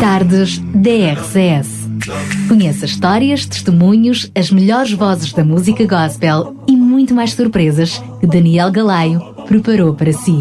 Tardes 0.00 0.58
DRCS. 0.58 1.68
Conheça 2.48 2.86
histórias, 2.86 3.44
testemunhos, 3.44 4.30
as 4.34 4.50
melhores 4.50 4.92
vozes 4.92 5.30
da 5.34 5.44
música 5.44 5.86
gospel 5.86 6.56
e 6.66 6.74
muito 6.74 7.14
mais 7.14 7.34
surpresas 7.34 8.02
que 8.18 8.26
Daniel 8.26 8.72
Galaio 8.72 9.20
preparou 9.46 9.92
para 9.92 10.10
si. 10.14 10.40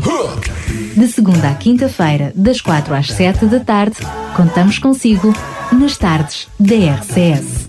De 0.96 1.08
segunda 1.10 1.50
à 1.50 1.56
quinta-feira, 1.56 2.32
das 2.36 2.62
quatro 2.62 2.96
às 2.96 3.08
sete 3.08 3.48
da 3.48 3.60
tarde, 3.60 3.98
contamos 4.34 4.80
consigo 4.80 5.34
nas 5.74 5.98
tardes 5.98 6.48
DRCS. 6.58 7.68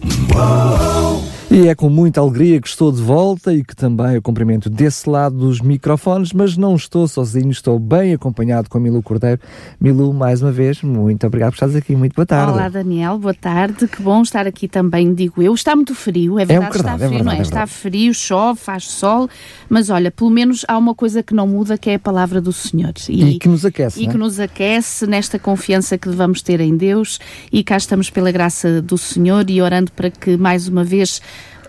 E 1.52 1.66
é 1.66 1.74
com 1.74 1.90
muita 1.90 2.20
alegria 2.20 2.60
que 2.60 2.68
estou 2.68 2.92
de 2.92 3.02
volta 3.02 3.52
e 3.52 3.64
que 3.64 3.74
também 3.74 4.14
eu 4.14 4.22
cumprimento 4.22 4.70
desse 4.70 5.10
lado 5.10 5.36
dos 5.36 5.60
microfones, 5.60 6.32
mas 6.32 6.56
não 6.56 6.76
estou 6.76 7.08
sozinho, 7.08 7.50
estou 7.50 7.76
bem 7.76 8.14
acompanhado 8.14 8.70
com 8.70 8.78
a 8.78 8.80
Milu 8.80 9.02
Cordeiro. 9.02 9.40
Milu, 9.80 10.14
mais 10.14 10.40
uma 10.42 10.52
vez, 10.52 10.80
muito 10.80 11.26
obrigado 11.26 11.50
por 11.50 11.56
estares 11.56 11.74
aqui, 11.74 11.96
muito 11.96 12.14
boa 12.14 12.24
tarde. 12.24 12.52
Olá 12.52 12.68
Daniel, 12.68 13.18
boa 13.18 13.34
tarde, 13.34 13.88
que 13.88 14.00
bom 14.00 14.22
estar 14.22 14.46
aqui 14.46 14.68
também, 14.68 15.12
digo 15.12 15.42
eu. 15.42 15.52
Está 15.52 15.74
muito 15.74 15.92
frio, 15.92 16.38
é 16.38 16.44
verdade, 16.44 16.72
é 16.72 16.78
está 16.78 16.96
frio, 16.96 17.06
é 17.06 17.08
verdade, 17.08 17.24
não 17.24 17.32
é? 17.32 17.38
é 17.38 17.42
está 17.42 17.66
frio, 17.66 18.14
chove, 18.14 18.60
faz 18.60 18.84
sol, 18.84 19.28
mas 19.68 19.90
olha, 19.90 20.12
pelo 20.12 20.30
menos 20.30 20.64
há 20.68 20.78
uma 20.78 20.94
coisa 20.94 21.20
que 21.20 21.34
não 21.34 21.48
muda, 21.48 21.76
que 21.76 21.90
é 21.90 21.96
a 21.96 21.98
palavra 21.98 22.40
do 22.40 22.52
Senhor. 22.52 22.92
E, 23.08 23.24
e 23.24 23.38
que 23.40 23.48
nos 23.48 23.64
aquece, 23.64 24.00
E 24.00 24.06
é? 24.06 24.08
que 24.08 24.16
nos 24.16 24.38
aquece 24.38 25.04
nesta 25.04 25.36
confiança 25.36 25.98
que 25.98 26.08
devemos 26.08 26.42
ter 26.42 26.60
em 26.60 26.76
Deus 26.76 27.18
e 27.52 27.64
cá 27.64 27.76
estamos 27.76 28.08
pela 28.08 28.30
graça 28.30 28.80
do 28.80 28.96
Senhor 28.96 29.50
e 29.50 29.60
orando 29.60 29.90
para 29.90 30.12
que 30.12 30.36
mais 30.36 30.68
uma 30.68 30.84
vez 30.84 31.20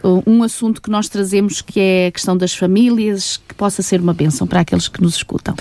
um 0.04 0.44
assunto 0.44 0.82
que 0.82 0.90
nós 0.90 1.08
trazemos 1.08 1.62
que 1.62 1.80
é 1.80 2.08
a 2.08 2.12
questão 2.12 2.36
das 2.36 2.54
famílias, 2.54 3.40
que 3.48 3.54
possa 3.54 3.82
ser 3.82 4.02
uma 4.02 4.14
bênção 4.14 4.48
para 4.48 4.62
aqueles 4.62 4.88
que 4.88 5.02
nos 5.02 5.16
escutam. 5.16 5.56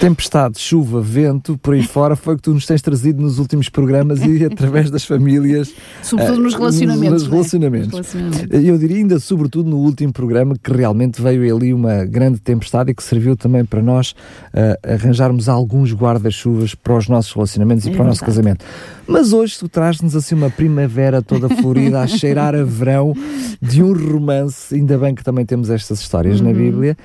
Tempestade, 0.00 0.58
chuva, 0.58 1.00
vento, 1.00 1.56
por 1.58 1.74
aí 1.74 1.82
fora, 1.82 2.14
foi 2.14 2.34
o 2.34 2.36
que 2.36 2.42
tu 2.42 2.54
nos 2.54 2.66
tens 2.66 2.82
trazido 2.82 3.22
nos 3.22 3.38
últimos 3.38 3.68
programas 3.68 4.20
e 4.22 4.44
através 4.46 4.90
das 4.90 5.04
famílias. 5.04 5.72
Sobretudo 6.02 6.40
nos 6.40 6.54
relacionamentos. 6.54 7.22
Nos 7.22 7.32
relacionamentos. 7.32 7.88
É? 7.88 7.92
relacionamentos. 7.92 8.64
Eu 8.64 8.78
diria 8.78 8.96
ainda, 8.96 9.18
sobretudo 9.18 9.68
no 9.68 9.78
último 9.78 10.12
programa, 10.12 10.54
que 10.62 10.72
realmente 10.72 11.20
veio 11.22 11.56
ali 11.56 11.72
uma 11.72 12.04
grande 12.04 12.38
tempestade 12.38 12.90
e 12.90 12.94
que 12.94 13.02
serviu 13.02 13.36
também 13.36 13.64
para 13.64 13.82
nós 13.82 14.10
uh, 14.10 14.94
arranjarmos 14.94 15.48
alguns 15.48 15.92
guarda-chuvas 15.92 16.74
para 16.74 16.96
os 16.96 17.08
nossos 17.08 17.32
relacionamentos 17.32 17.86
e 17.86 17.88
é 17.88 17.92
para 17.92 18.04
verdade. 18.04 18.08
o 18.08 18.10
nosso 18.10 18.24
casamento. 18.24 18.64
Mas 19.06 19.32
hoje 19.32 19.58
tu 19.58 19.68
traz-nos 19.68 20.16
assim 20.16 20.34
uma 20.34 20.50
primavera 20.50 21.22
toda 21.22 21.48
florida 21.48 22.00
a 22.00 22.06
cheirar 22.08 22.54
a 22.54 22.64
verão 22.64 23.14
de 23.62 23.82
um 23.82 23.85
romance, 23.92 24.74
ainda 24.74 24.96
bem 24.98 25.14
que 25.14 25.22
também 25.22 25.44
temos 25.44 25.70
estas 25.70 26.00
histórias 26.00 26.40
uhum. 26.40 26.46
na 26.46 26.52
Bíblia. 26.52 26.96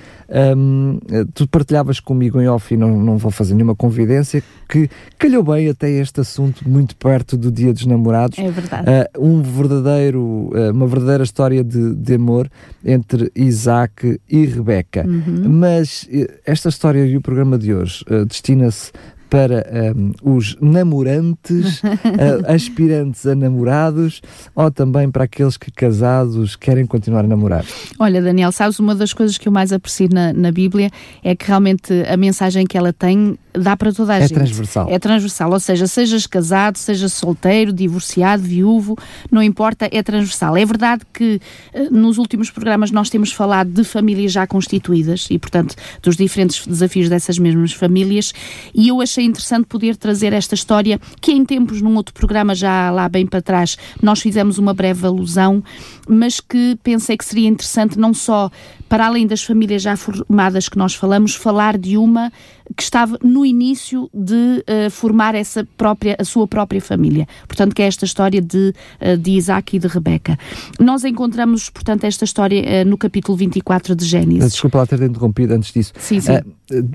Um, 0.55 0.99
tu 1.33 1.47
partilhavas 1.47 1.99
comigo 1.99 2.39
em 2.39 2.47
off 2.47 2.73
e 2.73 2.77
não, 2.77 2.97
não 2.99 3.17
vou 3.17 3.31
fazer 3.31 3.53
nenhuma 3.53 3.75
confidência 3.75 4.41
que 4.69 4.89
calhou 5.17 5.43
bem 5.43 5.67
até 5.67 5.89
este 5.89 6.21
assunto 6.21 6.67
muito 6.67 6.95
perto 6.95 7.35
do 7.35 7.51
Dia 7.51 7.73
dos 7.73 7.85
Namorados. 7.85 8.39
É 8.39 8.49
verdade. 8.49 8.87
Uh, 8.89 9.25
um 9.25 9.41
verdadeiro, 9.41 10.21
uh, 10.21 10.71
uma 10.71 10.87
verdadeira 10.87 11.23
história 11.23 11.63
de, 11.63 11.93
de, 11.95 12.13
amor 12.13 12.49
entre 12.85 13.31
Isaac 13.35 14.19
e 14.29 14.45
Rebeca. 14.45 15.05
Uhum. 15.05 15.49
Mas 15.49 16.07
esta 16.45 16.69
história 16.69 17.05
e 17.05 17.17
o 17.17 17.21
programa 17.21 17.57
de 17.57 17.73
hoje 17.73 18.05
uh, 18.09 18.25
destina-se 18.25 18.91
para 19.31 19.65
um, 19.95 20.11
os 20.35 20.57
namorantes, 20.59 21.79
uh, 21.81 22.53
aspirantes 22.53 23.25
a 23.25 23.33
namorados 23.33 24.21
ou 24.53 24.69
também 24.69 25.09
para 25.09 25.23
aqueles 25.23 25.55
que 25.55 25.71
casados 25.71 26.57
querem 26.57 26.85
continuar 26.85 27.23
a 27.23 27.27
namorar? 27.27 27.65
Olha, 27.97 28.21
Daniel, 28.21 28.51
sabes, 28.51 28.77
uma 28.77 28.93
das 28.93 29.13
coisas 29.13 29.37
que 29.37 29.47
eu 29.47 29.51
mais 29.51 29.71
aprecio 29.71 30.09
na, 30.11 30.33
na 30.33 30.51
Bíblia 30.51 30.91
é 31.23 31.33
que 31.33 31.47
realmente 31.47 31.93
a 32.09 32.17
mensagem 32.17 32.67
que 32.67 32.77
ela 32.77 32.91
tem 32.91 33.37
dá 33.53 33.75
para 33.75 33.91
toda 33.93 34.13
a 34.13 34.17
é 34.17 34.21
gente. 34.21 34.33
É 34.33 34.35
transversal. 34.35 34.89
É 34.89 34.99
transversal, 34.99 35.51
ou 35.51 35.59
seja, 35.59 35.87
sejas 35.87 36.25
casado, 36.25 36.77
sejas 36.77 37.13
solteiro, 37.13 37.73
divorciado, 37.73 38.43
viúvo, 38.43 38.97
não 39.29 39.41
importa, 39.41 39.89
é 39.91 40.03
transversal. 40.03 40.55
É 40.57 40.65
verdade 40.65 41.03
que 41.13 41.39
uh, 41.73 41.93
nos 41.93 42.17
últimos 42.17 42.49
programas 42.49 42.91
nós 42.91 43.09
temos 43.09 43.31
falado 43.31 43.69
de 43.69 43.83
famílias 43.83 44.31
já 44.31 44.45
constituídas 44.45 45.27
e, 45.29 45.37
portanto, 45.37 45.75
dos 46.01 46.15
diferentes 46.15 46.65
desafios 46.65 47.09
dessas 47.09 47.37
mesmas 47.37 47.73
famílias 47.73 48.33
e 48.73 48.87
eu 48.87 49.01
achei 49.01 49.20
interessante 49.21 49.65
poder 49.65 49.95
trazer 49.95 50.33
esta 50.33 50.55
história 50.55 50.99
que 51.19 51.31
em 51.31 51.45
tempos, 51.45 51.81
num 51.81 51.95
outro 51.95 52.13
programa 52.13 52.55
já 52.55 52.89
lá 52.91 53.07
bem 53.07 53.25
para 53.25 53.41
trás, 53.41 53.77
nós 54.01 54.21
fizemos 54.21 54.57
uma 54.57 54.73
breve 54.73 55.05
alusão, 55.05 55.63
mas 56.07 56.39
que 56.39 56.77
pensei 56.83 57.17
que 57.17 57.25
seria 57.25 57.47
interessante 57.47 57.97
não 57.97 58.13
só 58.13 58.51
para 58.87 59.05
além 59.07 59.25
das 59.25 59.41
famílias 59.41 59.81
já 59.81 59.95
formadas 59.95 60.67
que 60.67 60.77
nós 60.77 60.93
falamos, 60.93 61.33
falar 61.33 61.77
de 61.77 61.97
uma 61.97 62.31
que 62.75 62.83
estava 62.83 63.17
no 63.23 63.45
início 63.45 64.09
de 64.13 64.63
uh, 64.67 64.89
formar 64.89 65.35
essa 65.35 65.67
própria, 65.77 66.15
a 66.19 66.23
sua 66.23 66.47
própria 66.47 66.81
família. 66.81 67.27
Portanto, 67.47 67.75
que 67.75 67.81
é 67.81 67.85
esta 67.85 68.05
história 68.05 68.41
de, 68.41 68.73
uh, 69.01 69.17
de 69.17 69.31
Isaac 69.31 69.75
e 69.75 69.79
de 69.79 69.87
Rebeca. 69.87 70.37
Nós 70.79 71.03
encontramos, 71.03 71.69
portanto, 71.69 72.03
esta 72.05 72.25
história 72.25 72.83
uh, 72.83 72.89
no 72.89 72.97
capítulo 72.97 73.37
24 73.37 73.95
de 73.95 74.05
Gênesis. 74.05 74.53
Desculpa 74.53 74.79
lá 74.79 74.85
ter 74.85 75.01
interrompido 75.01 75.53
antes 75.53 75.71
disso. 75.71 75.93
Sim, 75.97 76.21
sim. 76.21 76.33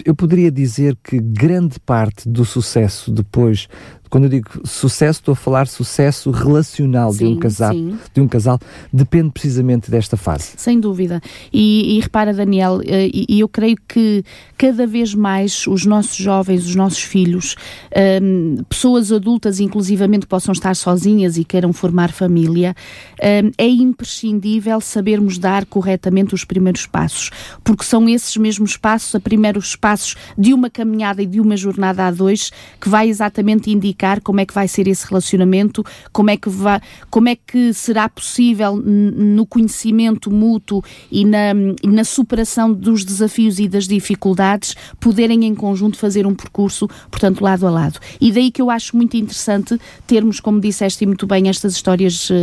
eu 0.05 0.15
poderia 0.15 0.51
dizer 0.51 0.97
que 1.03 1.19
grande 1.19 1.79
parte 1.81 2.16
do 2.25 2.45
sucesso 2.45 3.11
depois 3.11 3.69
quando 4.09 4.25
eu 4.25 4.31
digo 4.31 4.49
sucesso, 4.65 5.21
estou 5.21 5.33
a 5.33 5.37
falar 5.37 5.67
sucesso 5.67 6.31
relacional 6.31 7.13
sim, 7.13 7.19
de, 7.19 7.25
um 7.25 7.39
casal, 7.39 7.73
sim. 7.73 7.99
de 8.15 8.21
um 8.21 8.29
casal, 8.29 8.59
depende 8.93 9.31
precisamente 9.31 9.91
desta 9.91 10.17
fase. 10.17 10.53
Sem 10.57 10.79
dúvida. 10.79 11.21
E, 11.53 11.97
e 11.97 12.01
repara, 12.01 12.33
Daniel, 12.33 12.81
e, 12.83 13.27
e, 13.29 13.41
eu 13.41 13.49
creio 13.49 13.77
que 13.89 14.25
cada 14.57 14.87
vez 14.87 15.15
mais 15.15 15.67
os 15.67 15.85
nossos 15.85 16.17
jovens, 16.17 16.67
os 16.67 16.75
nossos 16.75 17.03
filhos, 17.03 17.57
um, 18.23 18.63
pessoas 18.69 19.11
adultas, 19.11 19.61
inclusivamente, 19.61 20.27
que 20.27 20.31
possam 20.31 20.53
estar 20.53 20.75
sozinhas 20.77 21.37
e 21.37 21.45
queiram 21.45 21.73
formar 21.73 22.13
família, 22.13 22.75
um, 23.21 23.51
é 23.59 23.69
imprescindível 23.69 24.81
sabermos 24.81 25.39
dar 25.39 25.67
corretamente 25.67 26.35
os 26.35 26.45
primeiros 26.45 26.87
passos, 26.87 27.31
porque 27.65 27.85
são 27.85 28.09
esses 28.09 28.37
mesmos 28.37 28.77
passos, 28.77 29.15
a 29.15 29.21
primeiros 29.21 29.75
passos 29.75 30.15
de 30.39 30.55
uma 30.55 30.71
caminhada 30.71 31.23
e 31.23 31.27
de 31.27 31.41
uma 31.41 31.57
jornada 31.57 32.07
a 32.07 32.11
dois, 32.11 32.53
que 32.81 32.89
vai 32.89 33.09
exatamente 33.09 33.71
indicar 33.71 33.96
como 34.23 34.41
é 34.41 34.47
que 34.47 34.55
vai 34.55 34.69
ser 34.69 34.87
esse 34.87 35.07
relacionamento, 35.07 35.85
como 36.13 36.31
é 36.31 36.37
que, 36.37 36.49
vai, 36.49 36.81
como 37.11 37.29
é 37.29 37.37
que 37.37 37.73
será 37.73 38.09
possível 38.09 38.77
no 38.77 39.47
conhecimento 39.47 40.31
mútuo 40.31 40.83
e 41.11 41.25
na, 41.25 41.55
na 41.85 42.05
superação 42.05 42.73
dos 42.73 43.05
desafios 43.05 43.59
e 43.59 43.69
das 43.69 43.87
dificuldades 43.87 44.75
poderem 45.01 45.45
em 45.45 45.55
conjunto 45.55 45.99
fazer 45.99 46.27
um 46.27 46.35
percurso, 46.35 46.89
portanto, 47.11 47.43
lado 47.43 47.67
a 47.67 47.71
lado. 47.71 47.99
E 48.21 48.31
daí 48.31 48.51
que 48.51 48.63
eu 48.63 48.71
acho 48.71 48.97
muito 48.97 49.17
interessante 49.17 49.79
termos, 50.07 50.41
como 50.41 50.61
disseste 50.61 51.05
muito 51.07 51.27
bem, 51.27 51.49
estas 51.49 51.75
histórias 51.75 52.31
uh, 52.31 52.35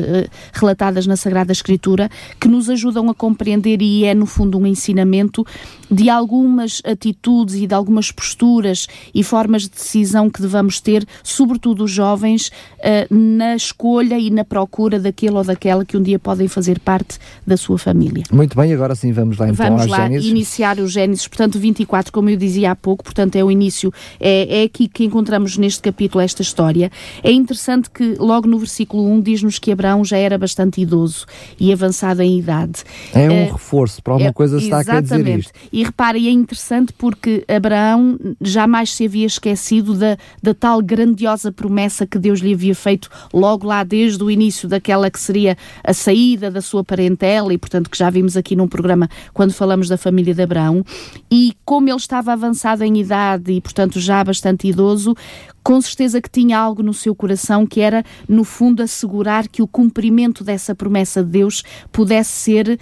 relatadas 0.54 1.08
na 1.08 1.16
Sagrada 1.16 1.52
Escritura 1.52 2.10
que 2.40 2.48
nos 2.48 2.70
ajudam 2.70 3.10
a 3.10 3.14
compreender 3.14 3.82
e 3.82 4.06
é, 4.06 4.14
no 4.14 4.26
fundo, 4.26 4.58
um 4.58 4.66
ensinamento 4.66 5.46
de 5.94 6.10
algumas 6.10 6.82
atitudes 6.84 7.56
e 7.56 7.68
de 7.68 7.74
algumas 7.74 8.12
posturas 8.12 8.88
e 9.14 9.24
formas 9.24 9.64
de 9.64 9.70
decisão 9.70 10.30
que 10.30 10.42
devamos 10.42 10.80
ter, 10.80 11.06
sobretudo 11.24 11.84
os 11.84 11.92
jovens, 11.92 12.48
uh, 12.48 13.14
na 13.14 13.56
escolha 13.56 14.18
e 14.18 14.30
na 14.30 14.44
procura 14.44 15.00
daquele 15.00 15.36
ou 15.36 15.44
daquela 15.44 15.86
que 15.86 15.96
um 15.96 16.02
dia 16.02 16.18
podem 16.18 16.48
fazer 16.48 16.80
parte 16.80 17.20
da 17.46 17.56
sua 17.56 17.78
família. 17.78 18.24
Muito 18.32 18.58
bem, 18.58 18.74
agora 18.74 18.96
sim 18.96 19.12
vamos 19.12 19.38
lá 19.38 19.50
então 19.50 19.66
vamos 19.68 19.86
lá 19.86 20.08
Gênesis. 20.08 20.30
iniciar 20.30 20.80
o 20.80 20.88
Gênesis, 20.88 21.28
portanto 21.28 21.60
24, 21.60 22.12
como 22.12 22.30
eu 22.30 22.38
dizia 22.38 22.72
há 22.72 22.76
pouco, 22.76 23.04
portanto 23.04 23.36
é 23.36 23.44
o 23.44 23.52
início, 23.52 23.94
é, 24.20 24.62
é 24.62 24.64
aqui 24.64 24.88
que 24.88 25.04
encontramos 25.04 25.58
neste 25.58 25.82
capítulo 25.82 26.22
esta 26.24 26.42
história. 26.42 26.92
É 27.24 27.32
interessante 27.32 27.90
que 27.90 28.16
logo 28.20 28.48
no 28.48 28.58
versículo 28.58 29.08
1 29.12 29.22
diz-nos 29.22 29.60
que 29.60 29.72
Abraão 29.72 30.04
já 30.04 30.18
era 30.18 30.38
bastante 30.38 30.82
idoso 30.82 31.26
e 31.60 31.72
avançado 31.72 32.22
em 32.22 32.40
idade. 32.40 32.84
É 33.14 33.30
um 33.30 33.46
uh, 33.46 33.54
reforço, 33.54 34.02
para 34.02 34.14
alguma 34.14 34.30
é, 34.30 34.34
coisa 34.34 34.58
está 34.58 34.80
a 34.80 34.84
querer 34.84 35.02
dizer 35.02 35.40
isto. 35.40 35.54
E 35.72 35.83
repare, 35.84 36.28
é 36.28 36.32
interessante 36.32 36.94
porque 36.94 37.44
Abraão 37.48 38.18
jamais 38.42 38.92
se 38.92 39.06
havia 39.06 39.26
esquecido 39.26 39.94
da, 39.94 40.18
da 40.42 40.54
tal 40.54 40.82
grandiosa 40.82 41.52
promessa 41.52 42.06
que 42.06 42.18
Deus 42.18 42.40
lhe 42.40 42.54
havia 42.54 42.76
feito 42.76 43.10
logo 43.34 43.68
lá 43.68 43.84
desde 43.84 44.24
o 44.24 44.32
início 44.32 44.68
daquela 44.68 45.10
que 45.10 45.20
seria 45.20 45.58
a 45.84 45.94
saída 45.94 46.50
da 46.50 46.62
sua 46.62 46.84
parentela 46.84 47.54
e, 47.54 47.58
portanto, 47.58 47.90
que 47.90 47.98
já 47.98 48.10
vimos 48.10 48.36
aqui 48.38 48.56
num 48.56 48.68
programa 48.68 49.10
quando 49.34 49.54
falamos 49.54 49.88
da 49.88 49.98
família 49.98 50.34
de 50.34 50.42
Abraão. 50.42 50.86
E 51.32 51.54
como 51.66 51.90
ele 51.90 51.98
estava 51.98 52.34
avançado 52.34 52.84
em 52.84 52.98
idade 52.98 53.52
e, 53.52 53.62
portanto, 53.62 54.00
já 54.00 54.24
bastante 54.24 54.68
idoso, 54.68 55.16
com 55.64 55.80
certeza 55.82 56.22
que 56.22 56.30
tinha 56.30 56.58
algo 56.58 56.84
no 56.84 56.94
seu 56.94 57.16
coração 57.16 57.66
que 57.66 57.80
era, 57.80 58.04
no 58.28 58.44
fundo, 58.44 58.84
assegurar 58.84 59.48
que 59.48 59.62
o 59.62 59.68
cumprimento 59.68 60.44
dessa 60.44 60.76
promessa 60.76 61.24
de 61.24 61.30
Deus 61.30 61.64
pudesse 61.92 62.32
ser, 62.32 62.80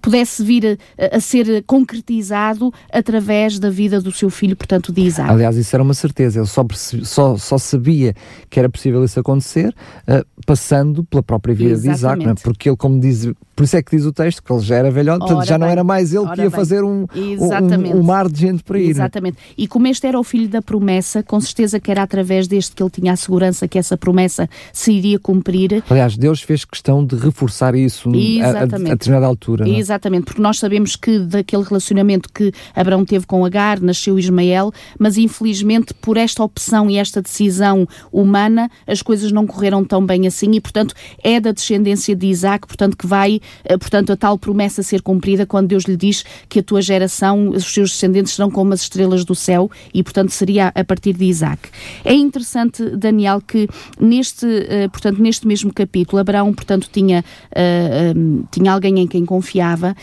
pudesse 0.00 0.42
vir 0.42 0.78
a, 0.98 1.16
a, 1.16 1.20
ser 1.20 1.62
concretizado 1.66 2.72
através 2.92 3.58
da 3.58 3.70
vida 3.70 4.00
do 4.00 4.10
seu 4.12 4.30
filho, 4.30 4.56
portanto, 4.56 4.92
de 4.92 5.02
Isaac. 5.02 5.30
Aliás, 5.30 5.56
isso 5.56 5.74
era 5.76 5.82
uma 5.82 5.94
certeza, 5.94 6.38
ele 6.38 6.46
só, 6.46 6.64
só, 7.02 7.36
só 7.36 7.58
sabia 7.58 8.14
que 8.48 8.58
era 8.58 8.68
possível 8.68 9.04
isso 9.04 9.20
acontecer 9.20 9.74
uh, 10.08 10.24
passando 10.46 11.04
pela 11.04 11.22
própria 11.22 11.54
vida 11.54 11.72
Exatamente. 11.72 11.94
de 11.94 11.98
Isaac, 11.98 12.40
é? 12.40 12.42
porque 12.42 12.68
ele, 12.68 12.76
como 12.76 12.98
diz 12.98 13.28
Por 13.60 13.64
isso 13.64 13.76
é 13.76 13.82
que 13.82 13.94
diz 13.94 14.06
o 14.06 14.12
texto 14.12 14.42
que 14.42 14.50
ele 14.50 14.62
já 14.62 14.76
era 14.76 14.90
velhote, 14.90 15.18
portanto 15.18 15.44
já 15.44 15.58
bem. 15.58 15.66
não 15.66 15.70
era 15.70 15.84
mais 15.84 16.14
ele 16.14 16.24
que 16.28 16.40
ia 16.40 16.48
bem. 16.48 16.50
fazer 16.50 16.82
um, 16.82 17.04
um, 17.14 17.98
um, 17.98 18.02
mar 18.02 18.26
de 18.26 18.40
gente 18.40 18.62
para 18.62 18.78
ir. 18.78 18.88
Exatamente. 18.88 19.36
E 19.54 19.68
como 19.68 19.86
este 19.86 20.06
era 20.06 20.18
o 20.18 20.24
filho 20.24 20.48
da 20.48 20.62
promessa, 20.62 21.22
com 21.22 21.38
certeza 21.38 21.78
que 21.78 21.90
era 21.90 22.02
através 22.02 22.48
deste 22.48 22.74
que 22.74 22.82
ele 22.82 22.88
tinha 22.88 23.12
a 23.12 23.16
segurança 23.16 23.68
que 23.68 23.78
essa 23.78 23.98
promessa 23.98 24.48
se 24.72 24.92
iria 24.92 25.18
cumprir. 25.18 25.84
Aliás, 25.90 26.16
Deus 26.16 26.40
fez 26.40 26.64
questão 26.64 27.04
de 27.04 27.16
reforçar 27.16 27.74
isso 27.74 28.08
a, 28.08 28.46
a, 28.46 28.62
a, 28.62 28.66
determinada 28.66 29.26
altura. 29.26 29.66
Não? 29.66 29.74
É? 29.74 29.78
Exatamente, 29.78 30.24
porque 30.24 30.40
nós 30.40 30.58
sabemos 30.58 30.96
que 30.96 31.18
daquele 31.18 31.62
relacionamento 31.62 32.30
que 32.32 32.50
Abraão 32.74 33.04
teve 33.04 33.26
com 33.26 33.44
Agar, 33.44 33.78
nasceu 33.78 34.18
Ismael, 34.18 34.72
mas 34.98 35.18
infelizmente 35.18 35.92
por 35.92 36.16
esta 36.16 36.42
opção 36.42 36.88
e 36.88 36.96
esta 36.96 37.20
decisão 37.20 37.86
humana, 38.10 38.70
as 38.86 39.02
coisas 39.02 39.30
não 39.30 39.46
correram 39.46 39.84
tão 39.84 40.06
bem 40.06 40.26
assim 40.26 40.50
e, 40.52 40.62
portanto, 40.62 40.94
é 41.22 41.38
da 41.38 41.52
descendência 41.52 42.16
de 42.16 42.26
Isaac, 42.26 42.66
portanto, 42.66 42.96
que 42.96 43.06
vai 43.06 43.38
portanto, 43.78 44.12
a 44.12 44.16
tal 44.16 44.38
promessa 44.38 44.82
ser 44.82 45.02
cumprida 45.02 45.46
quando 45.46 45.68
Deus 45.68 45.84
lhe 45.84 45.96
diz 45.96 46.24
que 46.48 46.60
a 46.60 46.62
tua 46.62 46.82
geração, 46.82 47.50
os 47.50 47.64
seus 47.64 47.90
descendentes 47.90 48.34
serão 48.34 48.50
como 48.50 48.72
as 48.72 48.82
estrelas 48.82 49.24
do 49.24 49.34
céu 49.34 49.70
e, 49.92 50.02
portanto, 50.02 50.30
seria 50.30 50.68
a 50.74 50.84
partir 50.84 51.12
de 51.14 51.24
Isaac. 51.24 51.68
É 52.04 52.14
interessante, 52.14 52.84
Daniel, 52.96 53.40
que 53.40 53.68
neste, 53.98 54.46
eh, 54.46 54.88
portanto, 54.88 55.20
neste 55.20 55.46
mesmo 55.46 55.72
capítulo, 55.72 56.20
Abraão, 56.20 56.52
portanto, 56.52 56.88
tinha, 56.92 57.24
uh, 57.50 58.46
tinha 58.50 58.72
alguém 58.72 58.98
em 59.00 59.06
quem 59.06 59.24
confiava 59.24 59.94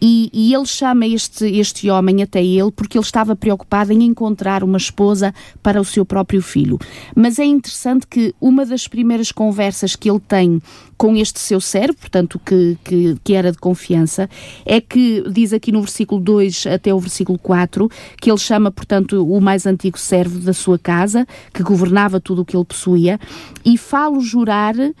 e, 0.00 0.30
e, 0.32 0.54
ele 0.54 0.66
chama 0.66 1.06
este, 1.06 1.44
este 1.46 1.90
homem 1.90 2.22
até 2.22 2.44
ele 2.44 2.70
porque 2.70 2.98
ele 2.98 3.04
estava 3.04 3.34
preocupado 3.34 3.92
em 3.92 4.02
encontrar 4.04 4.62
uma 4.62 4.78
esposa 4.78 5.34
para 5.62 5.80
o 5.80 5.84
seu 5.84 6.04
próprio 6.04 6.42
filho. 6.42 6.78
Mas 7.14 7.38
é 7.38 7.44
interessante 7.44 8.06
que 8.06 8.34
uma 8.40 8.64
das 8.66 8.86
primeiras 8.88 9.32
conversas 9.32 9.96
que 9.96 10.10
ele 10.10 10.20
tem 10.20 10.60
com 10.96 11.14
este 11.16 11.38
seu 11.38 11.60
servo, 11.60 11.94
portanto, 11.98 12.40
que, 12.44 12.78
que, 12.82 13.16
que, 13.22 13.34
era 13.34 13.52
de 13.52 13.58
confiança, 13.58 14.28
é 14.64 14.80
que 14.80 15.22
diz 15.30 15.52
aqui 15.52 15.70
no 15.70 15.80
versículo 15.80 16.20
2 16.20 16.66
até 16.68 16.92
o 16.94 16.98
versículo 16.98 17.38
4 17.38 17.88
que 18.20 18.30
ele 18.30 18.38
chama, 18.38 18.70
portanto, 18.70 19.24
o 19.26 19.40
mais 19.40 19.66
antigo 19.66 19.98
servo 19.98 20.38
da 20.38 20.52
sua 20.52 20.78
casa, 20.78 21.26
que 21.52 21.62
governava 21.62 22.20
tudo 22.20 22.42
o 22.42 22.44
que 22.44 22.56
ele 22.56 22.64
possuía, 22.64 23.20
e 23.64 23.76
falo 23.76 24.20
jurar 24.20 24.74
uh, 24.76 24.92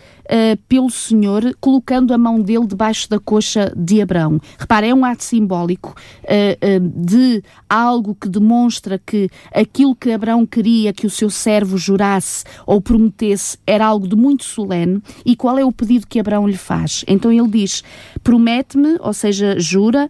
pelo 0.68 0.90
Senhor, 0.90 1.56
colocando 1.60 2.12
a 2.12 2.18
mão 2.18 2.40
dele 2.40 2.66
debaixo 2.66 3.08
da 3.08 3.18
coxa 3.18 3.72
de 3.76 4.00
Abraão. 4.00 4.40
Repara, 4.58 4.85
é 4.86 4.94
um 4.94 5.04
ato 5.04 5.24
simbólico 5.24 5.94
uh, 6.24 6.76
uh, 6.76 7.04
de 7.04 7.42
algo 7.68 8.14
que 8.14 8.28
demonstra 8.28 9.00
que 9.04 9.28
aquilo 9.52 9.94
que 9.94 10.12
Abraão 10.12 10.46
queria 10.46 10.92
que 10.92 11.06
o 11.06 11.10
seu 11.10 11.28
servo 11.28 11.76
jurasse 11.76 12.44
ou 12.64 12.80
prometesse 12.80 13.58
era 13.66 13.86
algo 13.86 14.06
de 14.08 14.16
muito 14.16 14.44
solene. 14.44 15.02
E 15.24 15.36
qual 15.36 15.58
é 15.58 15.64
o 15.64 15.72
pedido 15.72 16.06
que 16.06 16.20
Abraão 16.20 16.48
lhe 16.48 16.56
faz? 16.56 17.04
Então 17.06 17.32
ele 17.32 17.48
diz: 17.48 17.82
Promete-me, 18.22 18.96
ou 19.00 19.12
seja, 19.12 19.58
jura, 19.58 20.08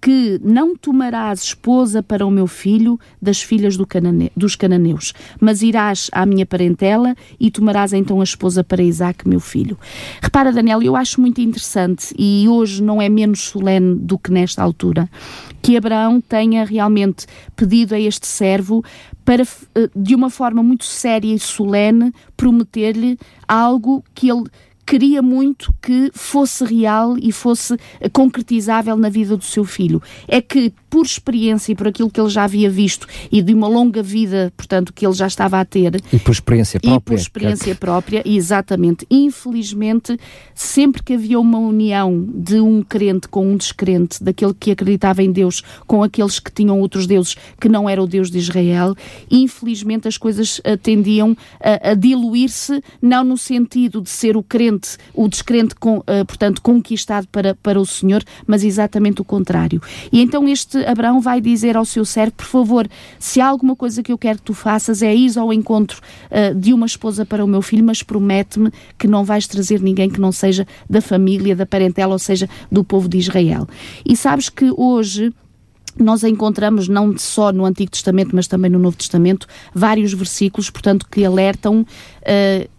que 0.00 0.40
não 0.42 0.76
tomarás 0.76 1.42
esposa 1.42 2.02
para 2.02 2.26
o 2.26 2.30
meu 2.30 2.46
filho 2.46 2.98
das 3.20 3.42
filhas 3.42 3.76
do 3.76 3.86
canane 3.86 4.30
dos 4.36 4.54
cananeus, 4.56 5.12
mas 5.40 5.62
irás 5.62 6.10
à 6.12 6.24
minha 6.26 6.46
parentela 6.46 7.14
e 7.40 7.50
tomarás 7.50 7.92
então 7.92 8.20
a 8.20 8.24
esposa 8.24 8.62
para 8.62 8.82
Isaac, 8.82 9.26
meu 9.28 9.40
filho. 9.40 9.78
Repara, 10.20 10.52
Daniel, 10.52 10.82
eu 10.82 10.96
acho 10.96 11.20
muito 11.20 11.40
interessante 11.40 12.14
e 12.18 12.46
hoje 12.48 12.82
não 12.82 13.00
é 13.00 13.08
menos 13.08 13.40
solene 13.40 13.94
do 13.96 14.18
que 14.18 14.30
nesta 14.30 14.62
altura 14.62 15.08
que 15.62 15.78
Abraão 15.78 16.20
tenha 16.20 16.62
realmente 16.64 17.26
pedido 17.56 17.94
a 17.94 17.98
este 17.98 18.26
servo 18.26 18.84
para, 19.24 19.42
eh, 19.42 19.88
de 19.96 20.14
uma 20.14 20.28
forma 20.28 20.62
muito 20.62 20.84
séria 20.84 21.34
e 21.34 21.38
solene, 21.38 22.12
prometer-lhe 22.36 23.18
algo 23.48 24.04
que 24.14 24.30
ele 24.30 24.44
queria 24.86 25.22
muito 25.22 25.74
que 25.80 26.10
fosse 26.14 26.64
real 26.64 27.16
e 27.18 27.32
fosse 27.32 27.76
concretizável 28.12 28.96
na 28.96 29.08
vida 29.08 29.36
do 29.36 29.44
seu 29.44 29.64
filho. 29.64 30.02
É 30.28 30.40
que, 30.40 30.72
por 30.88 31.04
experiência 31.04 31.72
e 31.72 31.74
por 31.74 31.88
aquilo 31.88 32.10
que 32.10 32.20
ele 32.20 32.28
já 32.28 32.44
havia 32.44 32.70
visto 32.70 33.06
e 33.30 33.42
de 33.42 33.54
uma 33.54 33.66
longa 33.66 34.02
vida, 34.02 34.52
portanto, 34.56 34.92
que 34.92 35.06
ele 35.06 35.14
já 35.14 35.26
estava 35.26 35.60
a 35.60 35.64
ter. 35.64 36.00
E 36.12 36.18
por 36.18 36.32
experiência 36.32 36.78
própria. 36.78 36.96
E 36.96 37.00
por 37.00 37.14
experiência 37.14 37.74
própria, 37.74 38.22
exatamente. 38.24 39.06
Infelizmente, 39.10 40.18
sempre 40.54 41.02
que 41.02 41.14
havia 41.14 41.40
uma 41.40 41.58
união 41.58 42.26
de 42.34 42.60
um 42.60 42.82
crente 42.82 43.28
com 43.28 43.46
um 43.46 43.56
descrente, 43.56 44.22
daquele 44.22 44.54
que 44.54 44.70
acreditava 44.70 45.22
em 45.22 45.32
Deus 45.32 45.62
com 45.86 46.02
aqueles 46.02 46.38
que 46.38 46.52
tinham 46.52 46.80
outros 46.80 47.06
deuses 47.06 47.36
que 47.60 47.68
não 47.68 47.88
era 47.88 48.02
o 48.02 48.06
Deus 48.06 48.30
de 48.30 48.38
Israel, 48.38 48.94
infelizmente 49.30 50.06
as 50.08 50.16
coisas 50.16 50.58
uh, 50.58 50.76
tendiam 50.80 51.36
a, 51.60 51.90
a 51.90 51.94
diluir-se, 51.94 52.82
não 53.00 53.24
no 53.24 53.36
sentido 53.36 54.00
de 54.00 54.10
ser 54.10 54.36
o 54.36 54.42
crente 54.42 54.73
descrente, 54.78 54.98
o 55.12 55.28
descrente, 55.28 55.74
com, 55.74 55.98
uh, 55.98 56.24
portanto, 56.26 56.60
conquistado 56.62 57.26
para, 57.28 57.54
para 57.54 57.80
o 57.80 57.86
Senhor, 57.86 58.22
mas 58.46 58.64
exatamente 58.64 59.20
o 59.20 59.24
contrário. 59.24 59.80
E 60.12 60.20
então 60.20 60.48
este 60.48 60.84
Abraão 60.84 61.20
vai 61.20 61.40
dizer 61.40 61.76
ao 61.76 61.84
seu 61.84 62.04
servo, 62.04 62.32
por 62.32 62.46
favor, 62.46 62.88
se 63.18 63.40
há 63.40 63.46
alguma 63.46 63.76
coisa 63.76 64.02
que 64.02 64.12
eu 64.12 64.18
quero 64.18 64.38
que 64.38 64.44
tu 64.44 64.54
faças 64.54 65.02
é 65.02 65.14
ir 65.14 65.38
ao 65.38 65.52
encontro 65.52 66.00
uh, 66.30 66.54
de 66.54 66.72
uma 66.72 66.86
esposa 66.86 67.24
para 67.24 67.44
o 67.44 67.48
meu 67.48 67.62
filho, 67.62 67.84
mas 67.84 68.02
promete-me 68.02 68.70
que 68.98 69.06
não 69.06 69.24
vais 69.24 69.46
trazer 69.46 69.80
ninguém 69.80 70.10
que 70.10 70.20
não 70.20 70.32
seja 70.32 70.66
da 70.88 71.00
família, 71.00 71.56
da 71.56 71.66
parentela, 71.66 72.12
ou 72.12 72.18
seja, 72.18 72.48
do 72.70 72.84
povo 72.84 73.08
de 73.08 73.18
Israel. 73.18 73.66
E 74.04 74.16
sabes 74.16 74.48
que 74.48 74.70
hoje 74.76 75.32
nós 75.98 76.24
encontramos 76.24 76.88
não 76.88 77.16
só 77.16 77.52
no 77.52 77.64
Antigo 77.64 77.90
Testamento, 77.90 78.34
mas 78.34 78.46
também 78.46 78.70
no 78.70 78.78
Novo 78.78 78.96
Testamento, 78.96 79.46
vários 79.72 80.12
versículos, 80.12 80.70
portanto, 80.70 81.06
que 81.08 81.24
alertam 81.24 81.82
uh, 81.82 82.73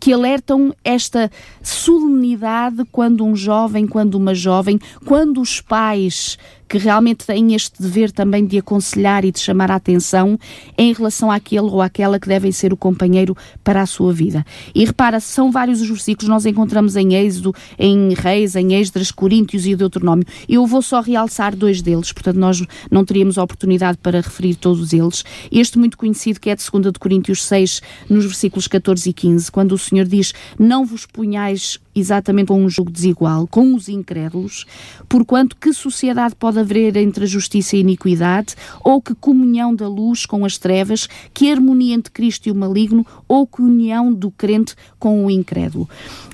que 0.00 0.12
alertam 0.12 0.74
esta 0.82 1.30
solenidade 1.62 2.84
quando 2.90 3.24
um 3.24 3.36
jovem, 3.36 3.86
quando 3.86 4.14
uma 4.14 4.34
jovem, 4.34 4.78
quando 5.04 5.40
os 5.40 5.60
pais 5.60 6.38
que 6.68 6.78
realmente 6.78 7.24
têm 7.26 7.54
este 7.54 7.80
dever 7.80 8.12
também 8.12 8.44
de 8.44 8.58
aconselhar 8.58 9.24
e 9.24 9.32
de 9.32 9.40
chamar 9.40 9.70
a 9.70 9.76
atenção 9.76 10.38
em 10.76 10.92
relação 10.92 11.30
àquele 11.30 11.62
ou 11.62 11.80
àquela 11.80 12.18
que 12.18 12.28
devem 12.28 12.52
ser 12.52 12.72
o 12.72 12.76
companheiro 12.76 13.36
para 13.64 13.82
a 13.82 13.86
sua 13.86 14.12
vida. 14.12 14.44
E 14.74 14.84
repara, 14.84 15.20
são 15.20 15.50
vários 15.50 15.80
os 15.80 15.88
versículos, 15.88 16.28
nós 16.28 16.46
encontramos 16.46 16.96
em 16.96 17.14
Êxodo, 17.14 17.54
em 17.78 18.14
Reis, 18.14 18.54
em 18.54 18.74
Esdras, 18.74 19.10
Coríntios 19.10 19.66
e 19.66 19.74
Deuteronômio. 19.74 20.26
Eu 20.48 20.66
vou 20.66 20.82
só 20.82 21.00
realçar 21.00 21.56
dois 21.56 21.80
deles, 21.80 22.12
portanto 22.12 22.36
nós 22.36 22.62
não 22.90 23.04
teríamos 23.04 23.38
oportunidade 23.38 23.98
para 24.02 24.20
referir 24.20 24.54
todos 24.54 24.92
eles. 24.92 25.24
Este 25.50 25.78
muito 25.78 25.96
conhecido 25.96 26.40
que 26.40 26.50
é 26.50 26.56
de 26.56 26.64
2 26.70 26.92
de 26.92 26.98
Coríntios 26.98 27.44
6, 27.44 27.80
nos 28.08 28.24
versículos 28.24 28.68
14 28.68 29.08
e 29.08 29.12
15, 29.12 29.50
quando 29.50 29.72
o 29.72 29.78
Senhor 29.78 30.06
diz: 30.06 30.32
Não 30.58 30.84
vos 30.84 31.06
punhais 31.06 31.78
exatamente 31.98 32.48
com 32.48 32.62
um 32.62 32.68
jogo 32.68 32.90
desigual, 32.90 33.46
com 33.46 33.74
os 33.74 33.88
incrédulos, 33.88 34.64
porquanto 35.08 35.56
que 35.56 35.72
sociedade 35.72 36.34
pode 36.34 36.58
haver 36.58 36.96
entre 36.96 37.24
a 37.24 37.26
justiça 37.26 37.76
e 37.76 37.78
a 37.78 37.82
iniquidade, 37.82 38.54
ou 38.82 39.00
que 39.00 39.14
comunhão 39.14 39.74
da 39.74 39.88
luz 39.88 40.26
com 40.26 40.44
as 40.44 40.58
trevas, 40.58 41.08
que 41.32 41.50
harmonia 41.50 41.94
entre 41.94 42.12
Cristo 42.12 42.48
e 42.48 42.52
o 42.52 42.54
maligno, 42.54 43.06
ou 43.26 43.46
que 43.46 43.62
união 43.62 44.12
do 44.12 44.30
crente 44.30 44.74
com 44.98 45.24
o 45.24 45.30
incrédulo. 45.30 45.88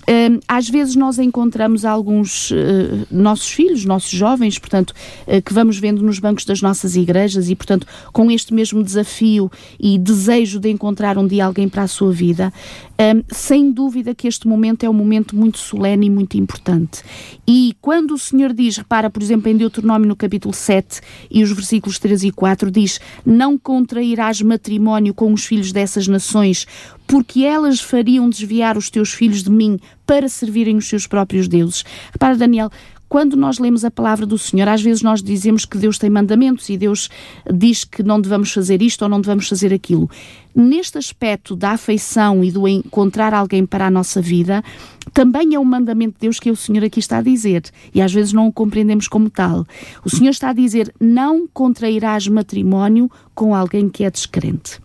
Hum, 0.07 0.39
às 0.47 0.69
vezes 0.69 0.97
nós 0.97 1.19
encontramos 1.19 1.85
alguns 1.85 2.51
uh, 2.51 3.07
nossos 3.11 3.49
filhos, 3.49 3.87
nossos 3.87 4.11
jovens, 4.11 4.59
portanto, 4.59 4.91
uh, 5.27 5.41
que 5.41 5.55
vamos 5.55 5.79
vendo 5.79 6.03
nos 6.03 6.19
bancos 6.19 6.45
das 6.45 6.61
nossas 6.61 6.95
igrejas 6.95 7.49
e, 7.49 7.55
portanto, 7.55 7.87
com 8.13 8.31
este 8.31 8.53
mesmo 8.53 8.83
desafio 8.83 9.51
e 9.81 9.99
desejo 9.99 10.61
de 10.61 10.69
encontrar 10.69 11.17
um 11.17 11.27
dia 11.27 11.47
alguém 11.47 11.71
para 11.71 11.85
a 11.85 11.89
sua 11.89 12.13
vida, 12.13 12.53
um, 13.01 13.25
sem 13.31 13.73
dúvida 13.73 14.15
que 14.15 14.29
este 14.29 14.47
momento 14.47 14.85
é 14.85 14.91
um 14.91 14.95
momento 14.95 15.35
muito 15.35 15.54
solene 15.59 16.07
e 16.07 16.11
muito 16.11 16.37
importante. 16.37 17.03
E 17.47 17.77
quando 17.81 18.13
o 18.13 18.19
Senhor 18.19 18.53
diz, 18.53 18.77
repara, 18.77 19.11
por 19.11 19.23
exemplo, 19.23 19.51
em 19.51 19.57
Deuteronômio 19.57 20.09
no 20.09 20.17
capítulo 20.17 20.55
7 20.55 21.01
e 21.31 21.43
os 21.43 21.53
versículos 21.53 21.99
3 21.99 22.25
e 22.25 22.31
4, 22.31 22.71
diz: 22.71 23.01
Não 23.25 23.59
contrairás 23.59 24.41
matrimónio 24.43 25.15
com 25.15 25.33
os 25.33 25.45
filhos 25.45 25.73
dessas 25.73 26.09
nações, 26.09 26.67
porque 27.07 27.43
elas 27.43 27.81
fariam 27.81 28.29
desviar 28.29 28.77
os 28.77 28.91
teus 28.91 29.13
filhos 29.13 29.43
de 29.43 29.51
mim 29.51 29.79
para 30.07 30.29
servirem 30.29 30.77
os 30.77 30.89
seus 30.89 31.07
próprios 31.07 31.49
deuses. 31.49 31.85
Repara, 32.13 32.37
Daniel, 32.37 32.71
quando 33.15 33.37
nós 33.37 33.61
lemos 33.61 33.85
a 33.85 33.93
palavra 33.93 34.27
do 34.27 34.37
Senhor, 34.37 34.67
às 34.67 34.83
vezes 34.83 35.01
nós 35.01 35.23
dizemos 35.23 35.65
que 35.65 35.79
Deus 35.79 35.99
tem 35.99 36.11
mandamentos 36.11 36.69
e 36.69 36.77
Deus 36.77 37.09
diz 37.49 37.85
que 37.85 38.03
não 38.03 38.21
devemos 38.21 38.53
fazer 38.53 38.83
isto 38.83 39.03
ou 39.03 39.09
não 39.09 39.21
devemos 39.21 39.49
fazer 39.49 39.73
aquilo. 39.73 40.11
Neste 40.53 40.99
aspecto 40.99 41.55
da 41.55 41.71
afeição 41.71 42.43
e 42.43 42.51
do 42.51 42.67
encontrar 42.67 43.33
alguém 43.33 43.65
para 43.65 43.87
a 43.87 43.91
nossa 43.91 44.21
vida, 44.21 44.65
também 45.13 45.55
é 45.55 45.61
um 45.61 45.65
mandamento 45.65 46.15
de 46.15 46.23
Deus 46.23 46.41
que 46.41 46.51
o 46.51 46.57
Senhor 46.57 46.83
aqui 46.83 46.99
está 46.99 47.19
a 47.19 47.23
dizer. 47.23 47.63
E 47.95 48.03
às 48.03 48.13
vezes 48.13 48.33
não 48.33 48.49
o 48.49 48.53
compreendemos 48.53 49.07
como 49.07 49.31
tal. 49.31 49.65
O 50.05 50.11
Senhor 50.11 50.31
está 50.31 50.51
a 50.51 50.53
dizer: 50.53 50.93
não 50.99 51.47
contrairás 51.47 52.27
matrimónio 52.27 53.09
com 53.33 53.55
alguém 53.55 53.89
que 53.89 54.03
é 54.03 54.11
descrente. 54.11 54.84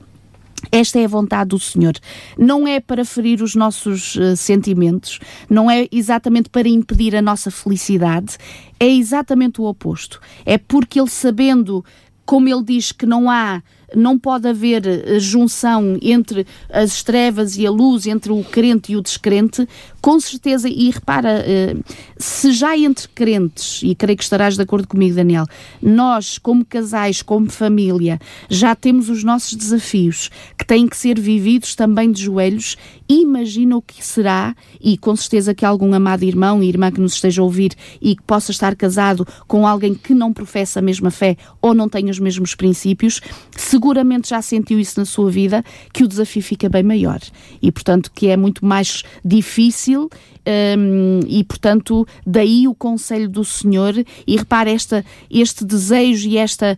Esta 0.72 1.00
é 1.00 1.06
a 1.06 1.08
vontade 1.08 1.50
do 1.50 1.60
Senhor. 1.60 1.94
Não 2.38 2.68
é 2.68 2.80
para 2.80 3.06
ferir 3.06 3.42
os 3.42 3.56
nossos 3.56 4.16
uh, 4.16 4.36
sentimentos, 4.36 5.20
não 5.50 5.70
é 5.70 5.88
exatamente 5.92 6.50
para 6.50 6.68
impedir 6.68 7.16
a 7.16 7.22
nossa 7.22 7.50
felicidade, 7.50 8.38
é 8.80 8.88
exatamente 8.88 9.62
o 9.62 9.66
oposto. 9.66 10.20
É 10.46 10.58
porque 10.58 11.00
Ele, 11.00 11.10
sabendo, 11.10 11.84
como 12.26 12.48
Ele 12.48 12.64
diz, 12.64 12.92
que 12.92 13.06
não 13.06 13.30
há 13.30 13.62
não 13.96 14.18
pode 14.18 14.48
haver 14.48 14.86
eh, 14.86 15.20
junção 15.20 15.98
entre 16.02 16.46
as 16.70 17.04
trevas 17.04 17.58
e 17.58 17.66
a 17.66 17.72
luz, 17.72 18.08
entre 18.08 18.32
o 18.32 18.44
crente 18.44 18.92
e 18.92 18.98
o 18.98 19.02
descrente, 19.02 19.68
com 20.02 20.20
certeza, 20.20 20.70
e 20.70 20.90
repara, 20.90 21.44
eh, 21.46 21.76
se 22.18 22.52
já 22.52 22.78
entre 22.78 23.08
crentes, 23.10 23.82
e 23.84 23.96
creio 23.96 24.18
que 24.18 24.24
estarás 24.24 24.56
de 24.56 24.62
acordo 24.62 24.88
comigo, 24.88 25.16
Daniel, 25.16 25.46
nós, 25.82 26.38
como 26.38 26.66
casais, 26.66 27.22
como 27.22 27.50
família, 27.50 28.20
já 28.50 28.76
temos 28.76 29.10
os 29.10 29.24
nossos 29.24 29.56
desafios 29.56 30.30
que 30.58 30.66
têm 30.66 30.88
que 30.88 30.98
ser 30.98 31.20
vividos 31.20 31.76
também 31.76 32.12
de 32.12 32.24
joelhos, 32.24 32.78
imagina 33.08 33.78
o 33.78 33.82
que 33.82 34.06
será, 34.06 34.56
e 34.80 34.98
com 34.98 35.16
certeza 35.16 35.54
que 35.54 35.66
algum 35.66 35.94
amado 35.94 36.24
irmão 36.24 36.64
e 36.64 36.70
irmã 36.70 36.92
que 36.92 37.02
nos 37.02 37.14
esteja 37.14 37.42
a 37.42 37.46
ouvir 37.46 37.74
e 38.02 38.16
que 38.16 38.24
possa 38.24 38.52
estar 38.52 38.76
casado 38.76 39.28
com 39.48 39.66
alguém 39.66 39.94
que 39.94 40.14
não 40.14 40.32
professa 40.32 40.80
a 40.80 40.82
mesma 40.82 41.12
fé 41.12 41.36
ou 41.62 41.74
não 41.74 41.90
tem 41.90 42.10
os 42.10 42.20
mesmos 42.20 42.56
princípios, 42.56 43.20
seguramente 43.80 44.30
já 44.30 44.42
sentiu 44.42 44.78
isso 44.78 45.00
na 45.00 45.06
sua 45.06 45.32
vida, 45.32 45.64
que 45.94 46.04
o 46.04 46.08
desafio 46.08 46.44
fica 46.44 46.68
bem 46.68 46.84
maior. 46.84 47.20
E, 47.62 47.72
portanto, 47.72 48.12
que 48.14 48.28
é 48.28 48.36
muito 48.36 48.66
mais 48.66 49.04
difícil 49.24 50.10
um, 50.78 51.20
e, 51.28 51.44
portanto, 51.44 52.08
daí 52.26 52.68
o 52.68 52.74
conselho 52.74 53.30
do 53.30 53.46
Senhor. 53.46 53.94
E 54.26 54.38
repare 54.38 54.72
esta, 54.72 55.06
este 55.30 55.64
desejo 55.64 56.28
e 56.28 56.38
esta 56.38 56.78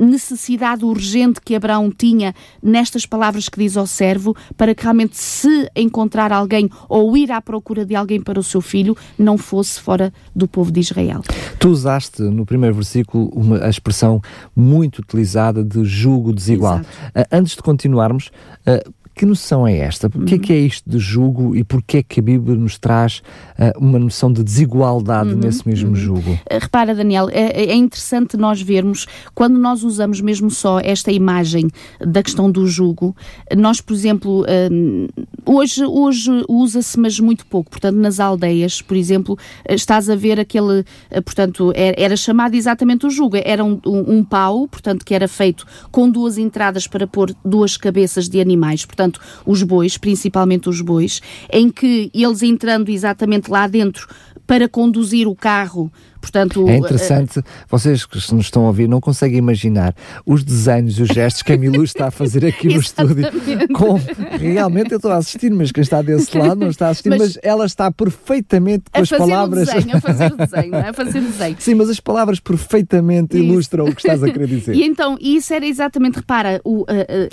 um, 0.00 0.06
necessidade 0.06 0.84
urgente 0.84 1.40
que 1.40 1.54
Abraão 1.54 1.90
tinha 1.90 2.34
nestas 2.62 3.04
palavras 3.04 3.48
que 3.48 3.58
diz 3.58 3.76
ao 3.76 3.86
servo, 3.86 4.34
para 4.56 4.74
que 4.74 4.82
realmente, 4.82 5.16
se 5.16 5.70
encontrar 5.76 6.32
alguém 6.32 6.68
ou 6.88 7.16
ir 7.16 7.30
à 7.30 7.40
procura 7.40 7.84
de 7.84 7.94
alguém 7.94 8.20
para 8.20 8.40
o 8.40 8.42
seu 8.42 8.60
filho, 8.60 8.96
não 9.18 9.36
fosse 9.36 9.80
fora 9.80 10.12
do 10.34 10.48
povo 10.48 10.72
de 10.72 10.80
Israel. 10.80 11.22
Tu 11.58 11.68
usaste 11.68 12.22
no 12.22 12.46
primeiro 12.46 12.74
versículo 12.74 13.30
uma, 13.34 13.64
a 13.64 13.68
expressão 13.68 14.20
muito 14.56 15.00
utilizada 15.00 15.62
de 15.62 15.84
jugo 16.24 16.32
desigual. 16.32 16.80
Uh, 17.14 17.24
antes 17.30 17.56
de 17.56 17.62
continuarmos, 17.62 18.32
uh, 18.66 18.92
que 19.14 19.24
noção 19.24 19.66
é 19.66 19.78
esta? 19.78 20.08
O 20.08 20.24
que 20.24 20.34
é 20.34 20.38
que 20.38 20.52
é 20.52 20.58
isto 20.58 20.88
de 20.88 20.98
jugo 20.98 21.54
e 21.54 21.62
porquê 21.62 21.98
é 21.98 22.02
que 22.02 22.18
a 22.20 22.22
Bíblia 22.22 22.56
nos 22.56 22.78
traz 22.78 23.22
uh, 23.58 23.78
uma 23.78 23.98
noção 23.98 24.32
de 24.32 24.42
desigualdade 24.42 25.30
uhum. 25.30 25.38
nesse 25.38 25.66
mesmo 25.66 25.90
uhum. 25.90 25.94
jugo? 25.94 26.32
Uh, 26.32 26.58
repara, 26.60 26.94
Daniel, 26.94 27.28
é, 27.30 27.64
é, 27.64 27.74
interessante 27.74 28.36
nós 28.36 28.60
vermos, 28.60 29.06
quando 29.34 29.58
nós 29.58 29.84
usamos 29.84 30.20
mesmo 30.20 30.50
só 30.50 30.80
esta 30.80 31.12
imagem 31.12 31.70
da 32.00 32.22
questão 32.22 32.50
do 32.50 32.66
jugo, 32.66 33.14
nós, 33.56 33.80
por 33.80 33.94
exemplo, 33.94 34.42
uh, 34.42 35.24
hoje, 35.46 35.84
hoje 35.84 36.30
usa-se, 36.48 36.98
mas 36.98 37.20
muito 37.20 37.46
pouco. 37.46 37.70
Portanto, 37.70 37.96
nas 37.96 38.18
aldeias, 38.18 38.82
por 38.82 38.96
exemplo, 38.96 39.38
estás 39.68 40.10
a 40.10 40.16
ver 40.16 40.40
aquele, 40.40 40.84
portanto, 41.24 41.72
era, 41.74 42.16
chamado 42.16 42.54
exatamente 42.54 43.06
o 43.06 43.10
jugo. 43.10 43.36
Era 43.36 43.64
um, 43.64 43.80
um, 43.86 44.18
um 44.18 44.24
pau, 44.24 44.66
portanto, 44.66 45.04
que 45.04 45.14
era 45.14 45.28
feito 45.28 45.66
com 45.90 46.08
duas 46.10 46.38
entradas 46.38 46.86
para 46.86 47.06
pôr 47.06 47.34
duas 47.44 47.76
cabeças 47.76 48.28
de 48.28 48.40
animais. 48.40 48.84
Portanto, 48.84 49.03
portanto, 49.04 49.20
os 49.44 49.62
bois, 49.62 49.98
principalmente 49.98 50.68
os 50.68 50.80
bois, 50.80 51.20
em 51.52 51.70
que 51.70 52.10
eles 52.14 52.42
entrando 52.42 52.88
exatamente 52.88 53.50
lá 53.50 53.66
dentro 53.66 54.08
para 54.46 54.68
conduzir 54.68 55.26
o 55.26 55.34
carro 55.34 55.92
Portanto, 56.24 56.66
é 56.68 56.76
interessante, 56.76 57.40
uh, 57.40 57.44
vocês 57.68 58.06
que 58.06 58.16
nos 58.16 58.46
estão 58.46 58.64
a 58.64 58.68
ouvir 58.68 58.88
não 58.88 59.00
conseguem 59.00 59.38
imaginar 59.38 59.94
os 60.24 60.42
desenhos 60.42 60.98
e 60.98 61.02
os 61.02 61.08
gestos 61.08 61.42
que 61.42 61.52
a 61.52 61.58
Milu 61.58 61.84
está 61.84 62.06
a 62.06 62.10
fazer 62.10 62.46
aqui 62.46 62.68
no 62.68 62.80
estúdio. 62.80 63.28
Com, 63.74 64.00
realmente 64.38 64.92
eu 64.92 64.96
estou 64.96 65.12
a 65.12 65.16
assistir, 65.16 65.50
mas 65.50 65.70
quem 65.70 65.82
está 65.82 66.00
desse 66.00 66.36
lado 66.36 66.56
não 66.56 66.68
está 66.68 66.88
a 66.88 66.90
assistir, 66.90 67.10
mas, 67.10 67.20
mas 67.20 67.38
ela 67.42 67.66
está 67.66 67.90
perfeitamente 67.90 68.84
com 68.90 69.00
as 69.00 69.10
palavras. 69.10 69.68
Desenho, 69.68 69.96
a 69.96 70.00
fazer 70.00 70.32
o 70.32 70.36
desenho, 70.36 70.76
a 70.76 70.92
fazer 70.92 71.18
o 71.18 71.22
desenho. 71.22 71.56
Sim, 71.58 71.74
mas 71.74 71.90
as 71.90 72.00
palavras 72.00 72.40
perfeitamente 72.40 73.36
isso. 73.36 73.44
ilustram 73.44 73.84
o 73.84 73.94
que 73.94 74.00
estás 74.00 74.22
a 74.22 74.30
querer 74.30 74.48
dizer. 74.48 74.74
e 74.74 74.82
então, 74.82 75.18
isso 75.20 75.52
era 75.52 75.66
exatamente, 75.66 76.16
repara, 76.16 76.60
o, 76.64 76.82
uh, 76.82 76.86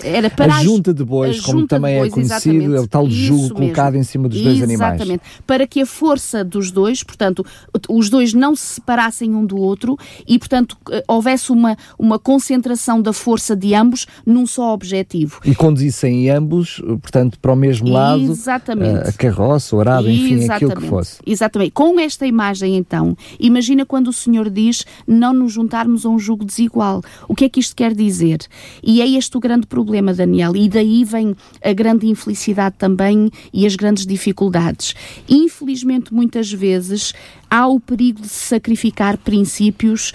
era 0.04 0.28
para 0.28 0.56
a 0.56 0.62
junta 0.62 0.92
de 0.92 1.04
bois, 1.04 1.40
como 1.40 1.66
também 1.66 1.94
é 1.94 1.98
bois, 2.00 2.12
é 2.12 2.14
conhecido, 2.14 2.76
é 2.76 2.80
o 2.80 2.86
tal 2.86 3.08
jugo 3.08 3.54
colocado 3.54 3.96
em 3.96 4.02
cima 4.02 4.28
dos 4.28 4.40
dois 4.40 4.62
animais. 4.62 4.94
Exatamente, 4.94 5.22
para 5.46 5.66
que 5.66 5.80
a 5.80 5.86
força 5.86 6.44
dos 6.44 6.70
dois, 6.70 7.02
portanto, 7.02 7.44
os 7.88 8.10
dois 8.10 8.34
não 8.34 8.54
se 8.54 8.80
separassem 8.82 9.34
um 9.34 9.46
do 9.46 9.56
outro 9.56 9.96
e, 10.26 10.38
portanto, 10.38 10.76
eh, 10.90 11.04
houvesse 11.06 11.52
uma, 11.52 11.76
uma 11.98 12.18
concentração 12.18 13.00
da 13.00 13.12
força 13.12 13.54
de 13.54 13.74
ambos 13.74 14.06
num 14.26 14.44
só 14.44 14.74
objetivo. 14.74 15.40
E 15.44 15.54
conduzissem 15.54 16.28
ambos, 16.28 16.82
portanto, 17.00 17.38
para 17.38 17.52
o 17.52 17.56
mesmo 17.56 17.88
lado, 17.88 18.22
Exatamente. 18.22 19.08
a 19.08 19.12
carroça, 19.12 19.76
o 19.76 19.80
arado, 19.80 20.10
enfim, 20.10 20.34
Exatamente. 20.34 20.52
aquilo 20.52 20.80
que 20.80 20.88
fosse. 20.88 21.20
Exatamente. 21.24 21.70
Com 21.70 21.98
esta 22.00 22.26
imagem, 22.26 22.76
então, 22.76 23.16
imagina 23.38 23.86
quando 23.86 24.08
o 24.08 24.12
Senhor 24.12 24.50
diz 24.50 24.84
não 25.06 25.32
nos 25.32 25.52
juntarmos 25.52 26.04
a 26.04 26.08
um 26.08 26.18
jugo 26.18 26.44
desigual. 26.44 27.02
O 27.28 27.34
que 27.34 27.44
é 27.44 27.48
que 27.48 27.60
isto 27.60 27.76
quer 27.76 27.94
dizer? 27.94 28.40
E 28.82 29.00
é 29.00 29.08
este 29.08 29.36
o 29.36 29.40
grande 29.40 29.66
problema, 29.66 30.12
Daniel, 30.12 30.56
e 30.56 30.68
daí 30.68 31.04
vem 31.04 31.36
a 31.64 31.72
grande 31.72 32.08
infelicidade 32.08 32.74
também 32.76 33.30
e 33.52 33.64
as 33.64 33.76
grandes 33.76 34.04
dificuldades. 34.04 34.94
Infelizmente, 35.28 36.12
muitas 36.12 36.52
vezes, 36.52 37.12
há 37.52 37.66
o 37.66 37.78
perigo 37.78 38.22
de 38.22 38.28
se 38.30 38.46
sacrificar 38.46 39.18
princípios 39.18 40.14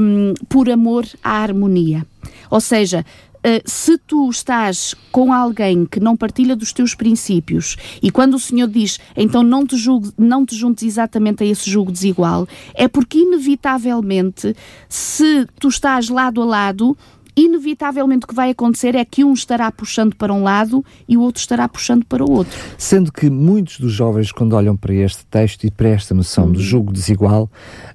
um, 0.00 0.32
por 0.48 0.70
amor 0.70 1.04
à 1.24 1.42
harmonia. 1.42 2.06
Ou 2.48 2.60
seja, 2.60 3.04
Uh, 3.38 3.62
se 3.64 3.96
tu 3.98 4.28
estás 4.28 4.96
com 5.12 5.32
alguém 5.32 5.86
que 5.86 6.00
não 6.00 6.16
partilha 6.16 6.56
dos 6.56 6.72
teus 6.72 6.92
princípios 6.92 7.76
e 8.02 8.10
quando 8.10 8.34
o 8.34 8.38
Senhor 8.38 8.66
diz 8.66 8.98
então 9.16 9.44
não 9.44 9.64
te, 9.64 9.76
julgue, 9.76 10.10
não 10.18 10.44
te 10.44 10.56
juntes 10.56 10.82
exatamente 10.82 11.44
a 11.44 11.46
esse 11.46 11.70
julgo 11.70 11.92
desigual, 11.92 12.48
é 12.74 12.88
porque 12.88 13.18
inevitavelmente 13.18 14.56
se 14.88 15.46
tu 15.60 15.68
estás 15.68 16.08
lado 16.08 16.42
a 16.42 16.44
lado, 16.44 16.98
inevitavelmente 17.38 18.24
o 18.24 18.28
que 18.28 18.34
vai 18.34 18.50
acontecer 18.50 18.94
é 18.94 19.04
que 19.04 19.24
um 19.24 19.32
estará 19.32 19.70
puxando 19.70 20.16
para 20.16 20.32
um 20.32 20.42
lado 20.42 20.84
e 21.08 21.16
o 21.16 21.20
outro 21.20 21.40
estará 21.40 21.68
puxando 21.68 22.04
para 22.04 22.24
o 22.24 22.30
outro. 22.30 22.58
Sendo 22.76 23.12
que 23.12 23.30
muitos 23.30 23.78
dos 23.78 23.92
jovens, 23.92 24.32
quando 24.32 24.54
olham 24.54 24.76
para 24.76 24.92
este 24.92 25.24
texto 25.26 25.64
e 25.64 25.70
para 25.70 25.88
esta 25.88 26.14
noção 26.14 26.46
uhum. 26.46 26.52
do 26.52 26.60
jogo 26.60 26.92
desigual, 26.92 27.48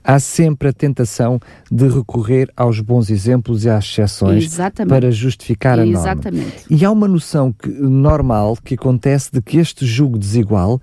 há 0.04 0.20
sempre 0.20 0.70
a 0.70 0.74
tentação 0.74 1.40
de 1.70 1.88
recorrer 1.88 2.52
aos 2.56 2.80
bons 2.80 3.10
exemplos 3.10 3.66
e 3.66 3.70
às 3.70 3.84
exceções 3.84 4.46
Exatamente. 4.46 4.90
para 4.90 5.12
justificar 5.12 5.80
a 5.80 5.86
norma. 5.86 6.00
Exatamente. 6.00 6.66
E 6.70 6.86
há 6.86 6.92
uma 6.92 7.08
noção 7.08 7.52
que, 7.52 7.70
normal 7.70 8.58
que 8.64 8.76
acontece 8.76 9.30
de 9.32 9.42
que 9.42 9.58
este 9.58 9.86
jugo 9.86 10.18
desigual 10.18 10.76
uh, 10.76 10.82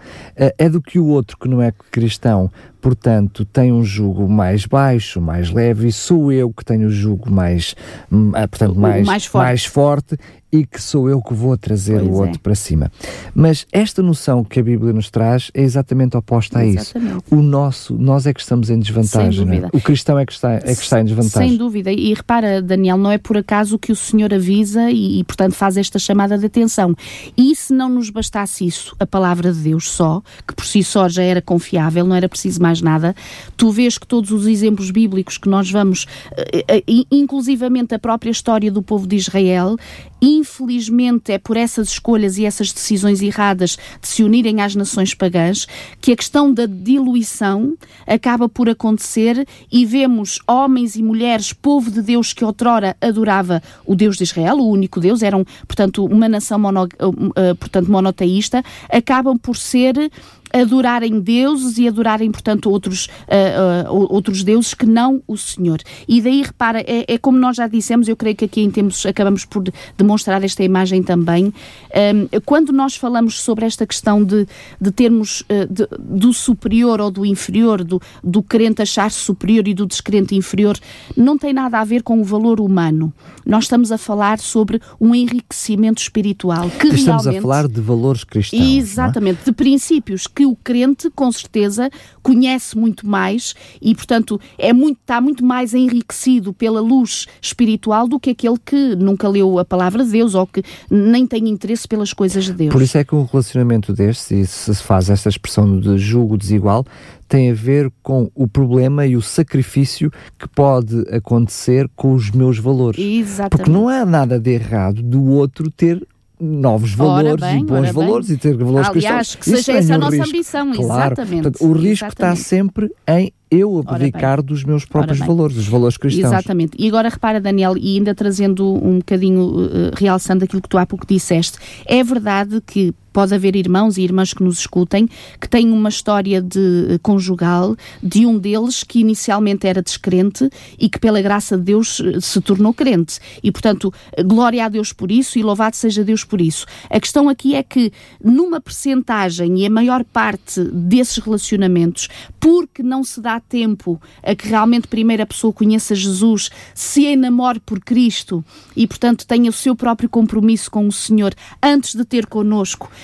é 0.58 0.68
do 0.68 0.82
que 0.82 0.98
o 0.98 1.06
outro 1.06 1.38
que 1.38 1.48
não 1.48 1.62
é 1.62 1.72
cristão 1.90 2.50
portanto, 2.80 3.44
tem 3.44 3.72
um 3.72 3.84
jugo 3.84 4.28
mais 4.28 4.66
baixo, 4.66 5.20
mais 5.20 5.50
leve, 5.50 5.88
e 5.88 5.92
sou 5.92 6.32
eu 6.32 6.52
que 6.52 6.64
tenho 6.64 6.88
o 6.88 6.90
jugo 6.90 7.30
mais, 7.30 7.74
hum, 8.10 8.32
ah, 8.34 8.48
portanto, 8.48 8.78
mais, 8.78 9.06
mais 9.06 9.24
forte. 9.24 9.44
mais 9.44 9.64
forte 9.64 10.16
e 10.52 10.64
que 10.66 10.82
sou 10.82 11.08
eu 11.08 11.22
que 11.22 11.32
vou 11.32 11.56
trazer 11.56 12.00
pois 12.00 12.08
o 12.08 12.12
outro 12.12 12.36
é. 12.36 12.38
para 12.38 12.54
cima. 12.54 12.90
Mas 13.34 13.66
esta 13.72 14.02
noção 14.02 14.42
que 14.42 14.60
a 14.60 14.62
Bíblia 14.62 14.92
nos 14.92 15.10
traz 15.10 15.50
é 15.54 15.62
exatamente 15.62 16.16
oposta 16.16 16.58
a 16.58 16.66
exatamente. 16.66 17.24
isso. 17.24 17.34
O 17.34 17.42
nosso, 17.42 17.94
nós 17.94 18.26
é 18.26 18.34
que 18.34 18.40
estamos 18.40 18.70
em 18.70 18.78
desvantagem. 18.78 19.48
É? 19.50 19.68
O 19.72 19.80
cristão 19.80 20.18
é 20.18 20.26
que, 20.26 20.32
está, 20.32 20.54
é 20.54 20.60
que 20.60 20.70
está 20.82 21.00
em 21.00 21.04
desvantagem. 21.04 21.50
Sem 21.50 21.58
dúvida. 21.58 21.92
E 21.92 22.12
repara, 22.12 22.60
Daniel, 22.60 22.96
não 22.96 23.10
é 23.10 23.18
por 23.18 23.36
acaso 23.36 23.78
que 23.78 23.92
o 23.92 23.96
Senhor 23.96 24.32
avisa 24.34 24.90
e, 24.90 25.20
e, 25.20 25.24
portanto, 25.24 25.54
faz 25.54 25.76
esta 25.76 25.98
chamada 25.98 26.36
de 26.36 26.46
atenção. 26.46 26.94
E 27.36 27.54
se 27.54 27.72
não 27.72 27.88
nos 27.88 28.10
bastasse 28.10 28.66
isso, 28.66 28.94
a 28.98 29.06
palavra 29.06 29.52
de 29.52 29.60
Deus 29.60 29.90
só, 29.90 30.22
que 30.46 30.54
por 30.54 30.64
si 30.64 30.82
só 30.82 31.08
já 31.08 31.22
era 31.22 31.40
confiável, 31.40 32.04
não 32.04 32.16
era 32.16 32.28
preciso 32.28 32.60
mais 32.60 32.80
nada, 32.80 33.14
tu 33.56 33.70
vês 33.70 33.98
que 33.98 34.06
todos 34.06 34.30
os 34.30 34.46
exemplos 34.46 34.90
bíblicos 34.90 35.38
que 35.38 35.48
nós 35.48 35.70
vamos, 35.70 36.06
eh, 36.36 36.64
eh, 36.68 37.04
inclusivamente 37.10 37.94
a 37.94 37.98
própria 37.98 38.30
história 38.30 38.70
do 38.70 38.82
povo 38.82 39.06
de 39.06 39.16
Israel, 39.16 39.76
Infelizmente, 40.20 41.32
é 41.32 41.38
por 41.38 41.56
essas 41.56 41.88
escolhas 41.88 42.36
e 42.38 42.44
essas 42.44 42.72
decisões 42.72 43.22
erradas 43.22 43.78
de 44.00 44.08
se 44.08 44.22
unirem 44.22 44.60
às 44.60 44.74
nações 44.74 45.14
pagãs 45.14 45.66
que 46.00 46.12
a 46.12 46.16
questão 46.16 46.52
da 46.52 46.66
diluição 46.66 47.74
acaba 48.06 48.48
por 48.48 48.68
acontecer 48.68 49.46
e 49.70 49.86
vemos 49.86 50.40
homens 50.46 50.96
e 50.96 51.02
mulheres, 51.02 51.52
povo 51.52 51.90
de 51.90 52.02
Deus 52.02 52.32
que 52.32 52.44
outrora 52.44 52.96
adorava 53.00 53.62
o 53.86 53.94
Deus 53.94 54.16
de 54.16 54.24
Israel, 54.24 54.58
o 54.58 54.68
único 54.68 55.00
Deus, 55.00 55.22
eram, 55.22 55.44
portanto, 55.66 56.04
uma 56.04 56.28
nação 56.28 56.58
mono, 56.58 56.84
uh, 56.84 57.54
portanto, 57.56 57.90
monoteísta, 57.90 58.62
acabam 58.90 59.38
por 59.38 59.56
ser 59.56 60.10
adorarem 60.52 61.20
deuses 61.20 61.78
e 61.78 61.86
adorarem, 61.86 62.30
portanto, 62.30 62.70
outros, 62.70 63.06
uh, 63.06 63.90
uh, 63.90 64.12
outros 64.12 64.42
deuses 64.42 64.74
que 64.74 64.86
não 64.86 65.22
o 65.26 65.36
Senhor. 65.36 65.80
E 66.08 66.20
daí, 66.20 66.42
repara, 66.42 66.80
é, 66.80 67.04
é, 67.06 67.18
como 67.18 67.38
nós 67.38 67.56
já 67.56 67.66
dissemos, 67.66 68.08
eu 68.08 68.16
creio 68.16 68.36
que 68.36 68.44
aqui 68.44 68.60
em 68.60 68.70
tempos 68.70 69.06
acabamos 69.06 69.44
por 69.44 69.64
demonstrar 69.96 70.42
esta 70.44 70.62
imagem 70.62 71.02
também. 71.02 71.46
Um, 71.46 72.40
quando 72.44 72.72
nós 72.72 72.96
falamos 72.96 73.40
sobre 73.40 73.66
esta 73.66 73.86
questão 73.86 74.24
de, 74.24 74.46
de 74.80 74.90
termos 74.90 75.42
uh, 75.42 75.66
de, 75.70 75.86
do 75.98 76.32
superior 76.32 77.00
ou 77.00 77.10
do 77.10 77.24
inferior, 77.24 77.84
do, 77.84 78.00
do 78.22 78.42
crente 78.42 78.82
achar-se 78.82 79.18
superior 79.18 79.66
e 79.68 79.74
do 79.74 79.86
descrente 79.86 80.34
inferior, 80.34 80.78
não 81.16 81.38
tem 81.38 81.52
nada 81.52 81.78
a 81.78 81.84
ver 81.84 82.02
com 82.02 82.20
o 82.20 82.24
valor 82.24 82.60
humano. 82.60 83.12
Nós 83.44 83.64
estamos 83.64 83.90
a 83.92 83.98
falar 83.98 84.38
sobre 84.38 84.80
um 85.00 85.14
enriquecimento 85.14 86.00
espiritual 86.00 86.70
que 86.70 86.88
estamos 86.88 87.24
realmente... 87.24 87.38
a 87.38 87.42
falar 87.42 87.68
de 87.68 87.80
valores 87.80 88.24
cristãos. 88.24 88.62
É? 88.62 88.76
Exatamente, 88.76 89.40
é? 89.42 89.44
de 89.46 89.52
princípios 89.52 90.26
que 90.26 90.39
que 90.40 90.46
o 90.46 90.56
crente, 90.56 91.10
com 91.10 91.30
certeza, 91.30 91.90
conhece 92.22 92.74
muito 92.78 93.06
mais 93.06 93.54
e, 93.78 93.94
portanto, 93.94 94.40
é 94.56 94.72
muito, 94.72 94.98
está 94.98 95.20
muito 95.20 95.44
mais 95.44 95.74
enriquecido 95.74 96.54
pela 96.54 96.80
luz 96.80 97.26
espiritual 97.42 98.08
do 98.08 98.18
que 98.18 98.30
aquele 98.30 98.56
que 98.64 98.96
nunca 98.96 99.28
leu 99.28 99.58
a 99.58 99.66
palavra 99.66 100.02
de 100.02 100.10
Deus 100.10 100.34
ou 100.34 100.46
que 100.46 100.62
nem 100.90 101.26
tem 101.26 101.46
interesse 101.46 101.86
pelas 101.86 102.14
coisas 102.14 102.46
de 102.46 102.54
Deus. 102.54 102.72
Por 102.72 102.80
isso 102.80 102.96
é 102.96 103.04
que 103.04 103.14
um 103.14 103.24
relacionamento 103.24 103.92
deste, 103.92 104.40
e 104.40 104.46
se 104.46 104.74
faz 104.76 105.10
esta 105.10 105.28
expressão 105.28 105.78
de 105.78 105.98
julgo 105.98 106.38
desigual, 106.38 106.86
tem 107.28 107.50
a 107.50 107.54
ver 107.54 107.92
com 108.02 108.30
o 108.34 108.48
problema 108.48 109.06
e 109.06 109.16
o 109.16 109.22
sacrifício 109.22 110.10
que 110.38 110.48
pode 110.48 111.00
acontecer 111.14 111.88
com 111.94 112.14
os 112.14 112.30
meus 112.30 112.58
valores. 112.58 112.98
Exatamente. 112.98 113.50
Porque 113.50 113.70
não 113.70 113.88
há 113.88 114.06
nada 114.06 114.40
de 114.40 114.50
errado 114.50 115.02
do 115.02 115.22
outro 115.26 115.70
ter 115.70 116.04
novos 116.40 116.94
valores 116.94 117.40
bem, 117.40 117.60
e 117.60 117.64
bons 117.64 117.90
valores 117.90 118.28
bem. 118.28 118.36
e 118.36 118.38
ter 118.38 118.56
valores 118.56 118.88
Aliás, 118.88 119.34
cristãos. 119.34 119.56
que 119.56 119.62
seja 119.62 119.78
essa 119.78 119.94
a 119.94 119.98
nossa 119.98 120.16
risco. 120.16 120.28
ambição, 120.28 120.72
claro. 120.72 121.12
exatamente. 121.12 121.42
Portanto, 121.42 121.64
o 121.64 121.72
risco 121.72 122.06
exatamente. 122.06 122.12
está 122.12 122.36
sempre 122.36 122.90
em 123.06 123.32
eu 123.50 123.82
abdicar 123.84 124.40
dos 124.42 124.62
meus 124.64 124.84
próprios 124.84 125.18
valores, 125.18 125.56
dos 125.56 125.66
valores 125.66 125.96
cristãos. 125.96 126.32
Exatamente. 126.32 126.72
E 126.78 126.86
agora 126.88 127.08
repara, 127.08 127.40
Daniel, 127.40 127.76
e 127.76 127.96
ainda 127.96 128.14
trazendo 128.14 128.64
um 128.64 128.98
bocadinho, 128.98 129.42
uh, 129.42 129.90
realçando 129.96 130.44
aquilo 130.44 130.62
que 130.62 130.68
tu 130.68 130.78
há 130.78 130.86
pouco 130.86 131.06
disseste, 131.06 131.58
é 131.84 132.02
verdade 132.02 132.60
que 132.64 132.94
pode 133.12 133.34
haver 133.34 133.56
irmãos 133.56 133.96
e 133.96 134.02
irmãs 134.02 134.32
que 134.32 134.42
nos 134.42 134.58
escutem 134.60 135.08
que 135.40 135.48
têm 135.48 135.70
uma 135.70 135.88
história 135.88 136.40
de 136.40 136.98
conjugal 137.02 137.76
de 138.02 138.26
um 138.26 138.38
deles 138.38 138.82
que 138.84 139.00
inicialmente 139.00 139.66
era 139.66 139.82
descrente 139.82 140.48
e 140.78 140.88
que 140.88 140.98
pela 140.98 141.20
graça 141.20 141.56
de 141.56 141.64
Deus 141.64 142.00
se 142.20 142.40
tornou 142.40 142.72
crente. 142.72 143.18
E 143.42 143.50
portanto, 143.50 143.92
glória 144.24 144.64
a 144.64 144.68
Deus 144.68 144.92
por 144.92 145.10
isso 145.10 145.38
e 145.38 145.42
louvado 145.42 145.76
seja 145.76 146.04
Deus 146.04 146.24
por 146.24 146.40
isso. 146.40 146.66
A 146.88 147.00
questão 147.00 147.28
aqui 147.28 147.54
é 147.54 147.62
que 147.62 147.92
numa 148.22 148.60
percentagem 148.60 149.60
e 149.60 149.66
a 149.66 149.70
maior 149.70 150.04
parte 150.04 150.62
desses 150.64 151.18
relacionamentos, 151.18 152.08
porque 152.38 152.82
não 152.82 153.02
se 153.04 153.20
dá 153.20 153.40
tempo 153.40 154.00
a 154.22 154.34
que 154.34 154.48
realmente 154.48 154.88
primeiro 154.88 155.22
a 155.22 155.26
pessoa 155.26 155.52
conheça 155.52 155.94
Jesus, 155.94 156.50
se 156.74 157.04
enamore 157.04 157.60
por 157.60 157.80
Cristo 157.80 158.44
e 158.76 158.86
portanto 158.86 159.26
tenha 159.26 159.50
o 159.50 159.52
seu 159.52 159.74
próprio 159.74 160.08
compromisso 160.08 160.70
com 160.70 160.86
o 160.86 160.92
Senhor 160.92 161.34
antes 161.62 161.94
de 161.94 162.04
ter 162.04 162.26
connosco 162.26 162.90
eh, 162.90 162.99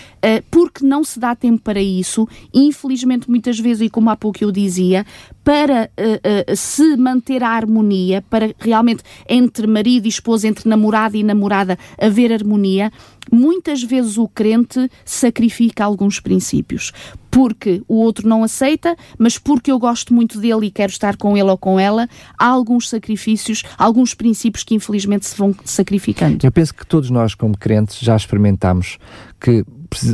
porque 0.50 0.84
não 0.84 1.04
se 1.04 1.20
dá 1.20 1.36
tempo 1.36 1.62
para 1.62 1.80
isso, 1.80 2.28
infelizmente 2.52 3.30
muitas 3.30 3.60
vezes, 3.60 3.82
e 3.82 3.90
como 3.90 4.10
há 4.10 4.16
pouco 4.16 4.42
eu 4.42 4.50
dizia, 4.50 5.06
para 5.46 5.88
uh, 5.96 6.52
uh, 6.52 6.56
se 6.56 6.96
manter 6.96 7.44
a 7.44 7.50
harmonia, 7.50 8.20
para 8.28 8.52
realmente 8.58 9.04
entre 9.28 9.64
marido 9.64 10.06
e 10.06 10.08
esposa, 10.08 10.48
entre 10.48 10.68
namorado 10.68 11.16
e 11.16 11.22
namorada 11.22 11.78
haver 11.96 12.32
harmonia, 12.32 12.90
muitas 13.30 13.80
vezes 13.80 14.18
o 14.18 14.26
crente 14.26 14.90
sacrifica 15.04 15.84
alguns 15.84 16.18
princípios. 16.18 16.92
Porque 17.30 17.82
o 17.86 17.96
outro 17.96 18.26
não 18.26 18.42
aceita, 18.42 18.96
mas 19.18 19.38
porque 19.38 19.70
eu 19.70 19.78
gosto 19.78 20.12
muito 20.12 20.40
dele 20.40 20.66
e 20.66 20.70
quero 20.70 20.90
estar 20.90 21.16
com 21.16 21.36
ele 21.36 21.50
ou 21.50 21.58
com 21.58 21.78
ela, 21.78 22.08
há 22.36 22.46
alguns 22.46 22.88
sacrifícios, 22.88 23.62
alguns 23.78 24.14
princípios 24.14 24.64
que 24.64 24.74
infelizmente 24.74 25.26
se 25.26 25.36
vão 25.36 25.54
sacrificando. 25.64 26.44
Eu 26.44 26.50
penso 26.50 26.74
que 26.74 26.84
todos 26.84 27.08
nós, 27.10 27.34
como 27.34 27.56
crentes, 27.56 27.98
já 28.00 28.16
experimentamos 28.16 28.98
que 29.38 29.64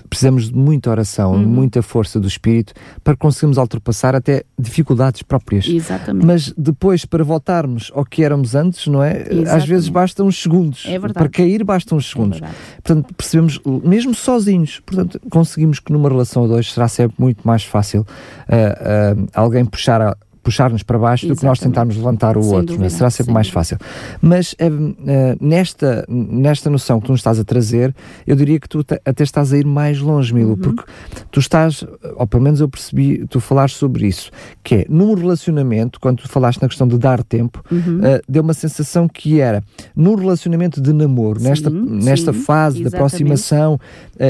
precisamos 0.08 0.50
de 0.50 0.54
muita 0.54 0.90
oração, 0.90 1.32
uhum. 1.32 1.46
muita 1.46 1.82
força 1.82 2.20
do 2.20 2.26
Espírito 2.26 2.72
para 3.02 3.16
conseguirmos 3.16 3.58
ultrapassar 3.58 4.14
até 4.14 4.44
dificuldades 4.58 5.22
próprias. 5.22 5.66
Exatamente. 5.66 6.26
Mas 6.26 6.52
depois, 6.56 7.04
para 7.04 7.24
voltarmos 7.24 7.90
ao 7.94 8.04
que 8.04 8.24
éramos 8.24 8.54
antes, 8.54 8.86
não 8.86 9.02
é? 9.02 9.22
Exatamente. 9.22 9.48
Às 9.48 9.64
vezes 9.66 9.88
bastam 9.88 10.26
uns 10.26 10.40
segundos. 10.40 10.84
É 10.86 10.98
verdade. 10.98 11.14
Para 11.14 11.28
cair 11.28 11.64
bastam 11.64 11.98
uns 11.98 12.08
segundos. 12.08 12.40
É 12.40 12.48
portanto, 12.82 13.14
percebemos, 13.14 13.60
mesmo 13.84 14.14
sozinhos, 14.14 14.80
portanto, 14.84 15.20
conseguimos 15.30 15.78
que 15.78 15.92
numa 15.92 16.08
relação 16.08 16.44
a 16.44 16.46
dois 16.46 16.72
será 16.72 16.88
sempre 16.88 17.16
muito 17.18 17.46
mais 17.46 17.64
fácil 17.64 18.02
uh, 18.02 19.22
uh, 19.22 19.28
alguém 19.34 19.64
puxar 19.64 20.00
a 20.00 20.16
puxar-nos 20.42 20.82
para 20.82 20.98
baixo 20.98 21.26
Exatamente. 21.26 21.36
do 21.36 21.40
que 21.40 21.46
nós 21.46 21.58
tentarmos 21.58 21.96
levantar 21.96 22.36
o 22.36 22.42
Sem 22.42 22.52
outro. 22.52 22.76
Dúvida. 22.76 22.90
Será 22.90 23.10
sempre 23.10 23.26
Sem 23.26 23.34
mais 23.34 23.48
fácil. 23.48 23.78
Mas 24.20 24.52
uh, 24.54 24.96
nesta, 25.40 26.04
nesta 26.08 26.68
noção 26.68 27.00
que 27.00 27.06
tu 27.06 27.12
nos 27.12 27.20
estás 27.20 27.38
a 27.38 27.44
trazer, 27.44 27.94
eu 28.26 28.34
diria 28.34 28.58
que 28.58 28.68
tu 28.68 28.84
até 29.04 29.22
estás 29.22 29.52
a 29.52 29.58
ir 29.58 29.64
mais 29.64 30.00
longe, 30.00 30.34
Milo, 30.34 30.50
uhum. 30.50 30.56
porque 30.56 30.84
tu 31.30 31.40
estás, 31.40 31.84
ou 32.16 32.26
pelo 32.26 32.42
menos 32.42 32.60
eu 32.60 32.68
percebi, 32.68 33.26
tu 33.26 33.40
falaste 33.40 33.76
sobre 33.76 34.06
isso, 34.06 34.30
que 34.62 34.74
é 34.74 34.86
num 34.88 35.14
relacionamento, 35.14 36.00
quando 36.00 36.22
tu 36.22 36.28
falaste 36.28 36.60
na 36.60 36.68
questão 36.68 36.88
de 36.88 36.98
dar 36.98 37.22
tempo, 37.22 37.62
uhum. 37.70 37.98
uh, 37.98 38.20
deu 38.28 38.42
uma 38.42 38.54
sensação 38.54 39.08
que 39.08 39.40
era 39.40 39.62
num 39.94 40.14
relacionamento 40.14 40.80
de 40.80 40.92
namoro, 40.92 41.40
sim, 41.40 41.48
nesta, 41.48 41.70
nesta 41.70 42.32
fase 42.32 42.80
Exatamente. 42.80 42.90
de 42.90 42.96
aproximação 42.96 43.74
uh, 43.74 43.78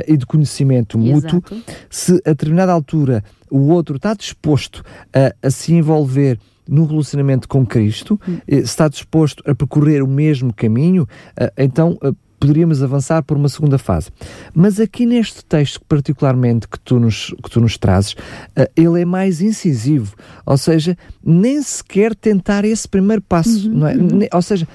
e 0.06 0.16
de 0.16 0.26
conhecimento 0.26 0.98
mútuo, 0.98 1.42
Exato. 1.50 1.62
se 1.88 2.14
a 2.24 2.30
determinada 2.30 2.72
altura 2.72 3.24
o 3.52 3.68
outro 3.68 3.96
está 3.96 4.14
disposto 4.14 4.82
a, 5.12 5.34
a 5.46 5.50
se 5.50 5.74
envolver 5.74 6.38
no 6.66 6.86
relacionamento 6.86 7.46
com 7.46 7.66
Cristo, 7.66 8.18
hum. 8.26 8.38
Eh, 8.48 8.58
está 8.58 8.88
disposto 8.88 9.42
a 9.46 9.54
percorrer 9.54 10.02
o 10.02 10.08
mesmo 10.08 10.52
caminho, 10.54 11.06
eh, 11.36 11.52
então 11.58 11.98
eh, 12.02 12.12
poderíamos 12.40 12.82
avançar 12.82 13.22
por 13.22 13.36
uma 13.36 13.48
segunda 13.48 13.76
fase. 13.76 14.10
Mas 14.54 14.80
aqui 14.80 15.04
neste 15.04 15.44
texto, 15.44 15.80
particularmente 15.86 16.66
que 16.66 16.80
tu 16.80 16.98
nos, 16.98 17.34
que 17.42 17.50
tu 17.50 17.60
nos 17.60 17.76
trazes, 17.76 18.16
ele 18.74 19.02
é 19.02 19.04
mais 19.04 19.40
incisivo, 19.40 20.14
ou 20.46 20.56
seja, 20.56 20.96
nem 21.22 21.60
sequer 21.62 22.14
tentar 22.14 22.64
esse 22.64 22.88
primeiro 22.88 23.22
passo, 23.22 23.68
uhum, 23.68 23.78
não 23.78 23.86
é? 23.86 23.94
Uhum. 23.94 24.20
Ou 24.32 24.42
seja, 24.42 24.66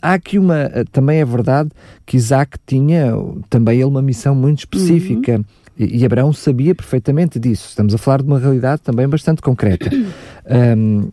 há 0.00 0.14
aqui 0.14 0.38
uma. 0.38 0.70
Também 0.90 1.20
é 1.20 1.24
verdade 1.24 1.70
que 2.04 2.16
Isaac 2.16 2.58
tinha 2.66 3.12
também 3.48 3.76
ele 3.76 3.84
uma 3.84 4.02
missão 4.02 4.34
muito 4.34 4.60
específica. 4.60 5.36
Uhum 5.36 5.44
e, 5.76 6.04
Abraão 6.04 6.32
sabia 6.32 6.74
perfeitamente 6.74 7.38
disso. 7.38 7.68
Estamos 7.68 7.94
a 7.94 7.98
falar 7.98 8.22
de 8.22 8.28
uma 8.28 8.38
realidade 8.38 8.82
também 8.82 9.08
bastante 9.08 9.40
concreta. 9.40 9.90
Um, 10.44 11.08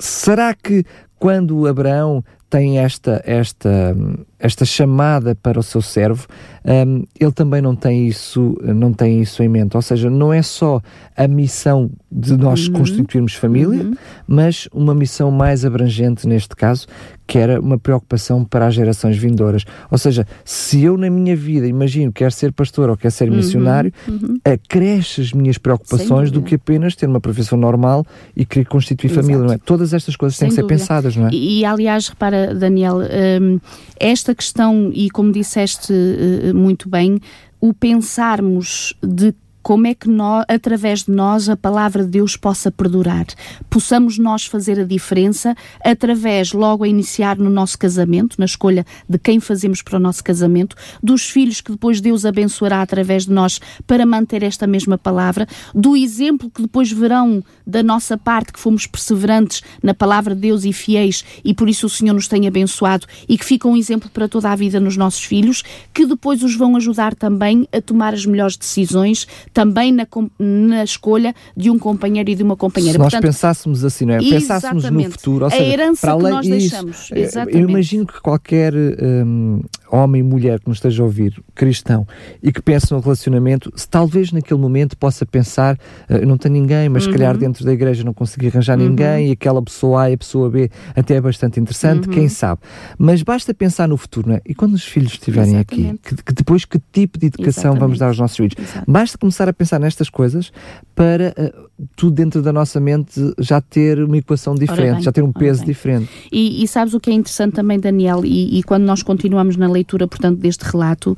será 0.00 0.52
que 0.52 0.84
quando 1.16 1.68
Abraão 1.68 2.24
tem 2.50 2.78
esta, 2.78 3.22
esta, 3.26 3.94
esta 4.38 4.64
chamada 4.64 5.34
para 5.34 5.60
o 5.60 5.62
seu 5.62 5.82
servo, 5.82 6.26
um, 6.64 7.04
ele 7.18 7.32
também 7.32 7.60
não 7.60 7.76
tem, 7.76 8.06
isso, 8.06 8.56
não 8.62 8.92
tem 8.92 9.20
isso 9.20 9.42
em 9.42 9.48
mente. 9.48 9.76
Ou 9.76 9.82
seja, 9.82 10.08
não 10.08 10.32
é 10.32 10.40
só 10.42 10.80
a 11.16 11.28
missão 11.28 11.90
de 12.10 12.36
nós 12.36 12.66
uhum. 12.66 12.74
constituirmos 12.74 13.34
família, 13.34 13.84
uhum. 13.84 13.94
mas 14.26 14.68
uma 14.72 14.94
missão 14.94 15.30
mais 15.30 15.64
abrangente 15.64 16.26
neste 16.26 16.56
caso, 16.56 16.86
que 17.28 17.36
era 17.36 17.60
uma 17.60 17.78
preocupação 17.78 18.42
para 18.42 18.66
as 18.66 18.74
gerações 18.74 19.18
vindouras. 19.18 19.64
Ou 19.90 19.98
seja, 19.98 20.26
se 20.46 20.82
eu 20.82 20.96
na 20.96 21.10
minha 21.10 21.36
vida 21.36 21.66
imagino 21.66 22.10
quer 22.10 22.32
ser 22.32 22.52
pastor 22.52 22.88
ou 22.88 22.96
quer 22.96 23.12
ser 23.12 23.28
uhum. 23.28 23.36
missionário, 23.36 23.92
uhum. 24.08 24.38
acresce 24.42 25.20
as 25.20 25.32
minhas 25.34 25.58
preocupações 25.58 26.30
do 26.30 26.40
que 26.40 26.54
apenas 26.54 26.96
ter 26.96 27.06
uma 27.06 27.20
profissão 27.20 27.58
normal 27.58 28.04
e 28.34 28.46
querer 28.46 28.64
constituir 28.64 29.10
Exato. 29.10 29.26
família. 29.26 29.46
Não 29.46 29.52
é? 29.52 29.58
Todas 29.58 29.92
estas 29.92 30.16
coisas 30.16 30.38
Sem 30.38 30.48
têm 30.48 30.56
que 30.56 30.62
ser 30.62 30.66
pensadas, 30.66 31.14
não 31.16 31.26
é? 31.26 31.30
E, 31.30 31.60
e 31.60 31.64
aliás, 31.66 32.08
repara, 32.08 32.54
Daniel, 32.54 32.96
um, 32.96 33.60
esta 34.00 34.34
questão, 34.34 34.90
e 34.94 35.10
como 35.10 35.30
disseste 35.30 35.92
uh, 35.92 36.54
muito 36.54 36.88
bem, 36.88 37.20
o 37.60 37.74
pensarmos 37.74 38.94
de 39.02 39.34
como 39.68 39.86
é 39.86 39.94
que 39.94 40.08
nós, 40.08 40.46
através 40.48 41.02
de 41.04 41.10
nós 41.10 41.46
a 41.46 41.54
palavra 41.54 42.02
de 42.02 42.08
Deus 42.08 42.38
possa 42.38 42.72
perdurar. 42.72 43.26
Possamos 43.68 44.16
nós 44.16 44.46
fazer 44.46 44.80
a 44.80 44.84
diferença 44.84 45.54
através, 45.84 46.54
logo 46.54 46.84
a 46.84 46.88
iniciar 46.88 47.36
no 47.36 47.50
nosso 47.50 47.78
casamento, 47.78 48.36
na 48.38 48.46
escolha 48.46 48.86
de 49.06 49.18
quem 49.18 49.38
fazemos 49.38 49.82
para 49.82 49.98
o 49.98 50.00
nosso 50.00 50.24
casamento, 50.24 50.74
dos 51.02 51.28
filhos 51.28 51.60
que 51.60 51.70
depois 51.70 52.00
Deus 52.00 52.24
abençoará 52.24 52.80
através 52.80 53.26
de 53.26 53.30
nós 53.30 53.60
para 53.86 54.06
manter 54.06 54.42
esta 54.42 54.66
mesma 54.66 54.96
palavra, 54.96 55.46
do 55.74 55.94
exemplo 55.94 56.50
que 56.50 56.62
depois 56.62 56.90
verão 56.90 57.44
da 57.66 57.82
nossa 57.82 58.16
parte 58.16 58.54
que 58.54 58.58
fomos 58.58 58.86
perseverantes 58.86 59.62
na 59.82 59.92
palavra 59.92 60.34
de 60.34 60.40
Deus 60.40 60.64
e 60.64 60.72
fiéis 60.72 61.22
e 61.44 61.52
por 61.52 61.68
isso 61.68 61.84
o 61.84 61.90
Senhor 61.90 62.14
nos 62.14 62.26
tem 62.26 62.46
abençoado 62.48 63.06
e 63.28 63.36
que 63.36 63.44
fica 63.44 63.68
um 63.68 63.76
exemplo 63.76 64.08
para 64.08 64.28
toda 64.30 64.48
a 64.48 64.56
vida 64.56 64.80
nos 64.80 64.96
nossos 64.96 65.24
filhos, 65.24 65.62
que 65.92 66.06
depois 66.06 66.42
os 66.42 66.56
vão 66.56 66.74
ajudar 66.74 67.14
também 67.14 67.68
a 67.70 67.82
tomar 67.82 68.14
as 68.14 68.24
melhores 68.24 68.56
decisões 68.56 69.26
também 69.58 69.90
na, 69.90 70.06
na 70.38 70.84
escolha 70.84 71.34
de 71.56 71.68
um 71.68 71.76
companheiro 71.76 72.30
e 72.30 72.34
de 72.36 72.44
uma 72.44 72.54
companheira. 72.54 72.92
Se 72.92 72.98
nós 72.98 73.12
Portanto, 73.12 73.28
pensássemos 73.28 73.84
assim, 73.84 74.04
não 74.04 74.14
é? 74.14 74.18
Pensássemos 74.18 74.88
no 74.88 75.10
futuro, 75.10 75.46
ou 75.46 75.50
seja, 75.50 75.62
a 75.64 75.66
herança 75.66 76.00
para 76.00 76.12
além, 76.12 76.26
que 76.26 76.30
nós 76.30 76.46
isso, 76.46 76.58
deixamos. 76.58 77.10
Exatamente. 77.12 77.58
Eu 77.58 77.68
imagino 77.68 78.06
que 78.06 78.20
qualquer 78.20 78.72
um, 78.72 79.60
homem 79.90 80.20
e 80.20 80.22
mulher 80.22 80.60
que 80.60 80.68
nos 80.68 80.78
esteja 80.78 81.02
a 81.02 81.06
ouvir, 81.06 81.42
cristão, 81.54 82.06
e 82.42 82.52
que 82.52 82.60
pense 82.60 82.92
no 82.92 83.00
relacionamento, 83.00 83.72
se 83.74 83.88
talvez 83.88 84.32
naquele 84.32 84.60
momento 84.60 84.96
possa 84.96 85.24
pensar, 85.24 85.78
uh, 86.08 86.26
não 86.26 86.36
tenho 86.36 86.54
ninguém, 86.54 86.88
mas 86.88 87.04
uhum. 87.04 87.12
se 87.12 87.18
calhar 87.18 87.34
uhum. 87.34 87.40
dentro 87.40 87.64
da 87.64 87.72
igreja 87.72 88.04
não 88.04 88.14
consegui 88.14 88.48
arranjar 88.48 88.78
uhum. 88.78 88.88
ninguém, 88.88 89.28
e 89.28 89.32
aquela 89.32 89.62
pessoa 89.62 90.02
A 90.02 90.10
e 90.10 90.14
a 90.14 90.18
pessoa 90.18 90.50
B 90.50 90.70
até 90.94 91.16
é 91.16 91.20
bastante 91.20 91.60
interessante, 91.60 92.08
uhum. 92.08 92.14
quem 92.14 92.28
sabe. 92.28 92.60
Mas 92.98 93.22
basta 93.22 93.52
pensar 93.54 93.88
no 93.88 93.96
futuro, 93.96 94.28
não 94.28 94.36
é? 94.36 94.40
E 94.46 94.54
quando 94.54 94.74
os 94.74 94.84
filhos 94.84 95.12
estiverem 95.12 95.54
Exatamente. 95.54 95.90
aqui, 95.90 96.16
que, 96.16 96.22
que, 96.24 96.32
depois 96.32 96.64
que 96.64 96.80
tipo 96.92 97.18
de 97.18 97.26
educação 97.26 97.48
Exatamente. 97.48 97.80
vamos 97.80 97.98
dar 97.98 98.06
aos 98.06 98.18
nossos 98.18 98.36
filhos? 98.36 98.54
Exato. 98.58 98.90
Basta 98.90 99.18
começar 99.18 99.48
a 99.48 99.52
pensar 99.52 99.78
nestas 99.78 100.10
coisas 100.10 100.52
para 100.94 101.34
uh, 101.38 101.68
tudo 101.94 102.12
dentro 102.12 102.42
da 102.42 102.52
nossa 102.52 102.80
mente 102.80 103.20
já 103.38 103.60
ter 103.60 104.02
uma 104.02 104.16
equação 104.16 104.54
diferente, 104.54 104.94
bem, 104.94 105.02
já 105.02 105.12
ter 105.12 105.22
um 105.22 105.32
peso 105.32 105.64
diferente. 105.64 106.08
E, 106.32 106.62
e, 106.62 106.68
sabes 106.68 106.94
o 106.94 107.00
que 107.00 107.10
é 107.10 107.12
interessante 107.12 107.54
também, 107.54 107.78
Daniel, 107.78 108.24
e, 108.24 108.58
e, 108.58 108.62
quando 108.62 108.84
nós 108.84 109.02
continuamos 109.02 109.56
na 109.56 109.68
leitura, 109.68 109.77
portanto, 109.84 110.38
deste 110.38 110.62
relato. 110.62 111.16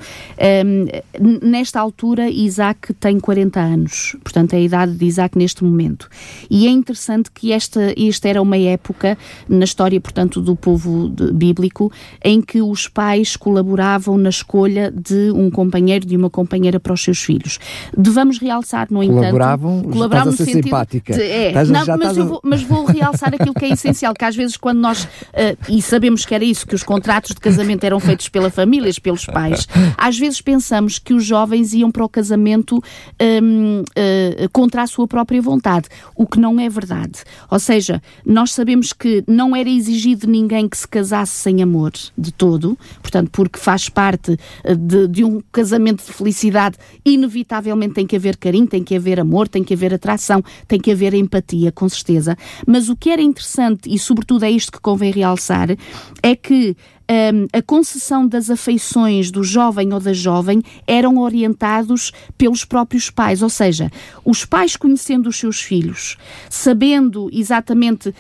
Um, 0.64 0.86
nesta 1.42 1.80
altura, 1.80 2.28
Isaac 2.28 2.92
tem 2.94 3.18
40 3.18 3.60
anos, 3.60 4.16
portanto, 4.22 4.54
é 4.54 4.56
a 4.56 4.60
idade 4.60 4.92
de 4.92 5.04
Isaac 5.04 5.36
neste 5.36 5.64
momento. 5.64 6.08
E 6.50 6.66
é 6.66 6.70
interessante 6.70 7.30
que 7.30 7.52
esta, 7.52 7.94
esta 7.96 8.28
era 8.28 8.40
uma 8.40 8.56
época 8.56 9.16
na 9.48 9.64
história, 9.64 10.00
portanto, 10.00 10.40
do 10.40 10.56
povo 10.56 11.08
de, 11.08 11.32
bíblico, 11.32 11.92
em 12.24 12.40
que 12.40 12.60
os 12.62 12.88
pais 12.88 13.36
colaboravam 13.36 14.16
na 14.18 14.28
escolha 14.28 14.90
de 14.90 15.30
um 15.32 15.50
companheiro, 15.50 16.06
de 16.06 16.16
uma 16.16 16.30
companheira 16.30 16.78
para 16.78 16.92
os 16.92 17.02
seus 17.02 17.20
filhos. 17.20 17.58
Devamos 17.96 18.38
realçar, 18.38 18.88
no 18.90 19.02
entanto. 19.02 19.18
Colaboravam, 19.18 19.82
colaboravam 19.82 20.32
no 20.32 20.36
sentido. 20.36 20.64
Simpática. 20.64 21.14
De, 21.14 21.22
é, 21.22 21.52
não, 21.64 21.98
mas, 21.98 22.16
vou, 22.16 22.40
mas, 22.42 22.62
vou, 22.62 22.84
realçar 22.84 23.34
aquilo 23.34 23.54
que 23.54 23.64
é 23.64 23.70
essencial, 23.70 24.14
que 24.14 24.24
às 24.24 24.34
vezes 24.34 24.56
quando 24.56 24.78
nós, 24.78 25.04
uh, 25.04 25.56
e 25.68 25.80
sabemos 25.80 26.24
que 26.24 26.34
era 26.34 26.44
isso, 26.44 26.66
que 26.66 26.74
os 26.74 26.82
contratos 26.82 27.34
de 27.34 27.40
casamento 27.40 27.84
eram 27.84 28.00
feitos 28.00 28.28
pela 28.28 28.49
família, 28.50 28.90
pelos 29.02 29.24
pais, 29.24 29.68
às 29.96 30.18
vezes 30.18 30.40
pensamos 30.40 30.98
que 30.98 31.14
os 31.14 31.24
jovens 31.24 31.72
iam 31.72 31.90
para 31.90 32.04
o 32.04 32.08
casamento 32.08 32.76
um, 33.20 33.80
uh, 33.80 33.84
eh, 33.94 34.48
contra 34.52 34.82
a 34.82 34.86
sua 34.86 35.06
própria 35.06 35.40
vontade, 35.40 35.88
o 36.14 36.26
que 36.26 36.40
não 36.40 36.58
é 36.58 36.68
verdade. 36.68 37.20
Ou 37.50 37.58
seja, 37.58 38.02
nós 38.24 38.52
sabemos 38.52 38.92
que 38.92 39.22
não 39.26 39.54
era 39.54 39.68
exigido 39.68 40.26
de 40.26 40.32
ninguém 40.32 40.68
que 40.68 40.76
se 40.76 40.88
casasse 40.88 41.32
sem 41.32 41.62
amor, 41.62 41.92
de 42.16 42.32
todo, 42.32 42.78
portanto, 43.00 43.30
porque 43.32 43.58
faz 43.58 43.88
parte 43.88 44.36
eh, 44.64 44.74
de, 44.74 45.06
de 45.08 45.24
um 45.24 45.40
casamento 45.52 46.04
de 46.04 46.12
felicidade, 46.12 46.76
inevitavelmente 47.04 47.94
tem 47.94 48.06
que 48.06 48.16
haver 48.16 48.36
carinho, 48.36 48.66
tem 48.66 48.82
que 48.82 48.96
haver 48.96 49.20
amor, 49.20 49.48
tem 49.48 49.62
que 49.62 49.74
haver 49.74 49.94
atração, 49.94 50.42
tem 50.66 50.80
que 50.80 50.90
haver 50.90 51.14
empatia, 51.14 51.70
com 51.72 51.88
certeza. 51.88 52.36
Mas 52.66 52.88
o 52.88 52.96
que 52.96 53.10
era 53.10 53.22
interessante, 53.22 53.92
e 53.92 53.98
sobretudo 53.98 54.44
é 54.44 54.50
isto 54.50 54.72
que 54.72 54.80
convém 54.80 55.12
realçar, 55.12 55.68
é 56.22 56.36
que 56.36 56.76
um, 57.10 57.48
a 57.52 57.60
concessão 57.60 58.26
das 58.26 58.48
afeições 58.48 59.32
do 59.32 59.42
jovem 59.42 59.92
ou 59.92 59.98
da 59.98 60.12
jovem 60.12 60.62
eram 60.86 61.18
orientados 61.18 62.12
pelos 62.38 62.64
próprios 62.64 63.10
pais, 63.10 63.42
ou 63.42 63.50
seja, 63.50 63.90
os 64.24 64.44
pais 64.44 64.76
conhecendo 64.76 65.28
os 65.28 65.36
seus 65.36 65.60
filhos, 65.60 66.16
sabendo 66.48 67.28
exatamente 67.32 68.10
uh, 68.10 68.14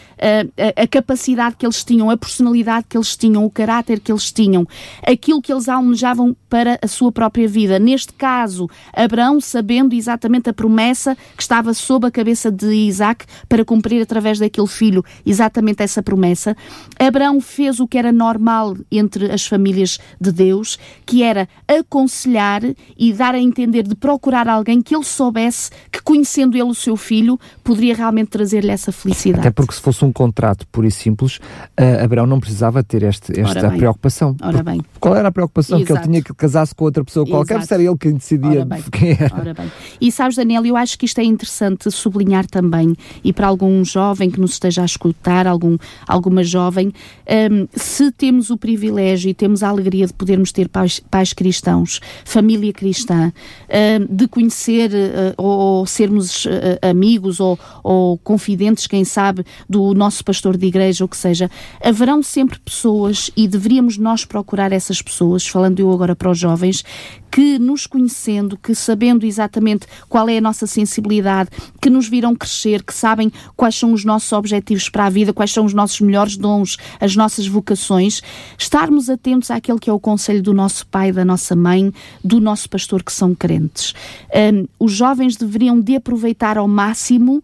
a, 0.76 0.82
a, 0.82 0.88
capacidade 0.88 1.54
que 1.56 1.64
eles 1.64 1.84
tinham, 1.84 2.10
a 2.10 2.16
personalidade 2.16 2.86
que 2.88 2.96
eles 2.96 3.16
tinham, 3.16 3.44
o 3.44 3.50
caráter 3.50 4.00
que 4.00 4.10
eles 4.10 4.32
tinham, 4.32 4.66
aquilo 5.06 5.40
que 5.40 5.52
eles 5.52 5.68
almejavam 5.68 6.36
para 6.48 6.76
a 6.82 6.88
sua 6.88 7.12
própria 7.12 7.46
vida. 7.46 7.78
Neste 7.78 8.12
caso, 8.12 8.68
Abraão 8.92 9.40
sabendo 9.40 9.94
exatamente 9.94 10.50
a 10.50 10.52
promessa 10.52 11.16
que 11.36 11.42
estava 11.42 11.72
sob 11.74 12.08
a 12.08 12.10
cabeça 12.10 12.50
de 12.50 12.72
Isaac 12.72 13.24
para 13.48 13.64
cumprir 13.64 14.02
através 14.02 14.40
daquele 14.40 14.66
filho 14.66 15.04
exatamente 15.24 15.80
essa 15.80 16.02
promessa, 16.02 16.56
Abraão 16.98 17.40
fez 17.40 17.78
o 17.78 17.86
que 17.86 17.96
era 17.96 18.10
normal 18.10 18.74
entre 18.90 19.30
as 19.30 19.46
famílias 19.46 19.98
de 20.20 20.32
Deus, 20.32 20.78
que 21.06 21.22
era 21.22 21.48
aconselhar 21.66 22.62
e 22.96 23.12
dar 23.12 23.34
a 23.34 23.38
entender 23.38 23.82
de 23.82 23.94
procurar 23.94 24.48
alguém 24.48 24.82
que 24.82 24.94
ele 24.94 25.04
soubesse 25.04 25.70
que, 25.90 26.02
conhecendo 26.02 26.56
ele 26.56 26.70
o 26.70 26.74
seu 26.74 26.96
filho, 26.96 27.38
poderia 27.62 27.94
realmente 27.94 28.28
trazer-lhe 28.28 28.70
essa 28.70 28.92
felicidade. 28.92 29.40
Até 29.40 29.50
porque 29.50 29.74
se 29.74 29.80
fosse 29.80 30.04
um 30.04 30.12
contrato 30.12 30.66
puro 30.68 30.86
e 30.86 30.90
simples, 30.90 31.36
uh, 31.36 32.04
Abraão 32.04 32.26
não 32.26 32.40
precisava 32.40 32.82
ter 32.82 33.02
este, 33.02 33.38
esta 33.40 33.70
preocupação. 33.70 34.36
Ora 34.42 34.62
bem. 34.62 34.80
Qual 34.98 35.14
era 35.14 35.28
a 35.28 35.32
preocupação? 35.32 35.78
Exato. 35.78 35.86
Que 35.86 35.98
ele 35.98 36.08
tinha 36.08 36.22
que 36.22 36.34
casar-se 36.34 36.74
com 36.74 36.84
outra 36.84 37.04
pessoa 37.04 37.26
qualquer, 37.26 37.58
Exato. 37.58 37.74
era 37.74 37.82
ele 37.82 37.96
que 37.96 38.12
decidia 38.12 38.66
quem 38.92 39.10
era. 39.12 39.34
Ora 39.34 39.54
bem. 39.54 39.70
E 40.00 40.12
sabes, 40.12 40.36
Daniel, 40.36 40.64
eu 40.64 40.76
acho 40.76 40.98
que 40.98 41.06
isto 41.06 41.20
é 41.20 41.24
interessante 41.24 41.90
sublinhar 41.90 42.46
também, 42.46 42.94
e 43.22 43.32
para 43.32 43.46
algum 43.46 43.84
jovem 43.84 44.30
que 44.30 44.40
nos 44.40 44.52
esteja 44.52 44.82
a 44.82 44.84
escutar, 44.84 45.46
algum, 45.46 45.76
alguma 46.06 46.42
jovem, 46.42 46.88
um, 46.88 46.92
ehm, 47.26 47.68
se 47.74 48.10
temos 48.12 48.50
o 48.50 48.56
privilégio 48.56 48.69
e 48.74 49.34
temos 49.34 49.62
a 49.62 49.68
alegria 49.68 50.06
de 50.06 50.12
podermos 50.12 50.52
ter 50.52 50.68
pais, 50.68 51.00
pais 51.00 51.32
cristãos, 51.32 52.00
família 52.24 52.72
cristã, 52.72 53.32
uh, 53.32 54.14
de 54.14 54.28
conhecer 54.28 54.90
uh, 54.90 55.34
ou, 55.36 55.86
sermos 55.86 56.44
uh, 56.44 56.50
amigos 56.82 57.40
ou, 57.40 57.58
ou 57.82 58.18
confidentes, 58.18 58.86
quem 58.86 59.04
sabe, 59.04 59.44
do 59.68 59.94
nosso 59.94 60.24
pastor 60.24 60.56
de 60.56 60.66
igreja, 60.66 61.04
ou 61.04 61.08
que 61.08 61.16
seja, 61.16 61.50
haverão 61.82 62.22
sempre 62.22 62.58
pessoas 62.58 63.30
e 63.36 63.46
deveríamos 63.48 63.98
nós 63.98 64.24
procurar 64.24 64.72
essas 64.72 65.00
pessoas, 65.00 65.46
falando 65.46 65.80
eu 65.80 65.90
agora 65.92 66.14
para 66.14 66.30
os 66.30 66.38
jovens, 66.38 66.84
que 67.30 67.58
nos 67.58 67.86
conhecendo, 67.86 68.56
que 68.56 68.74
sabendo 68.74 69.24
exatamente 69.24 69.86
qual 70.08 70.28
é 70.28 70.38
a 70.38 70.40
nossa 70.40 70.66
sensibilidade, 70.66 71.50
que 71.80 71.88
nos 71.88 72.08
viram 72.08 72.34
crescer, 72.34 72.82
que 72.82 72.92
sabem 72.92 73.32
quais 73.56 73.74
são 73.74 73.92
os 73.92 74.04
nossos 74.04 74.32
objetivos 74.32 74.88
para 74.88 75.06
a 75.06 75.10
vida, 75.10 75.32
quais 75.32 75.52
são 75.52 75.64
os 75.64 75.72
nossos 75.72 76.00
melhores 76.00 76.36
dons, 76.36 76.76
as 77.00 77.14
nossas 77.14 77.46
vocações, 77.46 78.22
estarmos 78.58 79.08
atentos 79.08 79.50
àquele 79.50 79.78
que 79.78 79.88
é 79.88 79.92
o 79.92 80.00
conselho 80.00 80.42
do 80.42 80.52
nosso 80.52 80.86
pai, 80.86 81.12
da 81.12 81.24
nossa 81.24 81.54
mãe, 81.54 81.92
do 82.24 82.40
nosso 82.40 82.68
pastor 82.68 83.02
que 83.02 83.12
são 83.12 83.34
crentes. 83.34 83.94
Um, 84.34 84.66
os 84.78 84.92
jovens 84.92 85.36
deveriam 85.36 85.80
de 85.80 85.96
aproveitar 85.96 86.58
ao 86.58 86.66
máximo 86.66 87.42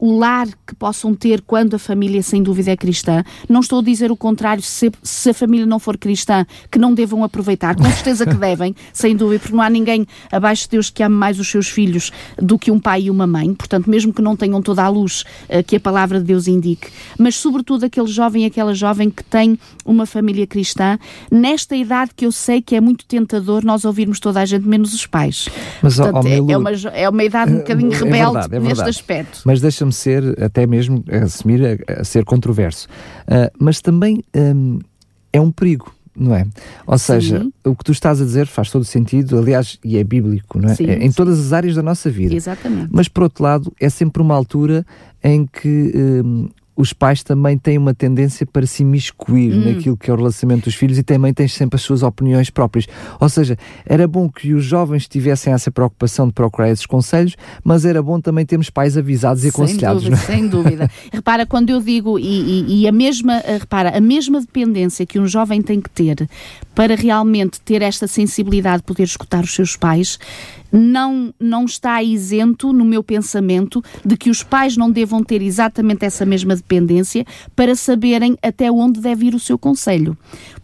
o 0.00 0.16
lar 0.18 0.48
que 0.66 0.74
possam 0.74 1.14
ter 1.14 1.42
quando 1.42 1.74
a 1.74 1.78
família, 1.78 2.22
sem 2.22 2.42
dúvida, 2.42 2.70
é 2.70 2.76
cristã. 2.76 3.22
Não 3.48 3.60
estou 3.60 3.80
a 3.80 3.82
dizer 3.82 4.10
o 4.10 4.16
contrário, 4.16 4.62
se, 4.62 4.90
se, 5.02 5.30
a 5.30 5.34
família 5.34 5.66
não 5.66 5.78
for 5.78 5.98
cristã, 5.98 6.46
que 6.70 6.78
não 6.78 6.94
devam 6.94 7.22
aproveitar. 7.22 7.76
Com 7.76 7.84
certeza 7.84 8.24
que 8.24 8.34
devem, 8.34 8.74
sem 8.94 9.14
dúvida, 9.14 9.40
porque 9.40 9.54
não 9.54 9.62
há 9.62 9.68
ninguém 9.68 10.06
abaixo 10.32 10.62
de 10.62 10.70
Deus 10.70 10.88
que 10.88 11.02
ame 11.02 11.14
mais 11.14 11.38
os 11.38 11.48
seus 11.48 11.68
filhos 11.68 12.10
do 12.38 12.58
que 12.58 12.70
um 12.70 12.80
pai 12.80 13.02
e 13.02 13.10
uma 13.10 13.26
mãe. 13.26 13.52
Portanto, 13.52 13.90
mesmo 13.90 14.12
que 14.12 14.22
não 14.22 14.34
tenham 14.34 14.62
toda 14.62 14.82
a 14.82 14.88
luz 14.88 15.22
uh, 15.50 15.62
que 15.66 15.76
a 15.76 15.80
palavra 15.80 16.18
de 16.18 16.24
Deus 16.24 16.48
indique. 16.48 16.88
Mas, 17.18 17.36
sobretudo, 17.36 17.84
aquele 17.84 18.06
jovem 18.06 18.44
e 18.44 18.46
aquela 18.46 18.74
jovem 18.74 19.10
que 19.10 19.22
tem 19.22 19.58
uma 19.84 20.06
família 20.06 20.46
cristã, 20.46 20.98
nesta 21.30 21.76
idade 21.76 22.12
que 22.16 22.24
eu 22.24 22.32
sei 22.32 22.62
que 22.62 22.74
é 22.74 22.80
muito 22.80 23.04
tentador 23.04 23.64
nós 23.64 23.84
ouvirmos 23.84 24.18
toda 24.18 24.40
a 24.40 24.46
gente, 24.46 24.66
menos 24.66 24.94
os 24.94 25.06
pais. 25.06 25.48
Mas, 25.82 25.96
Portanto, 25.96 26.26
é, 26.26 26.36
é, 26.36 26.56
uma, 26.56 26.70
é 26.70 27.08
uma 27.08 27.24
idade 27.24 27.52
um 27.52 27.58
bocadinho 27.60 27.92
é 27.92 27.96
rebelde 27.96 28.38
é 28.38 28.48
verdade, 28.48 28.56
é 28.56 28.60
neste 28.60 28.88
aspecto. 28.88 29.40
Mas 29.44 29.60
deixa-me 29.60 29.89
ser, 29.90 30.42
até 30.42 30.66
mesmo, 30.66 31.04
assumir 31.24 31.60
a, 31.64 32.00
a 32.00 32.04
ser 32.04 32.24
controverso. 32.24 32.88
Uh, 33.22 33.50
mas 33.58 33.80
também 33.80 34.22
um, 34.34 34.78
é 35.32 35.40
um 35.40 35.50
perigo. 35.50 35.92
Não 36.16 36.34
é? 36.34 36.44
Ou 36.86 36.98
seja, 36.98 37.40
Sim. 37.40 37.52
o 37.64 37.74
que 37.74 37.84
tu 37.84 37.92
estás 37.92 38.20
a 38.20 38.24
dizer 38.24 38.46
faz 38.46 38.68
todo 38.68 38.84
sentido, 38.84 39.38
aliás, 39.38 39.78
e 39.82 39.96
é 39.96 40.04
bíblico, 40.04 40.58
não 40.58 40.68
é? 40.68 40.74
Sim, 40.74 40.86
é 40.86 41.02
em 41.02 41.10
todas 41.10 41.38
as 41.38 41.52
áreas 41.52 41.76
da 41.76 41.82
nossa 41.82 42.10
vida. 42.10 42.34
Exatamente. 42.34 42.88
Mas, 42.90 43.08
por 43.08 43.22
outro 43.22 43.42
lado, 43.42 43.72
é 43.80 43.88
sempre 43.88 44.20
uma 44.20 44.34
altura 44.34 44.84
em 45.22 45.46
que 45.46 45.92
um, 45.94 46.48
os 46.80 46.92
pais 46.92 47.22
também 47.22 47.58
têm 47.58 47.76
uma 47.76 47.92
tendência 47.92 48.46
para 48.46 48.66
se 48.66 48.82
imiscuir 48.82 49.52
hum. 49.52 49.72
naquilo 49.72 49.96
que 49.96 50.10
é 50.10 50.12
o 50.12 50.16
relacionamento 50.16 50.64
dos 50.64 50.74
filhos 50.74 50.96
e 50.96 51.02
também 51.02 51.32
têm 51.34 51.46
sempre 51.46 51.76
as 51.76 51.82
suas 51.82 52.02
opiniões 52.02 52.48
próprias. 52.48 52.86
Ou 53.20 53.28
seja, 53.28 53.58
era 53.84 54.08
bom 54.08 54.28
que 54.30 54.54
os 54.54 54.64
jovens 54.64 55.06
tivessem 55.06 55.52
essa 55.52 55.70
preocupação 55.70 56.26
de 56.26 56.32
procurar 56.32 56.70
esses 56.70 56.86
conselhos, 56.86 57.36
mas 57.62 57.84
era 57.84 58.02
bom 58.02 58.20
também 58.20 58.46
termos 58.46 58.70
pais 58.70 58.96
avisados 58.96 59.44
e 59.44 59.48
aconselhados. 59.48 60.02
Sem 60.02 60.10
dúvida, 60.10 60.26
sem 60.26 60.48
dúvida. 60.48 60.90
repara, 61.12 61.44
quando 61.44 61.70
eu 61.70 61.80
digo, 61.80 62.18
e, 62.18 62.24
e, 62.24 62.82
e, 62.82 62.88
a 62.88 62.92
mesma, 62.92 63.34
eh, 63.38 63.58
repara, 63.58 63.96
a 63.96 64.00
mesma 64.00 64.40
dependência 64.40 65.04
que 65.04 65.18
um 65.18 65.26
jovem 65.26 65.60
tem 65.60 65.80
que 65.80 65.90
ter 65.90 66.26
para 66.80 66.94
realmente 66.94 67.60
ter 67.60 67.82
esta 67.82 68.06
sensibilidade 68.06 68.78
de 68.78 68.84
poder 68.84 69.02
escutar 69.02 69.44
os 69.44 69.54
seus 69.54 69.76
pais, 69.76 70.18
não, 70.72 71.34
não 71.38 71.66
está 71.66 72.02
isento 72.02 72.72
no 72.72 72.86
meu 72.86 73.02
pensamento 73.04 73.84
de 74.02 74.16
que 74.16 74.30
os 74.30 74.42
pais 74.42 74.78
não 74.78 74.90
devam 74.90 75.22
ter 75.22 75.42
exatamente 75.42 76.06
essa 76.06 76.24
mesma 76.24 76.56
dependência 76.56 77.26
para 77.54 77.74
saberem 77.74 78.34
até 78.42 78.72
onde 78.72 78.98
deve 78.98 79.26
ir 79.26 79.34
o 79.34 79.38
seu 79.38 79.58
conselho. 79.58 80.16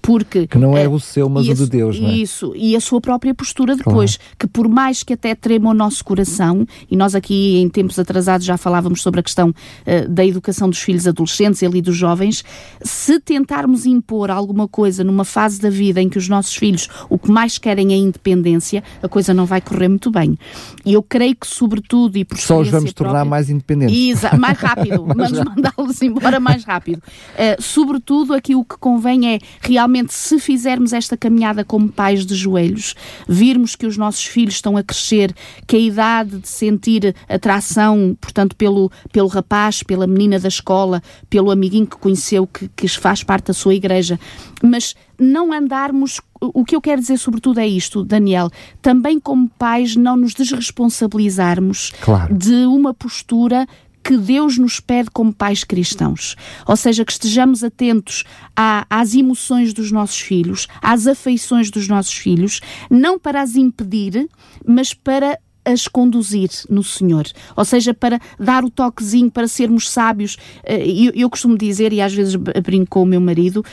Porque, 0.03 0.47
que 0.47 0.59
não 0.59 0.77
é, 0.77 0.89
o 0.89 1.01
seu, 1.01 1.29
mas 1.29 1.49
o 1.49 1.55
de 1.55 1.67
Deus, 1.67 1.99
não 1.99 2.09
é? 2.09 2.13
Isso, 2.13 2.53
e 2.55 2.77
a 2.77 2.81
sua 2.81 3.01
própria 3.01 3.35
postura 3.35 3.75
depois, 3.75 4.17
claro. 4.17 4.37
que 4.39 4.47
por 4.47 4.69
mais 4.69 5.03
que 5.03 5.13
até 5.13 5.35
trema 5.35 5.71
o 5.71 5.75
nosso 5.75 6.05
coração, 6.05 6.67
e 6.91 6.97
nós 6.97 7.15
aqui 7.15 7.59
em 7.59 7.69
tempos 7.69 7.99
atrasados 7.99 8.47
já 8.47 8.57
falávamos 8.57 9.03
sobre 9.03 9.21
a 9.21 9.23
questão 9.23 9.51
uh, 9.51 10.09
da 10.09 10.25
educação 10.25 10.69
dos 10.69 10.79
filhos 10.79 11.07
adolescentes 11.07 11.63
e 11.63 11.67
ali 11.67 11.83
dos 11.83 11.97
jovens, 11.97 12.45
se 12.81 13.19
tentarmos 13.21 13.87
impor 13.87 14.31
alguma 14.31 14.69
coisa 14.69 15.03
numa 15.03 15.25
fase 15.25 15.61
da 15.61 15.71
vida 15.71 16.01
em 16.01 16.09
que 16.09 16.19
os 16.19 16.29
nossos 16.29 16.55
filhos 16.55 16.89
o 17.09 17.19
que 17.19 17.31
mais 17.31 17.59
querem 17.59 17.93
é 17.93 17.97
independência, 17.97 18.83
a 19.03 19.09
coisa 19.09 19.35
não 19.35 19.47
vai 19.47 19.61
correr 19.61 19.89
muito 19.89 20.11
bem. 20.11 20.39
E 20.85 20.93
eu 20.93 21.03
creio 21.03 21.35
que, 21.35 21.47
sobretudo, 21.47 22.17
e 22.17 22.25
por 22.25 22.39
Só 22.39 22.61
os 22.61 22.69
vamos 22.69 22.93
própria, 22.93 23.13
tornar 23.13 23.25
mais 23.25 23.51
independentes. 23.51 23.97
Isa, 23.97 24.37
mais 24.37 24.59
rápido, 24.59 25.05
vamos 25.07 25.33
mandá-los 25.33 26.03
embora 26.03 26.39
mais 26.39 26.65
rápido. 26.65 26.99
Uh, 26.99 27.63
sobretudo, 27.63 28.35
aqui 28.35 28.55
o 28.55 28.65
que 28.65 28.77
convém 28.79 29.35
é 29.35 29.39
realmente, 29.61 29.96
se 30.09 30.39
fizermos 30.39 30.93
esta 30.93 31.17
caminhada 31.17 31.65
como 31.65 31.89
pais 31.89 32.25
de 32.25 32.35
joelhos, 32.35 32.95
virmos 33.29 33.77
que 33.77 33.87
os 33.87 33.97
nossos 33.97 34.25
filhos 34.25 34.55
estão 34.55 34.77
a 34.77 34.83
crescer, 34.83 35.35
que 35.67 35.77
a 35.77 35.81
idade 35.81 36.39
de 36.39 36.49
sentir 36.49 37.15
atração, 37.29 38.17
portanto, 38.21 38.57
pelo, 38.57 38.91
pelo 39.13 39.29
rapaz, 39.29 39.83
pela 39.83 40.07
menina 40.07 40.39
da 40.39 40.49
escola, 40.49 41.03
pelo 41.29 41.51
amiguinho 41.51 41.87
que 41.87 41.97
conheceu, 41.97 42.47
que, 42.47 42.69
que 42.69 42.89
faz 42.89 43.23
parte 43.23 43.47
da 43.47 43.55
sua 43.55 43.75
igreja, 43.75 44.19
mas 44.63 44.95
não 45.19 45.53
andarmos. 45.53 46.21
O 46.41 46.65
que 46.65 46.77
eu 46.77 46.81
quero 46.81 47.01
dizer, 47.01 47.19
sobretudo, 47.19 47.61
é 47.61 47.67
isto, 47.67 48.05
Daniel. 48.05 48.51
Também, 48.83 49.19
como 49.19 49.49
pais, 49.49 49.97
não 49.97 50.17
nos 50.17 50.35
desresponsabilizarmos 50.35 51.93
claro. 52.01 52.35
de 52.35 52.67
uma 52.67 52.93
postura 52.93 53.67
que 54.07 54.17
Deus 54.17 54.57
nos 54.57 54.79
pede 54.79 55.11
como 55.11 55.33
pais 55.33 55.65
cristãos. 55.65 56.37
Ou 56.65 56.77
seja, 56.77 57.05
que 57.05 57.11
estejamos 57.11 57.65
atentos 57.65 58.23
à, 58.55 58.87
às 58.89 59.15
emoções 59.15 59.75
dos 59.75 59.91
nossos 59.91 60.21
filhos, 60.21 60.69
às 60.81 61.09
afeições 61.09 61.73
dos 61.73 61.89
nossos 61.89 62.15
filhos, 62.15 62.61
não 62.89 63.19
para 63.19 63.43
as 63.43 63.57
impedir, 63.57 64.29
mas 64.65 64.95
para 64.95 65.41
as 65.67 65.89
conduzir 65.89 66.49
no 66.71 66.83
Senhor, 66.83 67.27
ou 67.57 67.65
seja, 67.65 67.93
para 67.93 68.21
dar 68.39 68.65
o 68.65 68.71
toquezinho, 68.71 69.31
para 69.31 69.49
sermos 69.49 69.91
sábios. 69.91 70.37
Eh, 70.65 70.87
eu, 70.87 71.13
eu 71.15 71.29
costumo 71.29 71.59
dizer, 71.59 71.93
e 71.93 72.01
às 72.01 72.15
vezes 72.15 72.37
brinco 72.37 72.87
com 72.89 73.03
o 73.03 73.07
meu 73.07 73.21
marido, 73.21 73.65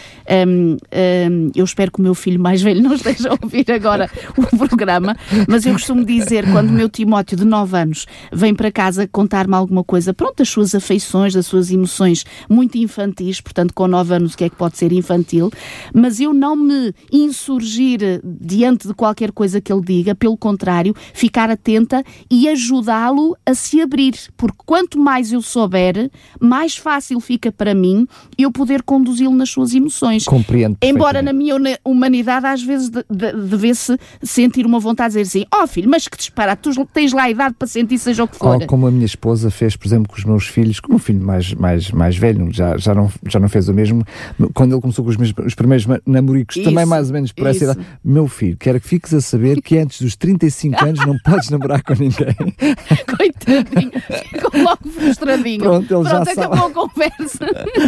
um, 0.47 0.71
um, 0.73 1.51
eu 1.55 1.63
espero 1.63 1.91
que 1.91 1.99
o 1.99 2.01
meu 2.01 2.15
filho 2.15 2.39
mais 2.39 2.61
velho 2.61 2.81
não 2.81 2.95
esteja 2.95 3.29
a 3.29 3.37
ouvir 3.41 3.71
agora 3.71 4.09
o 4.35 4.57
programa, 4.57 5.15
mas 5.47 5.65
eu 5.65 5.73
costumo 5.73 6.03
dizer, 6.03 6.51
quando 6.51 6.69
o 6.69 6.73
meu 6.73 6.89
Timóteo, 6.89 7.37
de 7.37 7.45
9 7.45 7.77
anos, 7.77 8.05
vem 8.31 8.55
para 8.55 8.71
casa 8.71 9.07
contar-me 9.07 9.53
alguma 9.53 9.83
coisa, 9.83 10.13
pronto, 10.13 10.41
as 10.41 10.49
suas 10.49 10.73
afeições, 10.73 11.35
as 11.35 11.45
suas 11.45 11.69
emoções 11.69 12.25
muito 12.49 12.77
infantis, 12.77 13.39
portanto, 13.39 13.73
com 13.73 13.87
9 13.87 14.15
anos, 14.15 14.33
o 14.33 14.37
que 14.37 14.45
é 14.45 14.49
que 14.49 14.55
pode 14.55 14.77
ser 14.77 14.91
infantil, 14.91 15.51
mas 15.93 16.19
eu 16.19 16.33
não 16.33 16.55
me 16.55 16.93
insurgir 17.11 18.21
diante 18.23 18.87
de 18.87 18.93
qualquer 18.93 19.31
coisa 19.31 19.61
que 19.61 19.71
ele 19.71 19.81
diga, 19.81 20.15
pelo 20.15 20.35
contrário, 20.35 20.95
ficar 21.13 21.49
atento 21.49 21.82
e 22.29 22.47
ajudá-lo 22.49 23.35
a 23.45 23.53
se 23.53 23.81
abrir, 23.81 24.15
porque 24.37 24.57
quanto 24.65 24.99
mais 24.99 25.31
eu 25.31 25.41
souber, 25.41 26.09
mais 26.39 26.77
fácil 26.77 27.19
fica 27.19 27.51
para 27.51 27.73
mim 27.73 28.07
eu 28.37 28.51
poder 28.51 28.83
conduzi-lo 28.83 29.35
nas 29.35 29.49
suas 29.49 29.73
emoções. 29.73 30.25
Compreendo. 30.25 30.77
Embora 30.81 31.21
na 31.21 31.33
minha 31.33 31.55
humanidade 31.83 32.45
às 32.45 32.63
vezes 32.63 32.89
devesse 33.09 33.97
sentir 34.21 34.65
uma 34.65 34.79
vontade 34.79 35.13
de 35.13 35.21
dizer 35.21 35.39
assim: 35.39 35.47
ó 35.53 35.63
oh, 35.63 35.67
filho, 35.67 35.89
mas 35.89 36.07
que 36.07 36.17
disparate, 36.17 36.61
tu 36.61 36.85
tens 36.85 37.13
lá 37.13 37.23
a 37.23 37.29
idade 37.29 37.55
para 37.57 37.67
sentir 37.67 37.97
seja 37.97 38.23
o 38.23 38.27
que 38.27 38.37
for. 38.37 38.61
Ou 38.61 38.67
como 38.67 38.87
a 38.87 38.91
minha 38.91 39.05
esposa 39.05 39.49
fez, 39.49 39.75
por 39.75 39.87
exemplo, 39.87 40.09
com 40.09 40.17
os 40.17 40.25
meus 40.25 40.47
filhos, 40.47 40.79
com 40.79 40.95
o 40.95 40.99
filho 40.99 41.21
mais, 41.21 41.53
mais, 41.53 41.91
mais 41.91 42.17
velho, 42.17 42.49
já, 42.51 42.77
já, 42.77 42.93
não, 42.93 43.11
já 43.27 43.39
não 43.39 43.49
fez 43.49 43.69
o 43.69 43.73
mesmo, 43.73 44.05
quando 44.53 44.73
ele 44.73 44.81
começou 44.81 45.03
com 45.03 45.11
os, 45.11 45.17
meus, 45.17 45.33
os 45.45 45.55
primeiros 45.55 45.85
namoricos, 46.05 46.57
isso, 46.57 46.65
também 46.65 46.85
mais 46.85 47.07
ou 47.07 47.13
menos 47.13 47.31
por 47.31 47.47
essa 47.47 47.63
idade, 47.63 47.79
meu 48.03 48.27
filho, 48.27 48.57
quero 48.57 48.79
que 48.79 48.87
fiques 48.87 49.13
a 49.13 49.21
saber 49.21 49.61
que 49.61 49.77
antes 49.77 50.01
dos 50.01 50.15
35 50.15 50.85
anos 50.85 51.05
não 51.05 51.17
podes 51.23 51.49
namorar 51.49 51.72
namorar 51.73 51.83
com 51.83 51.93
ninguém. 51.93 52.35
Coitadinho, 53.17 53.91
ficou 54.29 54.61
logo 54.61 54.89
frustradinho. 54.89 55.59
Pronto, 55.59 55.81
ele 55.81 55.87
Pronto 55.87 56.09
já 56.09 56.21
acabou 56.21 56.57
sabe. 56.57 56.71
a 56.71 56.73
conversa. 56.73 57.45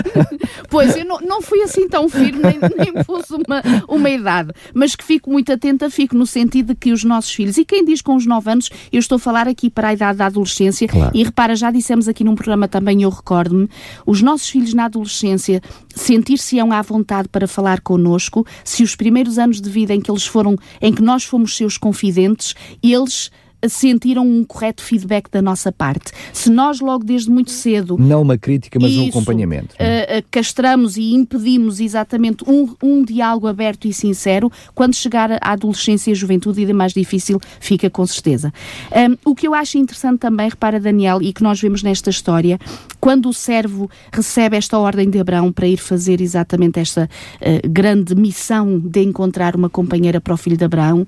pois, 0.70 0.96
eu 0.96 1.06
não, 1.06 1.20
não 1.20 1.42
fui 1.42 1.62
assim 1.62 1.88
tão 1.88 2.10
firme, 2.10 2.42
nem, 2.42 2.60
nem 2.78 3.04
pus 3.04 3.30
uma, 3.30 3.62
uma 3.88 4.10
idade, 4.10 4.52
mas 4.74 4.96
que 4.96 5.04
fico 5.04 5.30
muito 5.32 5.52
atenta, 5.52 5.90
fico 5.90 6.16
no 6.16 6.26
sentido 6.26 6.68
de 6.68 6.76
que 6.76 6.92
os 6.92 7.04
nossos 7.04 7.32
filhos, 7.32 7.58
e 7.58 7.66
quem 7.66 7.86
diz 7.86 8.02
com 8.02 8.16
os 8.16 8.26
9 8.26 8.52
anos, 8.52 8.70
eu 8.92 9.00
estou 9.00 9.18
a 9.18 9.20
falar 9.20 9.48
aqui 9.48 9.70
para 9.70 9.90
a 9.90 9.94
idade 9.94 10.18
da 10.18 10.26
adolescência, 10.26 10.88
claro. 10.88 11.12
e 11.14 11.24
repara, 11.24 11.56
já 11.56 11.72
dissemos 11.72 12.08
aqui 12.08 12.24
num 12.24 12.36
programa 12.36 12.68
também, 12.68 13.04
eu 13.04 13.10
recordo-me, 13.10 13.70
os 14.06 14.22
nossos 14.22 14.50
filhos 14.50 14.74
na 14.74 14.86
adolescência 14.86 15.62
sentir-se-ão 15.94 16.72
à 16.72 16.82
vontade 16.82 17.30
para 17.30 17.48
falar 17.48 17.82
connosco, 17.82 18.46
se 18.64 18.84
os 18.84 18.96
primeiros 18.96 19.38
anos 19.38 19.62
de 19.62 19.70
vida 19.70 19.94
em 19.94 20.02
que 20.02 20.10
eles 20.10 20.26
foram, 20.26 20.56
em 20.82 20.94
que 20.94 21.02
nós 21.02 21.24
fomos 21.24 21.56
seus 21.56 21.78
confidentes, 21.78 22.54
eles 22.84 23.32
sentiram 23.70 24.26
um 24.28 24.44
correto 24.44 24.82
feedback 24.82 25.30
da 25.32 25.42
nossa 25.42 25.72
parte. 25.72 26.12
Se 26.34 26.50
nós 26.50 26.80
logo 26.80 27.04
desde 27.04 27.30
muito 27.30 27.52
cedo... 27.52 27.98
Não 28.00 28.22
uma 28.22 28.38
crítica, 28.38 28.80
mas 28.80 28.92
isso, 28.92 29.04
um 29.04 29.10
acompanhamento. 29.10 29.76
Uh, 29.76 30.20
uh, 30.20 30.24
castramos 30.32 30.98
e 30.98 31.14
impedimos 31.14 31.80
exatamente 31.80 32.44
um, 32.48 32.74
um 32.82 33.04
diálogo 33.04 33.48
aberto 33.48 33.88
e 33.88 33.94
sincero, 33.94 34.52
quando 34.74 34.96
chegar 34.96 35.32
à 35.34 35.52
adolescência 35.52 36.12
e 36.12 36.14
à 36.14 36.16
juventude 36.16 36.62
ainda 36.62 36.74
mais 36.74 36.94
difícil 36.94 37.40
fica 37.60 37.90
com 37.90 38.06
certeza. 38.06 38.54
Um, 38.92 39.32
o 39.32 39.36
que 39.36 39.48
eu 39.48 39.54
acho 39.54 39.78
interessante 39.78 40.20
também, 40.20 40.50
repara 40.50 40.80
Daniel, 40.80 41.22
e 41.22 41.34
que 41.34 41.44
nós 41.44 41.60
vemos 41.60 41.84
nesta 41.84 42.10
história, 42.10 42.60
quando 43.00 43.30
o 43.30 43.34
servo 43.34 43.90
recebe 44.12 44.58
esta 44.58 44.78
ordem 44.78 45.10
de 45.10 45.20
Abraão 45.20 45.52
para 45.52 45.68
ir 45.68 45.78
fazer 45.78 46.22
exatamente 46.22 46.80
esta 46.80 47.10
uh, 47.42 47.70
grande 47.70 48.16
missão 48.16 48.80
de 48.80 49.02
encontrar 49.02 49.56
uma 49.56 49.70
companheira 49.70 50.20
para 50.20 50.34
o 50.34 50.38
filho 50.38 50.58
de 50.58 50.66
Abraão, 50.66 51.06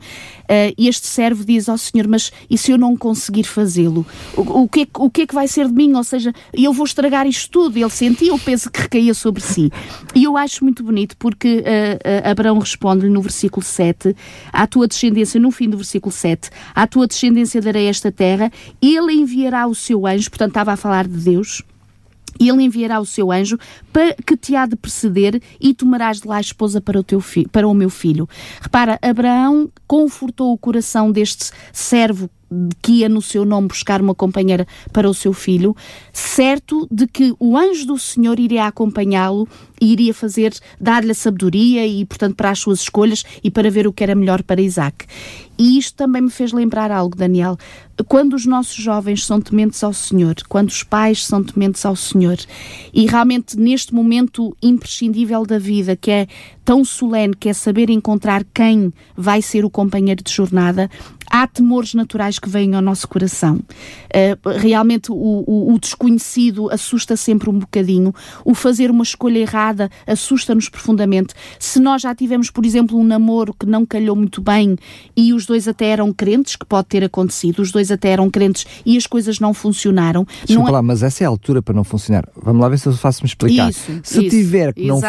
este 0.77 1.07
servo 1.07 1.43
diz 1.43 1.67
ao 1.67 1.77
Senhor, 1.77 2.07
mas 2.07 2.31
e 2.49 2.57
se 2.57 2.71
eu 2.71 2.77
não 2.77 2.95
conseguir 2.95 3.43
fazê-lo? 3.43 4.05
O, 4.35 4.63
o, 4.63 4.67
que 4.67 4.81
é, 4.81 4.87
o 4.97 5.09
que 5.09 5.21
é 5.21 5.27
que 5.27 5.33
vai 5.33 5.47
ser 5.47 5.67
de 5.67 5.73
mim? 5.73 5.93
Ou 5.93 6.03
seja, 6.03 6.33
eu 6.53 6.73
vou 6.73 6.85
estragar 6.85 7.27
isto 7.27 7.49
tudo. 7.51 7.77
Ele 7.77 7.89
sentia 7.89 8.33
o 8.33 8.39
peso 8.39 8.71
que 8.71 8.81
recaía 8.81 9.13
sobre 9.13 9.41
si. 9.41 9.71
E 10.15 10.23
eu 10.23 10.37
acho 10.37 10.63
muito 10.63 10.83
bonito 10.83 11.15
porque 11.17 11.57
uh, 11.57 12.27
uh, 12.27 12.31
Abraão 12.31 12.59
responde-lhe 12.59 13.11
no 13.11 13.21
versículo 13.21 13.63
7, 13.63 14.15
à 14.51 14.67
tua 14.67 14.87
descendência, 14.87 15.39
no 15.39 15.51
fim 15.51 15.69
do 15.69 15.77
versículo 15.77 16.11
7, 16.11 16.49
à 16.73 16.87
tua 16.87 17.07
descendência 17.07 17.61
darei 17.61 17.87
esta 17.87 18.11
terra, 18.11 18.51
ele 18.81 19.13
enviará 19.13 19.67
o 19.67 19.75
seu 19.75 20.05
anjo, 20.05 20.29
portanto 20.29 20.49
estava 20.49 20.73
a 20.73 20.77
falar 20.77 21.07
de 21.07 21.17
Deus, 21.17 21.63
ele 22.39 22.63
enviará 22.63 22.99
o 22.99 23.05
seu 23.05 23.31
anjo 23.31 23.57
para 23.91 24.13
que 24.13 24.37
te 24.37 24.55
há 24.55 24.65
de 24.65 24.75
preceder 24.75 25.41
e 25.59 25.73
tomarás 25.73 26.21
de 26.21 26.27
lá 26.27 26.37
a 26.37 26.41
esposa 26.41 26.79
para 26.79 26.99
o, 26.99 27.03
teu 27.03 27.23
para 27.51 27.67
o 27.67 27.73
meu 27.73 27.89
filho. 27.89 28.29
Repara, 28.61 28.99
Abraão 29.01 29.69
confortou 29.87 30.53
o 30.53 30.57
coração 30.57 31.11
deste 31.11 31.51
servo 31.73 32.29
que 32.81 32.93
ia 32.99 33.09
no 33.09 33.21
seu 33.21 33.45
nome 33.45 33.67
buscar 33.67 34.01
uma 34.01 34.15
companheira 34.15 34.65
para 34.91 35.09
o 35.09 35.13
seu 35.13 35.33
filho, 35.33 35.75
certo 36.13 36.87
de 36.89 37.07
que 37.07 37.33
o 37.39 37.57
anjo 37.57 37.85
do 37.85 37.97
Senhor 37.97 38.39
iria 38.39 38.65
acompanhá-lo 38.65 39.47
e 39.79 39.91
iria 39.91 40.13
fazer, 40.13 40.53
dar-lhe 40.79 41.11
a 41.11 41.15
sabedoria 41.15 41.85
e, 41.85 42.05
portanto, 42.05 42.35
para 42.35 42.49
as 42.49 42.59
suas 42.59 42.81
escolhas 42.81 43.23
e 43.43 43.51
para 43.51 43.69
ver 43.69 43.87
o 43.87 43.93
que 43.93 44.03
era 44.03 44.15
melhor 44.15 44.41
para 44.43 44.61
Isaac. 44.61 45.05
E 45.57 45.77
isto 45.77 45.95
também 45.95 46.21
me 46.21 46.29
fez 46.29 46.51
lembrar 46.51 46.91
algo, 46.91 47.15
Daniel. 47.15 47.57
Quando 48.07 48.33
os 48.33 48.45
nossos 48.45 48.75
jovens 48.75 49.25
são 49.25 49.41
tementes 49.41 49.83
ao 49.83 49.91
Senhor, 49.91 50.35
quando 50.47 50.69
os 50.69 50.83
pais 50.83 51.25
são 51.25 51.43
tementes 51.43 51.83
ao 51.83 51.95
Senhor, 51.95 52.37
e 52.93 53.07
realmente 53.07 53.57
neste 53.57 53.93
momento 53.93 54.55
imprescindível 54.61 55.43
da 55.45 55.57
vida, 55.57 55.95
que 55.95 56.11
é 56.11 56.27
tão 56.63 56.85
solene, 56.85 57.35
que 57.35 57.49
é 57.49 57.53
saber 57.53 57.89
encontrar 57.89 58.45
quem 58.53 58.93
vai 59.15 59.41
ser 59.41 59.65
o 59.65 59.69
companheiro 59.69 60.23
de 60.23 60.31
jornada, 60.31 60.91
há 61.29 61.47
temores 61.47 61.93
naturais 61.93 62.39
que 62.39 62.49
vêm 62.49 62.75
ao 62.75 62.81
nosso 62.81 63.07
coração. 63.07 63.55
Uh, 63.57 64.49
realmente 64.57 65.11
o, 65.11 65.15
o, 65.15 65.73
o, 65.73 65.79
desconhecido 65.79 66.69
assusta 66.71 67.15
sempre 67.15 67.49
um 67.49 67.59
bocadinho, 67.59 68.13
o 68.45 68.53
fazer 68.53 68.89
uma 68.89 69.03
escolha 69.03 69.39
errada 69.39 69.89
assusta-nos 70.05 70.69
profundamente. 70.69 71.33
Se 71.59 71.79
nós 71.79 72.01
já 72.01 72.15
tivemos, 72.15 72.49
por 72.49 72.65
exemplo, 72.65 72.97
um 72.97 73.03
namoro 73.03 73.53
que 73.53 73.65
não 73.65 73.85
calhou 73.85 74.15
muito 74.15 74.41
bem 74.41 74.77
e 75.15 75.33
os 75.33 75.45
dois 75.45 75.67
até 75.67 75.87
eram 75.87 76.13
crentes, 76.13 76.55
que 76.55 76.65
pode 76.65 76.87
ter 76.87 77.03
acontecido, 77.03 77.61
os 77.61 77.71
dois 77.71 77.91
até 77.91 78.09
eram 78.09 78.29
crentes 78.29 78.65
e 78.85 78.97
as 78.97 79.05
coisas 79.05 79.39
não 79.39 79.53
funcionaram. 79.53 80.25
Desculpa 80.45 80.61
não 80.61 80.67
é... 80.67 80.71
lá, 80.71 80.81
mas 80.81 81.03
essa 81.03 81.23
é 81.23 81.27
a 81.27 81.29
altura 81.29 81.61
para 81.61 81.73
não 81.73 81.83
funcionar. 81.83 82.27
Vamos 82.35 82.61
lá 82.61 82.69
ver 82.69 82.79
se 82.79 82.87
eu 82.87 82.93
faço-me 82.93 83.27
explicar. 83.27 83.69
Isso, 83.69 83.99
se 84.03 84.25
isso, 84.25 84.29
tiver 84.29 84.73
que 84.73 84.87
não, 84.87 84.99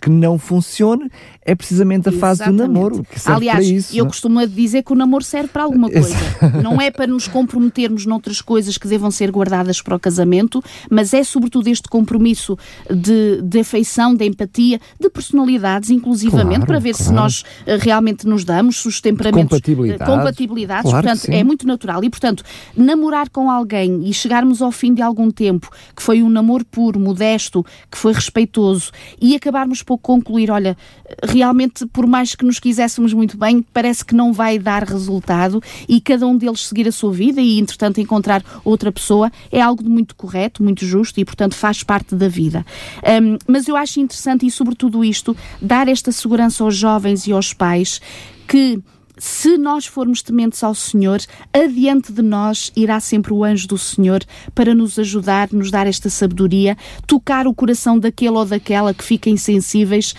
que 0.00 0.10
não 0.10 0.38
funcione, 0.38 1.10
é 1.44 1.54
precisamente 1.54 2.08
a 2.08 2.12
fase 2.12 2.44
do 2.44 2.52
namoro. 2.52 3.04
Aliás, 3.24 3.94
eu 3.94 4.04
não? 4.04 4.10
costumo 4.10 4.46
dizer 4.46 4.82
que 4.82 4.92
o 4.92 4.96
namoro 4.96 5.24
serve 5.24 5.51
para 5.52 5.62
alguma 5.64 5.90
coisa. 5.90 6.16
não 6.62 6.80
é 6.80 6.90
para 6.90 7.06
nos 7.06 7.28
comprometermos 7.28 8.06
noutras 8.06 8.40
coisas 8.40 8.78
que 8.78 8.88
devam 8.88 9.10
ser 9.10 9.30
guardadas 9.30 9.80
para 9.80 9.96
o 9.96 10.00
casamento, 10.00 10.62
mas 10.90 11.12
é 11.12 11.22
sobretudo 11.22 11.68
este 11.68 11.88
compromisso 11.88 12.56
de, 12.90 13.40
de 13.42 13.60
afeição, 13.60 14.14
de 14.14 14.24
empatia, 14.24 14.80
de 15.00 15.08
personalidades, 15.10 15.90
inclusivamente, 15.90 16.42
Claro, 16.52 16.66
para 16.66 16.78
ver 16.78 16.94
se 16.94 17.04
claro. 17.04 17.22
nós 17.22 17.44
eh, 17.66 17.76
realmente 17.76 18.26
nos 18.26 18.44
damos, 18.44 18.82
se 18.82 18.88
os 18.88 19.00
temperamentos. 19.00 19.50
Compatibilidades. 19.50 20.00
eh, 20.08 20.16
compatibilidades, 20.16 20.90
Claro 20.90 21.06
portanto, 21.06 21.28
é 21.28 21.44
muito 21.44 21.66
natural. 21.66 22.02
E, 22.04 22.10
portanto, 22.10 22.44
namorar 22.76 23.28
com 23.30 23.50
alguém 23.50 24.02
e 24.08 24.12
chegarmos 24.14 24.62
ao 24.62 24.70
fim 24.72 24.94
de 24.94 25.02
algum 25.02 25.30
tempo, 25.30 25.68
que 25.94 26.02
foi 26.02 26.22
um 26.22 26.28
namoro 26.28 26.64
puro, 26.64 26.98
modesto, 27.00 27.64
que 27.90 27.98
foi 27.98 28.12
respeitoso, 28.12 28.90
e 29.20 29.34
acabarmos 29.34 29.82
por 29.82 29.98
concluir, 29.98 30.50
olha, 30.50 30.76
realmente, 31.22 31.86
por 31.86 32.06
mais 32.06 32.34
que 32.34 32.44
nos 32.44 32.58
quiséssemos 32.58 33.12
muito 33.12 33.36
bem, 33.36 33.64
parece 33.72 34.04
que 34.04 34.14
não 34.14 34.32
vai 34.32 34.58
dar 34.58 34.82
resultado 34.84 35.41
e 35.88 36.00
cada 36.00 36.26
um 36.26 36.36
deles 36.36 36.66
seguir 36.66 36.86
a 36.88 36.92
sua 36.92 37.12
vida 37.12 37.40
e, 37.40 37.58
entretanto, 37.58 38.00
encontrar 38.00 38.44
outra 38.64 38.92
pessoa 38.92 39.30
é 39.50 39.60
algo 39.60 39.82
muito 39.88 40.14
correto, 40.14 40.62
muito 40.62 40.84
justo 40.84 41.18
e, 41.20 41.24
portanto, 41.24 41.54
faz 41.54 41.82
parte 41.82 42.14
da 42.14 42.28
vida. 42.28 42.64
Um, 43.02 43.38
mas 43.46 43.68
eu 43.68 43.76
acho 43.76 44.00
interessante 44.00 44.46
e, 44.46 44.50
sobretudo, 44.50 45.04
isto, 45.04 45.36
dar 45.60 45.88
esta 45.88 46.12
segurança 46.12 46.62
aos 46.64 46.76
jovens 46.76 47.26
e 47.26 47.32
aos 47.32 47.52
pais 47.52 48.00
que 48.46 48.82
se 49.18 49.56
nós 49.56 49.86
formos 49.86 50.22
tementes 50.22 50.64
ao 50.64 50.74
Senhor, 50.74 51.20
adiante 51.52 52.12
de 52.12 52.22
nós 52.22 52.72
irá 52.74 52.98
sempre 52.98 53.32
o 53.32 53.44
anjo 53.44 53.68
do 53.68 53.78
Senhor 53.78 54.24
para 54.54 54.74
nos 54.74 54.98
ajudar, 54.98 55.48
nos 55.52 55.70
dar 55.70 55.86
esta 55.86 56.10
sabedoria, 56.10 56.76
tocar 57.06 57.46
o 57.46 57.54
coração 57.54 57.98
daquele 57.98 58.36
ou 58.36 58.44
daquela 58.44 58.92
que 58.92 59.04
fica 59.04 59.30
insensíveis, 59.30 60.14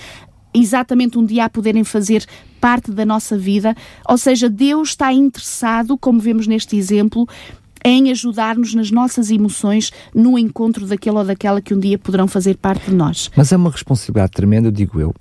exatamente 0.53 1.17
um 1.17 1.25
dia 1.25 1.45
a 1.45 1.49
poderem 1.49 1.83
fazer 1.83 2.25
parte 2.59 2.91
da 2.91 3.05
nossa 3.05 3.37
vida. 3.37 3.75
Ou 4.07 4.17
seja, 4.17 4.49
Deus 4.49 4.89
está 4.89 5.11
interessado, 5.11 5.97
como 5.97 6.19
vemos 6.19 6.47
neste 6.47 6.77
exemplo, 6.77 7.27
em 7.83 8.09
ajudar-nos 8.11 8.73
nas 8.73 8.89
nossas 8.91 9.29
emoções 9.29 9.91
no 10.13 10.37
encontro 10.39 10.85
daquele 10.87 11.17
ou 11.17 11.25
daquela 11.25 11.61
que 11.61 11.73
um 11.73 11.79
dia 11.79 11.97
poderão 11.97 12.27
fazer 12.27 12.57
parte 12.57 12.89
de 12.89 12.95
nós. 12.95 13.29
Mas 13.35 13.51
é 13.51 13.57
uma 13.57 13.69
responsabilidade 13.69 14.31
tremenda, 14.31 14.71
digo 14.71 14.99
eu. 14.99 15.13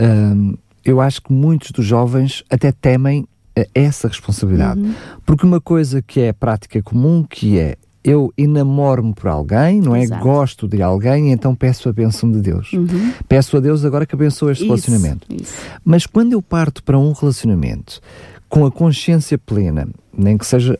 Hum, 0.00 0.54
eu 0.84 1.00
acho 1.00 1.22
que 1.22 1.32
muitos 1.32 1.70
dos 1.70 1.84
jovens 1.84 2.42
até 2.50 2.72
temem 2.72 3.26
eh, 3.54 3.68
essa 3.74 4.08
responsabilidade. 4.08 4.80
Porque 5.24 5.46
uma 5.46 5.60
coisa 5.60 6.02
que 6.02 6.20
é 6.20 6.32
prática 6.32 6.82
comum, 6.82 7.24
que 7.28 7.58
é 7.58 7.76
eu 8.04 8.32
enamoro-me 8.38 9.12
por 9.14 9.28
alguém, 9.28 9.80
não 9.80 9.94
é? 9.94 10.02
Exato. 10.02 10.22
Gosto 10.22 10.68
de 10.68 10.82
alguém, 10.82 11.32
então 11.32 11.54
peço 11.54 11.88
a 11.88 11.92
bênção 11.92 12.30
de 12.30 12.40
Deus. 12.40 12.72
Uhum. 12.72 13.12
Peço 13.28 13.56
a 13.56 13.60
Deus 13.60 13.84
agora 13.84 14.06
que 14.06 14.14
abençoe 14.14 14.52
este 14.52 14.64
Isso, 14.64 14.72
relacionamento. 14.72 15.26
isso. 15.30 15.54
Mas 15.84 16.06
quando 16.06 16.32
eu 16.32 16.40
parto 16.40 16.82
para 16.82 16.98
um 16.98 17.12
relacionamento 17.12 18.00
com 18.48 18.64
a 18.64 18.70
consciência 18.70 19.36
plena, 19.36 19.86
nem 20.16 20.38
que 20.38 20.46
seja 20.46 20.78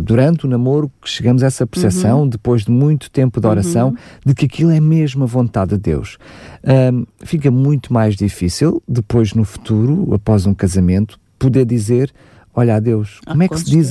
durante 0.00 0.46
o 0.46 0.48
namoro 0.48 0.90
que 1.02 1.08
chegamos 1.10 1.42
a 1.42 1.46
essa 1.46 1.66
percepção, 1.66 2.26
depois 2.26 2.64
de 2.64 2.70
muito 2.70 3.10
tempo 3.10 3.40
de 3.40 3.46
oração, 3.48 3.94
de 4.24 4.32
que 4.32 4.46
aquilo 4.46 4.70
é 4.70 4.78
mesmo 4.80 5.24
a 5.24 5.26
vontade 5.26 5.72
de 5.72 5.78
Deus, 5.78 6.18
Ahm, 6.62 7.04
fica 7.20 7.50
muito 7.50 7.92
mais 7.92 8.14
difícil 8.14 8.82
depois 8.86 9.32
no 9.34 9.44
futuro, 9.44 10.12
após 10.14 10.46
um 10.46 10.54
casamento, 10.54 11.18
poder 11.38 11.64
dizer. 11.64 12.12
Olha, 12.54 12.76
a 12.76 12.80
Deus. 12.80 13.20
Ah, 13.24 13.30
Como 13.30 13.42
é 13.44 13.48
que 13.48 13.58
se 13.58 13.64
diz? 13.64 13.90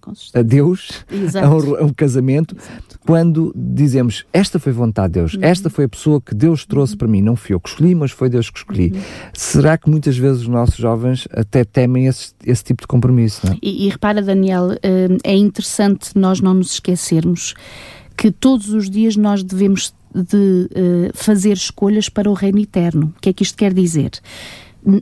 Com 0.00 0.14
certeza. 0.14 0.38
Adeus 0.38 0.90
Exato. 1.10 1.46
a 1.46 1.56
um, 1.56 1.74
a 1.76 1.82
um 1.84 1.92
casamento 1.92 2.54
quando 3.06 3.52
dizemos 3.56 4.24
esta 4.32 4.58
foi 4.58 4.72
a 4.72 4.74
vontade 4.74 5.14
de 5.14 5.20
Deus, 5.20 5.34
Uhum. 5.34 5.40
esta 5.42 5.70
foi 5.70 5.84
a 5.84 5.88
pessoa 5.88 6.20
que 6.20 6.34
Deus 6.34 6.66
trouxe 6.66 6.96
para 6.96 7.06
mim, 7.08 7.22
não 7.22 7.36
fui 7.36 7.54
eu 7.54 7.60
que 7.60 7.68
escolhi, 7.68 7.94
mas 7.94 8.10
foi 8.10 8.28
Deus 8.28 8.50
que 8.50 8.58
escolhi. 8.58 8.92
Uhum. 8.92 9.00
Será 9.32 9.78
que 9.78 9.88
muitas 9.88 10.16
vezes 10.18 10.42
os 10.42 10.48
nossos 10.48 10.76
jovens 10.76 11.26
até 11.32 11.64
temem 11.64 12.06
esse, 12.06 12.32
esse 12.44 12.64
tipo 12.64 12.82
de 12.82 12.86
compromisso? 12.86 13.46
É? 13.46 13.56
E, 13.62 13.86
e 13.86 13.88
repara, 13.88 14.20
Daniel, 14.20 14.70
hum, 14.72 15.18
é 15.24 15.34
interessante 15.34 16.10
nós 16.16 16.40
não 16.40 16.54
nos 16.54 16.72
esquecermos 16.72 17.54
que 18.16 18.30
todos 18.30 18.70
os 18.70 18.90
dias 18.90 19.16
nós 19.16 19.42
devemos 19.42 19.94
de 20.14 20.68
eh, 20.74 21.10
fazer 21.14 21.52
escolhas 21.52 22.08
para 22.08 22.30
o 22.30 22.32
reino 22.32 22.58
eterno. 22.58 23.12
O 23.16 23.20
que 23.20 23.28
é 23.28 23.32
que 23.34 23.42
isto 23.42 23.56
quer 23.58 23.74
dizer? 23.74 24.10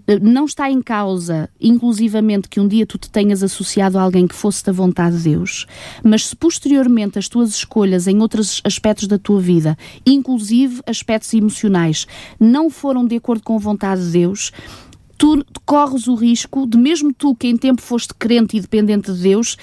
Eh, 0.06 0.18
Não 0.20 0.46
está 0.46 0.70
em 0.70 0.80
causa, 0.80 1.48
inclusivamente, 1.60 2.48
que 2.48 2.58
um 2.58 2.66
dia 2.66 2.86
tu 2.86 2.96
te 2.96 3.10
tenhas 3.10 3.42
associado 3.42 3.98
a 3.98 4.02
alguém 4.02 4.26
que 4.26 4.34
fosse 4.34 4.64
da 4.64 4.72
vontade 4.72 5.18
de 5.18 5.24
Deus, 5.24 5.66
mas 6.02 6.26
se 6.28 6.36
posteriormente 6.36 7.18
as 7.18 7.28
tuas 7.28 7.50
escolhas 7.50 8.06
em 8.06 8.20
outros 8.20 8.60
aspectos 8.64 9.06
da 9.06 9.18
tua 9.18 9.40
vida, 9.40 9.76
inclusive 10.06 10.80
aspectos 10.86 11.32
emocionais, 11.34 12.06
não 12.40 12.70
foram 12.70 13.06
de 13.06 13.16
acordo 13.16 13.42
com 13.42 13.56
a 13.56 13.58
vontade 13.58 14.04
de 14.06 14.12
Deus, 14.12 14.52
tu 15.18 15.44
corres 15.64 16.08
o 16.08 16.14
risco 16.14 16.66
de, 16.66 16.76
mesmo 16.76 17.12
tu 17.12 17.34
que 17.34 17.46
em 17.46 17.56
tempo 17.56 17.82
foste 17.82 18.14
crente 18.14 18.56
e 18.56 18.60
dependente 18.60 19.12
de 19.12 19.22
Deus, 19.22 19.56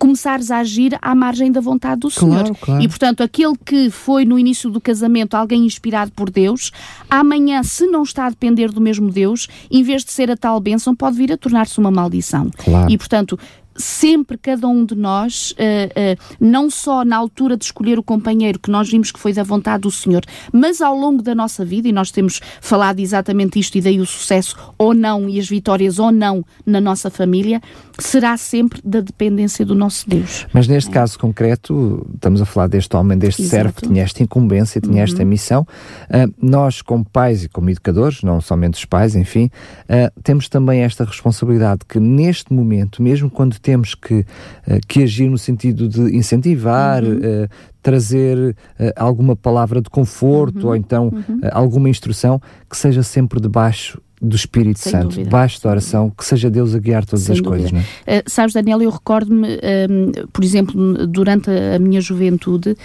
começares 0.00 0.50
a 0.50 0.58
agir 0.58 0.98
à 1.00 1.14
margem 1.14 1.52
da 1.52 1.60
vontade 1.60 2.00
do 2.00 2.10
Claro, 2.10 2.46
Senhor. 2.46 2.56
claro. 2.58 2.82
E, 2.82 2.88
portanto, 2.88 3.22
aquele 3.22 3.54
que 3.64 3.90
foi 3.90 4.24
no 4.24 4.38
início 4.38 4.70
do 4.70 4.80
casamento 4.80 5.34
alguém 5.34 5.66
inspirado 5.66 6.10
por 6.12 6.30
Deus, 6.30 6.72
amanhã, 7.08 7.62
se 7.62 7.86
não 7.86 8.02
está 8.02 8.24
a 8.26 8.30
depender 8.30 8.72
do 8.72 8.80
mesmo 8.80 9.10
Deus, 9.10 9.46
em 9.70 9.82
vez 9.82 10.02
de 10.02 10.10
ser 10.10 10.30
a 10.30 10.36
tal 10.36 10.58
bênção, 10.58 10.96
pode 10.96 11.16
vir 11.18 11.30
a 11.30 11.36
tornar-se 11.36 11.78
uma 11.78 11.90
maldição. 11.90 12.50
Claro. 12.56 12.90
E, 12.90 12.96
portanto, 12.96 13.38
sempre 13.76 14.36
cada 14.36 14.66
um 14.68 14.84
de 14.84 14.94
nós, 14.94 15.54
eh, 15.56 15.90
eh, 15.94 16.16
não 16.38 16.68
só 16.68 17.04
na 17.04 17.16
altura 17.16 17.56
de 17.56 17.64
escolher 17.64 17.98
o 17.98 18.02
companheiro 18.02 18.58
que 18.58 18.70
nós 18.70 18.90
vimos 18.90 19.10
que 19.10 19.18
foi 19.18 19.32
da 19.32 19.42
vontade 19.42 19.82
do 19.82 19.90
Senhor, 19.90 20.22
mas 20.52 20.80
ao 20.80 20.94
longo 20.96 21.22
da 21.22 21.34
nossa 21.34 21.64
vida, 21.64 21.88
e 21.88 21.92
nós 21.92 22.10
temos 22.10 22.40
falado 22.60 23.00
exatamente 23.00 23.58
isto, 23.58 23.76
e 23.76 23.80
daí 23.80 24.00
o 24.00 24.06
sucesso 24.06 24.56
ou 24.76 24.92
não, 24.92 25.28
e 25.28 25.38
as 25.38 25.48
vitórias 25.48 25.98
ou 25.98 26.12
não 26.12 26.44
na 26.66 26.80
nossa 26.80 27.10
família, 27.10 27.60
será 28.02 28.36
sempre 28.36 28.80
da 28.84 29.00
dependência 29.00 29.64
do 29.64 29.74
nosso 29.74 30.08
Deus. 30.08 30.46
Mas 30.52 30.66
neste 30.68 30.90
caso 30.90 31.18
concreto, 31.18 32.06
estamos 32.14 32.40
a 32.40 32.44
falar 32.44 32.66
deste 32.68 32.94
homem, 32.96 33.16
deste 33.18 33.42
Exato. 33.42 33.56
Uhum. 33.56 33.62
servo 33.64 33.74
que 33.80 33.86
tinha 33.88 34.02
esta 34.02 34.22
incumbência, 34.22 34.80
tinha 34.80 35.02
esta 35.02 35.24
missão. 35.24 35.66
Ah, 36.08 36.26
nós, 36.40 36.82
como 36.82 37.04
pais 37.04 37.44
e 37.44 37.48
como 37.48 37.70
educadores, 37.70 38.22
não 38.22 38.40
somente 38.40 38.74
os 38.74 38.84
pais, 38.84 39.14
enfim, 39.14 39.50
ah, 39.88 40.10
temos 40.22 40.48
também 40.48 40.80
esta 40.82 41.04
responsabilidade 41.04 41.80
que 41.88 41.98
neste 42.00 42.52
momento, 42.52 43.02
mesmo 43.02 43.30
quando 43.30 43.58
temos 43.58 43.94
que, 43.94 44.24
ah, 44.66 44.78
que 44.88 45.02
agir 45.02 45.28
no 45.30 45.38
sentido 45.38 45.88
de 45.88 46.16
incentivar, 46.16 47.02
Uhum. 47.04 47.46
trazer 47.82 48.56
ah, 48.78 48.92
alguma 48.96 49.34
palavra 49.34 49.80
de 49.80 49.88
conforto 49.90 50.60
Uhum. 50.64 50.68
ou 50.68 50.76
então 50.76 51.10
ah, 51.42 51.50
alguma 51.58 51.88
instrução, 51.88 52.40
que 52.68 52.76
seja 52.76 53.02
sempre 53.02 53.40
debaixo 53.40 54.00
do 54.20 54.36
Espírito 54.36 54.78
Sem 54.78 54.92
Santo, 54.92 55.08
dúvida. 55.08 55.30
da 55.62 55.70
oração, 55.70 56.10
que 56.10 56.24
seja 56.24 56.50
Deus 56.50 56.74
a 56.74 56.78
guiar 56.78 57.04
todas 57.06 57.24
Sem 57.24 57.32
as 57.34 57.40
dúvida. 57.40 57.70
coisas, 57.70 57.72
não 57.72 57.80
é? 58.06 58.18
Uh, 58.18 58.22
sabes, 58.26 58.52
Daniel, 58.52 58.82
eu 58.82 58.90
recordo-me, 58.90 59.48
um, 59.90 60.12
por 60.32 60.44
exemplo, 60.44 61.06
durante 61.06 61.50
a, 61.50 61.76
a 61.76 61.78
minha 61.78 62.00
juventude, 62.00 62.76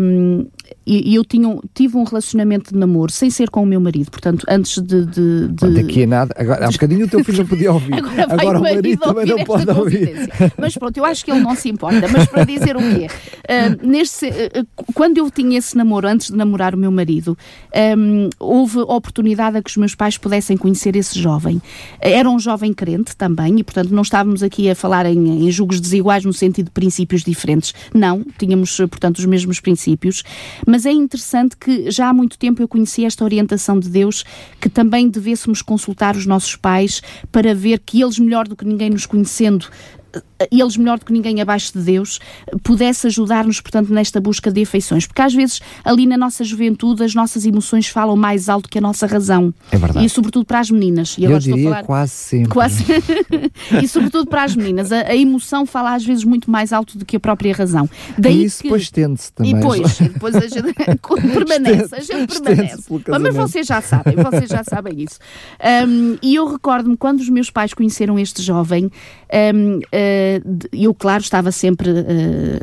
um, 0.00 0.46
e, 0.86 1.14
eu 1.14 1.24
tinha, 1.24 1.48
um- 1.48 1.60
tive 1.74 1.96
um 1.96 2.04
relacionamento 2.04 2.72
de 2.72 2.78
namoro, 2.78 3.12
sem 3.12 3.30
ser 3.30 3.50
com 3.50 3.62
o 3.62 3.66
meu 3.66 3.80
marido, 3.80 4.10
portanto, 4.10 4.44
antes 4.48 4.80
de. 4.82 5.04
de, 5.06 5.48
de- 5.48 5.70
Daqui 5.82 6.02
a 6.02 6.06
nada, 6.06 6.34
agora, 6.38 6.66
há 6.66 6.70
bocadinho 6.70 7.06
o 7.06 7.08
teu 7.08 7.22
filho 7.24 7.38
não 7.38 7.46
podia 7.46 7.72
ouvir. 7.72 7.94
Agora, 7.98 8.22
Agora 8.42 8.58
o 8.58 8.62
marido 8.62 8.76
marido 8.82 9.00
também 9.00 9.26
não 9.26 9.44
pode 9.44 9.70
ouvir. 9.70 10.28
Mas 10.58 10.74
pronto, 10.76 10.96
eu 10.96 11.04
acho 11.04 11.24
que 11.24 11.30
ele 11.30 11.40
não 11.40 11.54
se 11.54 11.68
importa. 11.68 12.06
Mas 12.10 12.26
para 12.26 12.44
dizer 12.44 12.76
o 12.76 12.80
quê? 12.80 13.06
Ah, 13.50 13.74
neste, 13.82 14.26
ah, 14.26 14.64
quando 14.94 15.16
eu 15.16 15.30
tinha 15.30 15.56
esse 15.58 15.74
namoro, 15.74 16.06
antes 16.06 16.26
de 16.30 16.36
namorar 16.36 16.74
o 16.74 16.78
meu 16.78 16.90
marido, 16.90 17.36
ahm, 17.74 18.28
houve 18.38 18.78
oportunidade 18.80 19.56
a 19.56 19.62
que 19.62 19.70
os 19.70 19.76
meus 19.78 19.94
pais 19.94 20.18
pudessem 20.18 20.54
conhecer 20.54 20.94
esse 20.96 21.18
jovem. 21.18 21.60
Era 21.98 22.28
um 22.28 22.38
jovem 22.38 22.74
crente 22.74 23.16
também, 23.16 23.58
e 23.58 23.64
portanto 23.64 23.90
não 23.90 24.02
estávamos 24.02 24.42
aqui 24.42 24.68
a 24.68 24.74
falar 24.74 25.06
em, 25.06 25.46
em 25.46 25.50
julgos 25.50 25.80
desiguais 25.80 26.26
no 26.26 26.32
sentido 26.34 26.66
de 26.66 26.72
princípios 26.72 27.22
diferentes. 27.24 27.72
Não, 27.94 28.22
tínhamos, 28.38 28.76
portanto, 28.76 29.16
os 29.18 29.24
mesmos 29.24 29.60
princípios. 29.60 30.22
Mas 30.66 30.86
é 30.86 30.92
interessante 30.92 31.56
que 31.56 31.90
já 31.90 32.08
há 32.08 32.12
muito 32.12 32.38
tempo 32.38 32.62
eu 32.62 32.68
conheci 32.68 33.04
esta 33.04 33.24
orientação 33.24 33.78
de 33.78 33.88
Deus 33.88 34.24
que 34.60 34.68
também 34.68 35.08
devêssemos 35.08 35.62
consultar 35.62 36.16
os 36.16 36.26
nossos 36.26 36.56
pais 36.56 37.02
para 37.30 37.54
ver 37.54 37.80
que 37.80 38.02
eles, 38.02 38.18
melhor 38.18 38.46
do 38.46 38.56
que 38.56 38.64
ninguém 38.64 38.90
nos 38.90 39.06
conhecendo, 39.06 39.66
eles 40.50 40.76
melhor 40.76 40.98
do 40.98 41.04
que 41.04 41.12
ninguém 41.12 41.40
abaixo 41.40 41.72
de 41.72 41.80
Deus, 41.80 42.18
eh, 42.46 42.56
pudesse 42.62 43.06
ajudar-nos, 43.08 43.60
portanto, 43.60 43.92
nesta 43.92 44.20
busca 44.20 44.50
de 44.50 44.62
afeições. 44.62 45.06
Porque 45.06 45.22
às 45.22 45.34
vezes, 45.34 45.60
ali 45.84 46.06
na 46.06 46.16
nossa 46.16 46.44
juventude, 46.44 47.02
as 47.02 47.14
nossas 47.14 47.44
emoções 47.44 47.88
falam 47.88 48.16
mais 48.16 48.48
alto 48.48 48.68
que 48.68 48.78
a 48.78 48.80
nossa 48.80 49.06
razão. 49.06 49.52
É 49.70 49.76
verdade. 49.76 50.06
E 50.06 50.08
sobretudo 50.08 50.44
para 50.44 50.60
as 50.60 50.70
meninas. 50.70 51.16
E 51.18 51.24
Eu 51.24 51.30
agora 51.30 51.38
estou 51.38 51.54
a 51.54 51.56
diria 51.56 51.70
falar... 51.70 51.84
quase 51.84 52.12
sempre. 52.12 52.48
Quase. 52.48 52.84
e 53.82 53.88
sobretudo 53.88 54.26
para 54.28 54.44
as 54.44 54.54
meninas. 54.54 54.92
A, 54.92 55.08
a 55.08 55.16
emoção 55.16 55.66
fala 55.66 55.94
às 55.94 56.04
vezes 56.04 56.24
muito 56.24 56.50
mais 56.50 56.72
alto 56.72 56.96
do 56.96 57.04
que 57.04 57.16
a 57.16 57.20
própria 57.20 57.52
razão. 57.52 57.88
Daí 58.16 58.42
e 58.42 58.44
isso 58.44 58.58
que... 58.58 58.64
depois 58.64 58.82
estende-se 58.82 59.32
também. 59.32 59.52
E 59.52 59.54
depois, 59.54 60.00
e 60.00 60.08
depois 60.08 60.36
a 60.36 60.40
gente 60.40 60.72
permanece, 61.34 61.94
a 61.94 62.00
gente 62.00 62.40
permanece. 62.40 62.82
pelo 62.82 63.20
Mas 63.20 63.34
vocês 63.34 63.66
já 63.66 63.80
sabem, 63.80 64.14
vocês 64.16 64.48
já 64.48 64.62
sabem 64.62 65.02
isso. 65.02 65.18
Um, 65.86 66.16
e 66.22 66.34
eu 66.34 66.46
recordo-me 66.46 66.96
quando 66.96 67.20
os 67.20 67.28
meus 67.28 67.50
pais 67.50 67.74
conheceram 67.74 68.18
este 68.18 68.42
jovem, 68.42 68.90
um, 69.54 69.80
eu, 70.72 70.94
claro, 70.94 71.22
estava 71.22 71.50
sempre 71.52 71.90
uh, 71.90 71.94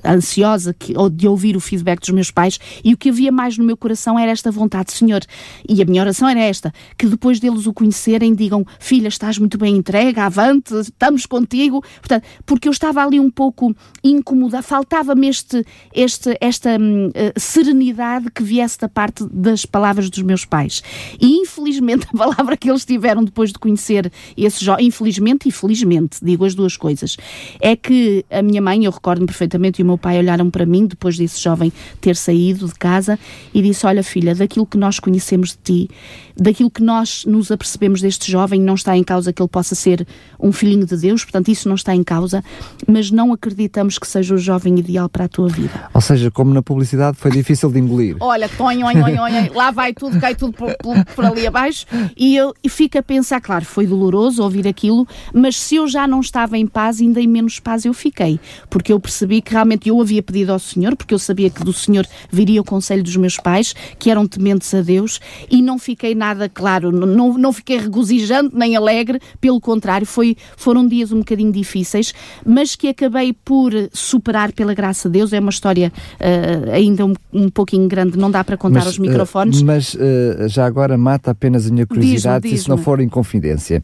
ansiosa 0.05 0.73
que, 0.73 0.93
de 1.11 1.27
ouvir 1.27 1.55
o 1.55 1.59
feedback 1.59 1.99
dos 1.99 2.09
meus 2.09 2.31
pais, 2.31 2.59
e 2.83 2.93
o 2.93 2.97
que 2.97 3.09
havia 3.09 3.31
mais 3.31 3.57
no 3.57 3.65
meu 3.65 3.77
coração 3.77 4.17
era 4.17 4.31
esta 4.31 4.51
vontade, 4.51 4.91
Senhor, 4.91 5.21
e 5.67 5.81
a 5.81 5.85
minha 5.85 6.01
oração 6.01 6.27
era 6.27 6.39
esta: 6.39 6.73
que 6.97 7.07
depois 7.07 7.39
deles 7.39 7.67
o 7.67 7.73
conhecerem, 7.73 8.33
digam, 8.33 8.65
filha, 8.79 9.07
estás 9.07 9.37
muito 9.37 9.57
bem 9.57 9.75
entregue, 9.75 10.19
avante, 10.19 10.73
estamos 10.75 11.25
contigo. 11.25 11.83
Portanto, 11.99 12.25
porque 12.45 12.67
eu 12.67 12.71
estava 12.71 13.03
ali 13.03 13.19
um 13.19 13.29
pouco 13.29 13.75
incomodada, 14.03 14.63
faltava-me 14.63 15.27
este, 15.27 15.65
este, 15.93 16.37
esta 16.39 16.77
hum, 16.79 17.09
eh, 17.13 17.33
serenidade 17.37 18.31
que 18.31 18.43
viesse 18.43 18.79
da 18.79 18.89
parte 18.89 19.25
das 19.31 19.65
palavras 19.65 20.09
dos 20.09 20.21
meus 20.21 20.45
pais. 20.45 20.81
E 21.19 21.41
infelizmente 21.41 22.07
a 22.13 22.17
palavra 22.17 22.57
que 22.57 22.69
eles 22.69 22.85
tiveram 22.85 23.23
depois 23.23 23.51
de 23.51 23.59
conhecer 23.59 24.11
esse 24.37 24.63
jovem, 24.63 24.87
infelizmente 24.87 25.47
e 25.47 25.51
felizmente, 25.51 26.17
digo 26.21 26.45
as 26.45 26.55
duas 26.55 26.77
coisas, 26.77 27.17
é 27.61 27.75
que 27.75 28.25
a 28.29 28.41
minha 28.41 28.61
mãe, 28.61 28.85
eu 28.85 28.91
recordo-me 28.91 29.27
perfeitamente, 29.27 29.81
e 29.81 29.83
o 29.83 29.85
meu 29.85 29.97
pai 29.97 30.17
olharam 30.17 30.49
para 30.49 30.65
mim 30.65 30.85
depois 30.85 31.17
desse 31.17 31.41
jovem 31.41 31.71
ter 32.01 32.15
saído 32.15 32.67
de 32.67 32.73
casa 32.75 33.17
e 33.53 33.61
disse: 33.61 33.85
Olha, 33.85 34.03
filha, 34.03 34.33
daquilo 34.35 34.65
que 34.65 34.77
nós 34.77 34.99
conhecemos 34.99 35.49
de 35.49 35.57
ti, 35.87 35.89
daquilo 36.35 36.69
que 36.69 36.83
nós 36.83 37.23
nos 37.25 37.51
apercebemos 37.51 38.01
deste 38.01 38.31
jovem, 38.31 38.59
não 38.61 38.75
está 38.75 38.95
em 38.97 39.03
causa 39.03 39.31
que 39.31 39.41
ele 39.41 39.49
possa 39.49 39.75
ser 39.75 40.05
um 40.39 40.51
filhinho 40.51 40.85
de 40.85 40.97
Deus, 40.97 41.23
portanto, 41.23 41.49
isso 41.49 41.67
não 41.67 41.75
está 41.75 41.95
em 41.95 42.03
causa, 42.03 42.43
mas 42.87 43.09
não 43.11 43.31
acreditamos 43.33 43.97
que 43.97 44.07
seja 44.07 44.35
o 44.35 44.37
jovem 44.37 44.77
ideal 44.79 45.07
para 45.09 45.25
a 45.25 45.27
tua 45.27 45.47
vida. 45.49 45.89
Ou 45.93 46.01
seja, 46.01 46.29
como 46.29 46.53
na 46.53 46.61
publicidade 46.61 47.17
foi 47.17 47.31
difícil 47.31 47.71
de 47.71 47.79
engolir. 47.79 48.17
Olha, 48.19 48.49
tonho, 48.49 48.85
onho, 48.85 49.03
onho, 49.05 49.21
onho, 49.21 49.53
lá 49.53 49.71
vai 49.71 49.93
tudo, 49.93 50.19
cai 50.19 50.35
tudo 50.35 50.53
por, 50.53 50.75
por- 50.77 51.05
por 51.15 51.25
ali 51.25 51.47
abaixo. 51.47 51.85
E 52.17 52.35
eu 52.35 52.53
e 52.63 52.69
fico 52.69 52.97
a 52.97 53.03
pensar, 53.03 53.39
claro, 53.41 53.63
foi 53.65 53.87
doloroso 53.87 54.43
ouvir 54.43 54.67
aquilo, 54.67 55.07
mas 55.33 55.57
se 55.57 55.75
eu 55.75 55.87
já 55.87 56.07
não 56.07 56.19
estava 56.19 56.57
em 56.57 56.67
paz, 56.67 56.99
ainda 57.15 57.21
em 57.21 57.27
menos 57.27 57.59
paz 57.59 57.85
eu 57.85 57.93
fiquei. 57.93 58.39
Porque 58.69 58.91
eu 58.91 58.99
percebi 58.99 59.41
que 59.41 59.51
realmente 59.51 59.89
eu 59.89 59.99
havia 59.99 60.21
pedido 60.21 60.51
ao 60.51 60.59
Senhor, 60.59 60.95
porque 60.95 61.13
eu 61.13 61.19
sabia 61.19 61.49
que 61.49 61.63
do 61.63 61.73
Senhor 61.73 62.05
viria 62.29 62.61
o 62.61 62.63
conselho 62.63 63.03
dos 63.03 63.15
meus 63.15 63.37
pais, 63.37 63.73
que 63.97 64.09
eram 64.09 64.27
tementes 64.27 64.73
a 64.73 64.81
Deus, 64.81 65.19
e 65.49 65.61
não 65.61 65.79
fiquei 65.79 66.13
nada, 66.13 66.49
claro, 66.49 66.91
não, 66.91 67.37
não 67.37 67.53
fiquei 67.53 67.77
regozijante 67.77 68.55
nem 68.55 68.75
alegre, 68.75 69.19
pelo 69.39 69.59
contrário, 69.59 70.05
foi, 70.05 70.35
foram 70.57 70.87
dias 70.87 71.11
um 71.11 71.19
bocadinho 71.19 71.51
difíceis, 71.51 72.13
mas 72.45 72.75
que 72.75 72.87
acabei 72.87 73.33
por 73.33 73.71
superar 73.93 74.51
pela 74.51 74.73
graça 74.73 75.09
de 75.09 75.19
Deus. 75.19 75.33
É 75.33 75.39
uma 75.39 75.49
história 75.49 75.91
ah, 76.19 76.73
ainda 76.73 77.05
um, 77.05 77.13
um 77.31 77.49
pouquinho 77.49 77.87
grande, 77.87 78.17
não 78.17 78.29
dá 78.29 78.43
para 78.43 78.57
contar 78.57 78.85
aos 78.85 78.97
eh, 78.97 79.01
microfones. 79.01 79.61
mas 79.61 79.95
eh, 79.99 80.47
já 80.47 80.65
agora 80.65 80.97
mata 80.97 81.31
apenas 81.31 81.67
a 81.67 81.71
minha 81.71 81.85
curiosidade, 81.85 82.49
se 82.49 82.55
isso 82.55 82.69
não 82.69 82.77
for 82.77 82.99
em 82.99 83.07
confidência. 83.07 83.81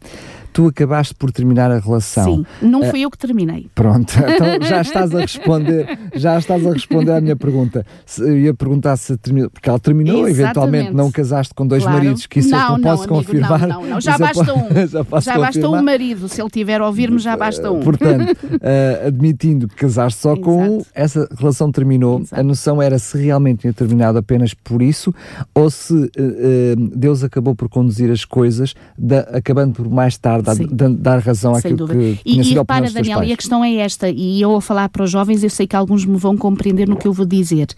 Tu 0.52 0.68
acabaste 0.68 1.14
por 1.14 1.32
terminar 1.32 1.70
a 1.70 1.78
relação. 1.78 2.24
Sim, 2.24 2.46
não 2.60 2.80
uh, 2.80 2.90
fui 2.90 3.00
eu 3.00 3.10
que 3.10 3.18
terminei. 3.18 3.68
Pronto, 3.74 4.12
então 4.18 4.68
já 4.68 4.80
estás 4.80 5.14
a 5.14 5.20
responder, 5.20 5.98
já 6.14 6.38
estás 6.38 6.66
a 6.66 6.72
responder 6.72 7.12
à 7.12 7.20
minha 7.20 7.36
pergunta. 7.36 7.86
Se, 8.04 8.22
eu 8.22 8.38
ia 8.38 8.54
perguntar 8.54 8.96
se 8.96 9.16
terminou, 9.16 9.50
porque 9.50 9.68
ela 9.68 9.78
terminou, 9.78 10.28
Exatamente. 10.28 10.40
eventualmente 10.40 10.92
não 10.92 11.10
casaste 11.10 11.54
com 11.54 11.66
dois 11.66 11.82
claro. 11.82 11.98
maridos, 11.98 12.26
que 12.26 12.40
isso 12.40 12.50
não, 12.50 12.72
eu 12.72 12.78
não, 12.78 12.80
posso 12.82 13.02
amigo, 13.04 13.14
confirmar. 13.14 13.66
Não, 13.66 13.86
não, 13.86 14.00
já 14.00 14.18
basta 14.18 14.54
um. 14.54 14.68
já, 14.86 15.20
já 15.20 15.38
basta 15.38 15.68
um 15.68 15.82
marido, 15.82 16.28
se 16.28 16.40
ele 16.40 16.50
tiver 16.50 16.80
a 16.80 16.86
ouvir-me, 16.86 17.18
já 17.18 17.36
basta 17.36 17.70
um. 17.70 17.80
Portanto, 17.80 18.36
uh, 18.44 19.06
admitindo 19.06 19.66
que 19.66 19.74
casaste 19.76 20.20
só 20.20 20.36
com 20.36 20.78
um, 20.78 20.82
essa 20.94 21.28
relação 21.38 21.72
terminou, 21.72 22.20
Exato. 22.20 22.40
a 22.40 22.44
noção 22.44 22.82
era 22.82 22.98
se 22.98 23.16
realmente 23.18 23.60
tinha 23.60 23.72
terminado 23.72 24.18
apenas 24.18 24.54
por 24.54 24.82
isso 24.82 25.14
ou 25.54 25.70
se 25.70 25.94
uh, 25.94 26.10
Deus 26.94 27.24
acabou 27.24 27.54
por 27.54 27.68
conduzir 27.68 28.10
as 28.10 28.24
coisas, 28.24 28.74
da, 28.98 29.20
acabando 29.20 29.74
por 29.74 29.88
mais 29.88 30.16
tarde 30.18 30.41
dar, 30.42 30.90
dar 30.90 31.18
razão 31.20 31.54
Sem 31.54 31.72
àquilo 31.72 31.86
dúvida. 31.86 32.16
que 32.16 32.24
tinha 32.24 32.42
e, 32.42 32.50
e 32.50 32.54
repara, 32.54 32.90
Daniel, 32.90 33.22
e 33.22 33.32
a 33.32 33.36
questão 33.36 33.64
é 33.64 33.74
esta, 33.76 34.08
e 34.08 34.40
eu 34.40 34.54
a 34.56 34.60
falar 34.60 34.88
para 34.88 35.04
os 35.04 35.10
jovens, 35.10 35.42
eu 35.42 35.50
sei 35.50 35.66
que 35.66 35.76
alguns 35.76 36.04
me 36.04 36.16
vão 36.16 36.36
compreender 36.36 36.88
no 36.88 36.96
que 36.96 37.06
eu 37.06 37.12
vou 37.12 37.26
dizer. 37.26 37.68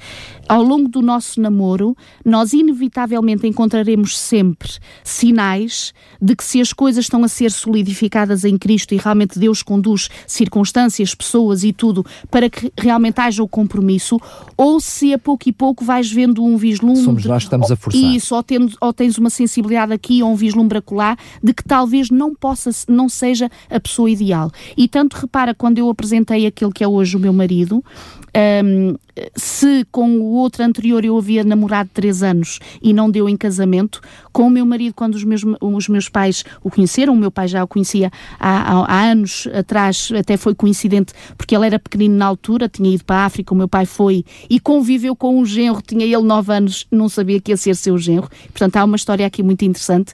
Ao 0.48 0.62
longo 0.62 0.88
do 0.88 1.00
nosso 1.00 1.40
namoro, 1.40 1.96
nós 2.24 2.52
inevitavelmente 2.52 3.46
encontraremos 3.46 4.18
sempre 4.18 4.70
sinais 5.02 5.92
de 6.20 6.34
que 6.36 6.44
se 6.44 6.60
as 6.60 6.72
coisas 6.72 7.04
estão 7.04 7.22
a 7.24 7.28
ser 7.28 7.50
solidificadas 7.50 8.44
em 8.44 8.56
Cristo 8.58 8.94
e 8.94 8.98
realmente 8.98 9.38
Deus 9.38 9.62
conduz 9.62 10.08
circunstâncias, 10.26 11.14
pessoas 11.14 11.64
e 11.64 11.72
tudo 11.72 12.04
para 12.30 12.48
que 12.50 12.72
realmente 12.78 13.20
haja 13.20 13.42
o 13.42 13.48
compromisso, 13.48 14.18
ou 14.56 14.80
se 14.80 15.12
a 15.12 15.18
pouco 15.18 15.48
e 15.48 15.52
pouco 15.52 15.84
vais 15.84 16.10
vendo 16.10 16.44
um 16.44 16.56
vislumbre. 16.56 17.02
Somos 17.02 17.24
nós 17.24 17.42
estamos 17.42 17.70
a 17.70 17.76
forçar. 17.76 18.00
Isso, 18.00 18.34
ou, 18.34 18.42
tendo, 18.42 18.76
ou 18.80 18.92
tens 18.92 19.18
uma 19.18 19.30
sensibilidade 19.30 19.92
aqui 19.92 20.22
ou 20.22 20.32
um 20.32 20.34
vislumbre 20.34 20.78
acolá 20.78 21.16
de 21.42 21.52
que 21.52 21.64
talvez 21.64 22.10
não 22.10 22.34
possa, 22.34 22.53
não 22.88 23.08
seja 23.08 23.50
a 23.70 23.80
pessoa 23.80 24.10
ideal. 24.10 24.50
E 24.76 24.88
tanto 24.88 25.14
repara, 25.14 25.54
quando 25.54 25.78
eu 25.78 25.88
apresentei 25.88 26.46
aquele 26.46 26.72
que 26.72 26.84
é 26.84 26.88
hoje 26.88 27.16
o 27.16 27.20
meu 27.20 27.32
marido, 27.32 27.84
um, 28.36 28.96
se 29.36 29.86
com 29.92 30.18
o 30.18 30.32
outro 30.32 30.64
anterior 30.64 31.04
eu 31.04 31.16
havia 31.16 31.44
namorado 31.44 31.88
três 31.94 32.22
anos 32.22 32.58
e 32.82 32.92
não 32.92 33.08
deu 33.08 33.28
em 33.28 33.36
casamento, 33.36 34.00
com 34.32 34.48
o 34.48 34.50
meu 34.50 34.66
marido, 34.66 34.92
quando 34.94 35.14
os 35.14 35.22
meus, 35.22 35.42
os 35.60 35.88
meus 35.88 36.08
pais 36.08 36.44
o 36.62 36.70
conheceram, 36.70 37.14
o 37.14 37.16
meu 37.16 37.30
pai 37.30 37.46
já 37.46 37.62
o 37.62 37.68
conhecia 37.68 38.10
há, 38.40 38.72
há, 38.72 38.84
há 38.86 39.02
anos 39.04 39.46
atrás, 39.54 40.10
até 40.18 40.36
foi 40.36 40.54
coincidente, 40.54 41.12
porque 41.38 41.54
ele 41.54 41.66
era 41.66 41.78
pequenino 41.78 42.16
na 42.16 42.26
altura, 42.26 42.68
tinha 42.68 42.92
ido 42.92 43.04
para 43.04 43.18
a 43.18 43.24
África, 43.24 43.54
o 43.54 43.56
meu 43.56 43.68
pai 43.68 43.86
foi 43.86 44.24
e 44.50 44.58
conviveu 44.58 45.14
com 45.14 45.38
um 45.38 45.46
genro, 45.46 45.80
tinha 45.80 46.04
ele 46.04 46.22
nove 46.22 46.52
anos, 46.52 46.86
não 46.90 47.08
sabia 47.08 47.40
que 47.40 47.52
ia 47.52 47.56
ser 47.56 47.76
seu 47.76 47.96
genro, 47.96 48.28
portanto 48.48 48.76
há 48.76 48.84
uma 48.84 48.96
história 48.96 49.24
aqui 49.24 49.42
muito 49.42 49.64
interessante. 49.64 50.12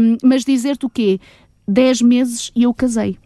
Um, 0.00 0.16
mas 0.22 0.44
dizer-te 0.44 0.86
o 0.86 0.90
quê? 0.90 1.20
Dez 1.66 2.02
meses 2.02 2.50
e 2.54 2.64
eu 2.64 2.74
casei. 2.74 3.18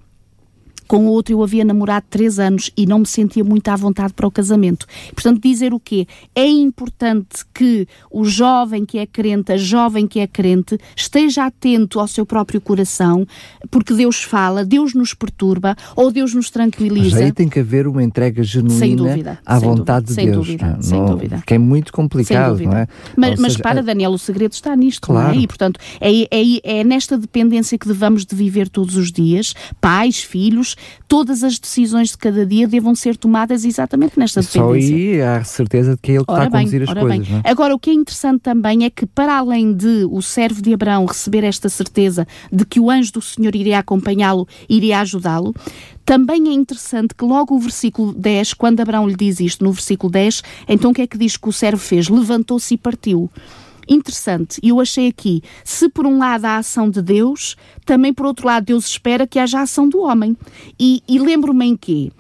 Com 0.87 1.07
o 1.07 1.11
outro 1.11 1.34
eu 1.34 1.43
havia 1.43 1.64
namorado 1.64 2.07
três 2.09 2.39
anos 2.39 2.70
e 2.76 2.87
não 2.87 3.01
me 3.01 3.07
sentia 3.07 3.45
muito 3.45 3.68
à 3.68 3.76
vontade 3.76 4.12
para 4.12 4.26
o 4.26 4.30
casamento. 4.30 4.87
Portanto, 5.14 5.41
dizer 5.41 5.72
o 5.74 5.80
quê? 5.80 6.07
É 6.34 6.47
importante 6.47 7.45
que 7.53 7.87
o 8.11 8.24
jovem 8.24 8.84
que 8.84 8.99
é 8.99 9.07
crente, 9.07 9.53
a 9.53 9.57
jovem 9.57 10.07
que 10.07 10.20
é 10.20 10.26
crente, 10.26 10.78
esteja 10.95 11.47
atento 11.47 11.99
ao 11.99 12.09
seu 12.09 12.24
próprio 12.24 12.61
coração, 12.61 13.26
porque 13.70 13.95
Deus 13.95 14.22
fala, 14.22 14.64
Deus 14.64 14.95
nos 14.95 15.14
perturba 15.14 15.76
ou 15.95 16.11
Deus 16.11 16.34
nos 16.34 16.51
tranquiliza. 16.51 17.16
Mas 17.16 17.24
aí 17.26 17.32
tem 17.32 17.49
que 17.49 17.61
haver 17.61 17.87
uma 17.87 18.03
entrega 18.03 18.43
genuína 18.43 18.97
dúvida, 18.97 19.39
à 19.45 19.59
vontade 19.59 20.07
dúvida, 20.07 20.22
de 20.22 20.30
Deus. 20.32 20.47
Sem 20.47 20.59
dúvida, 20.59 20.82
sem 20.82 21.05
dúvida. 21.05 21.43
Que 21.47 21.55
é 21.55 21.59
muito 21.59 21.93
complicado, 21.93 22.61
não 22.62 22.76
é? 22.76 22.87
Mas, 23.16 23.39
mas 23.39 23.57
para, 23.57 23.82
Daniel, 23.82 24.12
o 24.12 24.18
segredo 24.18 24.53
está 24.53 24.74
nisto, 24.76 25.07
claro. 25.07 25.34
não 25.34 25.41
é? 25.41 25.43
E, 25.43 25.47
portanto, 25.47 25.80
é, 26.01 26.22
é, 26.30 26.80
é 26.80 26.84
nesta 26.84 27.18
dependência 27.18 27.78
que 27.78 27.87
devamos 27.87 28.24
de 28.24 28.34
viver 28.34 28.68
todos 28.68 28.97
os 28.97 29.11
dias, 29.11 29.55
pais, 29.80 30.22
filhos, 30.22 30.76
todas 31.09 31.43
as 31.43 31.59
decisões 31.59 32.11
de 32.11 32.18
cada 32.18 32.45
dia 32.45 32.66
devam 32.66 32.95
ser 32.95 33.16
tomadas 33.16 33.64
exatamente 33.64 34.18
nesta 34.18 34.41
dependência. 34.41 34.89
Só 34.89 34.95
aí 34.95 35.22
há 35.22 35.45
certeza 35.45 35.95
de 35.95 36.01
que 36.01 36.12
é 36.12 36.14
ele 36.16 36.24
que 36.24 36.33
ora 36.33 36.45
está 36.45 36.59
a 36.59 36.61
conduzir 36.61 36.83
as 36.83 36.93
coisas. 36.93 37.29
É? 37.45 37.51
Agora, 37.51 37.74
o 37.74 37.79
que 37.79 37.91
é 37.91 37.95
interessante 37.95 38.41
também 38.41 38.85
é 38.85 38.91
que, 38.91 39.07
para 39.07 39.39
além 39.39 39.72
de 39.72 40.07
o 40.11 40.20
servo 40.22 40.62
de 40.62 40.72
Abraão 40.72 41.05
receber 41.05 41.45
esta 41.45 41.68
certeza 41.68 42.27
de 42.53 42.64
que 42.64 42.81
o 42.81 42.91
anjo 42.91 43.12
do 43.12 43.22
Senhor 43.22 43.55
iria 43.55 43.79
acompanhá-lo, 43.79 44.47
iria 44.68 45.01
ajudá-lo, 45.01 45.55
também 46.05 46.49
é 46.49 46.53
interessante 46.53 47.14
que 47.14 47.24
logo 47.24 47.55
o 47.55 47.59
versículo 47.59 48.12
10, 48.12 48.55
quando 48.55 48.81
Abraão 48.81 49.09
lhe 49.09 49.16
diz 49.16 49.41
isto, 49.41 49.64
no 49.64 49.72
versículo 49.72 50.11
10, 50.12 50.43
então 50.68 50.93
o 50.93 50.95
que 50.95 51.03
é 51.03 51.07
que 51.07 51.18
diz 51.18 51.37
que 51.37 51.49
o 51.49 51.53
servo 51.53 51.83
fez? 51.83 52.09
Levantou-se 52.09 52.74
e 52.74 52.79
partiu 52.79 53.29
interessante. 53.89 54.61
E 54.62 54.68
eu 54.70 54.80
achei 54.80 55.09
aqui, 55.09 55.43
se 55.64 55.89
por 55.89 56.07
um 56.07 56.18
lado 56.18 56.45
a 56.45 56.57
ação 56.59 56.91
de 56.91 57.03
Deus, 57.03 57.57
também 57.84 58.12
por 58.12 58.26
outro 58.26 58.47
lado 58.47 58.66
Deus 58.66 58.87
espera 58.87 59.26
que 59.26 59.39
haja 59.39 59.61
a 59.61 59.62
ação 59.62 59.89
do 59.89 60.01
homem. 60.01 60.37
E, 60.78 61.03
e 61.09 61.18
lembro-me 61.18 61.66
em 61.66 61.76
quê? 61.76 62.11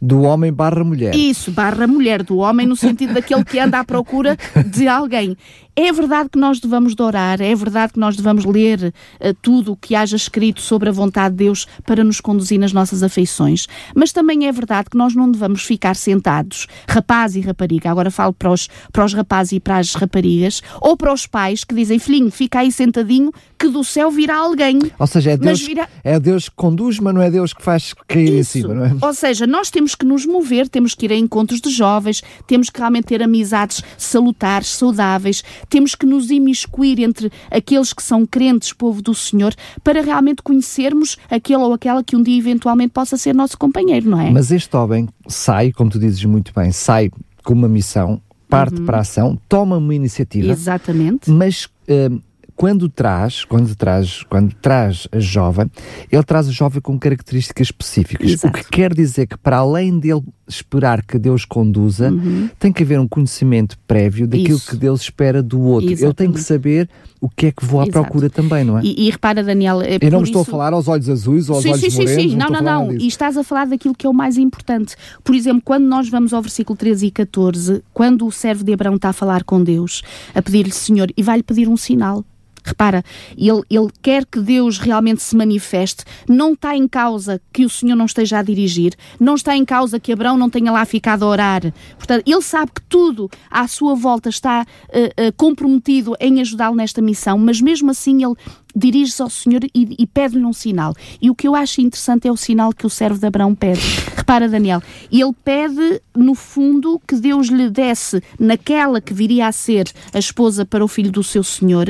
Do 0.00 0.22
homem 0.22 0.52
barra 0.52 0.84
mulher. 0.84 1.14
Isso, 1.14 1.50
barra 1.50 1.86
mulher, 1.86 2.22
do 2.22 2.38
homem 2.38 2.66
no 2.66 2.76
sentido 2.76 3.14
daquele 3.14 3.44
que 3.44 3.58
anda 3.58 3.78
à 3.80 3.84
procura 3.84 4.36
de 4.66 4.86
alguém. 4.86 5.36
É 5.78 5.92
verdade 5.92 6.30
que 6.30 6.38
nós 6.38 6.58
devamos 6.58 6.94
orar, 6.98 7.38
é 7.42 7.54
verdade 7.54 7.92
que 7.92 7.98
nós 7.98 8.16
devamos 8.16 8.46
ler 8.46 8.94
uh, 9.20 9.34
tudo 9.42 9.72
o 9.72 9.76
que 9.76 9.94
haja 9.94 10.16
escrito 10.16 10.62
sobre 10.62 10.88
a 10.88 10.92
vontade 10.92 11.36
de 11.36 11.44
Deus 11.44 11.66
para 11.84 12.02
nos 12.02 12.18
conduzir 12.18 12.58
nas 12.58 12.72
nossas 12.72 13.02
afeições, 13.02 13.66
mas 13.94 14.10
também 14.10 14.46
é 14.46 14.52
verdade 14.52 14.88
que 14.88 14.96
nós 14.96 15.14
não 15.14 15.30
devamos 15.30 15.64
ficar 15.64 15.94
sentados, 15.94 16.66
rapaz 16.88 17.36
e 17.36 17.42
rapariga, 17.42 17.90
agora 17.90 18.10
falo 18.10 18.32
para 18.32 18.50
os, 18.50 18.70
para 18.90 19.04
os 19.04 19.12
rapazes 19.12 19.52
e 19.52 19.60
para 19.60 19.76
as 19.76 19.94
raparigas, 19.94 20.62
ou 20.80 20.96
para 20.96 21.12
os 21.12 21.26
pais 21.26 21.62
que 21.62 21.74
dizem, 21.74 21.98
filhinho, 21.98 22.30
fica 22.30 22.60
aí 22.60 22.72
sentadinho, 22.72 23.30
que 23.58 23.68
do 23.68 23.82
céu 23.82 24.10
virá 24.10 24.36
alguém. 24.36 24.78
Ou 24.98 25.06
seja, 25.06 25.32
é 25.32 25.36
Deus, 25.36 25.60
virá... 25.60 25.88
é 26.04 26.18
Deus 26.20 26.48
que 26.48 26.56
conduz, 26.56 26.98
mas 26.98 27.14
não 27.14 27.22
é 27.22 27.30
Deus 27.30 27.52
que 27.52 27.62
faz 27.62 27.94
cair 28.06 28.40
Isso. 28.40 28.58
em 28.58 28.62
cima, 28.62 28.74
não 28.74 28.84
é? 28.84 28.96
Ou 29.00 29.14
seja, 29.14 29.46
nós 29.46 29.70
temos 29.70 29.94
que 29.94 30.04
nos 30.04 30.26
mover, 30.26 30.68
temos 30.68 30.94
que 30.94 31.06
ir 31.06 31.12
a 31.12 31.16
encontros 31.16 31.60
de 31.60 31.70
jovens, 31.70 32.22
temos 32.46 32.70
que 32.70 32.78
realmente 32.78 33.06
ter 33.06 33.22
amizades 33.22 33.82
salutares, 33.96 34.68
saudáveis, 34.68 35.42
temos 35.68 35.94
que 35.94 36.06
nos 36.06 36.30
imiscuir 36.30 37.00
entre 37.00 37.30
aqueles 37.50 37.92
que 37.92 38.02
são 38.02 38.26
crentes, 38.26 38.72
povo 38.72 39.00
do 39.02 39.14
Senhor, 39.14 39.54
para 39.82 40.02
realmente 40.02 40.42
conhecermos 40.42 41.16
aquele 41.30 41.62
ou 41.62 41.72
aquela 41.72 42.02
que 42.02 42.16
um 42.16 42.22
dia 42.22 42.38
eventualmente 42.38 42.90
possa 42.90 43.16
ser 43.16 43.34
nosso 43.34 43.56
companheiro, 43.58 44.10
não 44.10 44.20
é? 44.20 44.30
Mas 44.30 44.50
este 44.50 44.76
homem 44.76 45.08
sai, 45.28 45.72
como 45.72 45.90
tu 45.90 45.98
dizes 45.98 46.24
muito 46.24 46.52
bem, 46.54 46.72
sai 46.72 47.10
com 47.42 47.54
uma 47.54 47.68
missão, 47.68 48.20
parte 48.48 48.80
uhum. 48.80 48.86
para 48.86 48.98
a 48.98 49.00
ação, 49.00 49.38
toma 49.48 49.76
uma 49.76 49.94
iniciativa. 49.94 50.50
Exatamente. 50.52 51.30
Mas 51.30 51.64
uh, 51.88 52.20
quando 52.56 52.88
traz, 52.88 53.44
quando 53.44 53.74
traz, 53.76 54.22
quando 54.24 54.54
traz 54.54 55.06
a 55.12 55.20
jovem, 55.20 55.70
ele 56.10 56.22
traz 56.22 56.48
a 56.48 56.50
jovem 56.50 56.80
com 56.80 56.98
características 56.98 57.68
específicas. 57.68 58.30
Exato. 58.30 58.48
O 58.48 58.52
que 58.52 58.68
quer 58.70 58.94
dizer 58.94 59.26
que 59.26 59.36
para 59.36 59.58
além 59.58 59.98
dele 59.98 60.22
esperar 60.48 61.04
que 61.04 61.18
Deus 61.18 61.44
conduza, 61.44 62.10
uhum. 62.10 62.48
tem 62.58 62.72
que 62.72 62.82
haver 62.82 63.00
um 63.00 63.08
conhecimento 63.08 63.76
prévio 63.86 64.26
daquilo 64.26 64.56
Isso. 64.56 64.70
que 64.70 64.76
Deus 64.76 65.02
espera 65.02 65.42
do 65.42 65.60
outro. 65.60 65.90
Exatamente. 65.90 66.04
Ele 66.04 66.14
tem 66.14 66.32
que 66.32 66.40
saber 66.40 66.88
o 67.20 67.28
que 67.28 67.46
é 67.46 67.52
que 67.52 67.64
vou 67.64 67.80
à 67.80 67.84
Exato. 67.84 68.00
procura 68.00 68.30
também, 68.30 68.62
não 68.62 68.78
é? 68.78 68.82
E, 68.84 69.06
e 69.06 69.10
repara, 69.10 69.42
Daniel, 69.42 69.82
é 69.82 69.98
eu 70.00 70.10
não 70.10 70.22
estou 70.22 70.42
isso... 70.42 70.50
a 70.50 70.52
falar 70.52 70.72
aos 70.72 70.86
olhos 70.86 71.08
azuis 71.08 71.48
ou 71.48 71.56
aos 71.56 71.64
sim, 71.64 71.70
olhos 71.70 71.92
sim, 71.92 71.98
morenos. 71.98 72.22
Sim, 72.22 72.30
sim, 72.30 72.36
não, 72.36 72.48
não, 72.48 72.62
não. 72.62 72.92
E 72.92 73.08
estás 73.08 73.36
a 73.36 73.42
falar 73.42 73.66
daquilo 73.66 73.94
que 73.94 74.06
é 74.06 74.10
o 74.10 74.14
mais 74.14 74.38
importante. 74.38 74.94
Por 75.24 75.34
exemplo, 75.34 75.62
quando 75.64 75.84
nós 75.84 76.08
vamos 76.08 76.32
ao 76.32 76.40
versículo 76.40 76.76
13 76.76 77.06
e 77.06 77.10
14, 77.10 77.82
quando 77.92 78.26
o 78.26 78.32
servo 78.32 78.62
de 78.62 78.72
Abraão 78.72 78.96
está 78.96 79.08
a 79.08 79.12
falar 79.12 79.42
com 79.42 79.62
Deus, 79.62 80.02
a 80.34 80.40
pedir-lhe, 80.40 80.72
Senhor, 80.72 81.10
e 81.16 81.22
vai-lhe 81.22 81.42
pedir 81.42 81.68
um 81.68 81.76
sinal. 81.76 82.24
Repara, 82.66 83.04
ele, 83.38 83.62
ele 83.70 83.88
quer 84.02 84.26
que 84.26 84.40
Deus 84.40 84.78
realmente 84.78 85.22
se 85.22 85.36
manifeste. 85.36 86.04
Não 86.28 86.52
está 86.52 86.76
em 86.76 86.88
causa 86.88 87.40
que 87.52 87.64
o 87.64 87.70
Senhor 87.70 87.94
não 87.94 88.06
esteja 88.06 88.40
a 88.40 88.42
dirigir. 88.42 88.94
Não 89.20 89.36
está 89.36 89.56
em 89.56 89.64
causa 89.64 90.00
que 90.00 90.12
Abraão 90.12 90.36
não 90.36 90.50
tenha 90.50 90.72
lá 90.72 90.84
ficado 90.84 91.24
a 91.24 91.28
orar. 91.28 91.72
Portanto, 91.96 92.24
ele 92.26 92.42
sabe 92.42 92.72
que 92.74 92.82
tudo 92.82 93.30
à 93.48 93.68
sua 93.68 93.94
volta 93.94 94.28
está 94.28 94.66
uh, 94.88 95.28
uh, 95.28 95.32
comprometido 95.36 96.16
em 96.18 96.40
ajudá-lo 96.40 96.74
nesta 96.74 97.00
missão, 97.00 97.38
mas 97.38 97.60
mesmo 97.60 97.92
assim 97.92 98.24
ele 98.24 98.34
dirige-se 98.76 99.22
ao 99.22 99.30
Senhor 99.30 99.64
e, 99.64 99.70
e 99.98 100.06
pede-lhe 100.06 100.44
um 100.44 100.52
sinal. 100.52 100.94
E 101.20 101.30
o 101.30 101.34
que 101.34 101.48
eu 101.48 101.54
acho 101.54 101.80
interessante 101.80 102.28
é 102.28 102.32
o 102.32 102.36
sinal 102.36 102.72
que 102.72 102.86
o 102.86 102.90
servo 102.90 103.18
de 103.18 103.26
Abraão 103.26 103.54
pede. 103.54 103.80
Repara, 104.14 104.48
Daniel, 104.48 104.82
ele 105.10 105.32
pede, 105.44 106.02
no 106.14 106.34
fundo, 106.34 107.00
que 107.06 107.14
Deus 107.16 107.46
lhe 107.46 107.70
desse, 107.70 108.22
naquela 108.38 109.00
que 109.00 109.14
viria 109.14 109.46
a 109.46 109.52
ser 109.52 109.90
a 110.12 110.18
esposa 110.18 110.66
para 110.66 110.84
o 110.84 110.88
filho 110.88 111.10
do 111.10 111.22
seu 111.22 111.42
Senhor, 111.42 111.86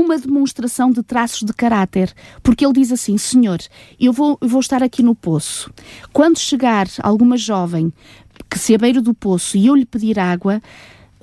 uma 0.00 0.18
demonstração 0.18 0.90
de 0.90 1.02
traços 1.02 1.42
de 1.42 1.52
caráter, 1.52 2.12
porque 2.42 2.64
ele 2.64 2.74
diz 2.74 2.92
assim: 2.92 3.16
Senhor, 3.16 3.58
eu 3.98 4.12
vou, 4.12 4.38
eu 4.40 4.48
vou 4.48 4.60
estar 4.60 4.82
aqui 4.82 5.02
no 5.02 5.14
poço. 5.14 5.72
Quando 6.12 6.38
chegar 6.38 6.86
alguma 7.02 7.36
jovem 7.36 7.92
que 8.50 8.58
se 8.58 8.74
abeira 8.74 9.00
do 9.00 9.14
poço 9.14 9.56
e 9.56 9.66
eu 9.66 9.74
lhe 9.74 9.86
pedir 9.86 10.18
água, 10.18 10.60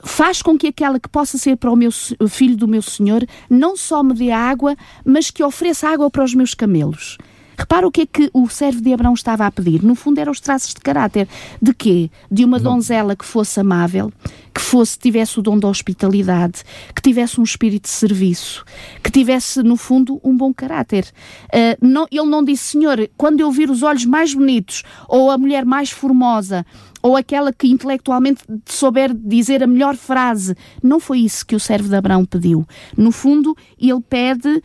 faz 0.03 0.41
com 0.41 0.57
que 0.57 0.67
aquela 0.67 0.99
que 0.99 1.07
possa 1.07 1.37
ser 1.37 1.55
para 1.55 1.71
o 1.71 1.75
meu 1.75 1.91
filho 2.29 2.57
do 2.57 2.67
meu 2.67 2.81
senhor 2.81 3.25
não 3.49 3.77
só 3.77 4.03
me 4.03 4.13
dê 4.13 4.31
água, 4.31 4.75
mas 5.05 5.31
que 5.31 5.43
ofereça 5.43 5.87
água 5.89 6.09
para 6.09 6.23
os 6.23 6.33
meus 6.33 6.53
camelos. 6.53 7.17
Repara 7.57 7.87
o 7.87 7.91
que 7.91 8.01
é 8.01 8.05
que 8.05 8.29
o 8.33 8.47
servo 8.49 8.81
de 8.81 8.93
Abraão 8.93 9.13
estava 9.13 9.45
a 9.45 9.51
pedir. 9.51 9.83
No 9.83 9.95
fundo, 9.95 10.19
eram 10.19 10.31
os 10.31 10.39
traços 10.39 10.73
de 10.73 10.81
caráter. 10.81 11.27
De 11.61 11.73
quê? 11.73 12.09
De 12.31 12.43
uma 12.43 12.59
donzela 12.59 13.15
que 13.15 13.25
fosse 13.25 13.59
amável, 13.59 14.11
que 14.53 14.61
fosse, 14.61 14.97
tivesse 14.97 15.39
o 15.39 15.41
dom 15.41 15.57
da 15.57 15.67
hospitalidade, 15.67 16.63
que 16.95 17.01
tivesse 17.01 17.39
um 17.39 17.43
espírito 17.43 17.83
de 17.83 17.89
serviço, 17.89 18.65
que 19.03 19.11
tivesse, 19.11 19.61
no 19.63 19.75
fundo, 19.77 20.19
um 20.23 20.35
bom 20.35 20.53
caráter. 20.53 21.05
Uh, 21.47 21.85
não, 21.85 22.07
ele 22.11 22.29
não 22.29 22.43
disse, 22.43 22.71
Senhor, 22.71 23.09
quando 23.17 23.39
eu 23.39 23.51
vir 23.51 23.69
os 23.69 23.83
olhos 23.83 24.05
mais 24.05 24.33
bonitos, 24.33 24.83
ou 25.07 25.31
a 25.31 25.37
mulher 25.37 25.65
mais 25.65 25.89
formosa, 25.89 26.65
ou 27.03 27.17
aquela 27.17 27.51
que 27.51 27.67
intelectualmente 27.67 28.43
souber 28.65 29.13
dizer 29.13 29.61
a 29.61 29.67
melhor 29.67 29.95
frase. 29.97 30.55
Não 30.81 31.01
foi 31.01 31.19
isso 31.19 31.45
que 31.45 31.55
o 31.55 31.59
servo 31.59 31.89
de 31.89 31.95
Abraão 31.95 32.23
pediu. 32.23 32.65
No 32.97 33.11
fundo, 33.11 33.55
ele 33.77 34.01
pede 34.09 34.47
uh, 34.47 34.61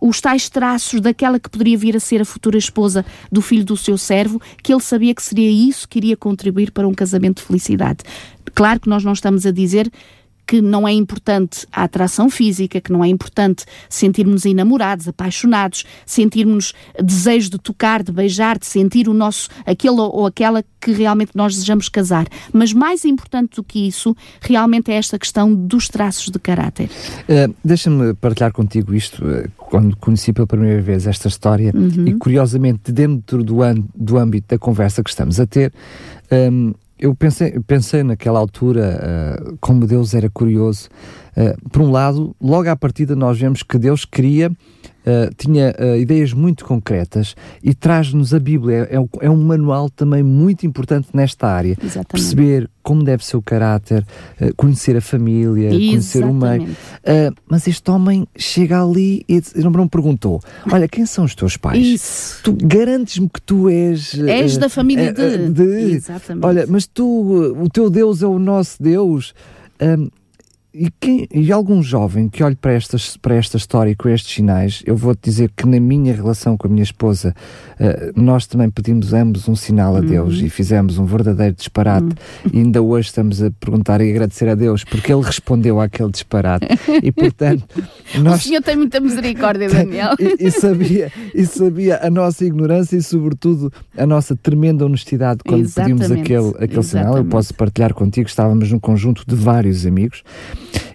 os 0.00 0.20
tais 0.20 0.48
traços 0.48 1.00
daquela 1.00 1.40
que 1.40 1.50
poderia 1.50 1.76
vir 1.76 1.96
a 1.96 2.00
ser 2.00 2.22
a 2.22 2.24
futura 2.24 2.56
esposa 2.56 3.04
do 3.32 3.42
filho 3.42 3.64
do 3.64 3.76
seu 3.76 3.98
servo, 3.98 4.40
que 4.62 4.72
ele 4.72 4.80
sabia 4.80 5.12
que 5.12 5.22
seria 5.22 5.50
isso 5.50 5.88
que 5.88 5.98
iria 5.98 6.16
contribuir 6.16 6.70
para 6.70 6.86
um 6.86 6.94
casamento 6.94 7.38
de 7.38 7.48
felicidade. 7.48 8.04
Claro 8.54 8.78
que 8.78 8.88
nós 8.88 9.02
não 9.02 9.12
estamos 9.12 9.44
a 9.44 9.50
dizer 9.50 9.90
que 10.46 10.60
não 10.60 10.86
é 10.86 10.92
importante 10.92 11.66
a 11.72 11.84
atração 11.84 12.28
física, 12.28 12.80
que 12.80 12.92
não 12.92 13.04
é 13.04 13.08
importante 13.08 13.64
sentirmos 13.88 14.44
enamorados, 14.44 15.06
apaixonados, 15.06 15.84
sentirmos 16.04 16.72
desejo 17.02 17.50
de 17.50 17.58
tocar, 17.58 18.02
de 18.02 18.12
beijar, 18.12 18.58
de 18.58 18.66
sentir 18.66 19.08
o 19.08 19.14
nosso, 19.14 19.48
aquele 19.64 20.00
ou 20.00 20.26
aquela 20.26 20.64
que 20.80 20.92
realmente 20.92 21.32
nós 21.34 21.54
desejamos 21.54 21.88
casar. 21.88 22.26
Mas 22.52 22.72
mais 22.72 23.04
importante 23.04 23.56
do 23.56 23.64
que 23.64 23.86
isso, 23.86 24.16
realmente 24.40 24.90
é 24.90 24.94
esta 24.94 25.18
questão 25.18 25.54
dos 25.54 25.88
traços 25.88 26.30
de 26.30 26.38
caráter. 26.38 26.90
Uh, 27.28 27.54
Deixa-me 27.64 28.14
partilhar 28.14 28.52
contigo 28.52 28.94
isto, 28.94 29.24
uh, 29.24 29.48
quando 29.56 29.96
conheci 29.96 30.32
pela 30.32 30.46
primeira 30.46 30.80
vez 30.80 31.06
esta 31.06 31.28
história, 31.28 31.72
uhum. 31.74 32.06
e 32.06 32.14
curiosamente, 32.14 32.90
dentro 32.90 33.44
do, 33.44 33.58
do 33.94 34.18
âmbito 34.18 34.48
da 34.48 34.58
conversa 34.58 35.02
que 35.02 35.10
estamos 35.10 35.38
a 35.38 35.46
ter, 35.46 35.72
um, 36.30 36.72
eu 37.00 37.14
pensei, 37.14 37.58
pensei 37.66 38.02
naquela 38.02 38.38
altura 38.38 39.40
uh, 39.50 39.58
como 39.60 39.86
Deus 39.86 40.12
era 40.12 40.28
curioso. 40.28 40.88
Uh, 41.36 41.70
por 41.70 41.80
um 41.82 41.90
lado, 41.90 42.36
logo 42.40 42.68
à 42.68 42.76
partida 42.76 43.16
nós 43.16 43.40
vemos 43.40 43.62
que 43.62 43.78
Deus 43.78 44.04
queria, 44.04 44.52
uh, 45.06 45.34
tinha 45.36 45.74
ideias 45.98 46.32
muito 46.32 46.64
concretas 46.64 47.34
e 47.62 47.74
traz-nos 47.74 48.34
a 48.34 48.38
Bíblia. 48.38 48.88
É, 48.90 49.26
é, 49.26 49.30
um 49.30 49.42
manual 49.42 49.90
também 49.90 50.22
muito 50.22 50.66
importante 50.66 51.08
nesta 51.14 51.46
área. 51.48 51.76
Exatamente. 51.82 52.08
Perceber 52.08 52.70
como 52.82 53.04
deve 53.04 53.24
ser 53.24 53.36
o 53.36 53.42
caráter, 53.42 54.06
conhecer 54.56 54.96
a 54.96 55.00
família, 55.00 55.68
Exatamente. 55.68 55.88
conhecer 55.90 56.24
o 56.24 56.34
meio. 56.34 56.76
mas 57.48 57.68
este 57.68 57.90
homem 57.90 58.26
chega 58.36 58.82
ali 58.82 59.24
e 59.28 59.42
não 59.56 59.70
me 59.70 59.88
perguntou: 59.88 60.40
Olha, 60.70 60.88
quem 60.88 61.04
são 61.04 61.24
os 61.24 61.34
teus 61.34 61.56
pais? 61.56 61.86
Isso. 61.86 62.40
Tu 62.42 62.56
garantes-me 62.62 63.28
que 63.28 63.40
tu 63.42 63.68
és. 63.68 64.14
És 64.14 64.56
da 64.56 64.68
família 64.68 65.12
de. 65.12 65.48
de. 65.50 65.94
Exatamente. 65.94 66.46
Olha, 66.46 66.66
mas 66.68 66.86
tu, 66.86 67.54
o 67.58 67.68
teu 67.68 67.90
Deus 67.90 68.22
é 68.22 68.26
o 68.26 68.38
nosso 68.38 68.82
Deus. 68.82 69.34
Um, 69.80 70.08
e, 70.72 70.88
quem, 71.00 71.26
e 71.32 71.50
algum 71.50 71.82
jovem 71.82 72.28
que 72.28 72.44
olhe 72.44 72.54
para, 72.54 72.72
estas, 72.72 73.16
para 73.16 73.34
esta 73.34 73.56
história 73.56 73.94
com 73.96 74.08
estes 74.08 74.34
sinais, 74.34 74.82
eu 74.86 74.96
vou-te 74.96 75.20
dizer 75.22 75.50
que 75.56 75.66
na 75.66 75.80
minha 75.80 76.14
relação 76.14 76.56
com 76.56 76.68
a 76.68 76.70
minha 76.70 76.82
esposa, 76.82 77.34
uh, 77.80 78.20
nós 78.20 78.46
também 78.46 78.70
pedimos 78.70 79.12
ambos 79.12 79.48
um 79.48 79.56
sinal 79.56 79.96
a 79.96 80.00
uhum. 80.00 80.06
Deus 80.06 80.38
e 80.38 80.48
fizemos 80.48 80.96
um 80.96 81.04
verdadeiro 81.04 81.54
disparate. 81.54 82.06
Uhum. 82.44 82.50
E 82.52 82.58
ainda 82.58 82.80
hoje 82.80 83.08
estamos 83.08 83.42
a 83.42 83.50
perguntar 83.50 84.00
e 84.00 84.10
agradecer 84.10 84.48
a 84.48 84.54
Deus 84.54 84.84
porque 84.84 85.12
Ele 85.12 85.22
respondeu 85.22 85.80
àquele 85.80 86.10
disparate. 86.10 86.66
E 87.02 87.10
portanto, 87.10 87.64
nós, 88.22 88.40
o 88.40 88.48
Senhor 88.48 88.62
tem 88.62 88.76
muita 88.76 89.00
misericórdia, 89.00 89.68
Daniel. 89.68 90.14
e, 90.20 90.46
e, 90.46 90.50
sabia, 90.52 91.10
e 91.34 91.46
sabia 91.46 91.98
a 92.00 92.10
nossa 92.10 92.44
ignorância 92.44 92.96
e, 92.96 93.02
sobretudo, 93.02 93.72
a 93.96 94.06
nossa 94.06 94.36
tremenda 94.36 94.84
honestidade 94.84 95.40
quando 95.44 95.62
Exatamente. 95.62 96.00
pedimos 96.00 96.20
aquele, 96.20 96.64
aquele 96.64 96.82
sinal. 96.82 97.16
Eu 97.16 97.24
posso 97.24 97.52
partilhar 97.54 97.92
contigo, 97.92 98.28
estávamos 98.28 98.70
num 98.70 98.78
conjunto 98.78 99.24
de 99.26 99.34
vários 99.34 99.84
amigos. 99.84 100.22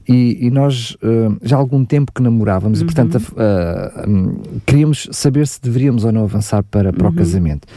E, 0.07 0.45
e 0.45 0.51
nós 0.51 0.91
uh, 0.95 1.37
já 1.41 1.55
há 1.55 1.59
algum 1.59 1.83
tempo 1.83 2.11
que 2.13 2.21
namorávamos 2.21 2.79
uhum. 2.79 2.83
e, 2.83 2.85
portanto, 2.85 3.15
uh, 3.15 4.09
um, 4.09 4.59
queríamos 4.65 5.09
saber 5.11 5.47
se 5.47 5.61
deveríamos 5.61 6.05
ou 6.05 6.11
não 6.11 6.23
avançar 6.23 6.63
para, 6.63 6.93
para 6.93 7.07
uhum. 7.07 7.13
o 7.13 7.15
casamento. 7.15 7.67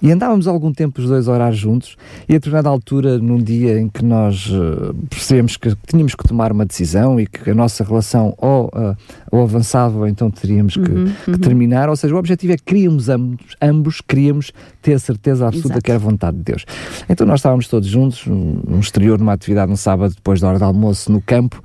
E 0.00 0.12
andávamos 0.12 0.46
algum 0.46 0.72
tempo 0.72 1.00
os 1.00 1.08
dois 1.08 1.28
a 1.28 1.32
orar 1.32 1.52
juntos, 1.52 1.96
e 2.28 2.32
a 2.32 2.36
determinada 2.36 2.68
altura, 2.68 3.18
num 3.18 3.38
dia 3.38 3.78
em 3.80 3.88
que 3.88 4.04
nós 4.04 4.46
uh, 4.46 4.94
percebemos 5.10 5.56
que 5.56 5.74
tínhamos 5.86 6.14
que 6.14 6.22
tomar 6.26 6.52
uma 6.52 6.64
decisão 6.64 7.18
e 7.18 7.26
que 7.26 7.50
a 7.50 7.54
nossa 7.54 7.82
relação 7.82 8.34
ou, 8.38 8.66
uh, 8.66 8.96
ou 9.30 9.42
avançava 9.42 9.98
ou 9.98 10.06
então 10.06 10.30
teríamos 10.30 10.74
que, 10.74 10.90
uhum, 10.90 11.12
que 11.24 11.30
uhum. 11.32 11.38
terminar, 11.38 11.88
ou 11.88 11.96
seja, 11.96 12.14
o 12.14 12.18
objetivo 12.18 12.52
é 12.52 12.56
que 12.56 12.62
queríamos 12.62 13.08
ambos, 13.08 13.56
ambos 13.60 14.00
queríamos 14.00 14.52
ter 14.80 14.94
a 14.94 14.98
certeza 14.98 15.46
absoluta 15.46 15.68
Exato. 15.70 15.82
que 15.82 15.90
era 15.90 15.98
a 15.98 16.02
vontade 16.02 16.36
de 16.36 16.44
Deus. 16.44 16.64
Então 17.08 17.26
nós 17.26 17.40
estávamos 17.40 17.66
todos 17.66 17.88
juntos, 17.88 18.24
no 18.26 18.78
exterior, 18.78 19.18
numa 19.18 19.32
atividade 19.32 19.70
no 19.70 19.76
sábado, 19.76 20.14
depois 20.14 20.40
da 20.40 20.48
hora 20.48 20.58
de 20.58 20.64
almoço, 20.64 21.10
no 21.10 21.20
campo, 21.20 21.60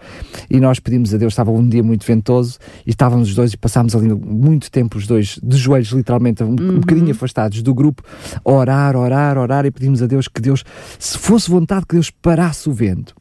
e 0.49 0.59
nós 0.59 0.79
pedimos 0.79 1.13
a 1.13 1.17
Deus, 1.17 1.33
estava 1.33 1.51
um 1.51 1.67
dia 1.67 1.83
muito 1.83 2.05
ventoso, 2.05 2.57
e 2.85 2.89
estávamos 2.89 3.29
os 3.29 3.35
dois 3.35 3.53
e 3.53 3.57
passámos 3.57 3.95
ali 3.95 4.13
muito 4.13 4.71
tempo 4.71 4.97
os 4.97 5.05
dois 5.05 5.39
de 5.41 5.57
joelhos, 5.57 5.89
literalmente, 5.89 6.43
um, 6.43 6.47
uhum. 6.47 6.71
um 6.71 6.79
bocadinho 6.79 7.11
afastados 7.11 7.61
do 7.61 7.73
grupo, 7.73 8.03
orar, 8.43 8.95
orar, 8.95 9.37
orar 9.37 9.65
e 9.65 9.71
pedimos 9.71 10.01
a 10.01 10.07
Deus 10.07 10.27
que 10.27 10.41
Deus, 10.41 10.63
se 10.99 11.17
fosse 11.17 11.49
vontade, 11.49 11.85
que 11.85 11.95
Deus 11.95 12.09
parasse 12.09 12.69
o 12.69 12.73
vento. 12.73 13.15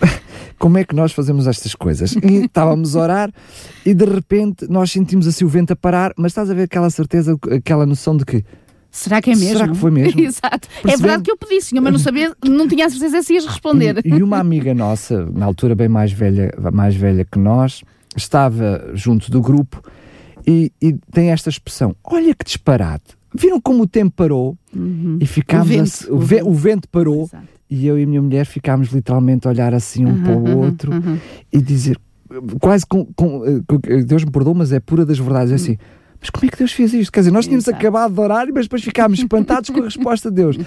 Como 0.58 0.78
é 0.78 0.84
que 0.84 0.94
nós 0.94 1.12
fazemos 1.12 1.46
estas 1.46 1.74
coisas? 1.74 2.12
E 2.16 2.46
estávamos 2.46 2.96
a 2.96 3.00
orar 3.00 3.32
e 3.84 3.92
de 3.92 4.04
repente 4.04 4.66
nós 4.68 4.90
sentimos 4.90 5.26
assim 5.26 5.44
o 5.44 5.48
vento 5.48 5.72
a 5.72 5.76
parar, 5.76 6.12
mas 6.16 6.32
estás 6.32 6.50
a 6.50 6.54
ver 6.54 6.62
aquela 6.62 6.88
certeza, 6.90 7.38
aquela 7.50 7.84
noção 7.84 8.16
de 8.16 8.24
que 8.24 8.44
Será 8.96 9.20
que 9.20 9.30
é 9.30 9.36
mesmo? 9.36 9.58
Será 9.58 9.68
que 9.68 9.74
foi 9.74 9.90
mesmo? 9.90 10.18
Exato. 10.24 10.68
Percebendo? 10.68 10.94
É 10.94 10.96
verdade 10.96 11.22
que 11.22 11.30
eu 11.30 11.36
pedi, 11.36 11.60
senhor, 11.60 11.82
mas 11.82 11.92
não 11.92 11.98
sabia, 11.98 12.34
não 12.42 12.66
tinha 12.66 12.86
a 12.86 12.90
certeza 12.90 13.22
se 13.22 13.34
ias 13.34 13.44
responder. 13.44 14.00
E, 14.02 14.08
e, 14.08 14.22
uma 14.22 14.38
amiga 14.38 14.72
nossa, 14.72 15.26
na 15.26 15.44
altura 15.44 15.74
bem 15.74 15.86
mais 15.86 16.12
velha, 16.12 16.50
mais 16.72 16.96
velha 16.96 17.22
que 17.22 17.38
nós, 17.38 17.82
estava 18.16 18.90
junto 18.94 19.30
do 19.30 19.42
grupo 19.42 19.82
e, 20.46 20.72
e 20.80 20.94
tem 21.12 21.30
esta 21.30 21.50
expressão: 21.50 21.94
Olha 22.02 22.34
que 22.34 22.44
disparate. 22.44 23.15
Viram 23.34 23.60
como 23.60 23.82
o 23.82 23.86
tempo 23.86 24.12
parou 24.16 24.56
uhum. 24.74 25.18
e 25.20 25.26
ficámos. 25.26 25.66
O 25.66 25.70
vento, 25.70 25.82
assim, 25.82 26.10
o, 26.10 26.18
ve 26.18 26.42
o 26.42 26.52
vento 26.52 26.88
parou 26.88 27.24
Exato. 27.24 27.44
e 27.68 27.86
eu 27.86 27.98
e 27.98 28.04
a 28.04 28.06
minha 28.06 28.22
mulher 28.22 28.46
ficámos 28.46 28.88
literalmente 28.88 29.46
a 29.46 29.50
olhar 29.50 29.74
assim 29.74 30.04
um 30.04 30.10
uhum, 30.10 30.22
para 30.22 30.32
o 30.32 30.44
uhum, 30.44 30.58
outro 30.58 30.92
uhum. 30.92 31.18
e 31.52 31.60
dizer, 31.60 31.98
quase 32.60 32.86
com, 32.86 33.04
com, 33.16 33.42
eh, 33.44 34.02
Deus 34.04 34.24
me 34.24 34.30
perdoou, 34.30 34.54
mas 34.54 34.72
é 34.72 34.80
pura 34.80 35.04
das 35.04 35.18
verdades, 35.18 35.52
é 35.52 35.56
assim. 35.56 35.76
Mas 36.20 36.30
como 36.30 36.46
é 36.46 36.48
que 36.48 36.58
Deus 36.58 36.72
fez 36.72 36.92
isto? 36.94 37.12
Quer 37.12 37.20
dizer, 37.20 37.32
nós 37.32 37.44
tínhamos 37.44 37.66
Exato. 37.66 37.78
acabado 37.78 38.14
de 38.14 38.20
orar, 38.20 38.46
mas 38.52 38.64
depois 38.64 38.82
ficámos 38.82 39.18
espantados 39.18 39.70
com 39.70 39.80
a 39.80 39.84
resposta 39.84 40.30
de 40.30 40.36
Deus. 40.36 40.58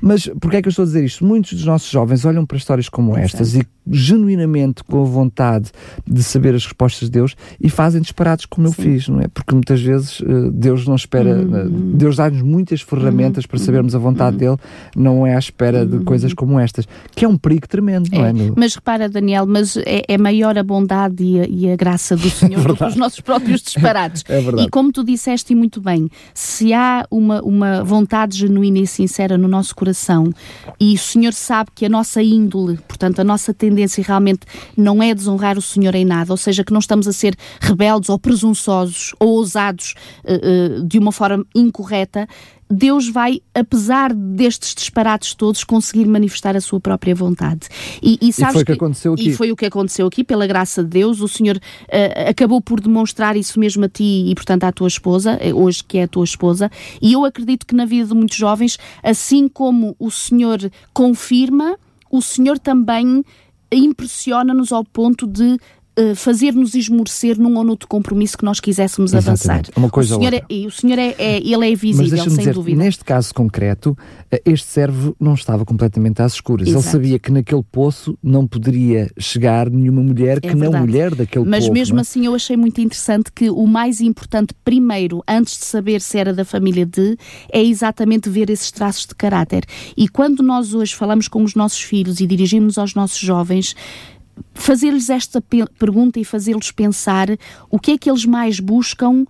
Mas 0.00 0.28
porquê 0.40 0.58
é 0.58 0.62
que 0.62 0.68
eu 0.68 0.70
estou 0.70 0.82
a 0.82 0.86
dizer 0.86 1.04
isto? 1.04 1.24
Muitos 1.24 1.52
dos 1.54 1.64
nossos 1.64 1.90
jovens 1.90 2.24
olham 2.24 2.44
para 2.44 2.56
histórias 2.56 2.88
como 2.88 3.16
estas 3.16 3.54
Exato. 3.54 3.66
e 3.66 3.78
genuinamente 3.90 4.84
com 4.84 5.02
a 5.02 5.04
vontade 5.04 5.70
de 6.06 6.22
saber 6.22 6.54
as 6.54 6.64
respostas 6.64 7.08
de 7.08 7.12
Deus 7.12 7.34
e 7.60 7.70
fazem 7.70 8.00
disparados 8.00 8.46
como 8.46 8.68
Sim. 8.68 8.74
eu 8.76 8.84
fiz, 8.84 9.08
não 9.08 9.20
é? 9.20 9.28
Porque 9.28 9.54
muitas 9.54 9.80
vezes 9.80 10.20
uh, 10.20 10.50
Deus 10.50 10.86
não 10.86 10.94
espera, 10.94 11.36
uhum. 11.36 11.92
Deus 11.94 12.16
dá-nos 12.16 12.42
muitas 12.42 12.80
ferramentas 12.80 13.44
uhum. 13.44 13.50
para 13.50 13.58
sabermos 13.58 13.94
a 13.94 13.98
vontade 13.98 14.32
uhum. 14.32 14.38
dele, 14.38 14.56
não 14.96 15.26
é 15.26 15.34
à 15.34 15.38
espera 15.38 15.86
de 15.86 16.04
coisas 16.04 16.32
como 16.32 16.58
estas, 16.58 16.86
que 17.14 17.24
é 17.24 17.28
um 17.28 17.36
perigo 17.36 17.66
tremendo, 17.66 18.08
não 18.12 18.24
é? 18.24 18.30
é 18.30 18.52
mas 18.56 18.74
repara, 18.74 19.08
Daniel, 19.08 19.46
mas 19.46 19.76
é, 19.78 20.02
é 20.06 20.18
maior 20.18 20.58
a 20.58 20.62
bondade 20.62 21.22
e 21.22 21.40
a, 21.40 21.46
e 21.48 21.72
a 21.72 21.76
graça 21.76 22.16
do 22.16 22.28
Senhor 22.30 22.60
é 22.60 22.68
do 22.68 22.76
que 22.76 22.84
os 22.84 22.96
nossos 22.96 23.20
próprios 23.20 23.62
disparados. 23.62 24.24
É 24.28 24.40
verdade. 24.40 24.66
E 24.66 24.70
como 24.70 24.92
tu 24.98 25.04
disseste 25.04 25.54
muito 25.54 25.80
bem, 25.80 26.10
se 26.34 26.72
há 26.74 27.06
uma, 27.08 27.40
uma 27.42 27.84
vontade 27.84 28.36
genuína 28.36 28.80
e 28.80 28.86
sincera 28.86 29.38
no 29.38 29.46
nosso 29.46 29.72
coração 29.76 30.32
e 30.80 30.94
o 30.94 30.98
Senhor 30.98 31.32
sabe 31.32 31.70
que 31.72 31.86
a 31.86 31.88
nossa 31.88 32.20
índole, 32.20 32.78
portanto, 32.88 33.20
a 33.20 33.24
nossa 33.24 33.54
tendência 33.54 34.02
realmente 34.04 34.40
não 34.76 35.00
é 35.00 35.14
desonrar 35.14 35.56
o 35.56 35.62
Senhor 35.62 35.94
em 35.94 36.04
nada, 36.04 36.32
ou 36.32 36.36
seja, 36.36 36.64
que 36.64 36.72
não 36.72 36.80
estamos 36.80 37.06
a 37.06 37.12
ser 37.12 37.36
rebeldes 37.60 38.08
ou 38.10 38.18
presunçosos 38.18 39.14
ou 39.20 39.28
ousados 39.28 39.94
uh, 40.24 40.80
uh, 40.80 40.84
de 40.84 40.98
uma 40.98 41.12
forma 41.12 41.46
incorreta, 41.54 42.26
Deus 42.70 43.08
vai, 43.08 43.40
apesar 43.54 44.12
destes 44.12 44.74
disparates 44.74 45.34
todos, 45.34 45.64
conseguir 45.64 46.06
manifestar 46.06 46.56
a 46.56 46.60
sua 46.60 46.78
própria 46.78 47.14
vontade. 47.14 47.68
E, 48.02 48.18
e, 48.20 48.32
sabes 48.32 48.50
e 48.50 48.58
foi 48.58 48.64
que, 48.64 48.72
que, 48.72 48.78
aconteceu 48.78 49.14
aqui. 49.14 49.28
E 49.28 49.32
foi 49.32 49.50
o 49.52 49.56
que 49.56 49.66
aconteceu 49.66 50.06
aqui, 50.06 50.22
pela 50.22 50.46
graça 50.46 50.82
de 50.82 50.90
Deus. 50.90 51.20
O 51.20 51.28
Senhor 51.28 51.56
uh, 51.56 52.28
acabou 52.28 52.60
por 52.60 52.80
demonstrar 52.80 53.36
isso 53.36 53.58
mesmo 53.58 53.84
a 53.84 53.88
ti 53.88 54.24
e, 54.28 54.34
portanto, 54.34 54.64
à 54.64 54.72
tua 54.72 54.88
esposa, 54.88 55.38
eh, 55.40 55.54
hoje 55.54 55.82
que 55.82 55.98
é 55.98 56.02
a 56.02 56.08
tua 56.08 56.24
esposa. 56.24 56.70
E 57.00 57.12
eu 57.12 57.24
acredito 57.24 57.66
que 57.66 57.74
na 57.74 57.84
vida 57.86 58.08
de 58.08 58.14
muitos 58.14 58.36
jovens, 58.36 58.78
assim 59.02 59.48
como 59.48 59.96
o 59.98 60.10
Senhor 60.10 60.58
confirma, 60.92 61.78
o 62.10 62.20
Senhor 62.20 62.58
também 62.58 63.24
impressiona-nos 63.70 64.72
ao 64.72 64.84
ponto 64.84 65.26
de 65.26 65.58
uh, 65.98 66.14
fazer-nos 66.14 66.74
esmorecer 66.74 67.38
num 67.38 67.56
ou 67.56 67.64
noutro 67.64 67.88
compromisso 67.88 68.38
que 68.38 68.44
nós 68.44 68.60
quiséssemos 68.60 69.12
Exatamente. 69.12 69.50
avançar. 69.50 69.62
Uma 69.76 69.90
coisa 69.90 70.14
o 70.16 70.18
senhor, 70.18 70.32
outra. 70.34 70.46
é, 70.48 70.54
e 70.54 70.66
o 70.66 70.70
senhor 70.70 70.98
é, 70.98 71.14
é, 71.18 71.38
ele 71.38 71.72
é 71.72 71.74
visível, 71.74 72.16
Mas 72.18 72.22
sem 72.22 72.36
dizer, 72.36 72.54
dúvida. 72.54 72.78
neste 72.82 73.04
caso 73.04 73.34
concreto, 73.34 73.96
eh, 74.30 74.40
este 74.44 74.68
servo 74.68 75.16
não 75.18 75.34
estava 75.34 75.64
completamente 75.64 76.22
às 76.22 76.34
escuras. 76.34 76.68
Exato. 76.68 76.84
Ele 76.84 76.92
sabia 76.92 77.18
que 77.18 77.32
naquele 77.32 77.62
poço 77.62 78.16
não 78.22 78.46
poderia 78.46 79.10
chegar 79.18 79.70
nenhuma 79.70 80.02
mulher 80.02 80.40
que 80.40 80.48
não 80.54 80.58
verdade. 80.70 80.86
mulher 80.86 81.14
daquele 81.14 81.44
Mas 81.44 81.64
povo. 81.64 81.74
mesmo 81.74 81.94
não 81.96 82.00
é? 82.00 82.02
assim 82.02 82.26
eu 82.26 82.34
achei 82.34 82.56
muito 82.56 82.80
interessante 82.80 83.32
que 83.32 83.50
o 83.50 83.66
mais 83.66 84.00
importante 84.00 84.54
primeiro, 84.64 85.22
antes 85.28 85.58
de 85.58 85.64
saber 85.64 86.00
se 86.00 86.18
era 86.18 86.32
da 86.32 86.44
família 86.44 86.86
de, 86.86 87.16
é 87.52 87.62
exatamente 87.62 88.28
ver 88.28 88.50
esses 88.50 88.70
traços 88.70 89.06
de 89.06 89.14
caráter. 89.14 89.64
E 89.96 90.08
quando 90.08 90.42
nós 90.42 90.74
hoje 90.74 90.94
falamos 90.94 91.28
com 91.28 91.42
os 91.42 91.54
nossos 91.54 91.80
filhos 91.80 92.20
e 92.20 92.26
dirigimos 92.26 92.78
aos 92.78 92.94
nossos 92.94 93.18
jovens, 93.18 93.74
fazer-lhes 94.54 95.10
esta 95.10 95.40
pe- 95.40 95.66
pergunta 95.78 96.18
e 96.18 96.24
fazê-los 96.24 96.70
pensar 96.72 97.28
o 97.70 97.78
que 97.78 97.92
é 97.92 97.98
que 97.98 98.10
eles 98.10 98.24
mais 98.24 98.60
buscam 98.60 99.24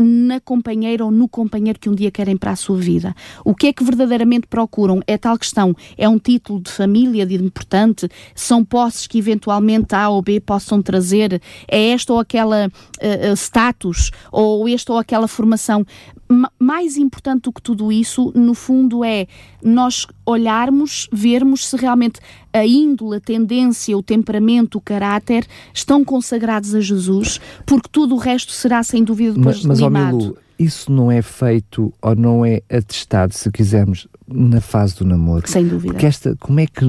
na 0.00 0.38
companheira 0.38 1.04
ou 1.04 1.10
no 1.10 1.26
companheiro 1.28 1.76
que 1.76 1.88
um 1.88 1.94
dia 1.94 2.08
querem 2.08 2.36
para 2.36 2.52
a 2.52 2.56
sua 2.56 2.76
vida. 2.78 3.12
O 3.44 3.52
que 3.52 3.66
é 3.66 3.72
que 3.72 3.82
verdadeiramente 3.82 4.46
procuram? 4.46 5.02
É 5.08 5.18
tal 5.18 5.36
questão, 5.36 5.74
é 5.96 6.08
um 6.08 6.20
título 6.20 6.60
de 6.60 6.70
família 6.70 7.26
de 7.26 7.34
importante? 7.34 8.08
São 8.32 8.64
posses 8.64 9.08
que 9.08 9.18
eventualmente 9.18 9.96
A 9.96 10.08
ou 10.08 10.22
B 10.22 10.38
possam 10.38 10.80
trazer? 10.80 11.42
É 11.66 11.88
esta 11.88 12.12
ou 12.12 12.20
aquela 12.20 12.70
eh, 13.00 13.32
status? 13.34 14.12
Ou 14.30 14.68
esta 14.68 14.92
ou 14.92 15.00
aquela 15.00 15.26
formação? 15.26 15.84
Ma- 16.28 16.50
mais 16.58 16.96
importante 16.96 17.44
do 17.44 17.52
que 17.52 17.62
tudo 17.62 17.90
isso, 17.90 18.32
no 18.34 18.54
fundo, 18.54 19.02
é 19.02 19.26
nós 19.62 20.06
olharmos, 20.26 21.08
vermos 21.12 21.66
se 21.66 21.76
realmente 21.76 22.20
a 22.52 22.66
índole, 22.66 23.16
a 23.16 23.20
tendência, 23.20 23.96
o 23.96 24.02
temperamento, 24.02 24.76
o 24.76 24.80
caráter 24.80 25.46
estão 25.72 26.04
consagrados 26.04 26.74
a 26.74 26.80
Jesus, 26.80 27.40
porque 27.64 27.88
tudo 27.90 28.14
o 28.14 28.18
resto 28.18 28.52
será 28.52 28.82
sem 28.82 29.02
dúvida 29.02 29.32
depois 29.34 29.56
Mas, 29.58 29.64
mas 29.64 29.78
limado. 29.80 30.16
Milu, 30.16 30.38
isso 30.58 30.90
não 30.90 31.10
é 31.10 31.22
feito 31.22 31.92
ou 32.02 32.16
não 32.16 32.44
é 32.44 32.60
atestado, 32.68 33.32
se 33.32 33.50
quisermos, 33.50 34.08
na 34.26 34.60
fase 34.60 34.96
do 34.96 35.04
namoro. 35.04 35.48
Sem 35.48 35.66
dúvida. 35.66 35.92
Porque 35.92 36.06
esta, 36.06 36.36
como 36.36 36.60
é 36.60 36.66
que 36.66 36.84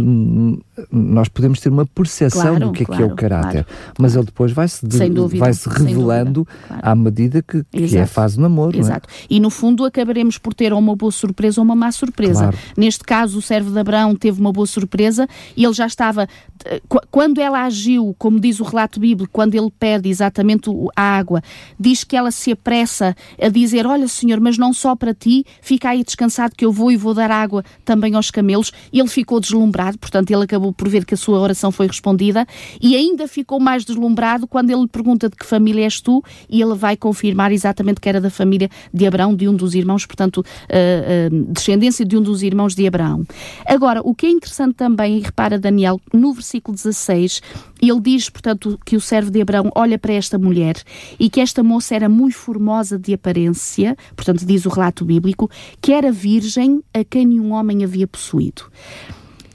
nós 0.92 1.28
podemos 1.28 1.60
ter 1.60 1.70
uma 1.70 1.86
percepção 1.86 2.42
Claro, 2.42 2.66
do 2.68 2.72
que 2.72 2.84
é 2.84 2.86
que 2.86 2.92
é 2.92 2.96
claro, 2.98 3.14
o 3.14 3.16
caráter? 3.16 3.64
claro, 3.66 3.94
Mas 3.98 4.16
ele 4.16 4.26
depois 4.26 4.52
vai-se 4.52 4.86
de- 4.88 4.98
vai-se 5.38 5.70
sem 5.70 5.86
revelando 5.88 6.44
dúvida, 6.46 6.58
claro. 6.68 6.82
à 6.84 6.96
medida 6.96 7.42
que, 7.42 7.64
que 7.64 7.98
é 7.98 8.02
a 8.02 8.08
fase 8.08 8.36
do 8.38 8.42
namoro. 8.42 8.76
é? 8.78 8.80
Exato. 8.80 9.08
E 9.30 9.40
no 9.40 9.50
fundo 9.50 9.86
acabaremos 9.86 10.38
por 10.38 10.54
ter 10.54 10.74
uma 10.74 10.96
boa 10.96 11.12
surpresa 11.12 11.60
ou 11.62 11.66
uma 11.66 11.76
má 11.76 11.92
surpresa. 11.92 12.42
Claro. 12.42 12.58
Neste 12.78 13.04
caso, 13.04 13.40
o 13.40 13.42
servo 13.42 13.72
de 13.72 13.80
Abraão 13.80 14.16
teve 14.16 14.40
uma 14.40 14.52
boa 14.52 14.68
surpresa 14.68 15.28
e 15.56 15.64
ele 15.66 15.74
já 15.74 15.86
estava. 15.88 16.28
eh, 16.66 16.82
qu- 16.88 17.00
Quando 17.12 17.40
ela 17.40 17.64
agiu, 17.64 18.16
como 18.18 18.40
diz 18.40 18.60
o 18.60 18.64
relato 18.64 19.00
bíblico, 19.00 19.30
quando 19.32 19.56
ele 19.56 19.72
pede 19.80 20.10
exatamente 20.10 20.70
a 20.96 21.02
água, 21.18 21.42
diz 21.80 22.04
que 22.04 22.16
ela 22.16 22.32
se 22.32 22.52
apressa 22.52 23.16
a 23.42 23.48
dizer: 23.50 23.86
Olha, 23.86 24.08
senhor, 24.08 24.40
mas 24.40 24.58
não 24.58 24.74
só 24.74 24.96
para 24.96 25.14
ti, 25.14 25.46
fica 25.62 25.90
aí 25.90 26.04
descansado 26.04 26.56
que 26.56 26.66
eu 26.66 26.72
vou 26.72 26.92
e 26.92 26.98
vou 26.98 27.14
dar 27.14 27.32
água 27.32 27.64
também 27.86 28.14
aos 28.16 28.30
camelos. 28.32 28.72
E 28.92 29.00
ele 29.00 29.08
ficou 29.10 29.40
deslumbrado, 29.40 29.98
portanto, 29.98 30.32
ele 30.32 30.44
acabou 30.44 30.69
por 30.74 30.88
ver 30.88 31.06
que 31.06 31.14
a 31.14 31.18
sua 31.18 31.40
oração 31.40 31.72
foi 31.72 31.88
respondida 31.88 32.46
e 32.82 32.96
ainda 32.96 33.28
ficou 33.28 33.60
mais 33.60 33.86
deslumbrado 33.86 34.48
quando 34.48 34.70
ele 34.70 34.82
lhe 34.82 34.88
pergunta 34.88 35.30
de 35.30 35.36
que 35.36 35.46
família 35.46 35.84
és 35.84 36.02
tu 36.02 36.24
e 36.50 36.62
ele 36.62 36.76
vai 36.76 36.96
confirmar 36.96 37.52
exatamente 37.52 38.00
que 38.00 38.10
era 38.10 38.22
da 38.22 38.30
família 38.30 38.70
de 38.94 39.06
Abraão, 39.06 39.36
de 39.36 39.48
um 39.48 39.56
dos 39.56 39.76
irmãos, 39.76 40.06
portanto, 40.06 40.44
eh, 40.68 41.30
eh, 41.30 41.30
descendência 41.50 42.06
de 42.06 42.18
um 42.18 42.22
dos 42.22 42.44
irmãos 42.44 42.76
de 42.76 42.86
Abraão. 42.88 43.26
Agora, 43.66 44.02
o 44.04 44.14
que 44.14 44.26
é 44.26 44.30
interessante 44.30 44.76
também, 44.76 45.20
repara, 45.20 45.58
Daniel, 45.58 46.00
no 46.14 46.34
versículo 46.34 46.76
16, 46.76 47.42
ele 47.82 48.00
diz, 48.00 48.30
portanto, 48.30 48.80
que 48.86 48.96
o 48.96 49.02
servo 49.02 49.32
de 49.32 49.42
Abraão 49.42 49.72
olha 49.76 49.98
para 49.98 50.14
esta 50.14 50.38
mulher 50.38 50.76
e 51.20 51.30
que 51.30 51.40
esta 51.40 51.64
moça 51.64 51.96
era 51.96 52.10
muito 52.10 52.36
formosa 52.36 52.98
de 52.98 53.14
aparência, 53.14 53.96
portanto, 54.16 54.46
diz 54.46 54.66
o 54.66 54.70
relato 54.70 55.06
bíblico, 55.06 55.50
que 55.82 55.92
era 55.92 56.12
virgem 56.12 56.82
a 56.94 57.04
quem 57.04 57.26
nenhum 57.26 57.54
homem 57.54 57.84
havia 57.84 58.08
possuído. 58.08 58.64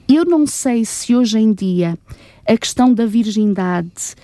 Eu 0.07 0.25
não 0.25 0.45
sei 0.45 0.85
se 0.85 1.15
hoje 1.15 1.39
em 1.39 1.51
dia 1.51 1.97
a 2.47 2.57
questão 2.57 2.93
da 2.93 3.05
virgindade 3.05 4.15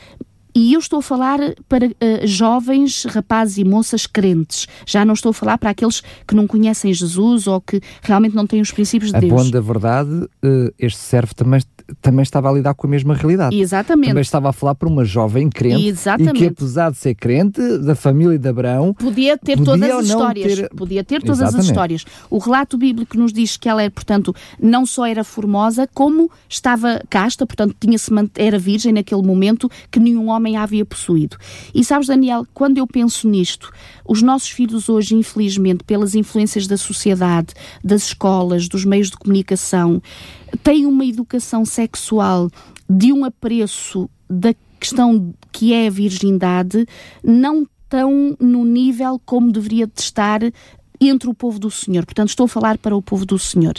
e 0.53 0.73
eu 0.73 0.79
estou 0.79 0.99
a 0.99 1.01
falar 1.01 1.39
para 1.67 1.89
eh, 1.99 2.27
jovens, 2.27 3.05
rapazes 3.05 3.57
e 3.57 3.63
moças 3.63 4.05
crentes. 4.05 4.67
Já 4.85 5.05
não 5.05 5.13
estou 5.13 5.29
a 5.29 5.33
falar 5.33 5.57
para 5.57 5.69
aqueles 5.69 6.01
que 6.27 6.35
não 6.35 6.45
conhecem 6.45 6.93
Jesus 6.93 7.47
ou 7.47 7.61
que 7.61 7.81
realmente 8.01 8.35
não 8.35 8.45
têm 8.45 8.59
os 8.61 8.69
princípios 8.71 9.11
de 9.11 9.17
A 9.17 9.19
Deus. 9.21 9.31
bom 9.31 9.49
da 9.49 9.61
verdade, 9.61 10.27
eh, 10.43 10.73
este 10.77 10.99
servo 10.99 11.33
também, 11.33 11.61
também 12.01 12.23
estava 12.23 12.49
a 12.49 12.53
lidar 12.53 12.73
com 12.73 12.87
a 12.87 12.89
mesma 12.89 13.13
realidade. 13.13 13.59
Exatamente. 13.59 14.09
Também 14.09 14.21
estava 14.21 14.49
a 14.49 14.53
falar 14.53 14.75
para 14.75 14.87
uma 14.87 15.03
jovem 15.03 15.49
crente 15.49 15.87
Exatamente. 15.87 16.35
e 16.35 16.39
que, 16.39 16.45
apesar 16.47 16.91
de 16.91 16.97
ser 16.97 17.15
crente 17.15 17.61
da 17.79 17.95
família 17.95 18.37
de 18.37 18.47
Abraão, 18.47 18.93
Podia 18.93 19.37
ter 19.37 19.57
Podia 19.57 19.65
todas 19.65 19.89
as 19.91 20.05
histórias. 20.07 20.55
ter- 20.55 20.69
Podia 20.69 21.03
ter 21.03 21.21
todas 21.21 21.37
Exatamente. 21.39 21.59
as 21.59 21.65
histórias. 21.67 22.05
O 22.29 22.37
relato 22.37 22.77
bíblico 22.77 23.17
nos 23.17 23.33
diz 23.33 23.57
que 23.57 23.67
ela, 23.67 23.81
é, 23.83 23.89
portanto, 23.89 24.33
não 24.61 24.85
só 24.85 25.05
era 25.05 25.23
formosa, 25.23 25.87
como 25.93 26.29
estava 26.47 27.01
casta, 27.09 27.45
portanto, 27.45 27.75
tinha-se 27.79 28.11
mant- 28.13 28.37
era 28.37 28.57
virgem 28.59 28.93
naquele 28.93 29.21
momento 29.21 29.69
que 29.89 29.99
nenhum 29.99 30.29
homem 30.29 30.57
a 30.57 30.63
havia 30.63 30.85
possuído. 30.85 31.37
E 31.73 31.83
sabes, 31.83 32.07
Daniel, 32.07 32.45
quando 32.53 32.77
eu 32.77 32.85
penso 32.87 33.27
nisto, 33.27 33.71
os 34.05 34.21
nossos 34.21 34.49
filhos 34.49 34.89
hoje, 34.89 35.15
infelizmente, 35.15 35.83
pelas 35.83 36.15
influências 36.15 36.67
da 36.67 36.77
sociedade, 36.77 37.53
das 37.83 38.03
escolas, 38.07 38.67
dos 38.67 38.85
meios 38.85 39.09
de 39.09 39.17
comunicação, 39.17 40.01
têm 40.63 40.85
uma 40.85 41.05
educação 41.05 41.65
sexual 41.65 42.49
de 42.89 43.11
um 43.11 43.23
apreço 43.23 44.09
da 44.29 44.53
questão 44.79 45.33
que 45.51 45.73
é 45.73 45.87
a 45.87 45.91
virgindade, 45.91 46.85
não 47.23 47.67
tão 47.87 48.35
no 48.39 48.63
nível 48.65 49.21
como 49.25 49.51
deveria 49.51 49.85
de 49.85 49.99
estar 49.99 50.41
entre 50.99 51.29
o 51.29 51.33
povo 51.33 51.59
do 51.59 51.69
Senhor. 51.69 52.05
Portanto, 52.05 52.29
estou 52.29 52.45
a 52.45 52.49
falar 52.49 52.77
para 52.77 52.95
o 52.95 53.01
povo 53.01 53.25
do 53.25 53.37
Senhor. 53.37 53.73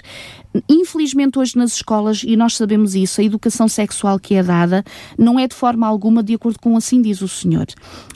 Infelizmente, 0.68 1.38
hoje 1.38 1.56
nas 1.56 1.72
escolas, 1.74 2.22
e 2.26 2.36
nós 2.36 2.56
sabemos 2.56 2.94
isso, 2.94 3.20
a 3.20 3.24
educação 3.24 3.68
sexual 3.68 4.18
que 4.18 4.34
é 4.34 4.42
dada 4.42 4.84
não 5.18 5.38
é 5.38 5.46
de 5.48 5.54
forma 5.54 5.86
alguma 5.86 6.22
de 6.22 6.34
acordo 6.34 6.58
com 6.60 6.76
assim 6.76 7.00
diz 7.00 7.20
o 7.22 7.28
Senhor. 7.28 7.66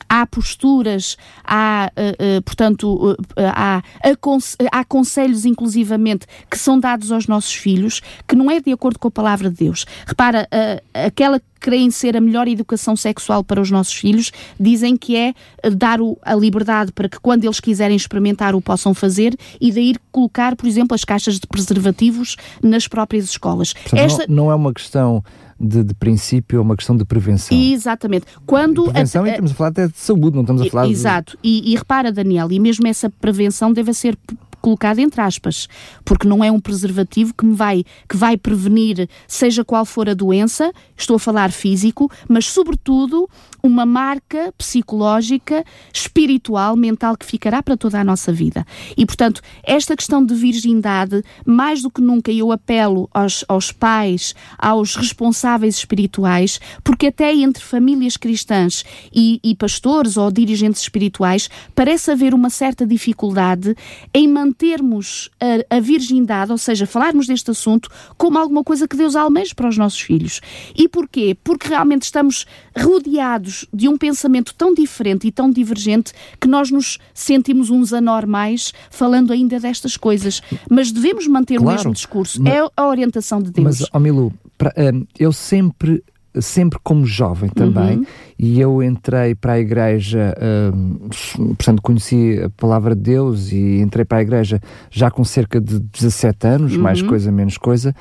Há 0.09 0.25
posturas, 0.27 1.17
há, 1.45 1.91
eh, 1.97 2.17
eh, 2.19 2.41
portanto, 2.43 3.17
eh, 3.37 3.53
há, 3.55 3.83
aconse- 4.05 4.57
há 4.71 4.85
conselhos, 4.85 5.45
inclusivamente, 5.45 6.27
que 6.51 6.59
são 6.59 6.79
dados 6.79 7.11
aos 7.11 7.27
nossos 7.27 7.55
filhos, 7.55 8.01
que 8.27 8.37
não 8.37 8.51
é 8.51 8.61
de 8.61 8.71
acordo 8.73 8.99
com 8.99 9.09
a 9.09 9.11
palavra 9.11 9.51
de 9.51 9.57
Deus. 9.57 9.85
Repara, 10.07 10.49
aquela 10.95 11.41
que 11.41 11.47
creem 11.59 11.91
ser 11.91 12.17
a 12.17 12.21
melhor 12.21 12.47
educação 12.47 12.95
sexual 12.95 13.43
para 13.43 13.61
os 13.61 13.71
nossos 13.71 13.95
filhos, 13.95 14.31
dizem 14.61 14.97
que 14.97 15.17
é 15.17 15.35
dar 15.75 16.01
o- 16.01 16.17
a 16.23 16.35
liberdade 16.35 16.93
para 16.93 17.09
que 17.09 17.19
quando 17.19 17.45
eles 17.45 17.59
quiserem 17.59 17.97
experimentar 17.97 18.55
o 18.55 18.61
possam 18.61 18.95
fazer 18.95 19.35
e 19.61 19.73
daí 19.73 19.97
colocar, 20.13 20.55
por 20.55 20.67
exemplo, 20.69 20.95
as 20.95 21.03
caixas 21.05 21.41
de 21.41 21.47
preservativos 21.47 22.26
nas 22.63 22.89
próprias 22.89 23.25
escolas. 23.27 23.73
portanto, 23.75 24.01
Esta- 24.01 24.25
não, 24.29 24.47
não 24.47 24.51
é 24.51 24.55
uma 24.55 24.73
questão 24.73 25.23
de, 25.61 25.83
de 25.85 25.95
princípio, 25.95 26.59
é 26.59 26.61
uma 26.61 26.77
questão 26.77 26.97
de 26.97 27.05
prevenção. 27.05 27.57
Exatamente. 27.57 28.27
Quando 28.45 28.85
Prevenção, 28.85 29.25
a- 29.25 29.29
e 29.29 29.31
estamos 29.31 29.51
a 29.53 29.55
falar 29.55 29.71
até 29.71 29.89
de 29.89 29.97
saúde, 29.99 30.35
não 30.35 30.43
estamos 30.43 30.63
a 30.63 30.67
falar 30.71 30.87
de... 30.87 30.93
Exato. 30.93 31.39
E, 31.43 31.73
e 31.73 31.77
repara, 31.77 32.13
Daniel, 32.13 32.51
e 32.53 32.59
mesmo 32.61 32.87
essa 32.87 33.09
prevenção 33.09 33.73
deve 33.73 33.93
ser 33.95 34.19
colocada 34.67 35.01
entre 35.01 35.21
aspas, 35.21 35.69
porque 36.05 36.27
não 36.27 36.43
é 36.43 36.51
um 36.51 36.59
preservativo 36.59 37.33
que 37.33 37.47
me 37.47 37.55
vai 37.55 37.85
que 38.09 38.17
vai 38.17 38.37
prevenir 38.37 39.09
seja 39.29 39.65
qual 39.65 39.85
for 39.85 40.09
a 40.09 40.15
doença, 40.15 40.73
estou 40.97 41.15
a 41.15 41.21
falar 41.21 41.53
físico, 41.53 42.11
mas 42.29 42.47
sobretudo 42.47 43.31
uma 43.63 43.87
marca 43.87 44.53
psicológica, 44.59 45.65
espiritual, 45.93 46.77
mental 46.77 47.17
que 47.17 47.27
ficará 47.27 47.63
para 47.63 47.77
toda 47.77 48.01
a 48.01 48.05
nossa 48.05 48.33
vida. 48.33 48.67
E 48.97 49.07
portanto, 49.07 49.41
esta 49.63 49.97
questão 49.97 50.25
de 50.25 50.35
virgindade, 50.35 51.23
mais 51.45 51.83
do 51.83 51.91
que 51.91 52.01
nunca 52.01 52.33
eu 52.33 52.51
apelo 52.51 53.09
aos, 53.15 53.45
aos 53.49 53.71
pais, 53.71 54.35
aos 54.59 54.97
responsáveis 54.97 55.77
espirituais, 55.77 56.61
porque 56.83 57.07
até 57.07 57.33
entre 57.33 57.63
famílias 57.63 58.17
cristãs 58.17 58.85
e, 59.15 59.41
e 59.45 59.55
pastores 59.55 60.17
ou 60.17 60.31
dirigentes 60.31 60.81
espirituais 60.81 61.49
parece 61.75 62.11
haver 62.11 62.35
uma 62.35 62.51
certa 62.51 62.85
dificuldade 62.85 63.77
em 64.13 64.27
mantermos 64.61 65.31
a, 65.71 65.77
a 65.77 65.81
virgindade, 65.81 66.51
ou 66.51 66.59
seja, 66.59 66.87
falarmos 66.87 67.27
deste 67.27 67.51
assunto 67.51 67.91
como 68.17 68.39
alguma 68.39 68.65
coisa 68.65 68.89
que 68.89 68.97
Deus 68.97 69.15
almeja 69.15 69.55
para 69.55 69.69
os 69.69 69.77
nossos 69.77 70.01
filhos. 70.01 70.41
E 70.75 70.89
porquê? 70.89 71.37
Porque 71.45 71.69
realmente 71.69 72.03
estamos 72.05 72.47
rodeados 72.77 73.67
de 73.73 73.89
um 73.89 73.97
pensamento 73.99 74.55
tão 74.55 74.73
diferente 74.75 75.27
e 75.27 75.33
tão 75.33 75.51
divergente 75.51 76.13
que 76.41 76.49
nós 76.49 76.71
nos 76.71 76.99
sentimos 77.15 77.71
uns 77.71 77.93
anormais 77.93 78.73
falando 78.91 79.33
ainda 79.33 79.61
destas 79.61 79.97
coisas. 79.97 80.41
Mas 80.71 80.91
devemos 80.91 81.27
manter 81.27 81.59
o 81.59 81.63
Claro, 81.63 81.77
mesmo 81.79 81.93
discurso. 81.93 82.43
mas- 82.43 82.53
é 82.55 82.67
a 82.77 82.87
orientação 82.87 83.43
de 83.43 83.51
Deus. 83.51 83.65
Mas, 83.81 83.89
ó 83.93 83.99
Milu, 83.99 84.33
hum, 84.33 85.07
eu 85.19 85.33
sempre, 85.33 86.03
sempre 86.41 86.79
como 86.83 87.05
jovem 87.07 87.49
também, 87.51 87.99
Uhum. 87.99 88.05
e 88.39 88.61
eu 88.61 88.83
entrei 88.83 89.35
para 89.35 89.55
a 89.55 89.59
igreja, 89.61 90.35
hum, 90.75 91.09
portanto 91.57 91.83
conheci 91.83 92.41
a 92.45 92.51
palavra 92.51 92.95
de 92.95 93.03
Deus 93.03 93.53
e 93.53 93.81
entrei 93.81 94.05
para 94.05 94.19
a 94.19 94.23
igreja 94.23 94.61
já 94.91 95.11
com 95.11 95.25
cerca 95.25 95.61
de 95.61 95.79
17 95.79 96.47
anos, 96.47 96.75
Uhum. 96.77 96.83
mais 96.83 97.01
coisa, 97.03 97.31
menos 97.33 97.57
coisa. 97.59 97.95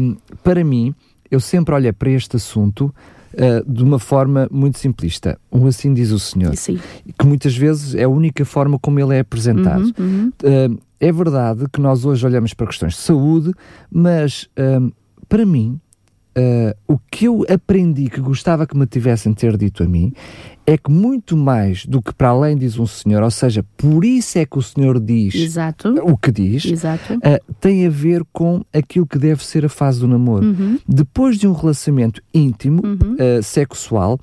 Hum, 0.00 0.16
para 0.42 0.62
mim, 0.64 0.94
eu 1.30 1.40
sempre 1.40 1.74
olhei 1.74 1.92
para 1.92 2.10
este 2.10 2.36
assunto 2.36 2.94
uh, 3.34 3.70
de 3.72 3.82
uma 3.82 3.98
forma 3.98 4.46
muito 4.52 4.78
simplista. 4.78 5.36
Um 5.50 5.66
assim 5.66 5.92
diz 5.92 6.10
o 6.12 6.18
Senhor. 6.18 6.54
Sim. 6.56 6.78
Que 7.18 7.26
muitas 7.26 7.56
vezes 7.56 7.94
é 7.94 8.04
a 8.04 8.08
única 8.08 8.44
forma 8.44 8.78
como 8.78 9.00
ele 9.00 9.16
é 9.16 9.20
apresentado. 9.20 9.92
Uhum, 9.98 10.30
uhum. 10.44 10.74
Uh, 10.74 10.78
é 11.00 11.10
verdade 11.10 11.64
que 11.72 11.80
nós 11.80 12.04
hoje 12.04 12.24
olhamos 12.24 12.54
para 12.54 12.66
questões 12.68 12.94
de 12.94 13.00
saúde, 13.00 13.52
mas 13.90 14.48
para 15.28 15.44
mim, 15.44 15.78
Uh, 16.36 16.94
o 16.94 16.98
que 16.98 17.26
eu 17.26 17.44
aprendi 17.48 18.10
que 18.10 18.20
gostava 18.20 18.66
que 18.66 18.76
me 18.76 18.86
tivessem 18.86 19.32
ter 19.32 19.56
dito 19.56 19.84
a 19.84 19.86
mim 19.86 20.12
é 20.66 20.76
que 20.76 20.90
muito 20.90 21.36
mais 21.36 21.86
do 21.86 22.02
que 22.02 22.12
para 22.12 22.30
além 22.30 22.56
diz 22.56 22.76
um 22.76 22.86
senhor, 22.86 23.22
ou 23.22 23.30
seja, 23.30 23.64
por 23.76 24.04
isso 24.04 24.38
é 24.38 24.44
que 24.44 24.58
o 24.58 24.62
senhor 24.62 24.98
diz 24.98 25.34
Exato. 25.34 25.94
o 26.02 26.16
que 26.16 26.32
diz, 26.32 26.64
uh, 26.64 27.54
tem 27.60 27.86
a 27.86 27.90
ver 27.90 28.24
com 28.32 28.64
aquilo 28.72 29.06
que 29.06 29.18
deve 29.18 29.44
ser 29.44 29.64
a 29.64 29.68
fase 29.68 30.00
do 30.00 30.08
namoro. 30.08 30.46
Uhum. 30.46 30.78
Depois 30.88 31.38
de 31.38 31.46
um 31.46 31.52
relacionamento 31.52 32.20
íntimo, 32.32 32.82
uhum. 32.84 33.14
uh, 33.14 33.42
sexual, 33.42 34.18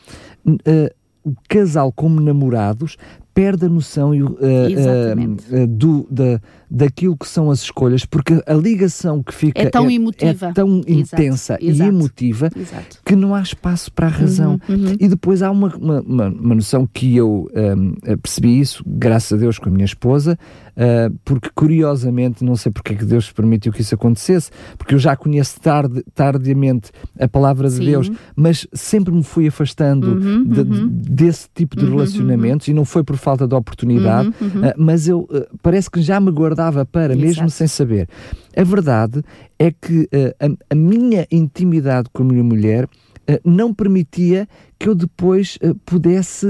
o 1.24 1.34
casal 1.47 1.91
como 1.91 2.20
namorados 2.20 2.97
perde 3.34 3.66
a 3.66 3.70
noção 3.70 4.12
uh, 4.12 4.26
uh, 4.26 5.68
do, 5.68 6.08
da, 6.10 6.40
daquilo 6.70 7.18
que 7.18 7.28
são 7.28 7.50
as 7.50 7.62
escolhas, 7.62 8.06
porque 8.06 8.42
a 8.46 8.54
ligação 8.54 9.24
que 9.24 9.34
fica 9.34 9.62
é 9.62 9.70
tão 9.70 9.90
é, 9.90 9.94
emotiva, 9.94 10.48
é 10.48 10.54
tão 10.54 10.78
exato, 10.78 10.92
intensa 10.92 11.58
exato, 11.62 11.90
e 11.90 11.94
emotiva 11.94 12.50
exato. 12.56 13.00
que 13.06 13.16
não 13.16 13.36
há 13.36 13.42
espaço 13.42 13.92
para 13.92 14.08
a 14.08 14.10
razão. 14.10 14.60
Uhum, 14.68 14.76
uhum. 14.76 14.96
E 15.00 15.08
depois 15.08 15.42
há 15.42 15.52
uma, 15.52 15.76
uma, 15.76 16.02
uma, 16.02 16.56
noção 16.56 16.88
que 16.88 17.16
eu 17.16 17.48
um, 17.54 17.94
percebi 18.18 18.60
isso, 18.60 18.84
graças 18.86 19.34
a 19.34 19.38
Deus, 19.38 19.60
com 19.60 19.70
a 19.70 19.72
minha 19.72 19.86
esposa, 19.86 20.38
porque 21.24 21.50
curiosamente, 21.54 22.44
não 22.44 22.56
sei 22.56 22.72
porque 22.72 22.94
é 22.94 22.96
que 22.96 23.06
Deus 23.06 23.32
permitiu 23.32 23.72
que 23.72 23.82
isso 23.82 23.94
acontecesse, 23.94 24.50
porque 24.78 24.96
eu 24.96 25.00
já 25.00 25.16
conheço 25.16 25.60
tarde, 25.60 26.04
tardiamente 26.16 26.92
a 27.20 27.28
palavra 27.28 27.70
de 27.70 27.76
Sim. 27.76 27.86
Deus, 27.86 28.12
mas 28.36 28.68
sempre 28.74 29.14
me 29.14 29.24
fui 29.24 29.48
afastando 29.48 30.08
uhum, 30.08 30.44
de, 30.44 30.62
uhum. 30.62 30.88
desse 30.90 31.48
tipo 31.54 31.76
de 31.76 31.86
relacionamentos 31.86 32.68
e 32.68 32.74
não 32.74 32.86
foi 32.86 33.04
por 33.04 33.18
falta 33.22 33.47
de 33.47 33.55
oportunidade, 33.55 34.32
Uhum, 34.41 34.47
uhum. 34.47 34.67
Uh, 34.67 34.74
mas 34.78 35.07
eu 35.07 35.22
uh, 35.22 35.47
parece 35.61 35.89
que 35.89 36.01
já 36.01 36.19
me 36.19 36.32
guardava 36.32 36.86
para, 36.86 37.13
Exato. 37.13 37.19
mesmo 37.19 37.49
sem 37.49 37.67
saber. 37.67 38.07
A 38.55 38.63
verdade 38.63 39.24
é 39.57 39.72
que 39.72 40.01
uh, 40.03 40.34
a, 40.39 40.74
a, 40.74 40.76
minha 40.76 41.26
intimidade 41.32 42.09
com 42.11 42.24
a 42.24 42.26
minha 42.26 42.43
mulher 42.43 42.88
não 43.45 43.74
permitia 43.74 44.47
que 44.80 44.89
eu 44.89 44.95
depois 44.95 45.57
pudesse 45.86 46.47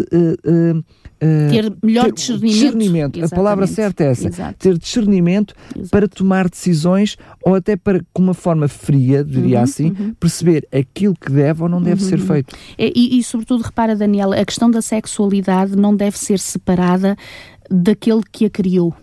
ter 1.20 1.72
melhor 1.84 2.06
ter 2.06 2.14
discernimento. 2.14 2.54
discernimento. 2.54 3.26
A 3.26 3.30
palavra 3.30 3.68
certa 3.68 4.04
é 4.04 4.08
essa. 4.08 4.28
Exato. 4.28 4.56
Ter 4.58 4.78
discernimento 4.78 5.54
Exato. 5.76 5.90
para 5.90 6.08
tomar 6.08 6.50
decisões 6.50 7.18
ou 7.46 7.54
até 7.54 7.76
para, 7.76 8.02
com 8.12 8.24
uma 8.24 8.34
forma 8.34 8.68
fria, 8.68 9.24
diria 9.24 9.58
Uhum, 9.58 9.64
assim, 9.64 9.96
uhum. 10.00 10.14
perceber 10.20 10.68
aquilo 10.72 11.14
que 11.14 11.32
deve 11.32 11.62
ou 11.62 11.70
não 11.70 11.82
deve 11.82 12.02
ser 12.02 12.18
feito. 12.20 12.56
E, 12.78 13.20
e, 13.20 13.24
sobretudo, 13.24 13.64
repara, 13.64 13.96
Daniela, 13.96 14.36
a 14.36 14.46
questão 14.46 14.72
da 14.72 14.82
sexualidade 14.82 15.76
não 15.76 15.96
deve 15.96 16.18
ser 16.18 16.40
separada 16.40 17.16
daquele 17.70 18.22
que 18.32 18.46
a 18.46 18.50
criou. 18.50 18.96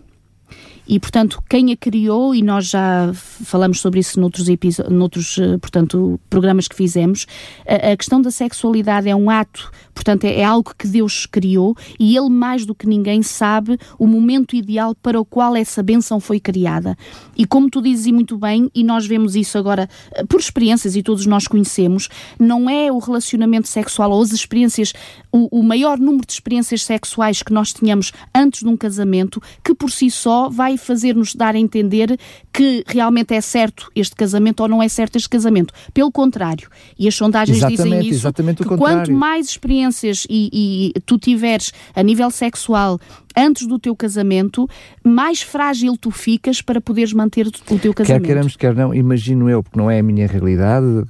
E, 0.89 0.99
portanto, 0.99 1.39
quem 1.47 1.71
a 1.71 1.77
criou, 1.77 2.33
e 2.33 2.41
nós 2.41 2.65
já 2.65 3.11
falamos 3.13 3.79
sobre 3.79 3.99
isso 3.99 4.19
noutros, 4.19 4.47
noutros 4.89 5.37
portanto, 5.61 6.19
programas 6.31 6.67
que 6.67 6.75
fizemos, 6.75 7.27
a, 7.67 7.91
a, 7.91 7.95
questão 7.95 8.19
da 8.19 8.31
sexualidade 8.31 9.07
é 9.07 9.15
um 9.15 9.29
ato, 9.29 9.71
portanto, 9.93 10.23
é, 10.23 10.39
é, 10.39 10.43
algo 10.43 10.73
que 10.75 10.87
Deus 10.87 11.27
criou 11.27 11.77
e 11.99 12.17
Ele, 12.17 12.31
mais 12.31 12.65
do 12.65 12.73
que 12.73 12.87
ninguém, 12.87 13.21
sabe 13.21 13.77
o 13.99 14.07
momento 14.07 14.55
ideal 14.55 14.95
para 14.95 15.21
o 15.21 15.23
qual 15.23 15.55
essa 15.55 15.83
benção 15.83 16.19
foi 16.19 16.39
criada. 16.39 16.97
E 17.37 17.45
como 17.45 17.69
tu 17.69 17.83
dizes 17.83 18.11
muito 18.11 18.35
bem, 18.35 18.71
e 18.73 18.83
nós 18.83 19.05
vemos 19.05 19.35
isso 19.35 19.59
agora 19.59 19.87
por 20.27 20.39
experiências 20.39 20.95
e 20.95 21.03
todos 21.03 21.27
nós 21.27 21.47
conhecemos, 21.47 22.09
não 22.39 22.67
é 22.67 22.91
o 22.91 22.97
relacionamento 22.97 23.67
sexual 23.67 24.09
ou 24.09 24.23
as 24.23 24.31
experiências, 24.31 24.91
o, 25.31 25.59
o 25.59 25.61
maior 25.61 25.99
número 25.99 26.25
de 26.25 26.33
experiências 26.33 26.81
sexuais 26.81 27.43
que 27.43 27.53
nós 27.53 27.73
tenhamos 27.73 28.11
antes 28.33 28.61
de 28.61 28.67
um 28.67 28.75
casamento, 28.75 29.39
que 29.63 29.75
por 29.75 29.91
si 29.91 30.09
só 30.09 30.49
vai 30.49 30.78
fazer-nos 30.79 31.35
dar 31.35 31.55
a 31.55 31.59
entender 31.59 32.17
que 32.51 32.83
realmente 32.87 33.33
é 33.33 33.41
certo 33.41 33.91
este 33.95 34.15
casamento 34.15 34.61
ou 34.61 34.67
não 34.67 34.81
é 34.81 34.89
certo 34.89 35.17
este 35.17 35.29
casamento. 35.29 35.73
Pelo 35.93 36.11
contrário, 36.11 36.69
e 36.97 37.07
as 37.07 37.15
sondagens 37.15 37.57
exatamente, 37.57 37.83
dizem 37.83 37.99
isso, 38.01 38.19
exatamente 38.21 38.63
que 38.63 38.77
quanto 38.77 39.11
mais 39.11 39.49
experiências 39.49 40.25
e, 40.29 40.93
e 40.95 40.99
tu 41.01 41.17
tiveres 41.17 41.71
a 41.95 42.03
nível 42.03 42.31
sexual 42.31 42.99
antes 43.35 43.67
do 43.67 43.79
teu 43.79 43.95
casamento, 43.95 44.67
mais 45.03 45.41
frágil 45.41 45.95
tu 45.97 46.11
ficas 46.11 46.61
para 46.61 46.81
poderes 46.81 47.13
manter 47.13 47.47
o 47.47 47.51
teu 47.51 47.93
casamento. 47.93 48.21
Quer 48.21 48.21
queiramos, 48.21 48.55
quer 48.55 48.75
não, 48.75 48.93
imagino 48.93 49.49
eu, 49.49 49.63
porque 49.63 49.77
não 49.77 49.89
é 49.89 49.99
a 49.99 50.03
minha 50.03 50.27
realidade, 50.27 51.05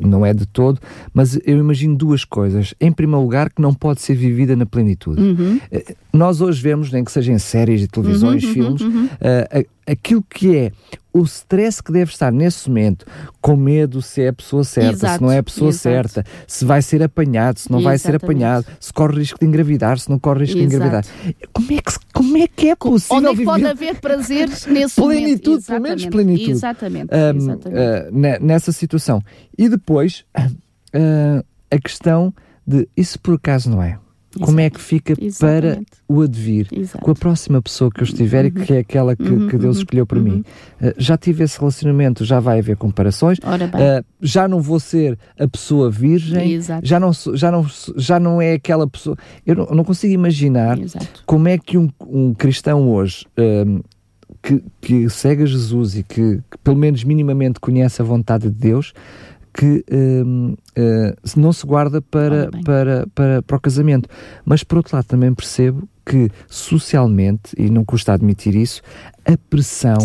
não 0.00 0.24
é 0.24 0.32
de 0.32 0.46
todo, 0.46 0.80
mas 1.12 1.38
eu 1.44 1.58
imagino 1.58 1.96
duas 1.96 2.24
coisas. 2.24 2.74
Em 2.80 2.92
primeiro 2.92 3.22
lugar, 3.22 3.50
que 3.50 3.60
não 3.60 3.74
pode 3.74 4.00
ser 4.00 4.14
vivida 4.14 4.56
na 4.56 4.66
plenitude. 4.66 5.20
Uhum. 5.20 5.60
Nós 6.12 6.40
hoje 6.40 6.60
vemos, 6.60 6.90
nem 6.90 7.04
que 7.04 7.12
seja 7.12 7.32
em 7.32 7.38
séries 7.38 7.80
de 7.80 7.88
televisões, 7.88 8.42
uhum, 8.44 8.52
filmes, 8.52 8.80
uhum. 8.80 9.04
Uh, 9.06 9.66
aquilo 9.88 10.22
que 10.22 10.56
é 10.56 10.72
o 11.12 11.22
stress 11.24 11.82
que 11.82 11.90
deve 11.90 12.12
estar 12.12 12.30
nesse 12.30 12.68
momento, 12.68 13.06
com 13.40 13.56
medo 13.56 14.00
se 14.02 14.22
é 14.22 14.28
a 14.28 14.32
pessoa 14.32 14.62
certa, 14.62 14.90
exato, 14.90 15.14
se 15.14 15.22
não 15.22 15.32
é 15.32 15.38
a 15.38 15.42
pessoa 15.42 15.70
exato. 15.70 15.82
certa, 15.82 16.24
se 16.46 16.64
vai 16.64 16.82
ser 16.82 17.02
apanhado, 17.02 17.58
se 17.58 17.72
não 17.72 17.80
vai 17.80 17.98
ser 17.98 18.14
apanhado, 18.14 18.66
se 18.78 18.92
corre 18.92 19.18
risco 19.18 19.38
de 19.40 19.46
engravidar, 19.46 19.98
se 19.98 20.08
não 20.10 20.18
corre 20.18 20.40
risco 20.40 20.58
exato. 20.58 20.68
de 20.68 20.76
engravidar. 20.76 21.04
Como 21.52 21.72
é 21.72 21.80
que, 21.80 21.92
como 22.12 22.36
é, 22.36 22.46
que 22.46 22.68
é 22.68 22.76
possível 22.76 23.16
Onde 23.16 23.26
é 23.28 23.34
que 23.36 23.44
pode 23.44 23.66
haver 23.66 24.00
prazeres 24.00 24.66
nesse 24.68 25.00
plenitude, 25.00 25.48
momento? 25.48 25.66
pelo 25.66 25.82
menos 25.82 26.06
plenitude. 26.06 26.50
Exatamente. 26.50 27.10
Um. 27.14 27.52
Uh, 27.54 28.38
nessa 28.40 28.70
situação. 28.70 29.22
E 29.56 29.68
depois, 29.68 30.24
uh, 30.38 31.44
a 31.70 31.78
questão 31.78 32.32
de, 32.66 32.86
e 32.96 33.04
se 33.04 33.18
por 33.18 33.34
acaso 33.34 33.70
não 33.70 33.82
é? 33.82 33.98
Como 34.44 34.60
é 34.60 34.70
que 34.70 34.80
fica 34.80 35.14
Exatamente. 35.20 35.86
para 36.06 36.16
o 36.16 36.22
advir 36.22 36.68
Exato. 36.72 37.04
com 37.04 37.10
a 37.10 37.14
próxima 37.14 37.60
pessoa 37.62 37.90
que 37.90 38.00
eu 38.00 38.04
estiver 38.04 38.44
uhum. 38.44 38.48
e 38.48 38.66
que 38.66 38.72
é 38.72 38.78
aquela 38.78 39.16
que, 39.16 39.22
uhum, 39.22 39.48
que 39.48 39.56
Deus 39.56 39.78
escolheu 39.78 40.06
para 40.06 40.18
uhum. 40.18 40.24
mim? 40.24 40.44
Uh, 40.80 40.94
já 40.96 41.16
tive 41.16 41.44
esse 41.44 41.58
relacionamento, 41.58 42.24
já 42.24 42.40
vai 42.40 42.58
haver 42.58 42.76
comparações, 42.76 43.38
uh, 43.38 44.04
já 44.20 44.48
não 44.48 44.60
vou 44.60 44.80
ser 44.80 45.18
a 45.38 45.46
pessoa 45.46 45.90
virgem, 45.90 46.52
Exato. 46.52 46.86
já 46.86 46.98
não, 46.98 47.12
já, 47.12 47.50
não, 47.50 47.66
já 47.96 48.20
não 48.20 48.40
é 48.40 48.54
aquela 48.54 48.86
pessoa. 48.86 49.16
Eu 49.46 49.56
não, 49.56 49.66
não 49.66 49.84
consigo 49.84 50.12
imaginar 50.12 50.78
como 51.26 51.48
é 51.48 51.58
que 51.58 51.78
um, 51.78 51.88
um 52.06 52.34
cristão 52.34 52.88
hoje. 52.90 53.26
Um, 53.38 53.80
que, 54.42 54.62
que 54.80 55.10
segue 55.10 55.42
a 55.42 55.46
Jesus 55.46 55.96
e 55.96 56.02
que, 56.02 56.40
que 56.50 56.58
pelo 56.62 56.76
menos 56.76 57.02
minimamente 57.04 57.58
conhece 57.58 58.00
a 58.00 58.04
vontade 58.04 58.44
de 58.44 58.54
Deus, 58.54 58.92
que 59.52 59.84
um, 59.90 60.54
uh, 60.78 61.16
não 61.36 61.52
se 61.52 61.66
guarda 61.66 62.00
para, 62.00 62.50
para, 62.64 63.06
para, 63.14 63.42
para 63.42 63.56
o 63.56 63.60
casamento. 63.60 64.08
Mas, 64.44 64.62
por 64.62 64.78
outro 64.78 64.96
lado, 64.96 65.06
também 65.06 65.34
percebo 65.34 65.88
que 66.08 66.30
socialmente, 66.48 67.52
e 67.58 67.68
não 67.68 67.84
custa 67.84 68.14
admitir 68.14 68.54
isso, 68.54 68.80
a 69.28 69.36
pressão 69.50 69.98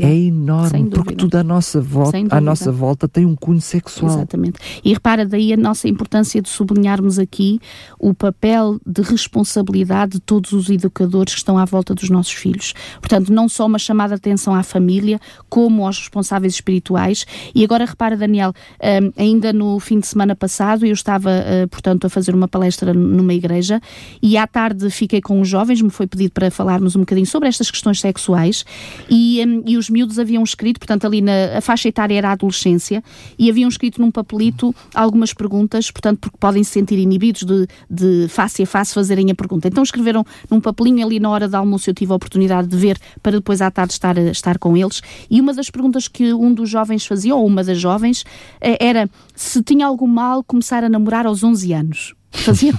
é 0.00 0.14
enorme, 0.14 0.90
porque 0.90 1.16
tudo 1.16 1.34
à 1.34 1.42
nossa, 1.42 1.80
volta, 1.80 2.18
à 2.30 2.40
nossa 2.40 2.70
volta 2.70 3.08
tem 3.08 3.26
um 3.26 3.34
cunho 3.34 3.60
sexual. 3.60 4.12
Exatamente. 4.12 4.60
E 4.84 4.92
repara 4.92 5.26
daí 5.26 5.52
a 5.52 5.56
nossa 5.56 5.88
importância 5.88 6.40
de 6.40 6.48
sublinharmos 6.48 7.18
aqui 7.18 7.58
o 7.98 8.14
papel 8.14 8.78
de 8.86 9.02
responsabilidade 9.02 10.12
de 10.12 10.20
todos 10.20 10.52
os 10.52 10.70
educadores 10.70 11.34
que 11.34 11.40
estão 11.40 11.58
à 11.58 11.64
volta 11.64 11.96
dos 11.96 12.08
nossos 12.08 12.32
filhos. 12.32 12.72
Portanto, 13.00 13.32
não 13.32 13.48
só 13.48 13.66
uma 13.66 13.78
chamada 13.78 14.14
de 14.14 14.18
atenção 14.18 14.54
à 14.54 14.62
família, 14.62 15.18
como 15.48 15.84
aos 15.84 15.98
responsáveis 15.98 16.54
espirituais. 16.54 17.26
E 17.52 17.64
agora 17.64 17.84
repara, 17.84 18.16
Daniel, 18.16 18.52
um, 18.80 19.20
ainda 19.20 19.52
no 19.52 19.80
fim 19.80 19.98
de 19.98 20.06
semana 20.10 20.34
passado 20.34 20.84
eu 20.84 20.92
estava, 20.92 21.30
uh, 21.30 21.68
portanto, 21.68 22.06
a 22.06 22.10
fazer 22.10 22.34
uma 22.34 22.48
palestra 22.48 22.92
numa 22.92 23.34
igreja 23.34 23.80
e 24.22 24.36
à 24.36 24.46
tarde 24.46 24.90
fiquei 24.90 25.20
com 25.20 25.40
os 25.40 25.48
jovens, 25.48 25.80
me 25.80 25.90
foi 25.90 26.06
pedido 26.06 26.32
para 26.32 26.50
falarmos 26.50 26.96
um 26.96 27.00
bocadinho 27.00 27.26
sobre 27.26 27.48
estas 27.48 27.70
questões 27.70 28.00
sexuais 28.00 28.64
e, 29.08 29.42
um, 29.46 29.62
e 29.66 29.76
os 29.76 29.88
miúdos 29.88 30.18
haviam 30.18 30.42
escrito, 30.42 30.78
portanto 30.78 31.06
ali 31.06 31.20
na 31.20 31.60
faixa 31.60 31.88
etária 31.88 32.16
era 32.16 32.28
a 32.28 32.32
adolescência 32.32 33.02
e 33.38 33.50
haviam 33.50 33.68
escrito 33.68 34.00
num 34.00 34.10
papelito 34.10 34.74
algumas 34.94 35.32
perguntas, 35.32 35.90
portanto 35.90 36.18
porque 36.20 36.36
podem 36.38 36.64
se 36.64 36.72
sentir 36.72 36.98
inibidos 36.98 37.42
de, 37.42 37.66
de 37.88 38.26
face 38.28 38.62
a 38.62 38.66
face 38.66 38.94
fazerem 38.94 39.30
a 39.30 39.34
pergunta. 39.34 39.68
Então 39.68 39.82
escreveram 39.82 40.24
num 40.50 40.60
papelinho 40.60 41.04
ali 41.04 41.20
na 41.20 41.30
hora 41.30 41.48
do 41.48 41.54
almoço 41.54 41.88
eu 41.88 41.94
tive 41.94 42.12
a 42.12 42.16
oportunidade 42.16 42.68
de 42.68 42.76
ver 42.76 42.98
para 43.22 43.32
depois 43.32 43.62
à 43.62 43.70
tarde 43.70 43.92
estar, 43.92 44.16
estar 44.18 44.58
com 44.58 44.76
eles 44.76 45.00
e 45.30 45.40
uma 45.40 45.54
das 45.54 45.70
perguntas 45.70 46.08
que 46.08 46.32
um 46.32 46.52
dos 46.52 46.68
jovens 46.68 47.06
fazia, 47.06 47.34
ou 47.34 47.46
uma 47.46 47.62
das 47.62 47.78
jovens, 47.78 48.24
era 48.60 49.08
se 49.34 49.62
tinha 49.62 49.86
algum 49.90 50.06
mal 50.06 50.42
começar 50.42 50.82
a 50.82 50.88
namorar 50.88 51.26
aos 51.26 51.44
11 51.44 51.72
anos. 51.72 52.14
Fazia... 52.30 52.72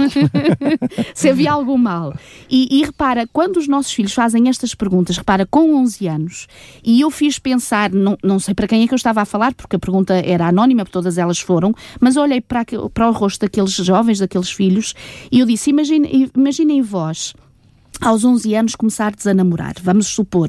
se 1.14 1.30
havia 1.30 1.52
algum 1.52 1.78
mal. 1.78 2.16
E, 2.50 2.80
e, 2.80 2.84
repara, 2.84 3.28
quando 3.32 3.58
os 3.58 3.68
nossos 3.68 3.92
filhos 3.92 4.14
fazem 4.14 4.48
estas 4.48 4.74
perguntas, 4.74 5.18
repara, 5.18 5.46
com 5.46 5.76
11 5.76 6.08
anos, 6.08 6.48
e 6.84 7.02
eu 7.02 7.12
fiz 7.12 7.38
pensar, 7.38 7.92
não, 7.92 8.18
não 8.24 8.40
sei 8.40 8.54
para 8.54 8.68
quem 8.68 8.84
é 8.84 8.88
que 8.88 8.94
eu 8.94 8.98
estava 8.98 9.22
a 9.22 9.26
falar, 9.26 9.54
porque 9.54 9.76
a 9.76 9.80
pergunta 9.80 10.14
era 10.14 10.48
anónima, 10.48 10.86
todas 10.86 11.18
elas 11.18 11.40
foram, 11.40 11.74
mas 12.00 12.16
olhei 12.16 12.40
para, 12.40 12.66
para 12.94 13.10
o 13.10 13.12
rosto 13.12 13.42
daqueles 13.42 13.74
jovens, 13.74 14.20
daqueles 14.20 14.50
filhos, 14.50 14.94
e 15.32 15.40
eu 15.40 15.46
disse: 15.46 15.70
imagine, 15.70 16.32
imaginem 16.36 16.82
vós, 16.82 17.34
aos 18.00 18.24
11 18.24 18.56
anos, 18.56 18.76
começardes 18.76 19.28
a 19.28 19.34
namorar, 19.34 19.76
vamos 19.82 20.08
supor 20.08 20.48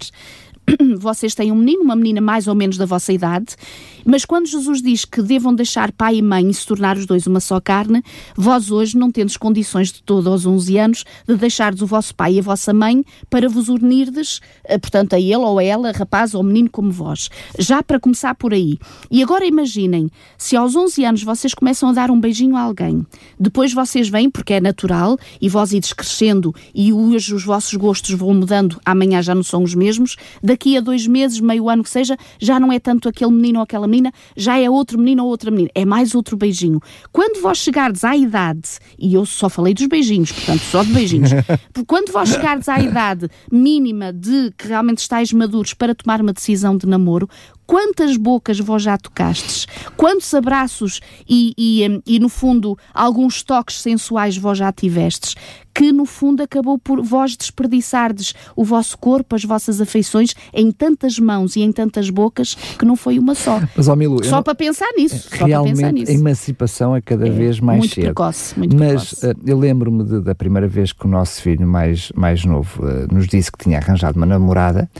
vocês 0.98 1.34
têm 1.34 1.52
um 1.52 1.56
menino, 1.56 1.82
uma 1.82 1.96
menina 1.96 2.20
mais 2.20 2.46
ou 2.48 2.54
menos 2.54 2.76
da 2.76 2.86
vossa 2.86 3.12
idade, 3.12 3.56
mas 4.04 4.24
quando 4.24 4.46
Jesus 4.46 4.82
diz 4.82 5.04
que 5.04 5.22
devam 5.22 5.54
deixar 5.54 5.92
pai 5.92 6.16
e 6.16 6.22
mãe 6.22 6.48
e 6.48 6.54
se 6.54 6.66
tornar 6.66 6.96
os 6.96 7.06
dois 7.06 7.26
uma 7.26 7.40
só 7.40 7.60
carne, 7.60 8.02
vós 8.36 8.70
hoje 8.70 8.96
não 8.96 9.10
tendes 9.10 9.36
condições 9.36 9.92
de 9.92 10.02
todo 10.02 10.28
aos 10.28 10.44
11 10.44 10.78
anos 10.78 11.04
de 11.26 11.36
deixardes 11.36 11.82
o 11.82 11.86
vosso 11.86 12.14
pai 12.14 12.34
e 12.34 12.38
a 12.38 12.42
vossa 12.42 12.72
mãe 12.72 13.04
para 13.30 13.48
vos 13.48 13.68
unirdes, 13.68 14.40
eh, 14.64 14.78
portanto, 14.78 15.14
a 15.14 15.20
ele 15.20 15.36
ou 15.36 15.58
a 15.58 15.64
ela, 15.64 15.92
rapaz 15.92 16.34
ou 16.34 16.42
menino 16.42 16.70
como 16.70 16.90
vós. 16.90 17.28
Já 17.58 17.82
para 17.82 18.00
começar 18.00 18.34
por 18.34 18.52
aí. 18.52 18.78
E 19.10 19.22
agora 19.22 19.46
imaginem, 19.46 20.10
se 20.36 20.56
aos 20.56 20.74
11 20.74 21.04
anos 21.04 21.22
vocês 21.22 21.54
começam 21.54 21.88
a 21.88 21.92
dar 21.92 22.10
um 22.10 22.20
beijinho 22.20 22.56
a 22.56 22.60
alguém, 22.60 23.06
depois 23.38 23.72
vocês 23.72 24.08
vêm, 24.08 24.30
porque 24.30 24.54
é 24.54 24.60
natural, 24.60 25.16
e 25.40 25.48
vós 25.48 25.72
ides 25.72 25.92
crescendo 25.92 26.54
e 26.74 26.92
hoje 26.92 27.34
os 27.34 27.44
vossos 27.44 27.74
gostos 27.74 28.10
vão 28.12 28.34
mudando, 28.34 28.80
amanhã 28.84 29.22
já 29.22 29.34
não 29.34 29.42
são 29.42 29.62
os 29.62 29.74
mesmos, 29.74 30.16
daqui 30.42 30.61
a 30.76 30.80
dois 30.80 31.06
meses, 31.06 31.40
meio 31.40 31.68
ano 31.68 31.82
que 31.82 31.90
seja, 31.90 32.16
já 32.38 32.58
não 32.58 32.72
é 32.72 32.78
tanto 32.78 33.08
aquele 33.08 33.32
menino 33.32 33.58
ou 33.58 33.62
aquela 33.62 33.86
menina, 33.86 34.12
já 34.36 34.58
é 34.58 34.68
outro 34.68 34.98
menino 34.98 35.24
ou 35.24 35.28
outra 35.28 35.50
menina, 35.50 35.70
é 35.74 35.84
mais 35.84 36.14
outro 36.14 36.36
beijinho. 36.36 36.80
Quando 37.10 37.40
vós 37.42 37.58
chegardes 37.58 38.04
à 38.04 38.16
idade, 38.16 38.78
e 38.98 39.14
eu 39.14 39.26
só 39.26 39.48
falei 39.48 39.74
dos 39.74 39.86
beijinhos, 39.86 40.32
portanto, 40.32 40.60
só 40.60 40.82
de 40.82 40.92
beijinhos, 40.92 41.30
quando 41.86 42.12
vós 42.12 42.28
chegardes 42.28 42.68
à 42.68 42.80
idade 42.80 43.28
mínima 43.50 44.12
de 44.12 44.52
que 44.56 44.68
realmente 44.68 44.98
estáis 44.98 45.32
maduros 45.32 45.74
para 45.74 45.94
tomar 45.94 46.20
uma 46.20 46.32
decisão 46.32 46.76
de 46.76 46.86
namoro, 46.86 47.28
quantas 47.66 48.16
bocas 48.16 48.58
vós 48.58 48.82
já 48.82 48.96
tocastes, 48.98 49.66
quantos 49.96 50.32
abraços 50.34 51.00
e, 51.28 51.54
e, 51.56 52.02
e, 52.06 52.18
no 52.18 52.28
fundo, 52.28 52.76
alguns 52.92 53.42
toques 53.42 53.80
sensuais 53.80 54.36
vós 54.36 54.58
já 54.58 54.72
tivestes, 54.72 55.34
que 55.74 55.90
no 55.92 56.04
fundo 56.04 56.42
acabou 56.42 56.78
por 56.78 57.02
vós 57.02 57.36
desperdiçardes 57.36 58.34
o 58.54 58.64
vosso 58.64 58.98
corpo, 58.98 59.34
as 59.34 59.44
vossas 59.44 59.80
afeições 59.80 60.34
em 60.52 60.70
tantas 60.70 61.18
mãos 61.18 61.56
e 61.56 61.62
em 61.62 61.72
tantas 61.72 62.10
bocas 62.10 62.54
que 62.78 62.84
não 62.84 62.96
foi 62.96 63.18
uma 63.18 63.34
só. 63.34 63.60
Mas, 63.74 63.88
ó, 63.88 63.96
Milu, 63.96 64.22
só 64.24 64.36
não... 64.36 64.42
para 64.42 64.54
pensar 64.54 64.88
nisso. 64.96 65.28
Realmente, 65.30 65.92
nisso. 65.92 66.12
a 66.12 66.14
emancipação 66.14 66.94
é 66.94 67.00
cada 67.00 67.26
é, 67.26 67.30
vez 67.30 67.58
mais 67.58 67.78
muito 67.78 67.94
cedo. 67.94 68.04
Precoce, 68.04 68.58
muito 68.58 68.76
Mas 68.76 69.14
precoce. 69.14 69.26
Uh, 69.26 69.34
eu 69.46 69.58
lembro-me 69.58 70.20
da 70.20 70.34
primeira 70.34 70.68
vez 70.68 70.92
que 70.92 71.06
o 71.06 71.08
nosso 71.08 71.40
filho 71.40 71.66
mais, 71.66 72.12
mais 72.14 72.44
novo 72.44 72.84
uh, 72.84 73.12
nos 73.12 73.26
disse 73.26 73.50
que 73.50 73.58
tinha 73.58 73.78
arranjado 73.78 74.16
uma 74.16 74.26
namorada, 74.26 74.90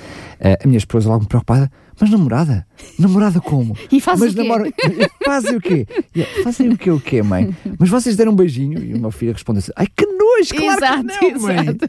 uh, 0.40 0.64
a 0.64 0.66
minha 0.66 0.78
esposa 0.78 1.08
logo 1.08 1.26
preocupada, 1.26 1.70
mas 2.02 2.10
namorada? 2.10 2.66
Namorada 2.98 3.40
como? 3.40 3.76
E 3.92 4.00
faz 4.00 4.18
mas 4.18 4.32
o 4.32 4.34
quê? 4.34 4.42
Namora... 4.42 4.72
Fazem 5.24 5.56
o 5.56 5.60
quê? 5.60 5.86
Fazem 6.42 6.68
o 6.70 6.76
quê 6.76 6.90
o 6.90 6.98
quê, 6.98 7.22
mãe? 7.22 7.54
Mas 7.78 7.88
vocês 7.88 8.16
deram 8.16 8.32
um 8.32 8.34
beijinho? 8.36 8.82
E 8.82 8.92
o 8.92 8.98
meu 8.98 9.12
filho 9.12 9.32
respondeu 9.32 9.60
assim, 9.60 9.70
ai 9.76 9.86
que 9.86 10.04
nojo, 10.04 10.54
claro 10.56 10.78
exato, 10.84 11.18
que 11.20 11.30
não, 11.32 11.40
mãe. 11.40 11.56
Exato. 11.60 11.86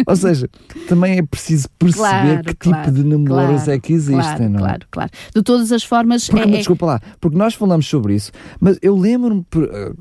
Ou 0.06 0.16
seja, 0.16 0.48
também 0.88 1.18
é 1.18 1.22
preciso 1.22 1.68
perceber 1.78 1.98
Claro, 2.08 2.44
que 2.44 2.54
claro, 2.54 2.84
tipo 2.84 2.96
de 2.96 3.04
namoros 3.04 3.62
claro, 3.64 3.70
é 3.72 3.78
que 3.78 3.92
existem, 3.92 4.48
não 4.48 4.60
é? 4.60 4.62
Claro, 4.62 4.86
claro. 4.90 5.10
De 5.34 5.42
todas 5.42 5.70
as 5.72 5.84
formas, 5.84 6.26
Porque, 6.26 6.48
é, 6.48 6.54
é- 6.54 6.56
desculpa 6.58 6.86
lá, 6.86 7.00
porque 7.20 7.36
nós 7.36 7.54
falamos 7.54 7.86
sobre 7.86 8.14
isso, 8.14 8.32
mas 8.58 8.78
eu 8.80 8.96
lembro-me 8.96 9.44
eh, 9.58 9.92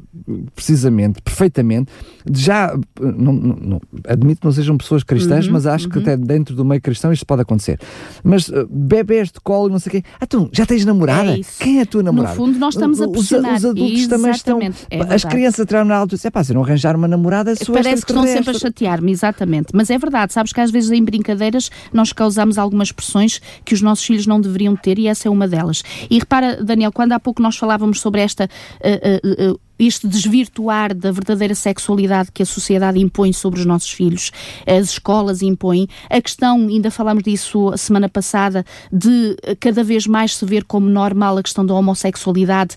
precisamente, 0.55 1.21
perfeitamente, 1.21 1.91
de 2.25 2.39
já, 2.41 2.73
eh, 2.73 2.79
não, 3.17 3.33
não- 3.33 3.81
admito 4.07 4.39
que 4.41 4.45
não 4.47 4.53
sejam 4.53 4.77
pessoas 4.77 5.03
cristãs, 5.03 5.47
Uhum, 5.47 5.53
mas 5.53 5.65
acho 5.67 5.89
que 5.89 5.99
até 5.99 6.15
dentro 6.15 6.55
do 6.55 6.63
meio 6.63 6.81
cristão 6.81 7.11
isto 7.11 7.25
pode 7.25 7.41
acontecer. 7.41 7.77
Mas 8.23 8.47
uh, 8.47 8.67
bebés 8.69 9.32
de 9.34 9.39
colo 9.41 9.67
e 9.69 9.71
não 9.71 9.79
sei 9.79 9.89
o 9.89 9.91
quê, 9.91 10.03
ah, 10.19 10.27
tu 10.27 10.49
já 10.53 10.65
tens 10.65 10.86
namorada? 10.86 11.31
É. 11.38 11.41
Quem 11.59 11.79
é 11.79 11.81
a 11.81 11.86
tua 11.86 12.03
namorada? 12.03 12.36
fundo, 12.36 12.57
nós 12.59 12.75
estamos 12.75 13.01
a 13.01 13.05
Os- 13.05 13.11
pressionar. 13.11 13.55
Os, 13.55 13.65
adultos 13.65 14.07
também 14.07 14.31
estão. 14.31 14.61
Exatamente, 14.61 14.88
é 14.89 15.13
as 15.13 15.23
crianças 15.25 15.65
tiraram 15.65 15.88
na 15.88 15.95
altura 15.97 16.21
e 16.23 16.31
pá, 16.31 16.43
se 16.43 16.51
eu 16.51 16.55
não 16.55 16.63
arranjar 16.63 16.95
uma 16.95 17.07
namorada, 17.07 17.55
sou 17.55 17.73
Parece 17.73 18.05
que 18.05 18.11
estão 18.11 18.23
sempre 18.23 18.38
a 18.38 18.39
extraterrestre." 18.39 18.67
chatear-me, 18.69 19.11
exatamente. 19.11 19.67
Mas 19.73 19.89
é 19.89 19.97
verdade, 19.97 20.34
sabes 20.34 20.53
que 20.53 20.61
às 20.61 20.69
vezes 20.71 20.91
em 20.91 21.03
brincadeiras 21.03 21.69
nós 21.91 22.13
causamos 22.13 22.57
algumas 22.57 22.91
pressões 22.91 23.41
que 23.65 23.73
os 23.73 23.81
nossos 23.81 24.05
filhos 24.05 24.27
não 24.27 24.39
deveriam 24.39 24.75
ter 24.75 24.99
e 24.99 25.07
essa 25.07 25.27
é 25.27 25.31
uma 25.31 25.47
delas. 25.47 25.84
E 26.09 26.19
repara, 26.19 26.63
Daniel, 26.63 26.91
quando 26.91 27.13
há 27.13 27.19
pouco 27.19 27.41
nós 27.41 27.57
falávamos 27.57 27.99
sobre 27.99 28.21
esta. 28.21 28.45
uh, 28.45 29.49
uh, 29.49 29.51
uh, 29.53 29.59
este 29.88 30.07
desvirtuar 30.07 30.93
da 30.93 31.11
verdadeira 31.11 31.55
sexualidade 31.55 32.31
que 32.31 32.43
a 32.43 32.45
sociedade 32.45 32.99
impõe 32.99 33.34
sobre 33.34 33.59
os 33.59 33.65
nossos 33.65 33.91
filhos, 33.91 34.31
as 34.65 34.91
escolas 34.91 35.41
impõem. 35.41 35.88
A 36.09 36.21
questão, 36.21 36.67
ainda 36.67 36.91
falámos 36.91 37.23
disso 37.23 37.69
a 37.69 37.77
semana 37.77 38.09
passada, 38.09 38.65
de 38.91 39.36
cada 39.59 39.84
vez 39.84 40.07
mais 40.07 40.36
se 40.36 40.45
ver 40.45 40.63
como 40.63 40.89
normal 40.89 41.38
a 41.38 41.43
questão 41.43 41.65
da 41.65 41.73
homossexualidade 41.73 42.75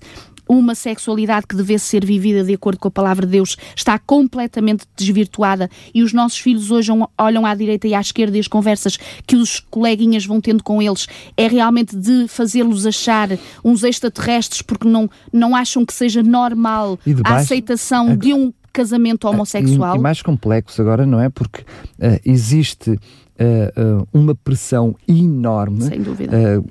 uma 0.48 0.74
sexualidade 0.74 1.46
que 1.46 1.56
devesse 1.56 1.86
ser 1.86 2.04
vivida 2.04 2.44
de 2.44 2.54
acordo 2.54 2.78
com 2.78 2.88
a 2.88 2.90
palavra 2.90 3.26
de 3.26 3.32
Deus 3.32 3.56
está 3.74 3.98
completamente 3.98 4.84
desvirtuada 4.96 5.68
e 5.94 6.02
os 6.02 6.12
nossos 6.12 6.38
filhos 6.38 6.70
hoje 6.70 6.90
olham 7.18 7.44
à 7.44 7.54
direita 7.54 7.86
e 7.88 7.94
à 7.94 8.00
esquerda 8.00 8.36
e 8.36 8.40
as 8.40 8.48
conversas 8.48 8.96
que 9.26 9.36
os 9.36 9.60
coleguinhas 9.60 10.24
vão 10.24 10.40
tendo 10.40 10.62
com 10.62 10.80
eles 10.80 11.06
é 11.36 11.48
realmente 11.48 11.96
de 11.96 12.28
fazê-los 12.28 12.86
achar 12.86 13.28
uns 13.64 13.82
extraterrestres 13.82 14.62
porque 14.62 14.88
não, 14.88 15.10
não 15.32 15.54
acham 15.54 15.84
que 15.84 15.92
seja 15.92 16.22
normal 16.22 16.98
a 17.24 17.36
aceitação 17.36 18.16
de 18.16 18.32
um 18.32 18.52
casamento 18.72 19.26
homossexual. 19.26 19.96
E, 19.96 19.98
e 19.98 20.02
mais 20.02 20.20
complexo 20.20 20.82
agora, 20.82 21.06
não 21.06 21.18
é? 21.18 21.30
Porque 21.30 21.64
eh, 21.98 22.20
existe 22.24 22.98
eh, 23.38 23.72
eh, 23.74 24.06
uma 24.12 24.34
pressão 24.34 24.94
enorme 25.08 25.82
Sem 25.82 26.02
dúvida. 26.02 26.62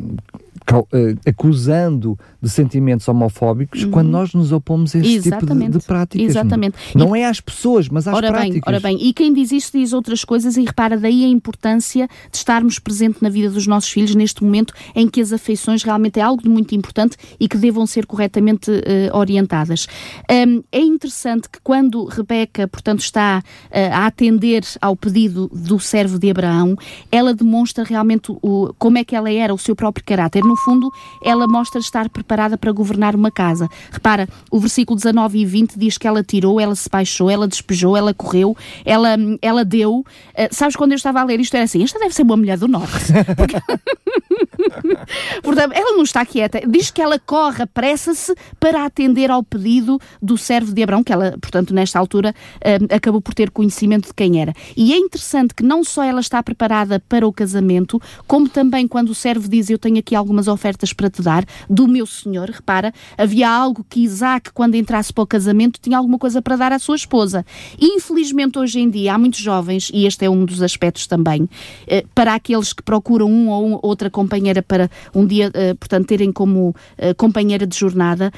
Eh, 0.94 1.16
acusando 1.30 2.18
de 2.42 2.50
sentimentos 2.50 3.08
homofóbicos 3.08 3.86
quando 3.86 4.10
nós 4.10 4.34
nos 4.34 4.52
opomos 4.52 4.96
a 4.96 5.00
esse 5.00 5.22
tipo 5.22 5.22
de, 5.22 5.30
Uhum. 5.30 5.38
Exatamente. 5.38 5.72
de 5.78 5.86
práticas. 5.86 6.28
Exatamente. 6.30 6.76
Não 6.96 7.16
é 7.16 7.26
às 7.26 7.40
pessoas, 7.42 7.88
mas 7.90 8.08
às 8.08 8.16
Ora 8.16 8.30
práticas. 8.32 8.54
bem, 8.54 8.62
ora 8.68 8.80
bem, 8.80 8.98
e 9.02 9.14
quem 9.14 9.34
diz 9.34 9.52
isto 9.52 9.78
diz 9.78 9.94
outras 9.94 10.24
coisas, 10.24 10.58
e 10.58 10.64
repara 10.64 10.98
daí 10.98 11.24
a 11.24 11.28
importância 11.28 12.08
de 12.32 12.38
estarmos 12.38 12.80
presente 12.80 13.22
na 13.22 13.30
vida 13.30 13.50
dos 13.50 13.68
nossos 13.68 13.90
filhos 13.90 14.16
neste 14.16 14.44
momento 14.44 14.74
em 14.96 15.08
que 15.08 15.22
as 15.22 15.32
afeições 15.34 15.84
realmente 15.84 16.20
é 16.20 16.24
algo 16.24 16.42
de 16.42 16.50
muito 16.50 16.74
importante 16.76 17.18
e 17.40 17.48
que 17.48 17.58
devam 17.58 17.86
ser 17.86 18.06
corretamente 18.06 18.72
eh, 18.86 19.10
orientadas. 19.14 19.88
Hum, 20.32 20.64
é 20.72 20.80
interessante 20.80 21.50
que 21.50 21.60
quando 21.64 22.06
Rebeca, 22.06 22.68
portanto, 22.68 23.00
está 23.00 23.44
eh, 23.72 23.88
a 23.92 24.06
atender 24.08 24.64
ao 24.82 24.96
pedido 24.96 25.48
do 25.54 25.80
servo 25.80 26.18
de 26.20 26.30
Abraão, 26.30 26.76
ela 27.12 27.34
demonstra 27.34 27.84
realmente 27.84 28.32
o, 28.42 28.74
como 28.78 28.98
é 28.98 29.04
que 29.04 29.16
ela 29.16 29.32
era, 29.32 29.54
o 29.54 29.58
seu 29.58 29.76
próprio 29.76 30.04
caráter. 30.06 30.44
No 30.44 30.55
fundo, 30.58 30.92
ela 31.24 31.48
mostra 31.48 31.80
estar 31.80 32.10
preparada 32.10 32.58
para 32.58 32.72
governar 32.72 33.16
uma 33.16 33.32
casa. 33.32 33.70
Repara, 33.92 34.28
o 34.52 34.60
versículo 34.60 34.96
19 34.98 35.40
e 35.40 35.46
20 35.46 35.78
diz 35.78 35.98
que 35.98 36.08
ela 36.08 36.24
tirou, 36.24 36.60
ela 36.60 36.76
se 36.76 36.90
baixou, 36.90 37.30
ela 37.30 37.48
despejou, 37.48 37.96
ela 37.96 38.14
correu, 38.14 38.56
ela, 38.84 39.16
ela 39.42 39.66
deu. 39.66 40.00
Uh, 40.00 40.06
sabes, 40.52 40.76
quando 40.76 40.92
eu 40.92 40.96
estava 40.98 41.20
a 41.20 41.24
ler 41.24 41.40
isto, 41.40 41.56
era 41.56 41.64
assim: 41.64 41.84
esta 41.84 42.00
deve 42.00 42.14
ser 42.14 42.24
uma 42.24 42.38
mulher 42.38 42.58
do 42.58 42.68
Norte. 42.68 43.14
Porque- 43.36 43.56
Portanto, 45.44 45.74
ela 45.74 45.96
não 45.96 46.04
está 46.04 46.26
quieta. 46.26 46.62
Diz 46.68 46.92
que 46.92 47.02
ela 47.02 47.20
corre, 47.20 47.64
apressa-se 47.64 48.36
para 48.60 48.86
atender 48.86 49.30
ao 49.32 49.44
pedido 49.44 50.00
do 50.22 50.38
servo 50.38 50.74
de 50.74 50.84
Abraão, 50.84 51.04
que 51.04 51.14
ela, 51.14 51.38
portanto, 51.40 51.74
nesta 51.74 52.00
altura, 52.00 52.34
uh, 52.58 52.96
acabou 52.96 53.22
por 53.22 53.34
ter 53.34 53.52
conhecimento 53.52 54.08
de 54.08 54.14
quem 54.14 54.42
era. 54.42 54.54
E 54.76 54.94
é 54.94 54.98
interessante 54.98 55.54
que 55.54 55.64
não 55.64 55.84
só 55.84 56.04
ela 56.04 56.20
está 56.20 56.42
preparada 56.42 57.00
para 57.08 57.28
o 57.28 57.34
casamento, 57.34 58.02
como 58.28 58.50
também 58.50 58.88
quando 58.88 59.10
o 59.10 59.16
servo 59.16 59.48
diz: 59.48 59.70
Eu 59.70 59.78
tenho 59.78 60.00
aqui 60.00 60.16
algumas 60.16 60.45
ofertas 60.48 60.94
para 60.94 61.10
te 61.10 61.22
dar, 61.22 61.46
do 61.70 61.88
meu 61.88 62.06
senhor, 62.06 62.50
repara, 62.50 62.94
havia 63.18 63.50
algo 63.50 63.86
que 63.90 64.02
Isaac, 64.02 64.52
quando 64.54 64.76
entrasse 64.76 65.14
para 65.14 65.24
o 65.24 65.28
casamento, 65.28 65.80
tinha 65.82 65.98
alguma 65.98 66.18
coisa 66.18 66.42
para 66.42 66.56
dar 66.56 66.72
à 66.72 66.80
sua 66.80 66.96
esposa. 66.96 67.46
Infelizmente, 67.80 68.58
hoje 68.60 68.80
em 68.80 68.90
dia, 68.90 69.14
há 69.14 69.18
muitos 69.18 69.40
jovens, 69.40 69.92
e 69.94 70.06
este 70.06 70.26
é 70.26 70.30
um 70.30 70.46
dos 70.46 70.62
aspectos 70.62 71.08
também, 71.08 71.50
eh, 71.88 72.06
para 72.14 72.34
aqueles 72.34 72.74
que 72.74 72.84
procuram 72.84 73.30
um 73.30 73.50
ou 73.50 73.80
outra 73.82 74.10
companheira 74.10 74.62
para 74.62 74.90
um 75.14 75.26
dia, 75.26 75.52
eh, 75.54 75.74
portanto, 75.74 76.08
terem 76.08 76.32
como 76.32 76.76
eh, 76.98 77.14
companheira 77.14 77.66
de 77.66 77.78
jornada, 77.78 78.32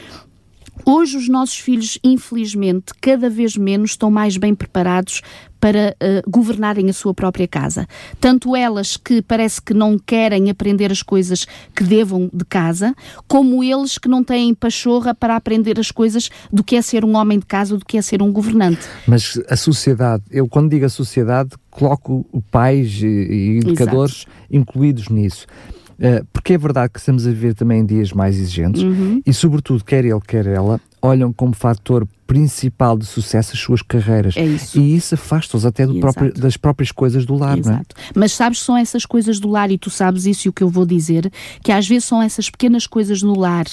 Hoje 0.86 1.18
os 1.18 1.28
nossos 1.28 1.58
filhos, 1.58 2.00
infelizmente, 2.04 2.94
cada 3.02 3.30
vez 3.30 3.56
menos 3.58 3.92
estão 3.92 4.10
mais 4.10 4.38
bem 4.38 4.56
preparados 4.56 5.22
para 5.60 5.96
eh, 6.00 6.22
governarem 6.28 6.90
a 6.90 6.94
sua 6.94 7.14
própria 7.14 7.48
casa. 7.48 7.88
Tanto 8.20 8.56
elas 8.56 8.96
que 8.96 9.22
parece 9.22 9.62
que 9.62 9.74
não 9.74 9.98
querem 9.98 10.50
aprender 10.50 10.92
as 10.92 11.02
coisas 11.02 11.48
que 11.76 11.84
devam 11.84 12.30
de 12.32 12.46
casa, 12.46 12.94
como 13.28 13.64
eles 13.64 13.98
que 13.98 14.08
não 14.08 14.24
têm 14.24 14.54
pachorra 14.54 15.14
para 15.16 15.36
aprender 15.36 15.80
as 15.80 15.92
coisas 15.92 16.30
do 16.52 16.64
que 16.64 16.76
é 16.76 16.82
ser 16.82 17.04
um 17.04 17.16
homem 17.16 17.40
de 17.40 17.46
casa, 17.46 17.78
do 17.78 17.86
que 17.86 17.98
é 17.98 18.02
ser 18.02 18.22
um 18.22 18.32
governante. 18.32 18.82
Mas 19.08 19.40
a 19.50 19.56
sociedade, 19.56 20.24
eu 20.32 20.48
quando 20.48 20.70
digo 20.70 20.86
a 20.86 20.90
sociedade, 20.90 21.50
coloco 21.72 22.26
pais 22.52 23.02
e, 23.02 23.08
e 23.08 23.58
educadores 23.60 24.26
incluídos 24.52 25.10
nisso. 25.10 25.46
Uh, 26.00 26.26
porque 26.32 26.54
é 26.54 26.58
verdade 26.58 26.92
que 26.94 27.00
estamos 27.00 27.26
a 27.26 27.30
viver 27.32 27.54
também 27.56 27.80
em 27.82 27.86
dias 27.86 28.14
mais 28.14 28.38
exigentes 28.38 28.84
Uhum. 28.84 29.22
e, 29.26 29.34
sobretudo, 29.34 29.84
quer 29.84 30.06
ele, 30.06 30.20
quer 30.22 30.46
ela, 30.46 30.80
olham 31.02 31.32
como 31.32 31.54
fator 31.54 32.08
principal 32.28 32.98
de 32.98 33.06
sucesso 33.06 33.54
as 33.54 33.60
suas 33.60 33.82
carreiras. 33.82 34.36
É 34.36 34.44
isso. 34.44 34.78
E 34.78 34.96
isso 34.96 35.16
afasta-os 35.16 35.66
até 35.66 35.88
próprio, 35.88 36.34
das 36.34 36.58
próprias 36.58 36.92
coisas 36.92 37.26
do 37.26 37.36
lar, 37.36 37.58
Exato. 37.58 37.96
não 37.96 38.04
é? 38.04 38.12
Mas 38.14 38.34
sabes, 38.34 38.62
são 38.62 38.76
essas 38.76 39.06
coisas 39.06 39.40
do 39.40 39.48
lar, 39.48 39.72
e 39.72 39.78
tu 39.78 39.90
sabes 39.90 40.26
isso 40.26 40.48
e 40.48 40.50
o 40.50 40.54
que 40.54 40.62
eu 40.62 40.70
vou 40.70 40.86
dizer, 40.86 41.32
que 41.64 41.72
às 41.72 41.88
vezes 41.88 42.04
são 42.04 42.22
essas 42.22 42.50
pequenas 42.50 42.86
coisas 42.86 43.22
no 43.22 43.40
lar 43.40 43.66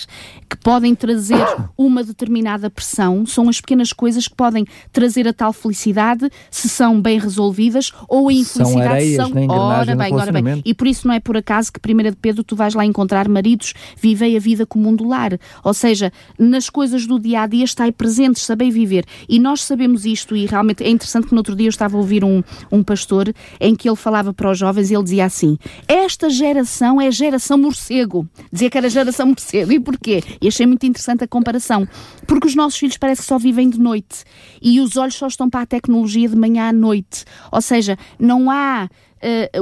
que 0.49 0.57
podem 0.59 0.95
trazer 0.95 1.45
uma 1.77 2.05
determinada 2.05 2.71
pressão, 2.71 3.27
são 3.27 3.49
as 3.49 3.61
pequenas 3.61 3.93
coisas 3.93 4.29
que 4.29 4.37
podem 4.37 4.65
trazer 4.93 5.27
a 5.27 5.33
tal 5.33 5.53
felicidade 5.53 6.31
se 6.49 6.69
são 6.69 7.01
bem 7.01 7.19
resolvidas 7.19 7.91
ou 8.09 8.29
a 8.29 8.33
infelicidade 8.33 8.73
são 8.73 8.81
areias 8.81 9.17
são. 9.17 9.47
Na 9.47 9.55
ora 9.55 9.97
bem, 9.97 10.15
ora 10.15 10.33
bem. 10.33 10.63
E 10.65 10.73
por 10.73 10.87
isso 10.87 11.09
não 11.09 11.15
é 11.15 11.19
por 11.19 11.37
acaso 11.37 11.73
que 11.73 11.93
1 11.93 11.97
de 12.11 12.17
Pedro 12.17 12.45
tu 12.45 12.55
vais 12.55 12.75
lá 12.75 12.85
encontrar 12.85 13.29
maridos, 13.29 13.75
vivei 14.01 14.37
a 14.37 14.41
vida 14.41 14.65
comum 14.65 14.95
do 14.95 15.09
lar. 15.09 15.39
Ou 15.65 15.75
seja, 15.75 16.13
nas 16.39 16.71
coisas 16.71 17.05
do 17.05 17.14
dia 17.19 17.43
a 17.43 17.47
dia 17.47 17.65
estai 17.65 17.93
presentes, 17.93 18.43
sabei 18.43 18.71
viver. 18.71 19.05
E 19.29 19.39
nós 19.39 19.63
sabemos 19.63 20.05
isto, 20.05 20.37
e 20.37 20.47
realmente 20.47 20.83
é 20.83 20.89
interessante 20.89 21.27
que 21.27 21.33
no 21.33 21.39
outro 21.39 21.57
dia 21.57 21.67
eu 21.67 21.71
estava 21.71 21.97
a 21.97 22.01
ouvir 22.01 22.25
um, 22.25 22.43
um 22.71 22.83
pastor 22.83 23.33
em 23.61 23.75
que 23.75 23.89
ele 23.89 23.97
falava 23.97 24.33
para 24.33 24.51
os 24.51 24.59
jovens 24.59 24.91
e 24.91 24.95
ele 24.95 25.05
dizia 25.05 25.25
assim: 25.25 25.59
Esta 25.87 26.29
geração 26.31 27.01
é 27.01 27.11
geração 27.11 27.59
morcego. 27.59 28.29
Dizia 28.53 28.71
que 28.71 28.79
era 28.79 28.89
geração 28.89 29.27
morcego. 29.27 29.73
E 29.73 29.81
porquê? 29.81 30.23
E 30.41 30.49
achei 30.49 30.67
muito 30.67 30.85
interessante 30.87 31.25
a 31.25 31.29
comparação. 31.29 31.87
Porque 32.27 32.47
os 32.47 32.55
nossos 32.55 32.79
filhos 32.79 32.97
parece 32.97 33.23
que 33.23 33.29
só 33.29 33.39
vivem 33.39 33.69
de 33.69 33.79
noite 33.79 34.25
e 34.61 34.81
os 34.81 34.97
olhos 34.97 35.15
só 35.15 35.27
estão 35.27 35.49
para 35.49 35.63
a 35.63 35.67
tecnologia 35.67 36.29
de 36.29 36.37
manhã 36.37 36.69
à 36.69 36.73
noite. 36.73 37.25
Ou 37.51 37.61
seja, 37.61 37.97
não 38.19 38.51
há 38.51 38.89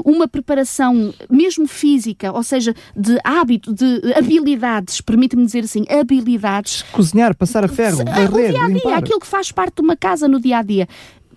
uma 0.04 0.28
preparação, 0.28 1.12
mesmo 1.30 1.66
física, 1.66 2.32
ou 2.32 2.42
seja, 2.42 2.74
de 2.96 3.18
hábito, 3.24 3.72
de 3.72 4.12
habilidades, 4.14 5.00
permite-me 5.00 5.44
dizer 5.44 5.64
assim, 5.64 5.84
habilidades. 5.88 6.82
Cozinhar, 6.92 7.36
passar 7.36 7.64
a 7.64 7.68
ferro, 7.68 8.04
varrer, 8.04 8.30
o 8.30 8.32
dia 8.32 8.62
a 8.62 8.66
dia, 8.66 8.74
limpar. 8.74 8.98
aquilo 8.98 9.20
que 9.20 9.26
faz 9.26 9.52
parte 9.52 9.76
de 9.76 9.82
uma 9.82 9.96
casa 9.96 10.28
no 10.28 10.40
dia 10.40 10.58
a 10.58 10.62
dia 10.62 10.88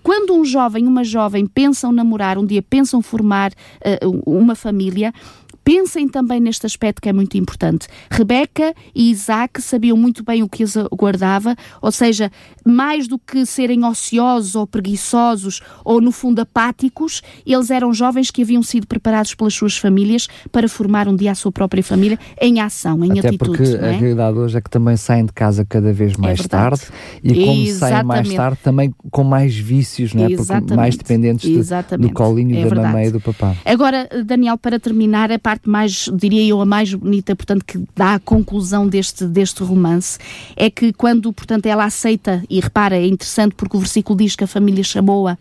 quando 0.05 0.35
um 0.35 0.45
jovem, 0.45 0.85
uma 0.85 1.03
jovem 1.03 1.47
pensam 1.47 1.91
namorar, 1.91 2.37
um 2.37 2.45
dia 2.45 2.61
pensam 2.61 3.01
formar 3.01 3.51
uh, 3.51 4.21
uma 4.23 4.53
família, 4.53 5.11
Pensem 5.65 6.07
também 6.07 6.39
neste 6.39 6.67
aspecto 6.67 7.01
que 7.01 7.09
é 7.09 7.13
muito 7.13 7.35
importante. 7.39 7.87
Rebeca 8.11 8.71
e 8.93 9.09
Isaac 9.09 9.59
sabiam 9.59 9.97
muito 9.97 10.23
bem 10.23 10.43
o 10.43 10.47
que 10.47 10.63
os 10.63 10.77
aguardava, 10.77 11.55
ou 11.81 11.91
seja, 11.91 12.31
mais 12.63 13.07
do 13.07 13.17
que 13.17 13.47
serem 13.47 13.83
ociosos 13.83 14.53
ou 14.53 14.67
preguiçosos 14.67 15.61
ou, 15.83 15.99
no 15.99 16.11
fundo, 16.11 16.39
apáticos, 16.39 17.23
eles 17.43 17.71
eram 17.71 17.91
jovens 17.95 18.29
que 18.29 18.43
haviam 18.43 18.61
sido 18.61 18.85
preparados 18.85 19.33
pelas 19.33 19.55
suas 19.55 19.75
famílias 19.75 20.27
para 20.51 20.69
formar 20.69 21.07
um 21.07 21.15
dia 21.15 21.31
a 21.31 21.35
sua 21.35 21.51
própria 21.51 21.81
família 21.81 22.19
em 22.39 22.61
ação, 22.61 23.03
em 23.03 23.17
Até 23.17 23.29
atitude. 23.29 23.37
porque 23.37 23.63
é? 23.63 23.89
a 23.89 23.91
realidade 23.91 24.37
hoje 24.37 24.57
é 24.59 24.61
que 24.61 24.69
também 24.69 24.95
saem 24.95 25.25
de 25.25 25.33
casa 25.33 25.65
cada 25.65 25.91
vez 25.91 26.15
mais 26.15 26.41
é 26.41 26.47
tarde 26.47 26.81
e 27.23 27.33
como 27.33 27.61
Exatamente. 27.63 27.73
saem 27.73 28.03
mais 28.03 28.33
tarde 28.33 28.59
também 28.63 28.93
com 29.09 29.23
mais 29.23 29.55
vícios, 29.55 30.13
não 30.13 30.25
é? 30.25 30.35
Porque 30.35 30.75
mais 30.75 30.95
dependentes 30.95 31.49
de, 31.49 31.97
do 31.97 32.11
colinho 32.11 32.55
é 32.55 32.69
da 32.69 32.83
mamãe 32.83 33.07
e 33.07 33.11
do 33.11 33.19
papá. 33.19 33.55
Agora, 33.65 34.07
Daniel, 34.23 34.59
para 34.59 34.79
terminar, 34.79 35.31
a 35.31 35.39
parte 35.39 35.54
parte 35.55 35.69
mais, 35.69 36.09
diria 36.13 36.43
eu, 36.45 36.61
a 36.61 36.65
mais 36.65 36.93
bonita, 36.93 37.35
portanto, 37.35 37.63
que 37.65 37.83
dá 37.95 38.15
a 38.15 38.19
conclusão 38.19 38.87
deste, 38.87 39.25
deste 39.25 39.63
romance, 39.63 40.19
é 40.55 40.69
que 40.69 40.91
quando, 40.93 41.31
portanto, 41.31 41.65
ela 41.65 41.85
aceita, 41.85 42.43
e 42.49 42.59
repara, 42.59 42.97
é 42.97 43.05
interessante 43.05 43.55
porque 43.55 43.77
o 43.77 43.79
versículo 43.79 44.17
diz 44.17 44.35
que 44.35 44.43
a 44.43 44.47
família 44.47 44.83
chamou-a 44.83 45.37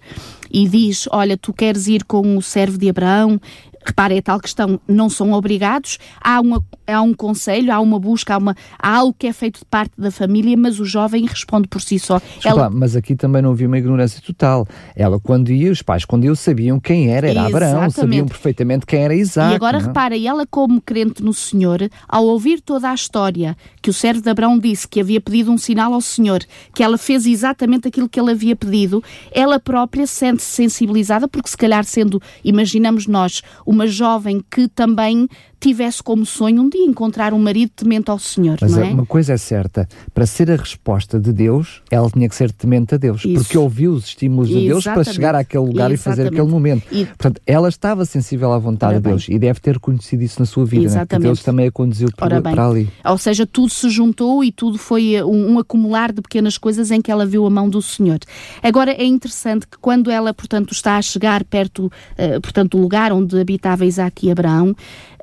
e 0.51 0.69
diz: 0.69 1.09
Olha, 1.11 1.37
tu 1.37 1.53
queres 1.53 1.87
ir 1.89 2.05
com 2.05 2.37
o 2.37 2.43
servo 2.43 2.79
de 2.79 2.89
Abraão, 2.89 3.41
Repare, 3.87 4.17
é 4.17 4.23
tal 4.23 4.41
questão, 4.41 4.81
não 4.89 5.11
são 5.11 5.33
obrigados, 5.33 5.99
há, 6.19 6.41
uma, 6.41 6.65
há 6.87 7.01
um 7.03 7.15
conselho, 7.15 7.73
há 7.73 7.81
uma 7.81 7.99
busca, 7.99 8.35
há, 8.35 8.39
uma, 8.39 8.57
há 8.79 8.97
algo 8.97 9.15
que 9.19 9.27
é 9.27 9.33
feito 9.33 9.61
de 9.61 9.65
parte 9.65 9.93
da 9.97 10.11
família, 10.11 10.57
mas 10.57 10.81
o 10.81 10.85
jovem 10.85 11.27
responde 11.27 11.69
por 11.69 11.81
si 11.81 11.99
só. 11.99 12.19
Desculpa, 12.19 12.49
Ela... 12.49 12.71
mas 12.71 12.97
aqui 12.97 13.15
também 13.15 13.43
não 13.43 13.51
havia 13.51 13.67
uma 13.67 13.79
ignorância 13.79 14.21
total. 14.21 14.67
Ela, 14.95 15.19
quando 15.19 15.51
ia, 15.51 15.71
os 15.71 15.83
pais, 15.83 16.05
quando 16.05 16.25
eu 16.25 16.37
sabiam 16.37 16.79
quem 16.79 17.11
era, 17.11 17.29
era 17.29 17.41
Exatamente. 17.41 17.57
Abraão, 17.57 17.91
sabiam 17.91 18.27
perfeitamente 18.27 18.87
quem 18.87 19.01
era 19.01 19.15
Isaac. 19.15 19.53
E 19.53 19.57
agora 19.57 19.79
não? 19.79 19.85
É? 19.85 19.89
repara, 19.89 20.19
ela 20.19 20.47
como 20.47 20.81
crente 20.81 21.23
no 21.23 21.33
Senhor, 21.33 21.89
ao 22.09 22.25
ouvir 22.25 22.61
toda 22.61 22.91
a 22.91 22.95
história 22.95 23.57
que 23.81 23.91
o 23.91 23.93
servo 23.93 24.21
de 24.21 24.31
Abraão 24.31 24.59
disse 24.59 24.89
que 24.89 25.01
havia 25.01 25.21
pedido 25.21 25.53
um 25.53 25.59
sinal 25.59 25.93
ao 25.93 26.01
Senhor, 26.01 26.43
que 26.75 26.83
ela 26.83 26.97
fez 26.97 27.27
exatamente 27.27 27.89
aquilo 27.89 28.09
que 28.09 28.19
ele 28.19 28.31
havia 28.31 28.57
pedido, 28.57 29.03
ela 29.31 29.59
própria 29.59 30.07
sente-se 30.07 30.49
sensibilizada, 30.49 31.29
porque 31.29 31.49
se 31.49 31.57
calhar 31.57 31.85
sendo, 31.85 32.21
imaginamos 32.43 33.07
nós, 33.07 33.43
uma 33.67 33.87
jovem 33.87 34.43
que 34.51 34.69
também 34.69 35.29
tivesse 35.61 36.03
como 36.03 36.25
sonho 36.25 36.63
um 36.63 36.69
dia 36.69 36.85
encontrar 36.85 37.33
um 37.33 37.39
marido 37.39 37.71
temente 37.75 38.11
ao 38.11 38.19
Senhor. 38.19 38.59
Mas 38.61 38.73
não 38.73 38.83
é? 38.83 38.91
uma 38.91 39.07
coisa 39.07 39.33
é 39.33 39.37
certa, 39.37 39.89
para 40.13 40.27
ser 40.27 40.51
a 40.51 40.57
resposta 40.57 41.19
de 41.19 41.33
Deus, 41.33 41.83
ela 41.91 42.09
tinha 42.11 42.29
que 42.29 42.35
ser 42.35 42.53
temente 42.53 42.95
a 42.95 42.99
Deus, 42.99 43.25
Isso. 43.25 43.43
porque 43.43 43.59
ouviu 43.59 43.93
os 43.93 44.07
estímulos 44.07 44.49
de 44.49 44.67
Deus 44.67 44.85
para 44.85 45.05
chegar 45.05 45.35
àquele 45.35 45.65
lugar 45.65 45.91
Exatamente. 45.91 46.01
e 46.01 46.03
fazer 46.03 46.27
aquele 46.29 46.51
momento. 46.51 46.85
E... 46.91 47.07
Portanto, 47.07 47.41
ela 47.47 47.69
estava 47.69 48.05
sensível 48.05 48.53
à 48.53 48.59
vontade 48.59 48.95
de 48.95 49.01
Deus 49.01 49.27
e 49.29 49.39
deve 49.39 49.61
ter 49.61 49.79
conhecido 49.79 50.23
isso 50.23 50.41
na 50.41 50.47
sua 50.47 50.65
vida, 50.65 50.91
né? 50.91 51.19
Deus 51.19 51.43
também 51.43 51.67
a 51.67 51.73
conduziu 51.73 52.09
para, 52.17 52.41
para 52.41 52.67
ali. 52.67 52.89
Ou 53.05 53.19
seja, 53.19 53.47
tudo 53.47 53.71
se 53.71 53.89
juntou 53.91 54.45
e 54.45 54.53
tudo 54.53 54.79
foi 54.79 55.23
um, 55.23 55.53
um 55.55 55.59
acumular 55.59 56.13
de 56.13 56.23
pequenas 56.23 56.59
coisas 56.59 56.91
em 56.91 57.01
que 57.01 57.11
ela 57.11 57.27
viu 57.27 57.47
a 57.47 57.51
mão 57.51 57.69
do 57.69 57.81
Senhor. 57.81 58.19
Agora 58.63 58.93
é 58.93 59.05
interessante 59.05 59.67
que 59.67 59.79
quando 59.79 60.11
ela, 60.11 60.33
portanto, 60.33 60.73
está 60.73 60.97
a 60.97 61.03
chegar 61.03 61.45
perto, 61.45 61.87
uh, 61.87 62.41
portanto, 62.41 62.77
do 62.77 62.83
lugar 62.83 63.13
onde 63.13 63.39
habitava 63.39 63.85
Isaac 63.85 64.27
e 64.27 64.31
Abraão, 64.31 64.75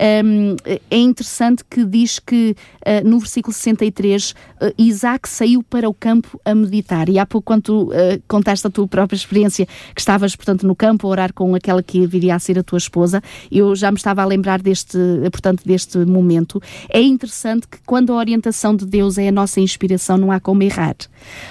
um, 0.02 0.56
é 0.66 0.98
interessante 0.98 1.64
que 1.64 1.86
diz 1.86 2.18
que 2.18 2.56
uh, 2.80 3.08
no 3.08 3.20
versículo 3.20 3.54
63 3.54 4.32
uh, 4.32 4.36
eh, 4.62 4.74
Isaac 4.78 5.30
saiu 5.30 5.62
para 5.62 5.88
o 5.88 5.94
campo 5.94 6.40
a 6.44 6.56
meditar. 6.56 7.08
E 7.08 7.20
há 7.20 7.26
pouco, 7.26 7.46
quando 7.46 7.62
tu 7.62 7.84
uh, 7.84 8.22
contaste 8.28 8.66
a 8.66 8.70
tua 8.70 8.88
própria 8.88 9.16
experiência, 9.16 9.68
que 9.94 10.02
estavas, 10.02 10.36
portanto, 10.36 10.66
no 10.66 10.76
campo 10.76 11.06
a 11.06 11.10
orar 11.12 11.34
com 11.34 11.54
aquela 11.54 11.84
que 11.84 12.08
viria 12.08 12.34
a 12.34 12.40
ser 12.40 12.58
a 12.58 12.64
tua 12.64 12.80
esposa, 12.80 13.22
eu 13.52 13.76
já 13.76 13.92
me 13.92 13.98
estava 13.98 14.24
a 14.24 14.26
lembrar 14.26 14.60
deste, 14.60 14.98
portanto, 15.32 15.64
deste 15.64 16.00
momento. 16.00 16.62
É 16.90 17.02
interessante 17.02 17.68
que 17.68 17.78
quando 17.86 18.12
a 18.12 18.16
orientação 18.16 18.76
de 18.76 18.86
Deus 18.86 19.20
é 19.20 19.28
a 19.28 19.32
nossa 19.32 19.60
inspiração, 19.60 20.18
não 20.18 20.32
há 20.32 20.40
como 20.40 20.64
errar. 20.64 20.96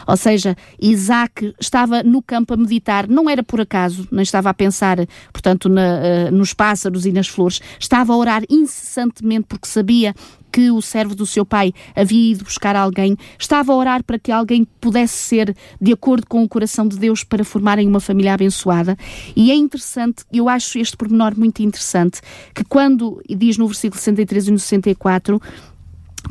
Ou 0.06 0.16
seja, 0.16 0.56
Isaac 0.80 1.54
estava 1.60 2.02
no 2.02 2.20
campo 2.20 2.54
a 2.54 2.56
meditar, 2.56 3.08
não 3.08 3.30
era 3.30 3.42
por 3.42 3.60
acaso, 3.60 4.08
nem 4.10 4.22
estava 4.22 4.50
a 4.50 4.54
pensar, 4.54 4.98
portanto, 5.32 5.68
na, 5.68 6.30
nos 6.32 6.52
pássaros 6.52 7.06
e 7.06 7.12
nas 7.12 7.28
flores, 7.28 7.60
estava 7.78 8.12
a 8.12 8.16
orar 8.16 8.39
incessantemente 8.48 9.46
porque 9.48 9.68
sabia 9.68 10.14
que 10.50 10.70
o 10.70 10.82
servo 10.82 11.14
do 11.14 11.24
seu 11.24 11.44
pai 11.44 11.72
havia 11.94 12.32
ido 12.32 12.44
buscar 12.44 12.74
alguém, 12.74 13.16
estava 13.38 13.72
a 13.72 13.76
orar 13.76 14.04
para 14.04 14.18
que 14.18 14.32
alguém 14.32 14.66
pudesse 14.80 15.14
ser 15.14 15.56
de 15.80 15.92
acordo 15.92 16.26
com 16.26 16.42
o 16.42 16.48
coração 16.48 16.86
de 16.86 16.98
Deus 16.98 17.22
para 17.22 17.44
formarem 17.44 17.86
uma 17.86 18.00
família 18.00 18.34
abençoada. 18.34 18.96
E 19.36 19.50
é 19.50 19.54
interessante, 19.54 20.24
eu 20.32 20.48
acho 20.48 20.78
este 20.78 20.96
pormenor 20.96 21.38
muito 21.38 21.62
interessante, 21.62 22.20
que 22.54 22.64
quando 22.64 23.22
diz 23.28 23.56
no 23.56 23.66
versículo 23.66 24.00
63 24.00 24.48
e 24.48 24.50
no 24.50 24.58
64, 24.58 25.40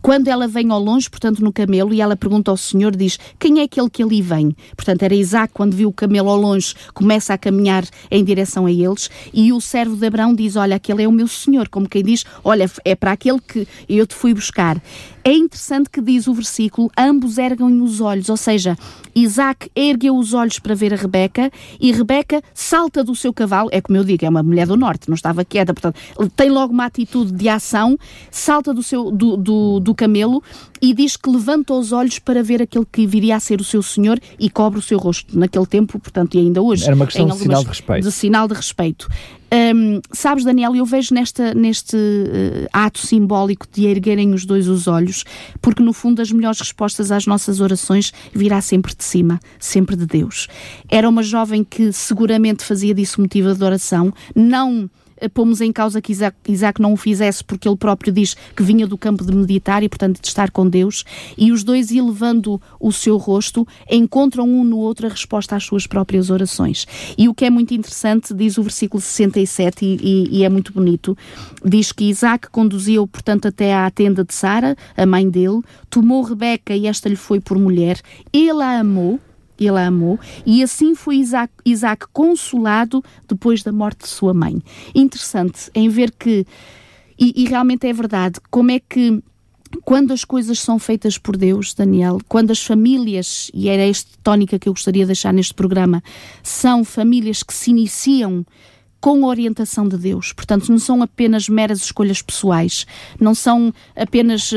quando 0.02 0.28
ela 0.28 0.48
vem 0.48 0.72
ao 0.72 0.80
longe, 0.80 1.10
portanto, 1.10 1.44
no 1.44 1.52
camelo, 1.52 1.94
e 1.94 2.02
ela 2.02 2.16
pergunta 2.16 2.52
ao 2.52 2.58
Senhor, 2.58 2.96
diz: 2.96 3.18
Quem 3.40 3.60
é 3.60 3.64
aquele 3.64 3.90
que 3.90 4.04
ali 4.04 4.22
vem? 4.22 4.56
Portanto, 4.76 5.04
era 5.04 5.14
Isaac, 5.14 5.54
quando 5.54 5.76
viu 5.76 5.90
o 5.90 5.94
camelo 5.94 6.30
ao 6.30 6.38
longe, 6.38 6.74
começa 6.94 7.34
a 7.34 7.38
caminhar 7.38 7.84
em 8.10 8.24
direção 8.24 8.66
a 8.66 8.72
eles, 8.72 9.10
e 9.34 9.52
o 9.52 9.60
servo 9.60 9.96
de 9.96 10.06
Abraão 10.06 10.34
diz: 10.34 10.56
Olha, 10.56 10.76
aquele 10.76 11.04
é 11.04 11.08
o 11.08 11.12
meu 11.12 11.28
Senhor, 11.28 11.68
como 11.70 11.90
quem 11.90 12.04
diz: 12.04 12.26
Olha, 12.44 12.70
é 12.86 12.96
para 12.96 13.12
aquele 13.12 13.40
que 13.40 13.68
eu 13.88 14.06
te 14.06 14.16
fui 14.16 14.34
buscar. 14.34 14.82
É 15.24 15.34
interessante 15.34 15.90
que 15.90 16.02
diz 16.02 16.28
o 16.28 16.34
versículo: 16.34 16.90
ambos 16.98 17.38
erguem 17.38 17.82
os 17.82 18.00
olhos, 18.02 18.30
ou 18.30 18.38
seja, 18.38 18.78
Isaac 19.16 19.70
ergueu 19.76 20.18
os 20.18 20.34
olhos 20.34 20.60
para 20.60 20.76
ver 20.76 20.94
a 20.94 20.98
Rebeca 20.98 21.52
e 21.80 21.92
Rebeca 21.92 22.42
salta 22.54 23.04
do 23.04 23.16
seu 23.16 23.34
cavalo. 23.34 23.70
É 23.72 23.82
como 23.82 23.98
eu 23.98 24.04
digo, 24.04 24.26
é 24.26 24.30
uma 24.30 24.44
mulher 24.44 24.68
do 24.68 24.78
norte, 24.78 25.08
não 25.08 25.16
estava 25.16 25.44
quieta, 25.46 25.74
portanto, 25.74 26.00
tem 26.36 26.50
logo 26.50 26.74
uma 26.74 26.86
atitude 26.86 27.32
de 27.32 27.50
ação, 27.50 27.98
salta 28.32 28.74
do, 28.74 28.84
seu, 28.84 29.12
do, 29.12 29.38
do, 29.38 29.80
do 29.80 29.96
camelo 29.96 30.44
e 30.82 30.94
diz 30.94 31.18
que 31.18 31.30
levanta 31.30 31.74
os 31.74 31.92
olhos 31.92 32.20
para 32.20 32.42
ver 32.44 32.62
aquele 32.62 32.86
que 32.86 33.06
viria 33.06 33.36
a 33.36 33.40
ser 33.40 33.60
o 33.60 33.64
seu 33.64 33.82
senhor 33.82 34.20
e 34.40 34.50
cobre 34.50 34.80
o 34.80 34.82
seu 34.82 34.98
rosto. 34.98 35.38
Naquele 35.38 35.66
tempo, 35.66 36.00
portanto, 36.00 36.36
e 36.36 36.40
ainda 36.40 36.62
hoje. 36.62 36.86
Era 36.86 36.96
uma 36.96 37.06
questão 37.06 37.28
de 37.28 37.38
sinal 37.38 37.64
de 37.64 37.70
respeito. 37.70 38.04
De 38.04 38.12
sinal 38.12 38.48
de 38.48 38.54
respeito. 38.54 39.08
Um, 39.52 40.00
sabes, 40.12 40.44
Daniel, 40.44 40.76
eu 40.76 40.86
vejo 40.86 41.14
nesta, 41.14 41.54
neste 41.54 41.96
uh, 41.96 42.68
ato 42.72 43.00
simbólico 43.00 43.68
de 43.72 43.88
erguerem 43.88 44.34
os 44.34 44.46
dois 44.46 44.68
os 44.68 44.88
olhos, 44.88 45.24
porque 45.62 45.82
no 45.82 45.92
fundo 45.92 46.22
as 46.22 46.32
melhores 46.32 46.60
respostas 46.60 47.12
às 47.12 47.26
nossas 47.26 47.60
orações 47.60 48.14
virá 48.34 48.62
sempre 48.62 48.96
de 48.96 49.04
cima, 49.04 49.40
sempre 49.60 49.96
de 49.96 50.06
Deus. 50.06 50.48
Era 50.88 51.10
uma 51.10 51.24
jovem 51.24 51.64
que 51.64 51.92
seguramente 51.92 52.64
fazia 52.64 52.94
disso 52.94 53.22
motivo 53.22 53.54
de 53.54 53.64
oração, 53.64 54.14
não 54.36 54.90
pomos 55.28 55.62
em 55.62 55.72
causa 55.72 56.02
que 56.02 56.12
Isaac, 56.12 56.38
Isaac 56.48 56.82
não 56.82 56.94
o 56.94 56.98
fizesse, 56.98 57.44
porque 57.44 57.68
ele 57.68 57.76
próprio 57.76 58.14
diz 58.14 58.36
que 58.56 58.64
vinha 58.64 58.88
do 58.88 58.98
campo 58.98 59.26
de 59.26 59.36
meditar 59.36 59.84
e, 59.84 59.90
portanto, 59.90 60.22
de 60.22 60.28
estar 60.28 60.52
com 60.52 60.68
Deus, 60.68 61.04
e 61.38 61.52
os 61.52 61.64
dois, 61.64 61.92
elevando 61.92 62.62
o 62.80 62.92
seu 62.92 63.18
rosto, 63.18 63.68
encontram 63.90 64.48
um 64.48 64.64
no 64.64 64.78
outro 64.78 65.08
a 65.08 65.10
resposta 65.10 65.56
às 65.56 65.64
suas 65.64 65.88
próprias 65.88 66.30
orações. 66.30 66.86
E 67.18 67.28
o 67.28 67.34
que 67.34 67.46
é 67.46 67.50
muito 67.50 67.74
interessante, 67.74 68.34
diz 68.34 68.58
o 68.58 68.64
versículo 68.64 69.02
67, 69.02 69.86
e, 69.86 69.98
e, 70.02 70.40
e 70.40 70.44
é 70.44 70.50
muito 70.50 70.72
bonito, 70.72 71.18
diz 71.66 71.92
que 71.92 72.06
Isaac 72.06 72.50
conduziu, 72.50 73.08
portanto, 73.08 73.48
até 73.48 73.74
à 73.74 73.90
tenda 73.90 74.24
de 74.24 74.34
Sara, 74.34 74.76
a 74.96 75.06
mãe 75.06 75.30
dele, 75.30 75.62
tomou 75.90 76.22
Rebeca 76.24 76.76
e 76.76 76.88
esta 76.88 77.10
lhe 77.10 77.16
foi 77.16 77.40
por 77.40 77.58
mulher, 77.58 78.00
ele 78.32 78.62
a 78.62 78.80
amou, 78.80 79.20
ele 79.66 79.78
a 79.78 79.88
amou, 79.88 80.20
e 80.46 80.64
assim 80.64 80.96
foi 80.96 81.18
Isaac, 81.18 81.54
Isaac, 81.66 82.06
consolado 82.12 83.04
depois 83.28 83.64
da 83.64 83.72
morte 83.72 84.04
de 84.04 84.10
sua 84.10 84.34
mãe. 84.34 84.62
Interessante 84.94 85.70
em 85.74 85.90
ver 85.90 86.12
que, 86.12 86.46
e, 87.18 87.44
e 87.44 87.48
realmente 87.48 87.88
é 87.88 87.94
verdade, 87.94 88.40
como 88.50 88.72
é 88.72 88.80
que 88.80 89.22
quando 89.84 90.12
as 90.12 90.26
coisas 90.26 90.60
são 90.60 90.80
feitas 90.80 91.18
por 91.18 91.38
Deus, 91.38 91.74
Daniel, 91.74 92.20
quando 92.28 92.52
as 92.52 92.64
famílias, 92.64 93.52
e 93.54 93.70
era 93.70 93.84
esta 93.84 94.10
tónica 94.24 94.58
que 94.58 94.68
eu 94.68 94.74
gostaria 94.74 95.04
de 95.04 95.08
deixar 95.08 95.34
neste 95.34 95.54
programa, 95.54 96.02
são 96.42 96.84
famílias 96.84 97.44
que 97.44 97.54
se 97.54 97.70
iniciam 97.70 98.46
com 99.00 99.24
orientação 99.24 99.88
de 99.88 99.98
Deus. 99.98 100.34
Portanto, 100.34 100.70
não 100.70 100.80
são 100.80 101.02
apenas 101.02 101.48
meras 101.48 101.80
escolhas 101.80 102.22
pessoais, 102.22 102.86
não 103.20 103.34
são 103.34 103.74
apenas 103.96 104.52
uh, 104.52 104.56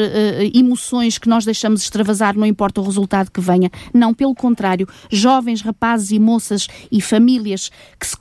emoções 0.55 1.19
que 1.19 1.29
nós 1.29 1.45
deixamos 1.45 1.83
extravasar, 1.83 2.37
não 2.37 2.47
importa 2.47 2.81
o 2.81 2.85
resultado 2.85 3.31
que 3.31 3.41
venha. 3.41 3.71
Não, 3.93 4.13
pelo 4.13 4.35
contrário, 4.35 4.89
jovens, 5.11 5.61
rapazes 5.63 6.11
e 6.11 6.19
moças 6.19 6.67
e 6.91 7.01
famílias 7.01 7.71
que 7.99 8.07
se 8.07 8.17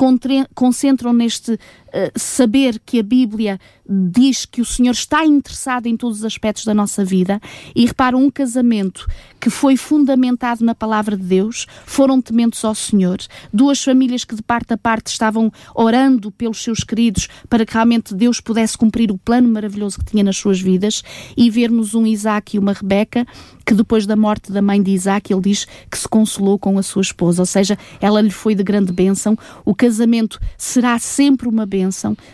concentram 0.54 1.14
neste 1.14 1.58
saber 2.16 2.80
que 2.86 3.00
a 3.00 3.04
Bíblia 3.04 3.60
diz 3.88 4.46
que 4.46 4.62
o 4.62 4.66
Senhor 4.66 4.92
está 4.92 5.26
interessado 5.26 5.88
em 5.88 5.98
todos 5.98 6.20
os 6.20 6.26
aspectos 6.26 6.64
da 6.66 6.74
nossa 6.74 7.04
vida 7.04 7.42
e 7.76 7.86
repara 7.86 8.16
um 8.16 8.30
casamento 8.30 9.06
que 9.40 9.50
foi 9.50 9.76
fundamentado 9.76 10.64
na 10.64 10.74
palavra 10.74 11.18
de 11.18 11.24
Deus, 11.24 11.66
foram 11.86 12.22
tementes 12.22 12.64
ao 12.64 12.76
Senhor, 12.76 13.18
duas 13.52 13.84
famílias 13.84 14.24
que 14.24 14.36
de 14.36 14.42
parte 14.42 14.74
a 14.74 14.78
parte 14.78 15.08
estavam 15.08 15.52
orando 15.76 16.32
pelos 16.32 16.64
seus 16.64 16.84
queridos 16.84 17.28
para 17.50 17.66
que 17.66 17.74
realmente 17.74 18.14
Deus 18.14 18.40
pudesse 18.40 18.78
cumprir 18.78 19.12
o 19.12 19.18
plano 19.18 19.50
maravilhoso 19.50 20.00
que 20.00 20.06
tinha 20.06 20.24
nas 20.24 20.38
suas 20.38 20.62
vidas 20.62 21.04
e 21.36 21.50
vermos 21.50 21.94
um 21.94 22.06
Isaac 22.06 22.56
e 22.56 22.60
uma 22.60 22.74
Rebeca 22.74 23.26
que 23.66 23.74
depois 23.74 24.06
da 24.06 24.16
morte 24.16 24.52
da 24.52 24.62
mãe 24.62 24.82
de 24.82 24.92
Isaac, 24.92 25.32
ele 25.32 25.42
diz 25.42 25.66
que 25.90 25.98
se 25.98 26.08
consolou 26.08 26.60
com 26.60 26.78
a 26.78 26.84
sua 26.84 27.02
esposa, 27.02 27.42
ou 27.42 27.46
seja, 27.46 27.78
ela 28.00 28.20
lhe 28.20 28.30
foi 28.30 28.54
de 28.54 28.64
grande 28.64 28.92
bênção. 28.92 29.38
O 29.64 29.74
casamento 29.74 30.40
será 30.58 31.00
sempre 31.00 31.48
uma 31.48 31.66
bênção, 31.66 31.81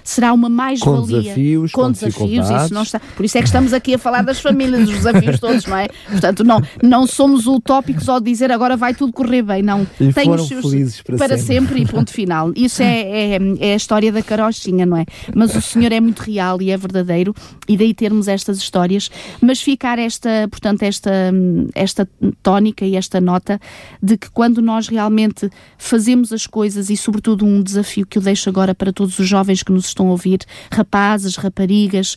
será 0.04 0.34
uma 0.34 0.50
mais-valia. 0.50 1.02
Com 1.02 1.08
desafios, 1.08 1.72
com, 1.72 1.82
com 1.82 1.92
desafios, 1.92 2.50
isso 2.50 2.74
não 2.74 2.84
está. 2.84 3.00
Por 3.00 3.24
isso 3.24 3.38
é 3.38 3.42
que 3.42 3.48
estamos 3.48 3.74
aqui 3.74 3.94
a 3.94 3.98
falar 3.98 4.24
das 4.24 4.40
famílias, 4.40 4.88
dos 4.88 4.98
desafios 4.98 5.40
todos, 5.40 5.66
não 5.66 5.78
é? 5.78 5.88
Portanto, 6.10 6.44
não, 6.44 6.62
não 6.82 7.08
somos 7.08 7.48
utópicos 7.48 8.10
ao 8.10 8.20
dizer 8.20 8.52
agora 8.52 8.76
vai 8.76 8.94
tudo 8.94 9.14
correr 9.14 9.44
bem, 9.44 9.62
não. 9.62 9.86
E 10.00 10.12
Tem 10.12 10.30
os 10.32 10.48
seus 10.48 10.66
felizes 10.66 11.02
para, 11.02 11.18
para 11.18 11.38
sempre. 11.38 11.78
sempre. 11.78 11.82
e 11.82 11.86
ponto 11.86 12.12
final. 12.12 12.52
Isso 12.56 12.82
é, 12.82 13.36
é, 13.36 13.40
é 13.60 13.74
a 13.74 13.76
história 13.76 14.12
da 14.12 14.22
carochinha, 14.22 14.86
não 14.86 14.98
é? 14.98 15.06
Mas 15.36 15.56
o 15.56 15.62
Senhor 15.62 15.92
é 15.92 16.00
muito 16.00 16.20
real 16.20 16.62
e 16.62 16.72
é 16.72 16.78
verdadeiro, 16.78 17.36
e 17.68 17.78
daí 17.78 17.94
termos 17.94 18.28
estas 18.28 18.58
histórias, 18.58 19.10
mas 19.40 19.62
ficar 19.62 20.00
esta, 20.00 20.48
portanto, 20.50 20.84
esta 20.84 21.32
esta 21.74 22.08
tónica 22.42 22.86
e 22.86 22.96
esta 22.96 23.20
nota 23.22 23.60
de 24.02 24.18
que 24.18 24.30
quando 24.30 24.62
nós 24.62 24.88
realmente 24.88 25.50
fazemos 25.78 26.32
as 26.34 26.48
coisas 26.48 26.90
e, 26.90 26.98
sobretudo, 26.98 27.46
um 27.46 27.62
desafio 27.62 28.06
que 28.06 28.18
eu 28.18 28.22
deixo 28.22 28.50
agora 28.50 28.74
para 28.74 28.92
todos 28.92 29.18
os 29.20 29.28
jovens 29.28 29.37
que 29.64 29.72
nos 29.72 29.88
estão 29.88 30.08
a 30.08 30.12
ouvir, 30.12 30.40
rapazes, 30.72 31.36
raparigas, 31.36 32.16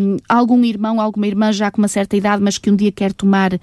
um, 0.00 0.16
algum 0.28 0.64
irmão, 0.64 1.00
alguma 1.00 1.26
irmã 1.26 1.52
já 1.52 1.70
com 1.70 1.78
uma 1.78 1.88
certa 1.88 2.16
idade, 2.16 2.42
mas 2.42 2.58
que 2.58 2.70
um 2.70 2.76
dia 2.76 2.92
quer 2.92 3.12
tomar 3.12 3.54
uh, 3.54 3.58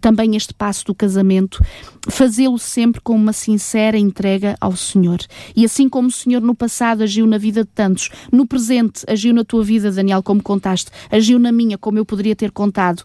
também 0.00 0.36
este 0.36 0.54
passo 0.54 0.84
do 0.86 0.94
casamento, 0.94 1.62
fazê-lo 2.08 2.58
sempre 2.58 3.00
com 3.00 3.14
uma 3.14 3.32
sincera 3.32 3.98
entrega 3.98 4.56
ao 4.60 4.76
Senhor. 4.76 5.18
E 5.54 5.64
assim 5.64 5.88
como 5.88 6.08
o 6.08 6.12
Senhor 6.12 6.40
no 6.40 6.54
passado 6.54 7.02
agiu 7.02 7.26
na 7.26 7.38
vida 7.38 7.64
de 7.64 7.70
tantos, 7.70 8.10
no 8.32 8.46
presente 8.46 9.04
agiu 9.06 9.34
na 9.34 9.44
tua 9.44 9.62
vida, 9.64 9.90
Daniel, 9.90 10.22
como 10.22 10.42
contaste, 10.42 10.90
agiu 11.10 11.38
na 11.38 11.52
minha, 11.52 11.78
como 11.78 11.98
eu 11.98 12.04
poderia 12.04 12.36
ter 12.36 12.50
contado 12.50 13.04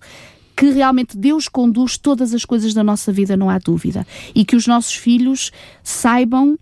que 0.62 0.70
realmente 0.70 1.18
Deus 1.18 1.47
conduz 1.47 1.97
todas 1.97 2.36
as 2.36 2.45
coisas 2.45 2.72
da 2.72 2.84
nossa 2.84 3.12
vida, 3.12 3.36
não 3.36 3.49
há 3.49 3.58
dúvida. 3.58 4.06
E 4.36 4.45
que 4.45 4.56
os 4.56 4.68
nossos 4.68 4.93
filhos 4.93 5.52
saibam 5.82 6.56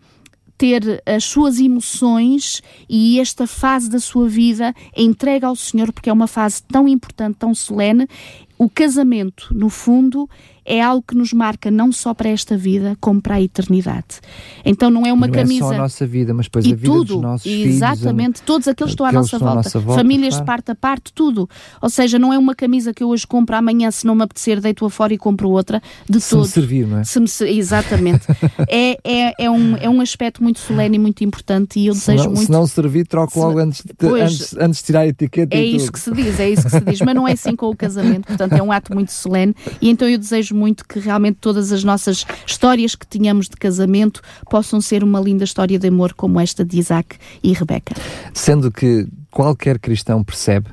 ter 0.59 1.01
as 1.05 1.23
suas 1.23 1.57
emoções 1.57 2.61
e 2.89 3.17
esta 3.17 3.47
fase 3.47 3.89
da 3.89 3.97
sua 3.97 4.27
vida 4.27 4.75
entregue 4.95 5.45
ao 5.45 5.55
Senhor, 5.55 5.93
porque 5.93 6.09
é 6.09 6.13
uma 6.13 6.27
fase 6.27 6.61
tão 6.61 6.85
importante, 6.85 7.37
tão 7.39 7.55
solene. 7.55 8.05
O 8.57 8.69
casamento, 8.69 9.47
no 9.55 9.69
fundo, 9.69 10.29
é 10.69 10.79
algo 10.79 11.03
que 11.05 11.15
nos 11.15 11.33
marca 11.33 11.71
não 11.71 11.91
só 11.91 12.13
para 12.13 12.29
esta 12.29 12.55
vida, 12.55 12.95
como 13.01 13.19
para 13.19 13.35
a 13.35 13.41
eternidade. 13.41 14.21
Então 14.63 14.91
não 14.91 15.03
é 15.03 15.11
uma 15.11 15.25
não 15.25 15.33
camisa. 15.33 15.61
Não 15.61 15.71
é 15.71 15.73
só 15.73 15.79
a 15.79 15.83
nossa 15.83 16.05
vida, 16.05 16.31
mas 16.31 16.45
depois 16.45 16.63
a 16.63 16.69
vida 16.69 16.81
tudo, 16.83 17.13
dos 17.15 17.21
nossos 17.21 17.51
exatamente, 17.51 18.37
filhos. 18.37 18.41
todos 18.45 18.67
aqueles 18.67 18.91
que 18.91 18.93
estão 18.93 19.05
à 19.07 19.11
nossa 19.11 19.39
volta. 19.39 19.55
Nossa 19.55 19.79
volta 19.79 19.99
famílias 19.99 20.35
claro. 20.35 20.45
parte 20.45 20.71
a 20.71 20.75
parte, 20.75 21.11
tudo. 21.11 21.49
Ou 21.81 21.89
seja, 21.89 22.19
não 22.19 22.31
é 22.31 22.37
uma 22.37 22.53
camisa 22.53 22.93
que 22.93 23.03
eu 23.03 23.09
hoje 23.09 23.25
compro, 23.25 23.55
amanhã, 23.55 23.89
se 23.89 24.05
não 24.05 24.13
me 24.13 24.21
apetecer, 24.21 24.61
deito-a 24.61 24.89
fora 24.91 25.11
e 25.11 25.17
compro 25.17 25.49
outra, 25.49 25.81
de 26.07 26.21
se 26.21 26.29
todo. 26.29 26.45
Se 26.45 26.59
me 26.59 26.65
servir, 26.65 26.87
não 26.87 26.99
é? 26.99 27.03
Se 27.03 27.19
me, 27.19 27.27
exatamente. 27.49 28.27
é, 28.69 28.97
é, 29.03 29.45
é, 29.45 29.49
um, 29.49 29.75
é 29.77 29.89
um 29.89 30.01
aspecto 30.01 30.43
muito 30.43 30.59
solene 30.59 30.97
e 30.97 30.99
muito 30.99 31.23
importante 31.23 31.79
e 31.79 31.87
eu 31.87 31.95
se 31.95 32.11
desejo 32.11 32.25
não, 32.25 32.31
muito. 32.33 32.45
Se 32.45 32.51
não 32.51 32.67
servir, 32.67 33.07
troco 33.07 33.39
logo 33.39 33.57
antes 33.57 33.81
de, 33.83 33.93
pois, 33.95 34.21
antes, 34.21 34.57
antes 34.57 34.79
de 34.79 34.85
tirar 34.85 34.99
a 35.01 35.07
etiqueta. 35.07 35.57
É 35.57 35.63
isso 35.63 35.87
tudo. 35.87 35.93
que 35.93 35.99
se 35.99 36.11
diz, 36.11 36.39
é 36.39 36.49
isso 36.49 36.63
que 36.63 36.69
se 36.69 36.81
diz, 36.81 37.01
mas 37.01 37.15
não 37.15 37.27
é 37.27 37.31
assim 37.31 37.55
com 37.55 37.69
o 37.69 37.75
casamento, 37.75 38.27
portanto 38.27 38.53
é 38.53 38.61
um 38.61 38.71
ato 38.71 38.93
muito 38.93 39.11
solene 39.11 39.55
e 39.81 39.89
então 39.89 40.07
eu 40.07 40.17
desejo 40.17 40.58
muito 40.59 40.85
que 40.85 40.99
realmente 40.99 41.37
todas 41.39 41.71
as 41.71 41.83
nossas 41.83 42.25
histórias 42.45 42.95
que 42.95 43.07
tínhamos 43.07 43.47
de 43.47 43.55
casamento 43.55 44.21
possam 44.49 44.81
ser 44.81 45.03
uma 45.03 45.19
linda 45.19 45.43
história 45.43 45.79
de 45.79 45.87
amor 45.87 46.13
como 46.13 46.39
esta 46.39 46.65
de 46.65 46.77
Isaac 46.77 47.17
e 47.41 47.53
Rebeca. 47.53 47.95
Sendo 48.33 48.69
que 48.71 49.07
qualquer 49.31 49.79
cristão 49.79 50.23
percebe 50.23 50.67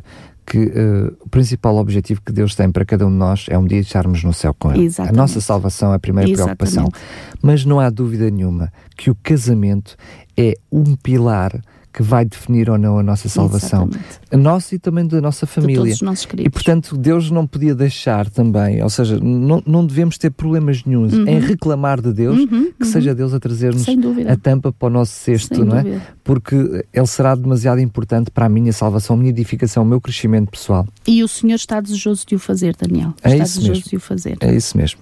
que 0.47 0.59
uh, 0.59 1.17
o 1.21 1.29
principal 1.29 1.77
objetivo 1.77 2.23
que 2.25 2.33
Deus 2.33 2.55
tem 2.55 2.71
para 2.71 2.85
cada 2.85 3.05
um 3.07 3.11
de 3.11 3.17
nós 3.17 3.47
é 3.49 3.59
um 3.59 3.67
dia 3.67 3.81
estarmos 3.81 4.23
no 4.23 4.33
céu 4.33 4.55
com 4.55 4.73
Ele. 4.73 4.85
Exatamente. 4.85 5.15
A 5.15 5.17
nossa 5.17 5.41
salvação 5.41 5.93
é 5.93 5.97
a 5.97 5.99
primeira 5.99 6.31
Exatamente. 6.31 6.57
preocupação. 6.57 7.03
Mas 7.43 7.65
não 7.65 7.81
há 7.81 7.91
dúvida 7.91 8.31
nenhuma 8.31 8.73
que 8.97 9.11
o 9.11 9.17
casamento 9.17 9.97
é 10.37 10.55
um 10.71 10.95
pilar 10.95 11.61
que 11.97 12.03
vai 12.03 12.27
definir 12.27 12.69
ou 12.69 12.77
não 12.77 12.99
a 12.99 13.03
nossa 13.03 13.27
salvação. 13.27 13.85
Exatamente. 13.85 14.21
A 14.31 14.37
nossa 14.37 14.75
e 14.75 14.79
também 14.79 15.07
da 15.07 15.19
nossa 15.19 15.47
família. 15.47 15.95
E 16.37 16.51
portanto, 16.51 16.95
Deus 16.95 17.31
não 17.31 17.47
podia 17.47 17.75
deixar 17.75 18.29
também, 18.29 18.83
ou 18.83 18.91
seja, 18.91 19.19
não, 19.19 19.63
não 19.67 19.87
devemos 19.87 20.19
ter 20.19 20.31
problemas 20.31 20.85
nenhums 20.85 21.15
Uhum. 21.15 21.27
em 21.27 21.41
reclamar 21.41 22.03
de 22.03 22.13
Deus 22.13 22.39
Uhum, 22.39 22.47
que 22.49 22.85
uhum. 22.85 22.93
seja 22.93 23.15
Deus 23.15 23.33
a 23.33 23.41
trazer-nos 23.41 23.87
a 24.29 24.37
tampa 24.37 24.71
para 24.71 24.89
o 24.89 24.91
nosso 24.91 25.13
cesto, 25.13 25.57
Sem 25.57 25.65
não 25.65 25.77
é? 25.79 25.83
dúvida. 25.83 26.03
Porque 26.23 26.85
Ele 26.93 27.07
será 27.07 27.35
demasiado 27.35 27.81
importante 27.81 28.31
para 28.31 28.45
a 28.45 28.49
minha 28.49 28.73
salvação, 28.75 29.17
a 29.17 29.19
minha 29.19 29.31
edificação, 29.31 29.83
o 29.83 29.87
meu 29.87 29.99
crescimento 30.01 30.51
pessoal. 30.51 30.87
E 31.07 31.23
o 31.25 31.29
Senhor 31.29 31.55
está 31.55 31.81
desejoso 31.81 32.27
de 32.27 32.35
o 32.35 32.39
fazer, 32.39 32.77
Daniel. 32.77 33.15
É 33.23 33.31
está 33.33 33.45
isso 33.45 33.55
desejoso 33.61 33.79
mesmo. 33.81 33.91
de 33.91 33.97
o 33.97 34.01
fazer. 34.01 34.37
É 34.41 34.55
isso 34.55 34.77
mesmo. 34.77 35.01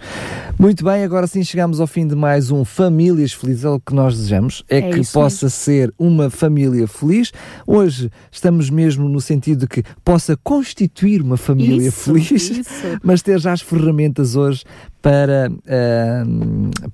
Muito 0.57 0.85
bem, 0.85 1.03
agora 1.03 1.27
sim 1.27 1.43
chegamos 1.43 1.81
ao 1.81 1.89
fim 1.89 2.07
de 2.07 2.15
mais 2.15 2.53
um 2.53 2.65
Famílias 2.65 3.33
Felizes. 3.33 3.65
É 3.65 3.71
o 3.71 3.81
que 3.81 3.93
nós 3.95 4.15
desejamos, 4.17 4.63
é, 4.69 4.79
É 4.79 4.91
que 4.91 5.05
possa 5.13 5.49
ser 5.49 5.93
uma 5.99 6.31
família 6.31 6.84
feliz. 6.87 7.33
Hoje 7.67 8.11
estamos 8.31 8.71
mesmo 8.71 9.09
no 9.09 9.21
sentido 9.21 9.61
de 9.61 9.67
que 9.67 9.83
possa 10.05 10.37
constituir 10.37 11.23
uma 11.23 11.37
família 11.37 11.89
Isso, 11.89 12.13
feliz, 12.13 12.31
isso. 12.31 12.71
mas 13.03 13.23
ter 13.23 13.39
já 13.39 13.53
as 13.53 13.61
ferramentas 13.61 14.37
hoje 14.37 14.65
para, 15.05 15.53
ah, 15.69 16.25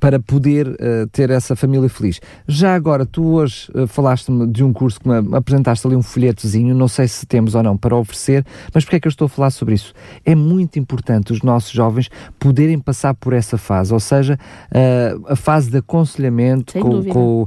para 0.00 0.18
poder 0.18 0.66
ah, 0.80 1.06
ter 1.12 1.30
essa 1.30 1.54
família 1.54 1.88
feliz. 1.88 2.20
Já 2.48 2.74
agora, 2.74 3.06
tu 3.06 3.24
hoje 3.34 3.70
ah, 3.72 3.86
falaste-me 3.86 4.48
de 4.48 4.64
um 4.64 4.72
curso 4.72 4.98
que 4.98 5.08
me 5.08 5.36
apresentaste 5.36 5.86
ali 5.86 5.94
um 5.94 6.02
folhetozinho, 6.02 6.74
não 6.74 6.88
sei 6.88 7.06
se 7.06 7.24
temos 7.24 7.54
ou 7.54 7.62
não 7.62 7.76
para 7.76 7.94
oferecer, 7.94 8.44
mas 8.74 8.82
porque 8.82 8.96
é 8.96 9.00
que 9.00 9.06
eu 9.06 9.10
estou 9.10 9.26
a 9.26 9.28
falar 9.28 9.50
sobre 9.50 9.76
isso? 9.76 9.94
É 10.24 10.34
muito 10.34 10.76
importante 10.76 11.32
os 11.32 11.42
nossos 11.42 11.70
jovens 11.70 12.10
poderem 12.36 12.80
passar 12.80 13.14
por 13.14 13.32
essa 13.32 13.56
fase, 13.56 13.94
ou 13.94 14.00
seja, 14.00 14.36
ah, 14.74 15.32
a 15.32 15.36
fase 15.36 15.70
de 15.70 15.76
aconselhamento 15.78 16.72
Sem 16.72 16.82
com, 16.82 17.04
com, 17.04 17.46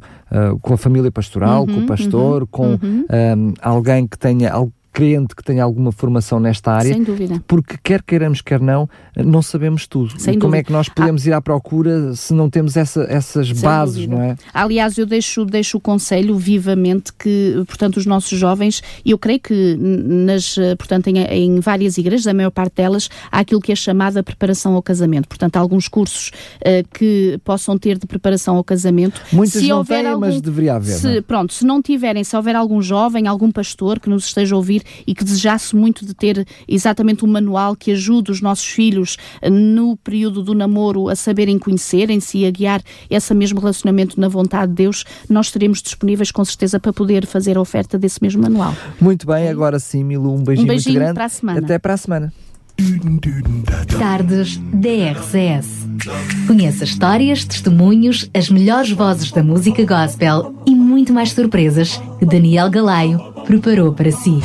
com 0.61 0.73
a 0.73 0.77
família 0.77 1.11
pastoral, 1.11 1.65
com 1.65 1.73
o 1.73 1.79
Uhum, 1.79 1.85
pastor, 1.85 2.41
uhum, 2.43 2.47
com 2.49 2.67
uhum. 2.81 3.05
ah, 3.09 3.69
alguém 3.69 4.07
que 4.07 4.17
tenha 4.17 4.49
algo 4.49 4.71
crente 4.93 5.35
que 5.35 5.43
tenha 5.43 5.63
alguma 5.63 5.91
formação 5.91 6.39
nesta 6.39 6.71
área. 6.71 6.93
Sem 6.93 7.03
dúvida. 7.03 7.43
Porque 7.47 7.75
quer 7.83 8.01
queiramos, 8.03 8.41
quer 8.41 8.59
não, 8.61 8.87
não 9.17 9.41
sabemos 9.41 9.87
tudo. 9.87 10.19
Sem 10.19 10.35
e 10.35 10.37
como 10.37 10.51
dúvida. 10.51 10.57
é 10.59 10.63
que 10.63 10.71
nós 10.71 10.87
podemos 10.87 11.25
ir 11.25 11.33
à 11.33 11.41
procura 11.41 12.13
se 12.15 12.33
não 12.33 12.49
temos 12.49 12.77
essa, 12.77 13.03
essas 13.09 13.47
Sem 13.47 13.55
bases, 13.59 13.95
dúvida. 13.95 14.15
não 14.15 14.21
é? 14.21 14.35
Aliás, 14.53 14.97
eu 14.97 15.05
deixo, 15.05 15.43
deixo 15.45 15.77
o 15.77 15.81
conselho 15.81 16.37
vivamente 16.37 17.11
que, 17.13 17.55
portanto, 17.67 17.97
os 17.97 18.05
nossos 18.05 18.37
jovens, 18.37 18.83
e 19.03 19.11
eu 19.11 19.17
creio 19.17 19.39
que 19.39 19.75
nas, 19.79 20.55
portanto, 20.77 21.07
em, 21.07 21.17
em 21.19 21.59
várias 21.59 21.97
igrejas, 21.97 22.27
a 22.27 22.33
maior 22.33 22.51
parte 22.51 22.75
delas, 22.75 23.09
há 23.31 23.39
aquilo 23.39 23.59
que 23.61 23.71
é 23.71 23.75
chamada 23.75 24.21
preparação 24.23 24.75
ao 24.75 24.83
casamento. 24.83 25.27
Portanto, 25.27 25.57
alguns 25.57 25.87
cursos 25.87 26.31
eh, 26.61 26.83
que 26.93 27.39
possam 27.43 27.77
ter 27.77 27.97
de 27.97 28.05
preparação 28.05 28.57
ao 28.57 28.63
casamento. 28.63 29.19
Muitas 29.31 29.61
Se 29.61 29.67
não 29.67 29.77
houver 29.79 30.03
têm, 30.03 30.15
mas 30.17 30.39
deveria 30.41 30.75
haver, 30.75 30.97
se- 30.97 31.17
é? 31.17 31.21
Pronto, 31.21 31.53
se 31.53 31.65
não 31.65 31.81
tiverem, 31.81 32.23
se 32.23 32.35
houver 32.35 32.55
algum 32.55 32.81
jovem, 32.81 33.27
algum 33.27 33.51
pastor 33.51 33.99
que 33.99 34.09
nos 34.09 34.25
esteja 34.25 34.53
a 34.53 34.57
ouvir 34.57 34.82
e 35.05 35.13
que 35.15 35.23
desejasse 35.23 35.75
muito 35.75 36.05
de 36.05 36.13
ter 36.13 36.45
exatamente 36.67 37.23
um 37.25 37.27
manual 37.27 37.75
que 37.75 37.91
ajude 37.91 38.31
os 38.31 38.41
nossos 38.41 38.65
filhos 38.65 39.17
eh, 39.41 39.49
no 39.49 39.97
período 39.97 40.43
do 40.43 40.53
namoro 40.53 41.09
a 41.09 41.15
saberem 41.15 41.57
conhecerem-se 41.59 42.39
e 42.39 42.45
a 42.45 42.51
guiar 42.51 42.81
esse 43.09 43.33
mesmo 43.33 43.59
relacionamento 43.59 44.19
na 44.19 44.27
vontade 44.27 44.67
de 44.71 44.75
Deus, 44.83 45.03
nós 45.29 45.47
estaremos 45.47 45.81
disponíveis 45.81 46.31
com 46.31 46.43
certeza 46.45 46.79
para 46.79 46.93
poder 46.93 47.25
fazer 47.25 47.57
a 47.57 47.61
oferta 47.61 47.97
desse 47.97 48.21
mesmo 48.21 48.41
manual. 48.41 48.75
Muito 48.99 49.25
bem, 49.27 49.49
agora 49.49 49.79
sim, 49.79 50.03
Milu, 50.03 50.33
um 50.35 50.43
beijinho, 50.43 50.65
Um 50.65 50.67
beijinho 50.67 50.93
muito 50.93 51.03
grande. 51.03 51.15
para 51.15 51.25
a 51.25 51.29
semana. 51.29 51.59
Até 51.59 51.79
para 51.79 51.93
a 51.93 51.97
semana. 51.97 52.33
Tardes 53.97 54.57
DRCS. 54.57 55.87
Conheça 56.47 56.83
histórias, 56.83 57.45
testemunhos, 57.45 58.29
as 58.33 58.49
melhores 58.49 58.91
vozes 58.91 59.31
da 59.31 59.43
música 59.43 59.85
gospel 59.85 60.53
e 60.65 60.75
muito 60.75 61.13
mais 61.13 61.31
surpresas 61.31 62.01
que 62.19 62.25
Daniel 62.25 62.69
Galaio 62.69 63.19
preparou 63.45 63.93
para 63.93 64.11
si. 64.11 64.39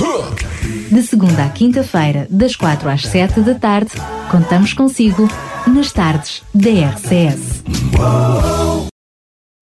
De 0.91 1.03
segunda 1.03 1.45
à 1.45 1.49
quinta-feira, 1.49 2.27
das 2.31 2.57
quatro 2.57 2.89
às 2.89 3.03
sete 3.03 3.41
da 3.41 3.55
tarde, 3.55 3.91
contamos 4.31 4.73
consigo 4.73 5.29
nas 5.67 5.93
tardes 5.93 6.43
DRCS. 6.55 7.63